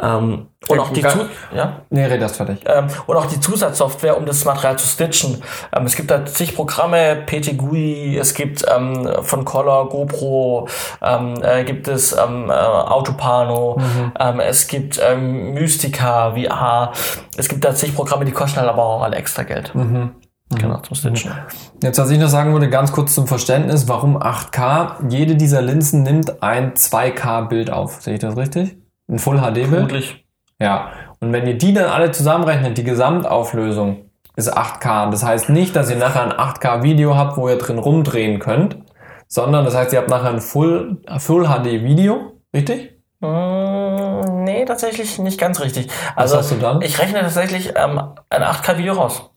Ähm, 0.00 0.46
und 0.68 0.78
auch 0.78 0.90
die 0.90 1.02
Zu 1.02 1.28
ja? 1.54 1.82
Nee, 1.90 2.04
red 2.04 2.22
das 2.22 2.36
fertig. 2.36 2.60
Ähm, 2.66 2.86
und 3.06 3.16
auch 3.16 3.26
die 3.26 3.40
Zusatzsoftware, 3.40 4.16
um 4.16 4.26
das 4.26 4.44
Material 4.44 4.78
zu 4.78 4.86
stitchen. 4.86 5.42
Ähm, 5.72 5.86
es 5.86 5.96
gibt 5.96 6.10
da 6.10 6.24
zig 6.24 6.54
Programme, 6.54 7.16
PTGUI, 7.26 8.16
es 8.18 8.34
gibt 8.34 8.64
ähm, 8.72 9.08
von 9.22 9.44
Color, 9.44 9.88
GoPro, 9.88 10.68
ähm, 11.02 11.34
äh, 11.42 11.64
gibt 11.64 11.88
es 11.88 12.12
ähm, 12.12 12.48
äh, 12.48 12.52
Autopano, 12.52 13.78
mhm. 13.78 14.12
ähm, 14.18 14.40
es 14.40 14.68
gibt 14.68 15.00
ähm, 15.02 15.54
Mystica, 15.54 16.32
VR. 16.32 16.92
Es 17.36 17.48
gibt 17.48 17.64
da 17.64 17.74
zig 17.74 17.94
Programme, 17.94 18.24
die 18.24 18.32
kosten 18.32 18.60
halt 18.60 18.68
aber 18.68 18.84
auch 18.84 19.02
alle 19.02 19.16
extra 19.16 19.42
Geld. 19.42 19.74
Mhm. 19.74 20.12
Genau, 20.50 20.78
zum 20.78 20.96
Stitchen. 20.96 21.32
Jetzt, 21.82 21.98
was 21.98 22.10
ich 22.10 22.18
noch 22.18 22.28
sagen 22.28 22.52
würde, 22.52 22.70
ganz 22.70 22.92
kurz 22.92 23.14
zum 23.14 23.26
Verständnis, 23.26 23.86
warum 23.86 24.16
8K? 24.16 25.10
Jede 25.10 25.36
dieser 25.36 25.60
Linsen 25.60 26.04
nimmt 26.04 26.42
ein 26.42 26.72
2K-Bild 26.72 27.70
auf. 27.70 28.00
Sehe 28.00 28.14
ich 28.14 28.20
das 28.20 28.36
richtig? 28.36 28.76
Ein 29.08 29.18
Full-HD-Bild? 29.18 29.68
Vermutlich. 29.68 30.24
Ja. 30.60 30.90
Und 31.20 31.32
wenn 31.32 31.46
ihr 31.46 31.56
die 31.56 31.72
dann 31.72 31.86
alle 31.86 32.10
zusammenrechnet, 32.10 32.78
die 32.78 32.84
Gesamtauflösung 32.84 34.08
ist 34.36 34.56
8K. 34.56 35.10
Das 35.10 35.24
heißt 35.24 35.48
nicht, 35.48 35.74
dass 35.74 35.90
ihr 35.90 35.96
nachher 35.96 36.22
ein 36.22 36.32
8K-Video 36.32 37.16
habt, 37.16 37.36
wo 37.36 37.48
ihr 37.48 37.58
drin 37.58 37.78
rumdrehen 37.78 38.38
könnt, 38.38 38.76
sondern 39.26 39.64
das 39.64 39.74
heißt, 39.74 39.92
ihr 39.92 39.98
habt 39.98 40.08
nachher 40.08 40.30
ein 40.30 40.40
Full-HD-Video, 40.40 42.34
richtig? 42.54 42.92
Mm, 43.20 44.44
nee, 44.44 44.64
tatsächlich 44.64 45.18
nicht 45.18 45.40
ganz 45.40 45.60
richtig. 45.60 45.88
Also, 46.14 46.36
Was 46.36 46.44
hast 46.44 46.52
du 46.52 46.56
dann? 46.56 46.82
Ich 46.82 47.00
rechne 47.00 47.20
tatsächlich 47.20 47.72
ähm, 47.74 48.00
ein 48.30 48.42
8K-Video 48.42 48.94
raus. 48.94 49.30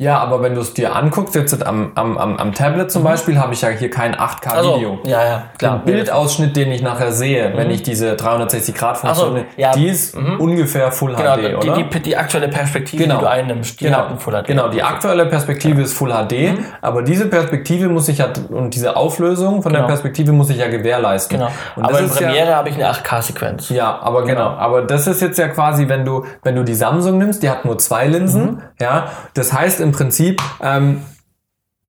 Ja, 0.00 0.18
aber 0.18 0.40
wenn 0.42 0.54
du 0.54 0.60
es 0.60 0.74
dir 0.74 0.94
anguckst, 0.94 1.34
jetzt 1.34 1.66
am, 1.66 1.90
am, 1.96 2.16
am, 2.18 2.36
am 2.36 2.54
Tablet 2.54 2.88
zum 2.88 3.02
mhm. 3.02 3.06
Beispiel, 3.06 3.36
habe 3.40 3.52
ich 3.52 3.62
ja 3.62 3.70
hier 3.70 3.90
kein 3.90 4.14
8K-Video. 4.14 4.52
Also, 4.52 4.98
ja, 5.02 5.24
ja, 5.24 5.42
klar. 5.58 5.78
Den 5.78 5.86
Bildausschnitt, 5.86 6.54
den 6.54 6.70
ich 6.70 6.82
nachher 6.82 7.10
sehe, 7.10 7.48
mhm. 7.48 7.56
wenn 7.56 7.70
ich 7.72 7.82
diese 7.82 8.12
360-Grad-Funktion, 8.12 9.36
so, 9.38 9.44
ja. 9.56 9.72
die 9.72 9.88
ist 9.88 10.16
mhm. 10.16 10.38
ungefähr 10.38 10.92
Full 10.92 11.16
genau, 11.16 11.34
HD, 11.36 11.56
oder? 11.56 11.74
Die, 11.74 11.88
die, 11.88 12.00
die 12.00 12.16
aktuelle 12.16 12.46
Perspektive, 12.46 13.02
genau. 13.02 13.16
die 13.16 13.20
du 13.22 13.28
einnimmst, 13.28 13.80
die 13.80 13.86
genau. 13.86 13.96
hat 13.96 14.22
Full 14.22 14.34
HD. 14.34 14.46
Genau, 14.46 14.68
die 14.68 14.84
aktuelle 14.84 15.26
Perspektive 15.26 15.78
ja. 15.78 15.84
ist 15.84 15.94
Full 15.94 16.10
HD, 16.10 16.32
mhm. 16.32 16.64
aber 16.80 17.02
diese 17.02 17.26
Perspektive 17.26 17.88
muss 17.88 18.06
ich 18.06 18.18
ja, 18.18 18.28
und 18.50 18.76
diese 18.76 18.96
Auflösung 18.96 19.64
von 19.64 19.72
genau. 19.72 19.82
der 19.82 19.88
Perspektive 19.88 20.30
muss 20.30 20.48
ich 20.50 20.58
ja 20.58 20.68
gewährleisten. 20.68 21.40
Genau. 21.40 21.50
Und 21.74 21.84
aber 21.84 21.98
in 21.98 22.08
Premiere 22.08 22.50
ja, 22.50 22.54
habe 22.54 22.68
ich 22.68 22.76
eine 22.76 22.88
8K-Sequenz. 22.88 23.70
Ja, 23.70 23.98
aber 24.00 24.22
genau. 24.22 24.50
genau. 24.50 24.60
Aber 24.60 24.82
das 24.82 25.08
ist 25.08 25.20
jetzt 25.20 25.40
ja 25.40 25.48
quasi, 25.48 25.88
wenn 25.88 26.04
du, 26.04 26.24
wenn 26.44 26.54
du 26.54 26.62
die 26.62 26.74
Samsung 26.74 27.18
nimmst, 27.18 27.42
die 27.42 27.50
hat 27.50 27.64
nur 27.64 27.78
zwei 27.78 28.06
Linsen, 28.06 28.44
mhm. 28.44 28.62
ja. 28.80 29.06
Das 29.34 29.52
heißt 29.52 29.87
im 29.88 29.92
Prinzip, 29.92 30.42
ähm, 30.62 31.02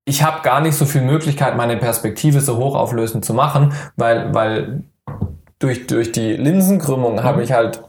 ich 0.06 0.24
habe 0.24 0.42
gar 0.42 0.62
nicht 0.62 0.76
so 0.76 0.86
viel 0.86 1.02
Möglichkeit, 1.02 1.58
meine 1.58 1.78
Perspektive 1.78 2.40
so 2.40 2.58
hochauflösend 2.58 3.26
zu 3.26 3.34
machen, 3.34 3.74
weil, 3.96 4.34
weil 4.34 4.84
durch, 5.60 5.86
durch 5.88 6.12
die 6.12 6.34
Linsenkrümmung 6.34 7.16
mhm. 7.16 7.24
habe 7.24 7.44
ich 7.44 7.52
halt 7.52 7.84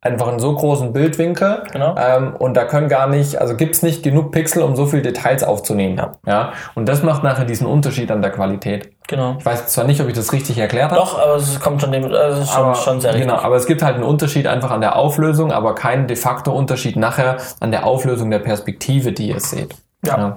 einfach 0.00 0.26
einen 0.26 0.40
so 0.40 0.52
großen 0.52 0.92
Bildwinkel 0.92 1.62
genau. 1.72 1.94
ähm, 1.96 2.34
und 2.36 2.56
da 2.56 2.64
können 2.64 2.88
gar 2.88 3.06
nicht, 3.06 3.40
also 3.40 3.56
gibt's 3.56 3.82
nicht 3.82 4.02
genug 4.02 4.32
Pixel, 4.32 4.62
um 4.62 4.74
so 4.74 4.86
viele 4.86 5.02
Details 5.02 5.44
aufzunehmen. 5.44 5.96
Ja. 5.96 6.12
ja. 6.26 6.52
Und 6.74 6.88
das 6.88 7.04
macht 7.04 7.22
nachher 7.22 7.44
diesen 7.44 7.68
Unterschied 7.68 8.10
an 8.10 8.20
der 8.20 8.32
Qualität. 8.32 8.90
Genau. 9.12 9.36
Ich 9.38 9.44
weiß 9.44 9.66
zwar 9.66 9.84
nicht, 9.84 10.00
ob 10.00 10.08
ich 10.08 10.14
das 10.14 10.32
richtig 10.32 10.56
erklärt 10.56 10.90
habe. 10.90 10.98
Doch, 10.98 11.18
aber 11.18 11.34
es 11.34 11.60
kommt 11.60 11.82
schon 11.82 11.92
dem, 11.92 12.04
also 12.04 12.40
es 12.40 12.48
ist 12.48 12.54
schon, 12.54 12.64
aber, 12.64 12.74
schon 12.74 12.98
sehr 12.98 13.12
richtig. 13.12 13.28
Genau, 13.28 13.42
aber 13.42 13.56
es 13.56 13.66
gibt 13.66 13.82
halt 13.82 13.96
einen 13.96 14.04
Unterschied 14.04 14.46
einfach 14.46 14.70
an 14.70 14.80
der 14.80 14.96
Auflösung, 14.96 15.52
aber 15.52 15.74
keinen 15.74 16.06
de 16.08 16.16
facto 16.16 16.50
Unterschied 16.50 16.96
nachher 16.96 17.36
an 17.60 17.70
der 17.70 17.84
Auflösung 17.84 18.30
der 18.30 18.38
Perspektive, 18.38 19.12
die 19.12 19.28
ihr 19.28 19.40
seht. 19.40 19.74
Ja. 20.02 20.16
ja. 20.16 20.36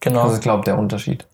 Genau. 0.00 0.22
Das 0.22 0.34
ist, 0.34 0.42
glaube 0.42 0.60
ich, 0.60 0.64
der 0.66 0.78
Unterschied. 0.78 1.26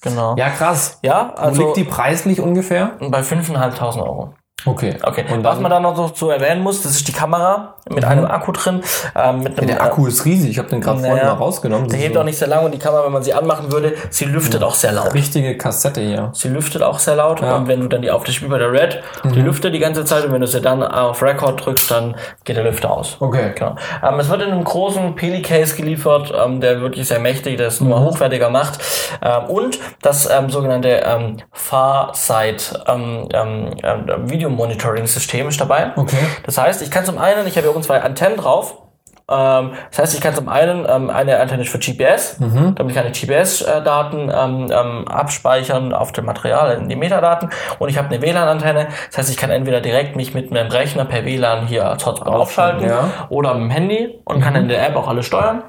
Genau. 0.00 0.34
Ja, 0.38 0.48
krass. 0.48 0.98
Ja, 1.02 1.34
also. 1.34 1.60
Wo 1.60 1.66
liegt 1.66 1.76
die 1.76 1.84
preislich 1.84 2.40
ungefähr? 2.40 2.92
Bei 3.00 3.20
5.500 3.20 3.98
Euro. 3.98 4.32
Okay. 4.64 4.96
Okay. 5.02 5.26
Und 5.30 5.44
was 5.44 5.60
man 5.60 5.70
da 5.70 5.78
noch 5.78 5.94
so 5.94 6.08
zu 6.08 6.30
erwähnen 6.30 6.62
muss, 6.62 6.82
das 6.82 6.92
ist 6.92 7.06
die 7.06 7.12
Kamera 7.12 7.74
mit 7.90 8.04
mhm. 8.04 8.10
einem 8.10 8.24
Akku 8.26 8.52
drin. 8.52 8.82
Ähm, 9.14 9.42
mit 9.42 9.58
einem, 9.58 9.68
ja, 9.68 9.76
der 9.76 9.82
Akku 9.84 10.06
ist 10.06 10.24
riesig. 10.24 10.50
Ich 10.50 10.58
habe 10.58 10.68
den 10.68 10.80
gerade 10.80 11.00
naja, 11.00 11.10
vorhin 11.10 11.28
mal 11.28 11.34
rausgenommen. 11.34 11.88
Der 11.88 11.98
hebt 11.98 12.14
so 12.14 12.20
auch 12.20 12.24
nicht 12.24 12.38
sehr 12.38 12.48
lange 12.48 12.66
und 12.66 12.72
die 12.72 12.78
Kamera, 12.78 13.04
wenn 13.04 13.12
man 13.12 13.22
sie 13.22 13.32
anmachen 13.32 13.72
würde, 13.72 13.94
sie 14.10 14.24
lüftet 14.24 14.60
ja. 14.60 14.66
auch 14.66 14.74
sehr 14.74 14.92
laut. 14.92 15.14
Richtige 15.14 15.56
Kassette 15.56 16.00
hier. 16.00 16.30
Sie 16.34 16.48
lüftet 16.48 16.82
auch 16.82 16.98
sehr 16.98 17.16
laut. 17.16 17.40
Ja. 17.40 17.56
Und 17.56 17.68
wenn 17.68 17.80
du 17.80 17.88
dann 17.88 18.02
die 18.02 18.10
Auftisch 18.10 18.42
wie 18.42 18.46
bei 18.46 18.58
der 18.58 18.72
Red, 18.72 19.02
mhm. 19.24 19.32
die 19.32 19.40
lüftet 19.40 19.74
die 19.74 19.78
ganze 19.78 20.04
Zeit 20.04 20.24
und 20.24 20.32
wenn 20.32 20.40
du 20.40 20.46
sie 20.46 20.60
dann 20.60 20.82
auf 20.82 21.22
Record 21.22 21.64
drückst, 21.64 21.90
dann 21.90 22.16
geht 22.44 22.56
der 22.56 22.64
Lüfter 22.64 22.90
aus. 22.90 23.16
Okay. 23.20 23.52
Genau. 23.54 23.76
Ähm, 24.02 24.20
es 24.20 24.28
wird 24.28 24.42
in 24.42 24.50
einem 24.50 24.64
großen 24.64 25.14
Peli-Case 25.14 25.76
geliefert, 25.76 26.32
ähm, 26.36 26.60
der 26.60 26.80
wirklich 26.80 27.08
sehr 27.08 27.18
mächtig, 27.18 27.56
der 27.56 27.68
es 27.68 27.80
nur 27.80 27.98
mhm. 27.98 28.04
hochwertiger 28.04 28.50
macht. 28.50 28.80
Ähm, 29.22 29.44
und 29.48 29.78
das 30.02 30.28
ähm, 30.30 30.50
sogenannte 30.50 31.02
ähm, 31.04 31.38
Far-Side 31.52 32.56
ähm, 32.86 33.28
ähm, 33.32 33.68
äh, 33.82 34.30
Video-Monitoring-System 34.30 35.20
System 35.20 35.48
ist 35.48 35.60
dabei. 35.60 35.92
Okay. 35.96 36.16
Das 36.44 36.58
heißt, 36.58 36.82
ich 36.82 36.90
kann 36.90 37.04
zum 37.04 37.18
einen, 37.18 37.46
ich 37.46 37.56
habe 37.56 37.66
hier 37.66 37.70
oben 37.80 37.82
zwei 37.82 38.02
Antennen 38.02 38.36
drauf. 38.36 38.76
Ähm, 39.28 39.72
das 39.90 39.98
heißt, 40.00 40.14
ich 40.14 40.20
kann 40.20 40.34
zum 40.34 40.48
einen 40.48 40.86
ähm, 40.88 41.08
eine 41.08 41.38
Antenne 41.38 41.64
für 41.64 41.78
GPS, 41.78 42.40
mhm. 42.40 42.74
damit 42.74 42.94
kann 42.94 43.06
ich 43.06 43.20
GPS-Daten 43.20 44.30
ähm, 44.34 44.70
ähm, 44.72 45.08
abspeichern 45.08 45.92
auf 45.92 46.12
dem 46.12 46.24
Material, 46.24 46.78
in 46.78 46.88
die 46.88 46.96
Metadaten. 46.96 47.50
Und 47.78 47.88
ich 47.88 47.96
habe 47.96 48.08
eine 48.08 48.20
WLAN-Antenne. 48.20 48.88
Das 49.08 49.18
heißt, 49.18 49.30
ich 49.30 49.36
kann 49.36 49.50
entweder 49.50 49.80
direkt 49.80 50.16
mich 50.16 50.34
mit 50.34 50.50
meinem 50.50 50.70
Rechner 50.70 51.04
per 51.04 51.24
WLAN 51.24 51.66
hier 51.66 51.88
als 51.88 52.04
Hotspot 52.04 52.28
aufschalten 52.28 52.88
ja. 52.88 53.26
oder 53.28 53.54
mit 53.54 53.64
dem 53.64 53.70
Handy 53.70 54.20
und 54.24 54.38
mhm. 54.38 54.40
kann 54.42 54.56
in 54.56 54.68
der 54.68 54.86
App 54.86 54.96
auch 54.96 55.06
alles 55.06 55.26
steuern. 55.26 55.62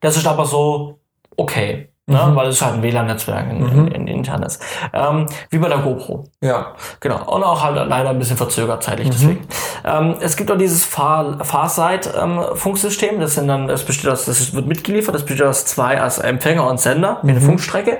Das 0.00 0.16
ist 0.16 0.26
aber 0.26 0.44
so 0.44 0.98
okay. 1.36 1.91
Ne? 2.06 2.18
Mhm. 2.18 2.34
Weil 2.34 2.48
es 2.48 2.60
halt 2.60 2.74
ein 2.74 2.82
WLAN-Netzwerk 2.82 3.48
in, 3.48 3.60
mhm. 3.60 3.86
in, 3.86 3.94
in 3.94 4.06
internes. 4.08 4.58
Ähm, 4.92 5.26
wie 5.50 5.58
bei 5.58 5.68
der 5.68 5.78
GoPro. 5.78 6.24
Ja. 6.40 6.72
Genau. 6.98 7.32
Und 7.32 7.44
auch 7.44 7.62
halt 7.62 7.76
leider 7.88 8.10
ein 8.10 8.18
bisschen 8.18 8.36
verzögert 8.36 8.82
zeitlich 8.82 9.06
mhm. 9.06 9.12
deswegen. 9.12 9.46
Ähm, 9.84 10.16
es 10.20 10.36
gibt 10.36 10.50
auch 10.50 10.58
dieses 10.58 10.84
Far 10.84 11.44
Farside-Funksystem. 11.44 13.14
Ähm, 13.14 13.20
das 13.20 13.34
sind 13.36 13.46
dann, 13.46 13.68
das 13.68 13.84
besteht 13.84 14.10
aus, 14.10 14.24
das 14.24 14.52
wird 14.52 14.66
mitgeliefert, 14.66 15.14
das 15.14 15.24
besteht 15.24 15.46
aus 15.46 15.64
zwei, 15.64 16.00
als 16.00 16.18
Empfänger 16.18 16.68
und 16.68 16.80
Sender 16.80 17.20
mhm. 17.22 17.40
Funkstrecke. 17.40 17.98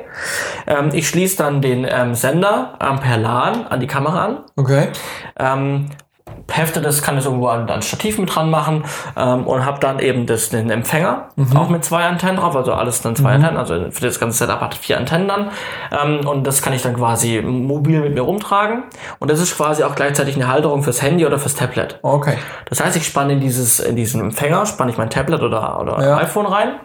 Ähm, 0.66 0.91
ich 0.93 1.07
schließe 1.07 1.37
dann 1.37 1.62
den 1.62 1.87
ähm, 1.89 2.16
Sender 2.16 2.79
ähm, 2.81 2.99
per 2.99 3.19
LAN 3.19 3.69
an 3.69 3.79
die 3.79 3.87
Kamera 3.87 4.24
an. 4.24 4.39
Okay. 4.57 4.89
Hefte 6.51 6.81
das, 6.81 7.03
kann 7.03 7.17
das 7.17 7.25
irgendwo 7.25 7.49
an, 7.49 7.69
an 7.69 7.83
Stativ 7.83 8.19
mit 8.19 8.35
dran 8.35 8.51
machen 8.51 8.85
ähm, 9.17 9.47
und 9.47 9.65
habe 9.65 9.81
dann 9.81 9.99
eben 9.99 10.27
das, 10.27 10.51
den 10.51 10.71
Empfänger 10.71 11.29
mhm. 11.37 11.57
auch 11.57 11.69
mit 11.69 11.85
zwei 11.85 12.05
Antennen 12.05 12.37
drauf, 12.37 12.55
also 12.57 12.73
alles 12.73 13.03
dann 13.03 13.17
zwei 13.17 13.31
mhm. 13.31 13.45
Antennen, 13.45 13.57
also 13.59 13.91
für 13.91 14.05
das 14.05 14.21
ganze 14.21 14.39
Setup 14.39 14.61
hat 14.61 14.75
vier 14.75 14.99
Antennen 14.99 15.29
dann 15.29 15.51
ähm, 15.91 16.27
und 16.27 16.47
das 16.47 16.63
kann 16.63 16.73
ich 16.73 16.83
dann 16.83 16.95
quasi 16.95 17.41
mobil 17.43 18.01
mit 18.01 18.15
mir 18.15 18.23
rumtragen 18.23 18.85
und 19.19 19.31
das 19.31 19.41
ist 19.41 19.57
quasi 19.57 19.83
auch 19.85 19.95
gleichzeitig 19.95 20.37
eine 20.37 20.49
Halterung 20.49 20.83
fürs 20.83 21.03
Handy 21.03 21.27
oder 21.27 21.39
fürs 21.39 21.55
Tablet. 21.55 21.99
Okay. 22.03 22.37
Das 22.69 22.83
heißt, 22.83 22.97
ich 22.97 23.07
spanne 23.07 23.35
in 23.35 23.41
dieses 23.41 23.81
in 23.81 23.97
diesen 23.97 24.21
Empfänger, 24.21 24.67
spanne 24.67 24.91
ich 24.91 24.99
mein 24.99 25.11
Tablet 25.11 25.43
oder, 25.43 25.81
oder 25.81 26.03
ja. 26.03 26.17
iPhone 26.19 26.47
rein 26.47 26.81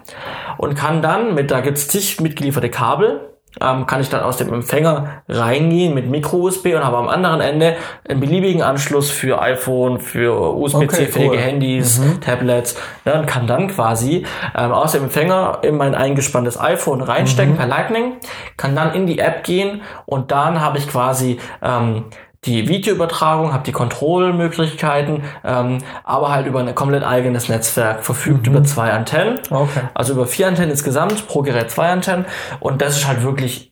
und 0.58 0.76
kann 0.76 1.02
dann 1.02 1.36
mit, 1.36 1.52
da 1.52 1.62
gibt's 1.62 1.88
zig 1.88 2.20
mitgelieferte 2.22 2.70
Kabel 2.70 3.37
ähm, 3.62 3.86
kann 3.86 4.02
ich 4.02 4.10
dann 4.10 4.22
aus 4.22 4.38
dem 4.38 4.54
Empfänger 4.54 5.24
reingehen 5.28 5.94
mit 5.94 6.10
Micro-USB 6.10 6.68
und 6.76 6.84
habe 6.84 6.98
am 6.98 7.10
anderen 7.10 7.42
Ende 7.42 7.76
einen 8.08 8.20
beliebigen 8.20 8.62
Anschluss 8.62 9.10
für 9.10 9.42
iPhone, 9.42 10.00
für 10.00 10.56
USB-C-fähige 10.56 11.30
okay, 11.30 11.30
cool. 11.30 11.38
Handys, 11.38 12.00
mhm. 12.00 12.22
Tablets. 12.22 12.76
Ja, 13.06 13.20
und 13.20 13.26
kann 13.28 13.48
dann 13.48 13.68
quasi 13.68 14.26
ähm, 14.56 14.72
aus 14.72 14.94
dem 14.94 15.04
Empfänger 15.04 15.60
in 15.62 15.78
mein 15.78 15.96
eingespanntes 15.96 16.60
iPhone 16.60 17.02
reinstecken 17.02 17.54
mhm. 17.54 17.58
per 17.58 17.68
Lightning, 17.68 18.14
kann 18.58 18.76
dann 18.76 18.94
in 18.94 19.08
die 19.08 19.20
App 19.20 19.44
gehen 19.44 19.82
und 20.06 20.32
dann 20.32 20.62
habe 20.62 20.78
ich 20.78 20.88
quasi 20.88 21.40
ähm, 21.62 22.06
die 22.46 22.68
Videoübertragung, 22.68 23.52
habe 23.54 23.64
die 23.64 23.72
Kontrollmöglichkeiten, 23.72 25.24
ähm, 25.44 25.80
aber 26.04 26.32
halt 26.32 26.48
über 26.48 26.60
ein 26.60 26.76
komplett 26.76 27.04
eigenes 27.04 27.50
Netzwerk, 27.50 28.06
verfügt 28.06 28.48
mhm. 28.48 28.54
über 28.54 28.64
zwei 28.64 28.92
Antennen. 28.92 29.40
Okay. 29.50 29.82
Also 29.94 30.14
über 30.14 30.28
vier 30.28 30.48
Antennen 30.48 30.72
insgesamt, 30.72 31.28
pro 31.28 31.42
Gerät 31.42 31.72
zwei 31.72 31.90
Antennen. 31.90 32.26
Und 32.60 32.82
das 32.82 32.98
ist 32.98 33.08
halt 33.08 33.24
wirklich 33.24 33.67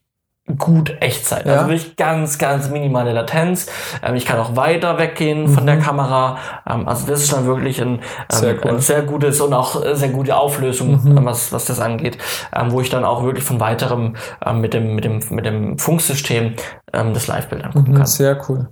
gut 0.58 0.96
Echtzeit. 1.00 1.46
Ja. 1.46 1.54
Also 1.54 1.70
wirklich 1.70 1.96
ganz, 1.96 2.38
ganz 2.38 2.70
minimale 2.70 3.14
Latenz. 3.14 3.68
Ähm, 4.04 4.16
ich 4.16 4.26
kann 4.26 4.40
auch 4.40 4.56
weiter 4.56 4.98
weggehen 4.98 5.44
mhm. 5.44 5.50
von 5.50 5.66
der 5.66 5.80
Kamera. 5.80 6.38
Ähm, 6.70 6.88
also 6.88 7.08
das 7.08 7.24
ist 7.24 7.34
dann 7.34 7.46
wirklich 7.46 7.82
ein, 7.82 7.96
ähm, 7.96 8.00
sehr, 8.30 8.56
cool. 8.64 8.72
ein 8.72 8.80
sehr 8.80 9.02
gutes 9.02 9.42
und 9.42 9.54
auch 9.54 9.82
sehr 9.94 10.10
gute 10.10 10.36
Auflösung, 10.38 11.04
mhm. 11.04 11.26
was, 11.26 11.52
was 11.52 11.66
das 11.66 11.80
angeht, 11.80 12.18
ähm, 12.56 12.72
wo 12.72 12.82
ich 12.82 12.90
dann 12.90 13.06
auch 13.06 13.24
wirklich 13.24 13.44
von 13.44 13.60
weiterem 13.60 14.16
ähm, 14.46 14.62
mit 14.62 14.74
dem, 14.74 14.96
mit 14.96 15.04
dem, 15.04 15.20
mit 15.30 15.46
dem 15.46 15.80
Funksystem 15.80 16.54
ähm, 16.94 17.14
das 17.14 17.28
Live-Bild 17.28 17.64
angucken 17.64 17.92
mhm, 17.92 17.98
kann. 17.98 18.06
Sehr 18.06 18.40
cool. 18.48 18.68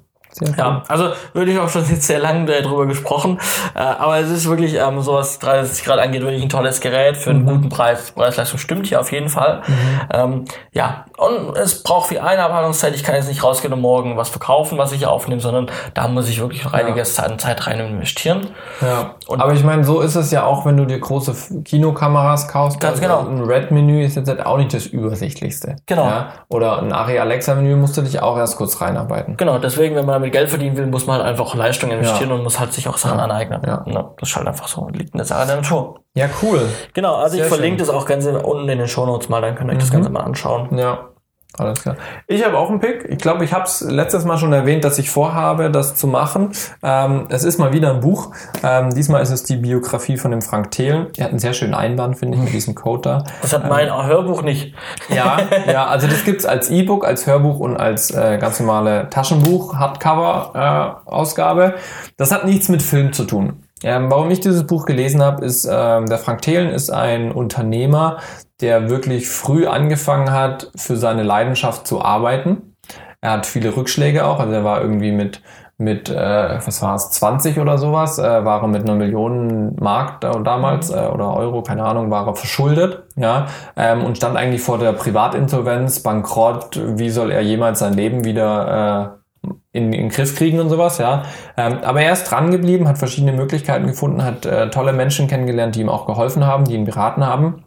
Ja, 0.58 0.84
also 0.88 1.10
würde 1.34 1.52
ich 1.52 1.60
auch 1.60 1.70
schon 1.70 1.86
jetzt 1.90 2.04
sehr 2.04 2.20
lange 2.20 2.46
darüber 2.46 2.86
gesprochen. 2.86 3.40
Äh, 3.76 3.80
aber 3.80 4.20
es 4.20 4.30
ist 4.30 4.48
wirklich, 4.50 4.76
ähm, 4.76 5.02
so 5.02 5.14
was 5.14 5.40
360 5.40 5.86
Grad 5.86 6.00
angeht, 6.00 6.22
wirklich 6.22 6.44
ein 6.44 6.50
tolles 6.50 6.82
Gerät 6.82 7.18
für 7.18 7.30
einen 7.30 7.44
mhm. 7.44 7.48
guten 7.48 7.70
Preis. 7.70 8.12
Preis-Leistung 8.12 8.60
stimmt 8.60 8.88
hier 8.88 9.00
auf 9.00 9.12
jeden 9.12 9.30
Fall. 9.30 9.62
Mhm. 9.68 10.00
Ähm, 10.12 10.46
ja, 10.72 11.06
und 11.18 11.58
es 11.58 11.84
braucht 11.84 12.10
viel 12.10 12.20
Einarbeitungszeit. 12.20 12.96
Ich 12.96 13.04
kann 13.04 13.16
jetzt 13.16 13.28
nicht 13.28 13.44
rausgehen 13.44 13.74
und 13.74 13.82
morgen 13.82 14.18
was 14.18 14.30
verkaufen, 14.30 14.78
was 14.78 14.92
ich 14.92 15.06
aufnehme, 15.06 15.42
sondern 15.42 15.70
da 15.94 16.08
muss 16.08 16.30
ich 16.30 16.40
wirklich 16.40 16.64
noch 16.64 16.74
einiges 16.74 17.18
ja. 17.18 17.38
Zeit 17.38 17.68
rein 17.68 17.80
investieren. 17.80 18.48
Ja. 18.82 19.16
Und 19.28 19.42
aber 19.42 19.54
ich 19.54 19.64
meine, 19.64 19.84
so 19.84 20.02
ist 20.02 20.16
es 20.16 20.32
ja 20.32 20.46
auch, 20.46 20.66
wenn 20.66 20.78
du 20.78 20.86
dir 20.86 21.00
große 21.00 21.62
Kinokameras 21.64 22.48
kaufst. 22.48 22.80
Ganz 22.80 23.02
also 23.02 23.24
genau. 23.24 23.30
Ein 23.30 23.44
Red-Menü 23.44 24.04
ist 24.04 24.16
jetzt 24.16 24.28
halt 24.28 24.46
auch 24.46 24.58
nicht 24.58 24.74
das 24.74 24.86
übersichtlichste. 24.86 25.76
Genau. 25.86 26.06
Ja? 26.06 26.34
Oder 26.50 26.80
ein 26.82 26.92
Ari 26.92 27.20
Alexa-Menü 27.20 27.76
musst 27.76 27.98
du 27.98 28.02
dich 28.02 28.22
auch 28.22 28.38
erst 28.38 28.58
kurz 28.58 28.82
reinarbeiten. 28.82 29.38
Genau, 29.38 29.58
deswegen, 29.60 29.96
wenn 29.96 30.06
man 30.06 30.23
damit 30.24 30.34
Geld 30.34 30.50
verdienen 30.50 30.78
will, 30.78 30.88
muss 30.88 31.06
man 31.06 31.18
halt 31.18 31.28
einfach 31.28 31.54
Leistung 31.56 31.92
investieren 31.92 32.30
ja. 32.30 32.36
und 32.36 32.44
muss 32.44 32.60
halt 32.60 32.74
sich 32.74 32.88
auch 32.88 32.98
Sachen 32.98 33.20
aneignen. 33.20 33.62
Ja. 33.66 33.84
das 34.20 34.30
ist 34.30 34.36
halt 34.36 34.48
einfach 34.48 34.68
so, 34.68 34.88
liegt 34.90 35.14
in 35.14 35.18
der 35.18 35.26
Sache 35.26 35.46
der 35.46 35.58
Natur. 35.58 36.00
Ja, 36.16 36.28
cool. 36.42 36.62
Genau, 36.94 37.16
also 37.16 37.36
Sehr 37.36 37.46
ich 37.46 37.50
verlinke 37.50 37.80
schön. 37.80 37.88
das 37.88 37.96
auch 37.96 38.06
ganz 38.06 38.26
unten 38.26 38.70
in 38.70 38.78
den 38.78 38.88
Show 38.88 39.06
Notes 39.06 39.30
mal, 39.30 39.42
dann 39.42 39.56
könnt 39.56 39.70
ihr 39.70 39.74
euch 39.74 39.78
mhm. 39.78 39.82
das 39.82 39.92
Ganze 39.92 40.10
mal 40.10 40.22
anschauen. 40.22 40.78
Ja. 40.78 41.10
Alles 41.58 41.84
klar. 41.84 41.98
Ich 42.26 42.44
habe 42.44 42.58
auch 42.58 42.70
einen 42.70 42.80
Pick. 42.80 43.06
Ich 43.08 43.20
glaube, 43.20 43.46
ich 43.46 43.54
habe 43.54 43.66
es 43.66 43.82
letztes 43.82 44.26
Mal 44.26 44.40
schon 44.40 44.54
erwähnt, 44.54 44.84
dass 44.84 44.98
ich 44.98 45.12
vorhabe, 45.12 45.70
das 45.70 45.96
zu 45.96 46.08
machen. 46.08 46.52
Ähm, 46.82 47.28
es 47.30 47.44
ist 47.44 47.60
mal 47.60 47.72
wieder 47.74 47.92
ein 47.92 48.00
Buch. 48.00 48.32
Ähm, 48.64 48.94
diesmal 48.94 49.22
ist 49.22 49.30
es 49.30 49.44
die 49.44 49.58
Biografie 49.58 50.18
von 50.18 50.32
dem 50.32 50.42
Frank 50.42 50.72
Thelen. 50.72 51.08
Er 51.16 51.26
hat 51.26 51.30
einen 51.30 51.40
sehr 51.40 51.54
schönen 51.54 51.76
Einband, 51.76 52.18
finde 52.18 52.38
ich, 52.38 52.44
mit 52.44 52.54
diesem 52.54 52.74
Code 52.74 53.02
da. 53.04 53.24
Das 53.44 53.54
hat 53.54 53.70
mein 53.70 53.88
ähm, 53.88 54.04
Hörbuch 54.04 54.42
nicht. 54.42 54.74
Ja, 55.10 55.38
ja, 55.72 55.86
also 55.86 56.08
das 56.08 56.24
gibt's 56.24 56.46
als 56.46 56.72
E-Book, 56.72 57.06
als 57.06 57.28
Hörbuch 57.28 57.60
und 57.60 57.78
als 57.78 58.10
äh, 58.10 58.40
ganz 58.40 58.60
normale 58.60 59.10
Taschenbuch, 59.12 59.76
Hardcover-Ausgabe. 59.76 61.66
Äh, 61.66 61.74
das 62.18 62.32
hat 62.32 62.46
nichts 62.46 62.68
mit 62.68 62.82
Film 62.82 63.14
zu 63.14 63.26
tun. 63.26 63.63
Ähm, 63.84 64.10
warum 64.10 64.32
ich 64.32 64.40
dieses 64.40 64.66
Buch 64.66 64.86
gelesen 64.86 65.22
habe, 65.22 65.46
ist, 65.46 65.68
ähm, 65.70 66.08
der 66.08 66.18
Frank 66.18 66.42
Thelen 66.42 66.70
ist 66.70 66.90
ein 66.90 67.32
Unternehmer, 67.32 68.18
der 68.62 68.90
wirklich 68.90 69.30
früh 69.30 69.68
angefangen 69.68 70.32
hat, 70.32 70.72
für 70.76 70.96
seine 70.96 71.24
Leidenschaft 71.24 71.86
zu 71.86 72.02
arbeiten. 72.02 72.76
Er 73.22 73.32
hat 73.32 73.46
viele 73.46 73.76
Rückschläge 73.76 74.26
auch, 74.26 74.40
also 74.40 74.54
er 74.54 74.64
war 74.64 74.82
irgendwie 74.82 75.12
mit 75.12 75.42
mit, 75.78 76.10
äh, 76.10 76.60
was 76.66 76.82
war 76.82 76.96
es, 76.96 77.10
20 77.12 77.60
oder 77.60 77.78
sowas, 77.78 78.20
äh, 78.20 78.46
war 78.46 78.62
er 78.62 78.68
mit 78.68 78.84
einer 78.84 78.96
Million 78.96 79.76
Mark 79.80 80.22
da, 80.22 80.32
damals 80.40 80.90
äh, 80.90 81.08
oder 81.12 81.36
Euro, 81.36 81.64
keine 81.64 81.84
Ahnung, 81.84 82.12
war 82.12 82.28
er 82.28 82.36
verschuldet, 82.36 83.04
ja, 83.16 83.48
ähm, 83.76 84.04
und 84.04 84.18
stand 84.18 84.38
eigentlich 84.38 84.62
vor 84.62 84.78
der 84.78 84.94
Privatinsolvenz, 84.94 86.02
Bankrott, 86.02 86.80
wie 86.98 87.10
soll 87.10 87.32
er 87.32 87.42
jemals 87.42 87.80
sein 87.80 87.94
Leben 87.94 88.24
wieder 88.24 89.18
äh, 89.18 89.23
in, 89.72 89.92
in 89.92 89.92
den 89.92 90.10
Griff 90.10 90.36
kriegen 90.36 90.60
und 90.60 90.70
sowas, 90.70 90.98
ja. 90.98 91.24
Ähm, 91.58 91.80
aber 91.84 92.02
er 92.02 92.14
ist 92.14 92.26
dran 92.26 92.52
geblieben, 92.52 92.88
hat 92.88 92.98
verschiedene 92.98 93.34
Möglichkeiten 93.34 93.88
gefunden, 93.88 94.24
hat 94.24 94.46
äh, 94.46 94.70
tolle 94.70 94.94
Menschen 94.94 95.28
kennengelernt, 95.28 95.76
die 95.76 95.82
ihm 95.82 95.90
auch 95.90 96.06
geholfen 96.06 96.46
haben, 96.46 96.66
die 96.66 96.76
ihn 96.76 96.86
beraten 96.86 97.26
haben. 97.26 97.64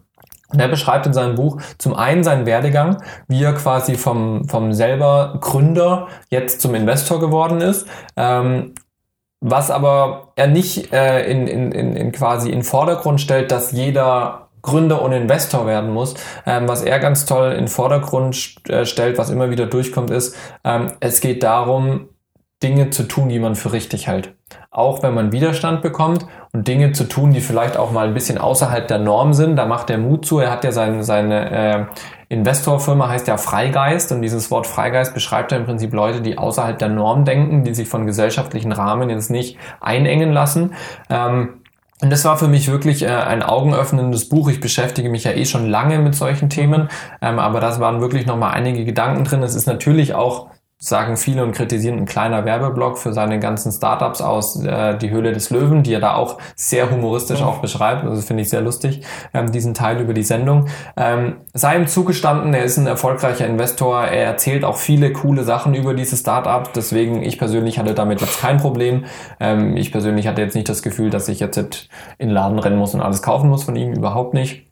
Und 0.49 0.61
er 0.61 0.69
beschreibt 0.69 1.05
in 1.05 1.13
seinem 1.13 1.35
Buch 1.35 1.61
zum 1.77 1.93
einen 1.93 2.23
seinen 2.23 2.45
Werdegang, 2.45 3.03
wie 3.27 3.43
er 3.43 3.53
quasi 3.53 3.95
vom, 3.95 4.47
vom 4.47 4.73
selber 4.73 5.37
Gründer 5.41 6.07
jetzt 6.29 6.61
zum 6.61 6.73
Investor 6.73 7.19
geworden 7.19 7.59
ist. 7.59 7.85
Ähm, 8.15 8.73
was 9.41 9.69
aber 9.69 10.31
er 10.35 10.47
nicht 10.47 10.91
äh, 10.93 11.29
in, 11.29 11.47
in, 11.47 11.71
in, 11.71 12.11
quasi 12.11 12.49
in 12.49 12.63
Vordergrund 12.63 13.21
stellt, 13.21 13.51
dass 13.51 13.71
jeder 13.71 14.46
Gründer 14.67 15.01
und 15.01 15.13
Investor 15.13 15.65
werden 15.65 15.91
muss. 15.91 16.15
Ähm, 16.45 16.67
was 16.67 16.83
er 16.83 16.99
ganz 16.99 17.25
toll 17.25 17.53
in 17.53 17.69
Vordergrund 17.69 18.35
st 18.35 18.69
äh, 18.69 18.85
stellt, 18.85 19.17
was 19.17 19.29
immer 19.29 19.49
wieder 19.49 19.65
durchkommt, 19.65 20.09
ist, 20.09 20.35
ähm, 20.65 20.87
es 20.99 21.21
geht 21.21 21.41
darum, 21.41 22.09
Dinge 22.61 22.89
zu 22.89 23.03
tun, 23.03 23.29
die 23.29 23.39
man 23.39 23.55
für 23.55 23.71
richtig 23.71 24.07
hält. 24.07 24.33
Auch 24.71 25.03
wenn 25.03 25.13
man 25.13 25.31
Widerstand 25.31 25.81
bekommt 25.81 26.25
und 26.53 26.67
Dinge 26.67 26.91
zu 26.91 27.03
tun, 27.03 27.31
die 27.31 27.41
vielleicht 27.41 27.77
auch 27.77 27.91
mal 27.91 28.07
ein 28.07 28.13
bisschen 28.13 28.37
außerhalb 28.37 28.87
der 28.87 28.99
Norm 28.99 29.33
sind, 29.33 29.55
da 29.55 29.65
macht 29.65 29.89
er 29.89 29.99
Mut 29.99 30.25
zu. 30.25 30.39
Er 30.39 30.51
hat 30.51 30.63
ja 30.63 30.71
sein, 30.71 31.03
seine 31.03 31.51
äh, 31.51 31.85
Investorfirma 32.29 33.09
heißt 33.09 33.27
ja 33.27 33.37
Freigeist 33.37 34.11
und 34.11 34.21
dieses 34.21 34.49
Wort 34.51 34.67
Freigeist 34.67 35.13
beschreibt 35.13 35.51
ja 35.51 35.57
im 35.57 35.65
Prinzip 35.65 35.93
Leute, 35.93 36.21
die 36.21 36.37
außerhalb 36.37 36.77
der 36.77 36.89
Norm 36.89 37.25
denken, 37.25 37.63
die 37.63 37.73
sich 37.73 37.87
von 37.87 38.05
gesellschaftlichen 38.05 38.71
Rahmen 38.71 39.09
jetzt 39.09 39.29
nicht 39.29 39.57
einengen 39.79 40.33
lassen. 40.33 40.73
Ähm, 41.09 41.61
und 42.01 42.11
das 42.11 42.25
war 42.25 42.37
für 42.37 42.47
mich 42.47 42.69
wirklich 42.69 43.01
äh, 43.01 43.07
ein 43.07 43.41
augenöffnendes 43.41 44.29
Buch. 44.29 44.49
Ich 44.49 44.59
beschäftige 44.59 45.09
mich 45.09 45.23
ja 45.23 45.31
eh 45.31 45.45
schon 45.45 45.67
lange 45.67 45.97
mit 45.97 46.13
solchen 46.13 46.49
Themen, 46.49 46.89
ähm, 47.21 47.39
aber 47.39 47.59
das 47.59 47.79
waren 47.79 48.01
wirklich 48.01 48.25
nochmal 48.25 48.53
einige 48.53 48.85
Gedanken 48.85 49.23
drin. 49.23 49.41
Es 49.41 49.55
ist 49.55 49.65
natürlich 49.65 50.13
auch 50.13 50.49
sagen 50.79 51.17
viele 51.17 51.43
und 51.43 51.53
kritisieren 51.53 51.97
ein 51.97 52.05
kleiner 52.05 52.45
Werbeblock 52.45 52.99
für 52.99 53.11
seine 53.11 53.39
ganzen 53.39 53.71
Startups 53.71 54.21
aus 54.21 54.63
äh, 54.63 54.95
die 54.95 55.09
Höhle 55.09 55.33
des 55.33 55.49
Löwen, 55.49 55.81
die 55.81 55.93
er 55.93 55.99
da 55.99 56.13
auch 56.13 56.37
sehr 56.55 56.91
humoristisch 56.91 57.41
auch 57.41 57.59
beschreibt. 57.59 58.03
Also 58.03 58.21
finde 58.21 58.43
ich 58.43 58.49
sehr 58.49 58.61
lustig, 58.61 59.01
ähm, 59.33 59.51
diesen 59.51 59.73
Teil 59.73 59.99
über 59.99 60.13
die 60.13 60.21
Sendung. 60.23 60.67
Ähm, 60.95 61.37
sei 61.53 61.77
ihm 61.77 61.87
zugestanden, 61.87 62.53
er 62.53 62.63
ist 62.63 62.77
ein 62.77 62.85
erfolgreicher 62.85 63.47
Investor, 63.47 64.03
er 64.03 64.25
erzählt 64.25 64.63
auch 64.63 64.77
viele 64.77 65.11
coole 65.13 65.43
Sachen 65.43 65.73
über 65.73 65.95
diese 65.95 66.15
Startups, 66.15 66.69
deswegen 66.75 67.23
ich 67.23 67.39
persönlich 67.39 67.79
hatte 67.79 67.95
damit 67.95 68.21
jetzt 68.21 68.39
kein 68.39 68.57
Problem. 68.57 69.05
Ähm, 69.39 69.75
ich 69.75 69.91
persönlich 69.91 70.27
hatte 70.27 70.43
jetzt 70.43 70.53
nicht 70.53 70.69
das 70.69 70.83
Gefühl, 70.83 71.09
dass 71.09 71.27
ich 71.27 71.39
jetzt 71.39 71.57
in 71.57 72.27
den 72.27 72.29
Laden 72.29 72.59
rennen 72.59 72.77
muss 72.77 72.93
und 72.93 73.01
alles 73.01 73.23
kaufen 73.23 73.49
muss 73.49 73.63
von 73.63 73.75
ihm, 73.75 73.93
überhaupt 73.93 74.35
nicht. 74.35 74.66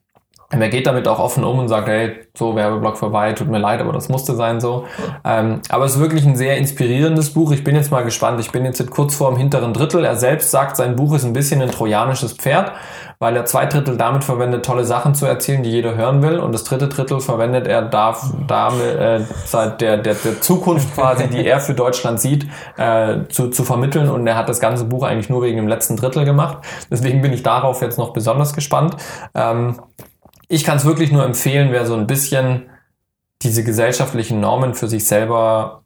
Er 0.51 0.69
geht 0.69 0.85
damit 0.85 1.07
auch 1.07 1.17
offen 1.17 1.43
um 1.43 1.57
und 1.57 1.69
sagt, 1.69 1.87
hey, 1.87 2.19
so 2.35 2.55
Werbeblock 2.55 2.97
vorbei, 2.97 3.33
tut 3.33 3.47
mir 3.47 3.57
leid, 3.57 3.81
aber 3.81 3.91
das 3.93 4.09
musste 4.09 4.35
sein 4.35 4.61
so. 4.61 4.85
Ähm, 5.23 5.61
aber 5.69 5.85
es 5.85 5.95
ist 5.95 5.99
wirklich 5.99 6.23
ein 6.23 6.35
sehr 6.35 6.57
inspirierendes 6.57 7.33
Buch. 7.33 7.51
Ich 7.51 7.63
bin 7.63 7.75
jetzt 7.75 7.91
mal 7.91 8.03
gespannt. 8.03 8.39
Ich 8.39 8.51
bin 8.51 8.63
jetzt 8.63 8.89
kurz 8.91 9.15
vor 9.15 9.31
dem 9.31 9.37
hinteren 9.37 9.73
Drittel. 9.73 10.05
Er 10.05 10.15
selbst 10.15 10.51
sagt, 10.51 10.77
sein 10.77 10.95
Buch 10.95 11.15
ist 11.15 11.25
ein 11.25 11.33
bisschen 11.33 11.63
ein 11.63 11.71
trojanisches 11.71 12.33
Pferd, 12.33 12.73
weil 13.17 13.35
er 13.35 13.45
zwei 13.45 13.65
Drittel 13.65 13.97
damit 13.97 14.23
verwendet, 14.23 14.63
tolle 14.63 14.85
Sachen 14.85 15.15
zu 15.15 15.25
erzählen, 15.25 15.63
die 15.63 15.71
jeder 15.71 15.95
hören 15.95 16.21
will. 16.21 16.37
Und 16.37 16.51
das 16.51 16.63
dritte 16.63 16.89
Drittel 16.89 17.21
verwendet 17.21 17.65
er 17.65 17.81
darf, 17.81 18.31
damit, 18.47 18.81
äh, 18.81 19.21
der, 19.79 19.97
der, 19.97 20.13
der 20.13 20.41
Zukunft 20.41 20.93
quasi, 20.93 21.27
die 21.27 21.43
er 21.45 21.59
für 21.59 21.73
Deutschland 21.73 22.21
sieht, 22.21 22.45
äh, 22.77 23.17
zu, 23.29 23.49
zu 23.49 23.63
vermitteln. 23.63 24.11
Und 24.11 24.27
er 24.27 24.35
hat 24.35 24.47
das 24.47 24.59
ganze 24.59 24.85
Buch 24.85 25.01
eigentlich 25.03 25.29
nur 25.29 25.41
wegen 25.41 25.57
dem 25.57 25.67
letzten 25.67 25.97
Drittel 25.97 26.23
gemacht. 26.23 26.59
Deswegen 26.91 27.23
bin 27.23 27.33
ich 27.33 27.41
darauf 27.41 27.81
jetzt 27.81 27.97
noch 27.97 28.13
besonders 28.13 28.53
gespannt. 28.53 28.95
Ähm, 29.33 29.79
ich 30.47 30.63
kann 30.63 30.77
es 30.77 30.85
wirklich 30.85 31.11
nur 31.11 31.25
empfehlen, 31.25 31.69
wer 31.71 31.85
so 31.85 31.95
ein 31.95 32.07
bisschen 32.07 32.69
diese 33.41 33.63
gesellschaftlichen 33.63 34.39
Normen 34.39 34.73
für 34.73 34.87
sich 34.87 35.05
selber 35.07 35.83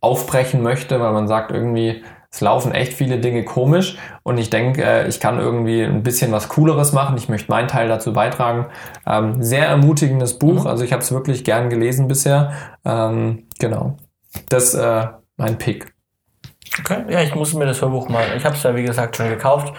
aufbrechen 0.00 0.62
möchte, 0.62 1.00
weil 1.00 1.12
man 1.12 1.28
sagt 1.28 1.50
irgendwie, 1.50 2.02
es 2.30 2.42
laufen 2.42 2.72
echt 2.72 2.92
viele 2.92 3.18
Dinge 3.18 3.44
komisch 3.44 3.96
und 4.22 4.36
ich 4.36 4.50
denke, 4.50 4.84
äh, 4.84 5.08
ich 5.08 5.18
kann 5.18 5.38
irgendwie 5.38 5.82
ein 5.82 6.02
bisschen 6.02 6.30
was 6.30 6.48
Cooleres 6.48 6.92
machen. 6.92 7.16
Ich 7.16 7.30
möchte 7.30 7.50
meinen 7.50 7.68
Teil 7.68 7.88
dazu 7.88 8.12
beitragen. 8.12 8.66
Ähm, 9.06 9.42
sehr 9.42 9.66
ermutigendes 9.66 10.38
Buch, 10.38 10.64
mhm. 10.64 10.66
also 10.66 10.84
ich 10.84 10.92
habe 10.92 11.02
es 11.02 11.10
wirklich 11.10 11.42
gern 11.42 11.70
gelesen 11.70 12.06
bisher. 12.06 12.52
Ähm, 12.84 13.44
genau. 13.58 13.96
Das 14.50 14.74
äh, 14.74 15.06
mein 15.38 15.56
Pick. 15.56 15.94
Okay, 16.80 17.04
ja, 17.08 17.22
ich 17.22 17.34
muss 17.34 17.54
mir 17.54 17.64
das 17.64 17.80
Hörbuch 17.80 18.10
mal. 18.10 18.26
Ich 18.36 18.44
habe 18.44 18.54
es 18.54 18.62
ja 18.62 18.76
wie 18.76 18.84
gesagt 18.84 19.16
schon 19.16 19.30
gekauft 19.30 19.72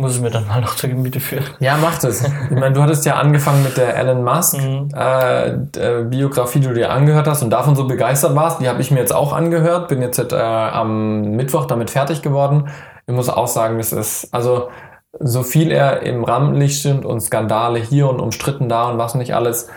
muss 0.00 0.16
ich 0.16 0.22
mir 0.22 0.30
dann 0.30 0.46
mal 0.46 0.60
noch 0.60 0.76
zur 0.76 0.90
Gemüte 0.90 1.20
führen. 1.20 1.44
Ja, 1.60 1.76
mach 1.80 1.98
das. 1.98 2.22
Ich 2.22 2.50
meine, 2.50 2.72
du 2.72 2.82
hattest 2.82 3.06
ja 3.06 3.16
angefangen 3.16 3.62
mit 3.62 3.76
der 3.76 3.96
Elon 3.96 4.24
Musk 4.24 4.58
mhm. 4.58 4.88
äh, 4.94 6.04
Biografie, 6.04 6.60
die 6.60 6.68
du 6.68 6.74
dir 6.74 6.90
angehört 6.90 7.26
hast 7.26 7.42
und 7.42 7.50
davon 7.50 7.76
so 7.76 7.86
begeistert 7.86 8.34
warst. 8.34 8.60
Die 8.60 8.68
habe 8.68 8.80
ich 8.80 8.90
mir 8.90 8.98
jetzt 8.98 9.14
auch 9.14 9.32
angehört. 9.32 9.88
Bin 9.88 10.02
jetzt 10.02 10.18
äh, 10.18 10.36
am 10.36 11.32
Mittwoch 11.32 11.66
damit 11.66 11.90
fertig 11.90 12.22
geworden. 12.22 12.68
Ich 13.06 13.14
muss 13.14 13.28
auch 13.28 13.46
sagen, 13.46 13.78
es 13.78 13.92
ist, 13.92 14.32
also 14.32 14.68
so 15.18 15.42
viel 15.42 15.70
er 15.70 16.02
im 16.02 16.24
Rampenlicht 16.24 16.78
stimmt 16.78 17.04
und 17.04 17.20
Skandale 17.20 17.80
hier 17.80 18.08
und 18.08 18.20
umstritten 18.20 18.68
da 18.68 18.88
und 18.88 18.98
was 18.98 19.14
nicht 19.14 19.34
alles. 19.34 19.68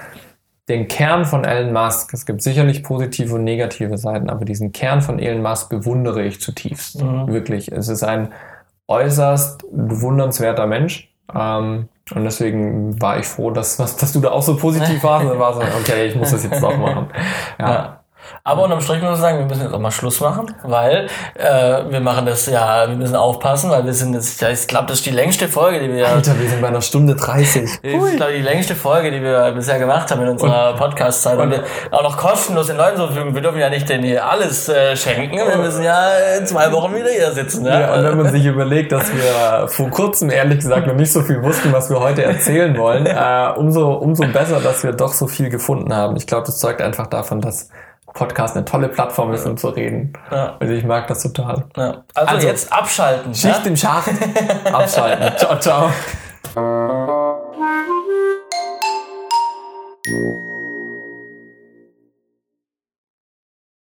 Den 0.69 0.87
Kern 0.87 1.25
von 1.25 1.43
Elon 1.43 1.73
Musk, 1.73 2.13
es 2.13 2.25
gibt 2.25 2.41
sicherlich 2.41 2.83
positive 2.83 3.35
und 3.35 3.43
negative 3.43 3.97
Seiten, 3.97 4.29
aber 4.29 4.45
diesen 4.45 4.71
Kern 4.71 5.01
von 5.01 5.19
Elon 5.19 5.41
Musk 5.41 5.69
bewundere 5.69 6.23
ich 6.23 6.39
zutiefst. 6.39 7.01
Mhm. 7.01 7.27
Wirklich. 7.27 7.71
Es 7.71 7.89
ist 7.89 8.03
ein 8.03 8.31
äußerst 8.87 9.65
bewundernswerter 9.71 10.67
Mensch. 10.67 11.09
Ähm, 11.33 11.89
und 12.13 12.23
deswegen 12.25 13.01
war 13.01 13.17
ich 13.17 13.25
froh, 13.25 13.51
dass, 13.51 13.77
dass, 13.77 13.95
dass 13.95 14.11
du 14.13 14.19
da 14.19 14.31
auch 14.31 14.41
so 14.41 14.57
positiv 14.57 15.03
warst. 15.03 15.25
Und 15.25 15.31
dann 15.31 15.39
war 15.39 15.53
so, 15.53 15.61
okay, 15.61 16.07
ich 16.07 16.15
muss 16.15 16.31
das 16.31 16.43
jetzt 16.43 16.63
auch 16.63 16.77
machen. 16.77 17.07
Ja. 17.59 18.02
Aber 18.43 18.63
unterm 18.63 18.81
Strich 18.81 19.01
muss 19.01 19.15
ich 19.15 19.21
sagen, 19.21 19.39
wir 19.39 19.45
müssen 19.45 19.63
jetzt 19.63 19.73
auch 19.73 19.79
mal 19.79 19.91
Schluss 19.91 20.19
machen, 20.19 20.53
weil 20.63 21.07
äh, 21.35 21.83
wir 21.89 21.99
machen 21.99 22.25
das 22.25 22.45
ja, 22.45 22.87
wir 22.87 22.95
müssen 22.95 23.15
aufpassen, 23.15 23.69
weil 23.69 23.85
wir 23.85 23.93
sind 23.93 24.13
jetzt, 24.13 24.41
ich 24.41 24.67
glaube, 24.67 24.87
das 24.87 24.99
ist 24.99 25.05
die 25.05 25.11
längste 25.11 25.47
Folge, 25.47 25.79
die 25.79 25.93
wir. 25.93 26.07
Alter, 26.07 26.39
wir 26.39 26.49
sind 26.49 26.61
bei 26.61 26.67
einer 26.67 26.81
Stunde 26.81 27.15
30. 27.15 27.53
Das 27.83 28.11
ist, 28.11 28.17
glaube 28.17 28.31
ich, 28.31 28.37
die 28.39 28.43
längste 28.43 28.75
Folge, 28.75 29.11
die 29.11 29.21
wir 29.21 29.51
bisher 29.51 29.77
gemacht 29.77 30.09
haben 30.09 30.21
in 30.21 30.29
unserer 30.29 30.73
Podcast-Zeit. 30.75 31.37
Und, 31.37 31.43
und 31.43 31.51
wir 31.51 31.63
auch 31.91 32.03
noch 32.03 32.17
kostenlos 32.17 32.67
den 32.67 32.77
Leuten 32.77 32.97
so 32.97 33.07
fügen. 33.07 33.33
Wir 33.33 33.41
dürfen 33.41 33.59
ja 33.59 33.69
nicht 33.69 33.87
denen 33.87 34.03
hier 34.03 34.25
alles 34.25 34.67
äh, 34.69 34.95
schenken. 34.95 35.37
Wir 35.37 35.57
müssen 35.57 35.83
ja 35.83 36.09
in 36.37 36.45
zwei 36.45 36.71
Wochen 36.71 36.95
wieder 36.95 37.09
hier 37.09 37.31
sitzen. 37.31 37.65
Ja? 37.65 37.79
ja, 37.79 37.93
und 37.93 38.03
wenn 38.03 38.17
man 38.17 38.31
sich 38.31 38.45
überlegt, 38.45 38.91
dass 38.91 39.11
wir 39.13 39.67
vor 39.67 39.89
kurzem 39.89 40.29
ehrlich 40.29 40.59
gesagt 40.59 40.87
noch 40.87 40.95
nicht 40.95 41.11
so 41.11 41.21
viel 41.21 41.43
wussten, 41.43 41.71
was 41.71 41.89
wir 41.89 41.99
heute 41.99 42.23
erzählen 42.23 42.77
wollen, 42.77 43.05
äh, 43.05 43.53
umso, 43.57 43.93
umso 43.93 44.25
besser, 44.27 44.59
dass 44.59 44.83
wir 44.83 44.91
doch 44.91 45.13
so 45.13 45.27
viel 45.27 45.49
gefunden 45.49 45.93
haben. 45.95 46.15
Ich 46.15 46.27
glaube, 46.27 46.45
das 46.45 46.59
zeugt 46.59 46.81
einfach 46.81 47.07
davon, 47.07 47.41
dass 47.41 47.69
Podcast 48.13 48.55
eine 48.55 48.65
tolle 48.65 48.89
Plattform 48.89 49.33
ist, 49.33 49.45
um 49.45 49.57
zu 49.57 49.69
reden. 49.69 50.13
Ja. 50.31 50.55
Also 50.59 50.73
ich 50.73 50.83
mag 50.83 51.07
das 51.07 51.23
total. 51.23 51.65
Ja. 51.75 52.03
Also, 52.13 52.35
also, 52.35 52.47
jetzt 52.47 52.71
abschalten. 52.71 53.33
Schicht 53.33 53.61
ja? 53.63 53.65
im 53.65 53.75
Schacht. 53.75 54.11
abschalten. 54.71 55.37
ciao, 55.37 55.59
ciao. 55.59 57.12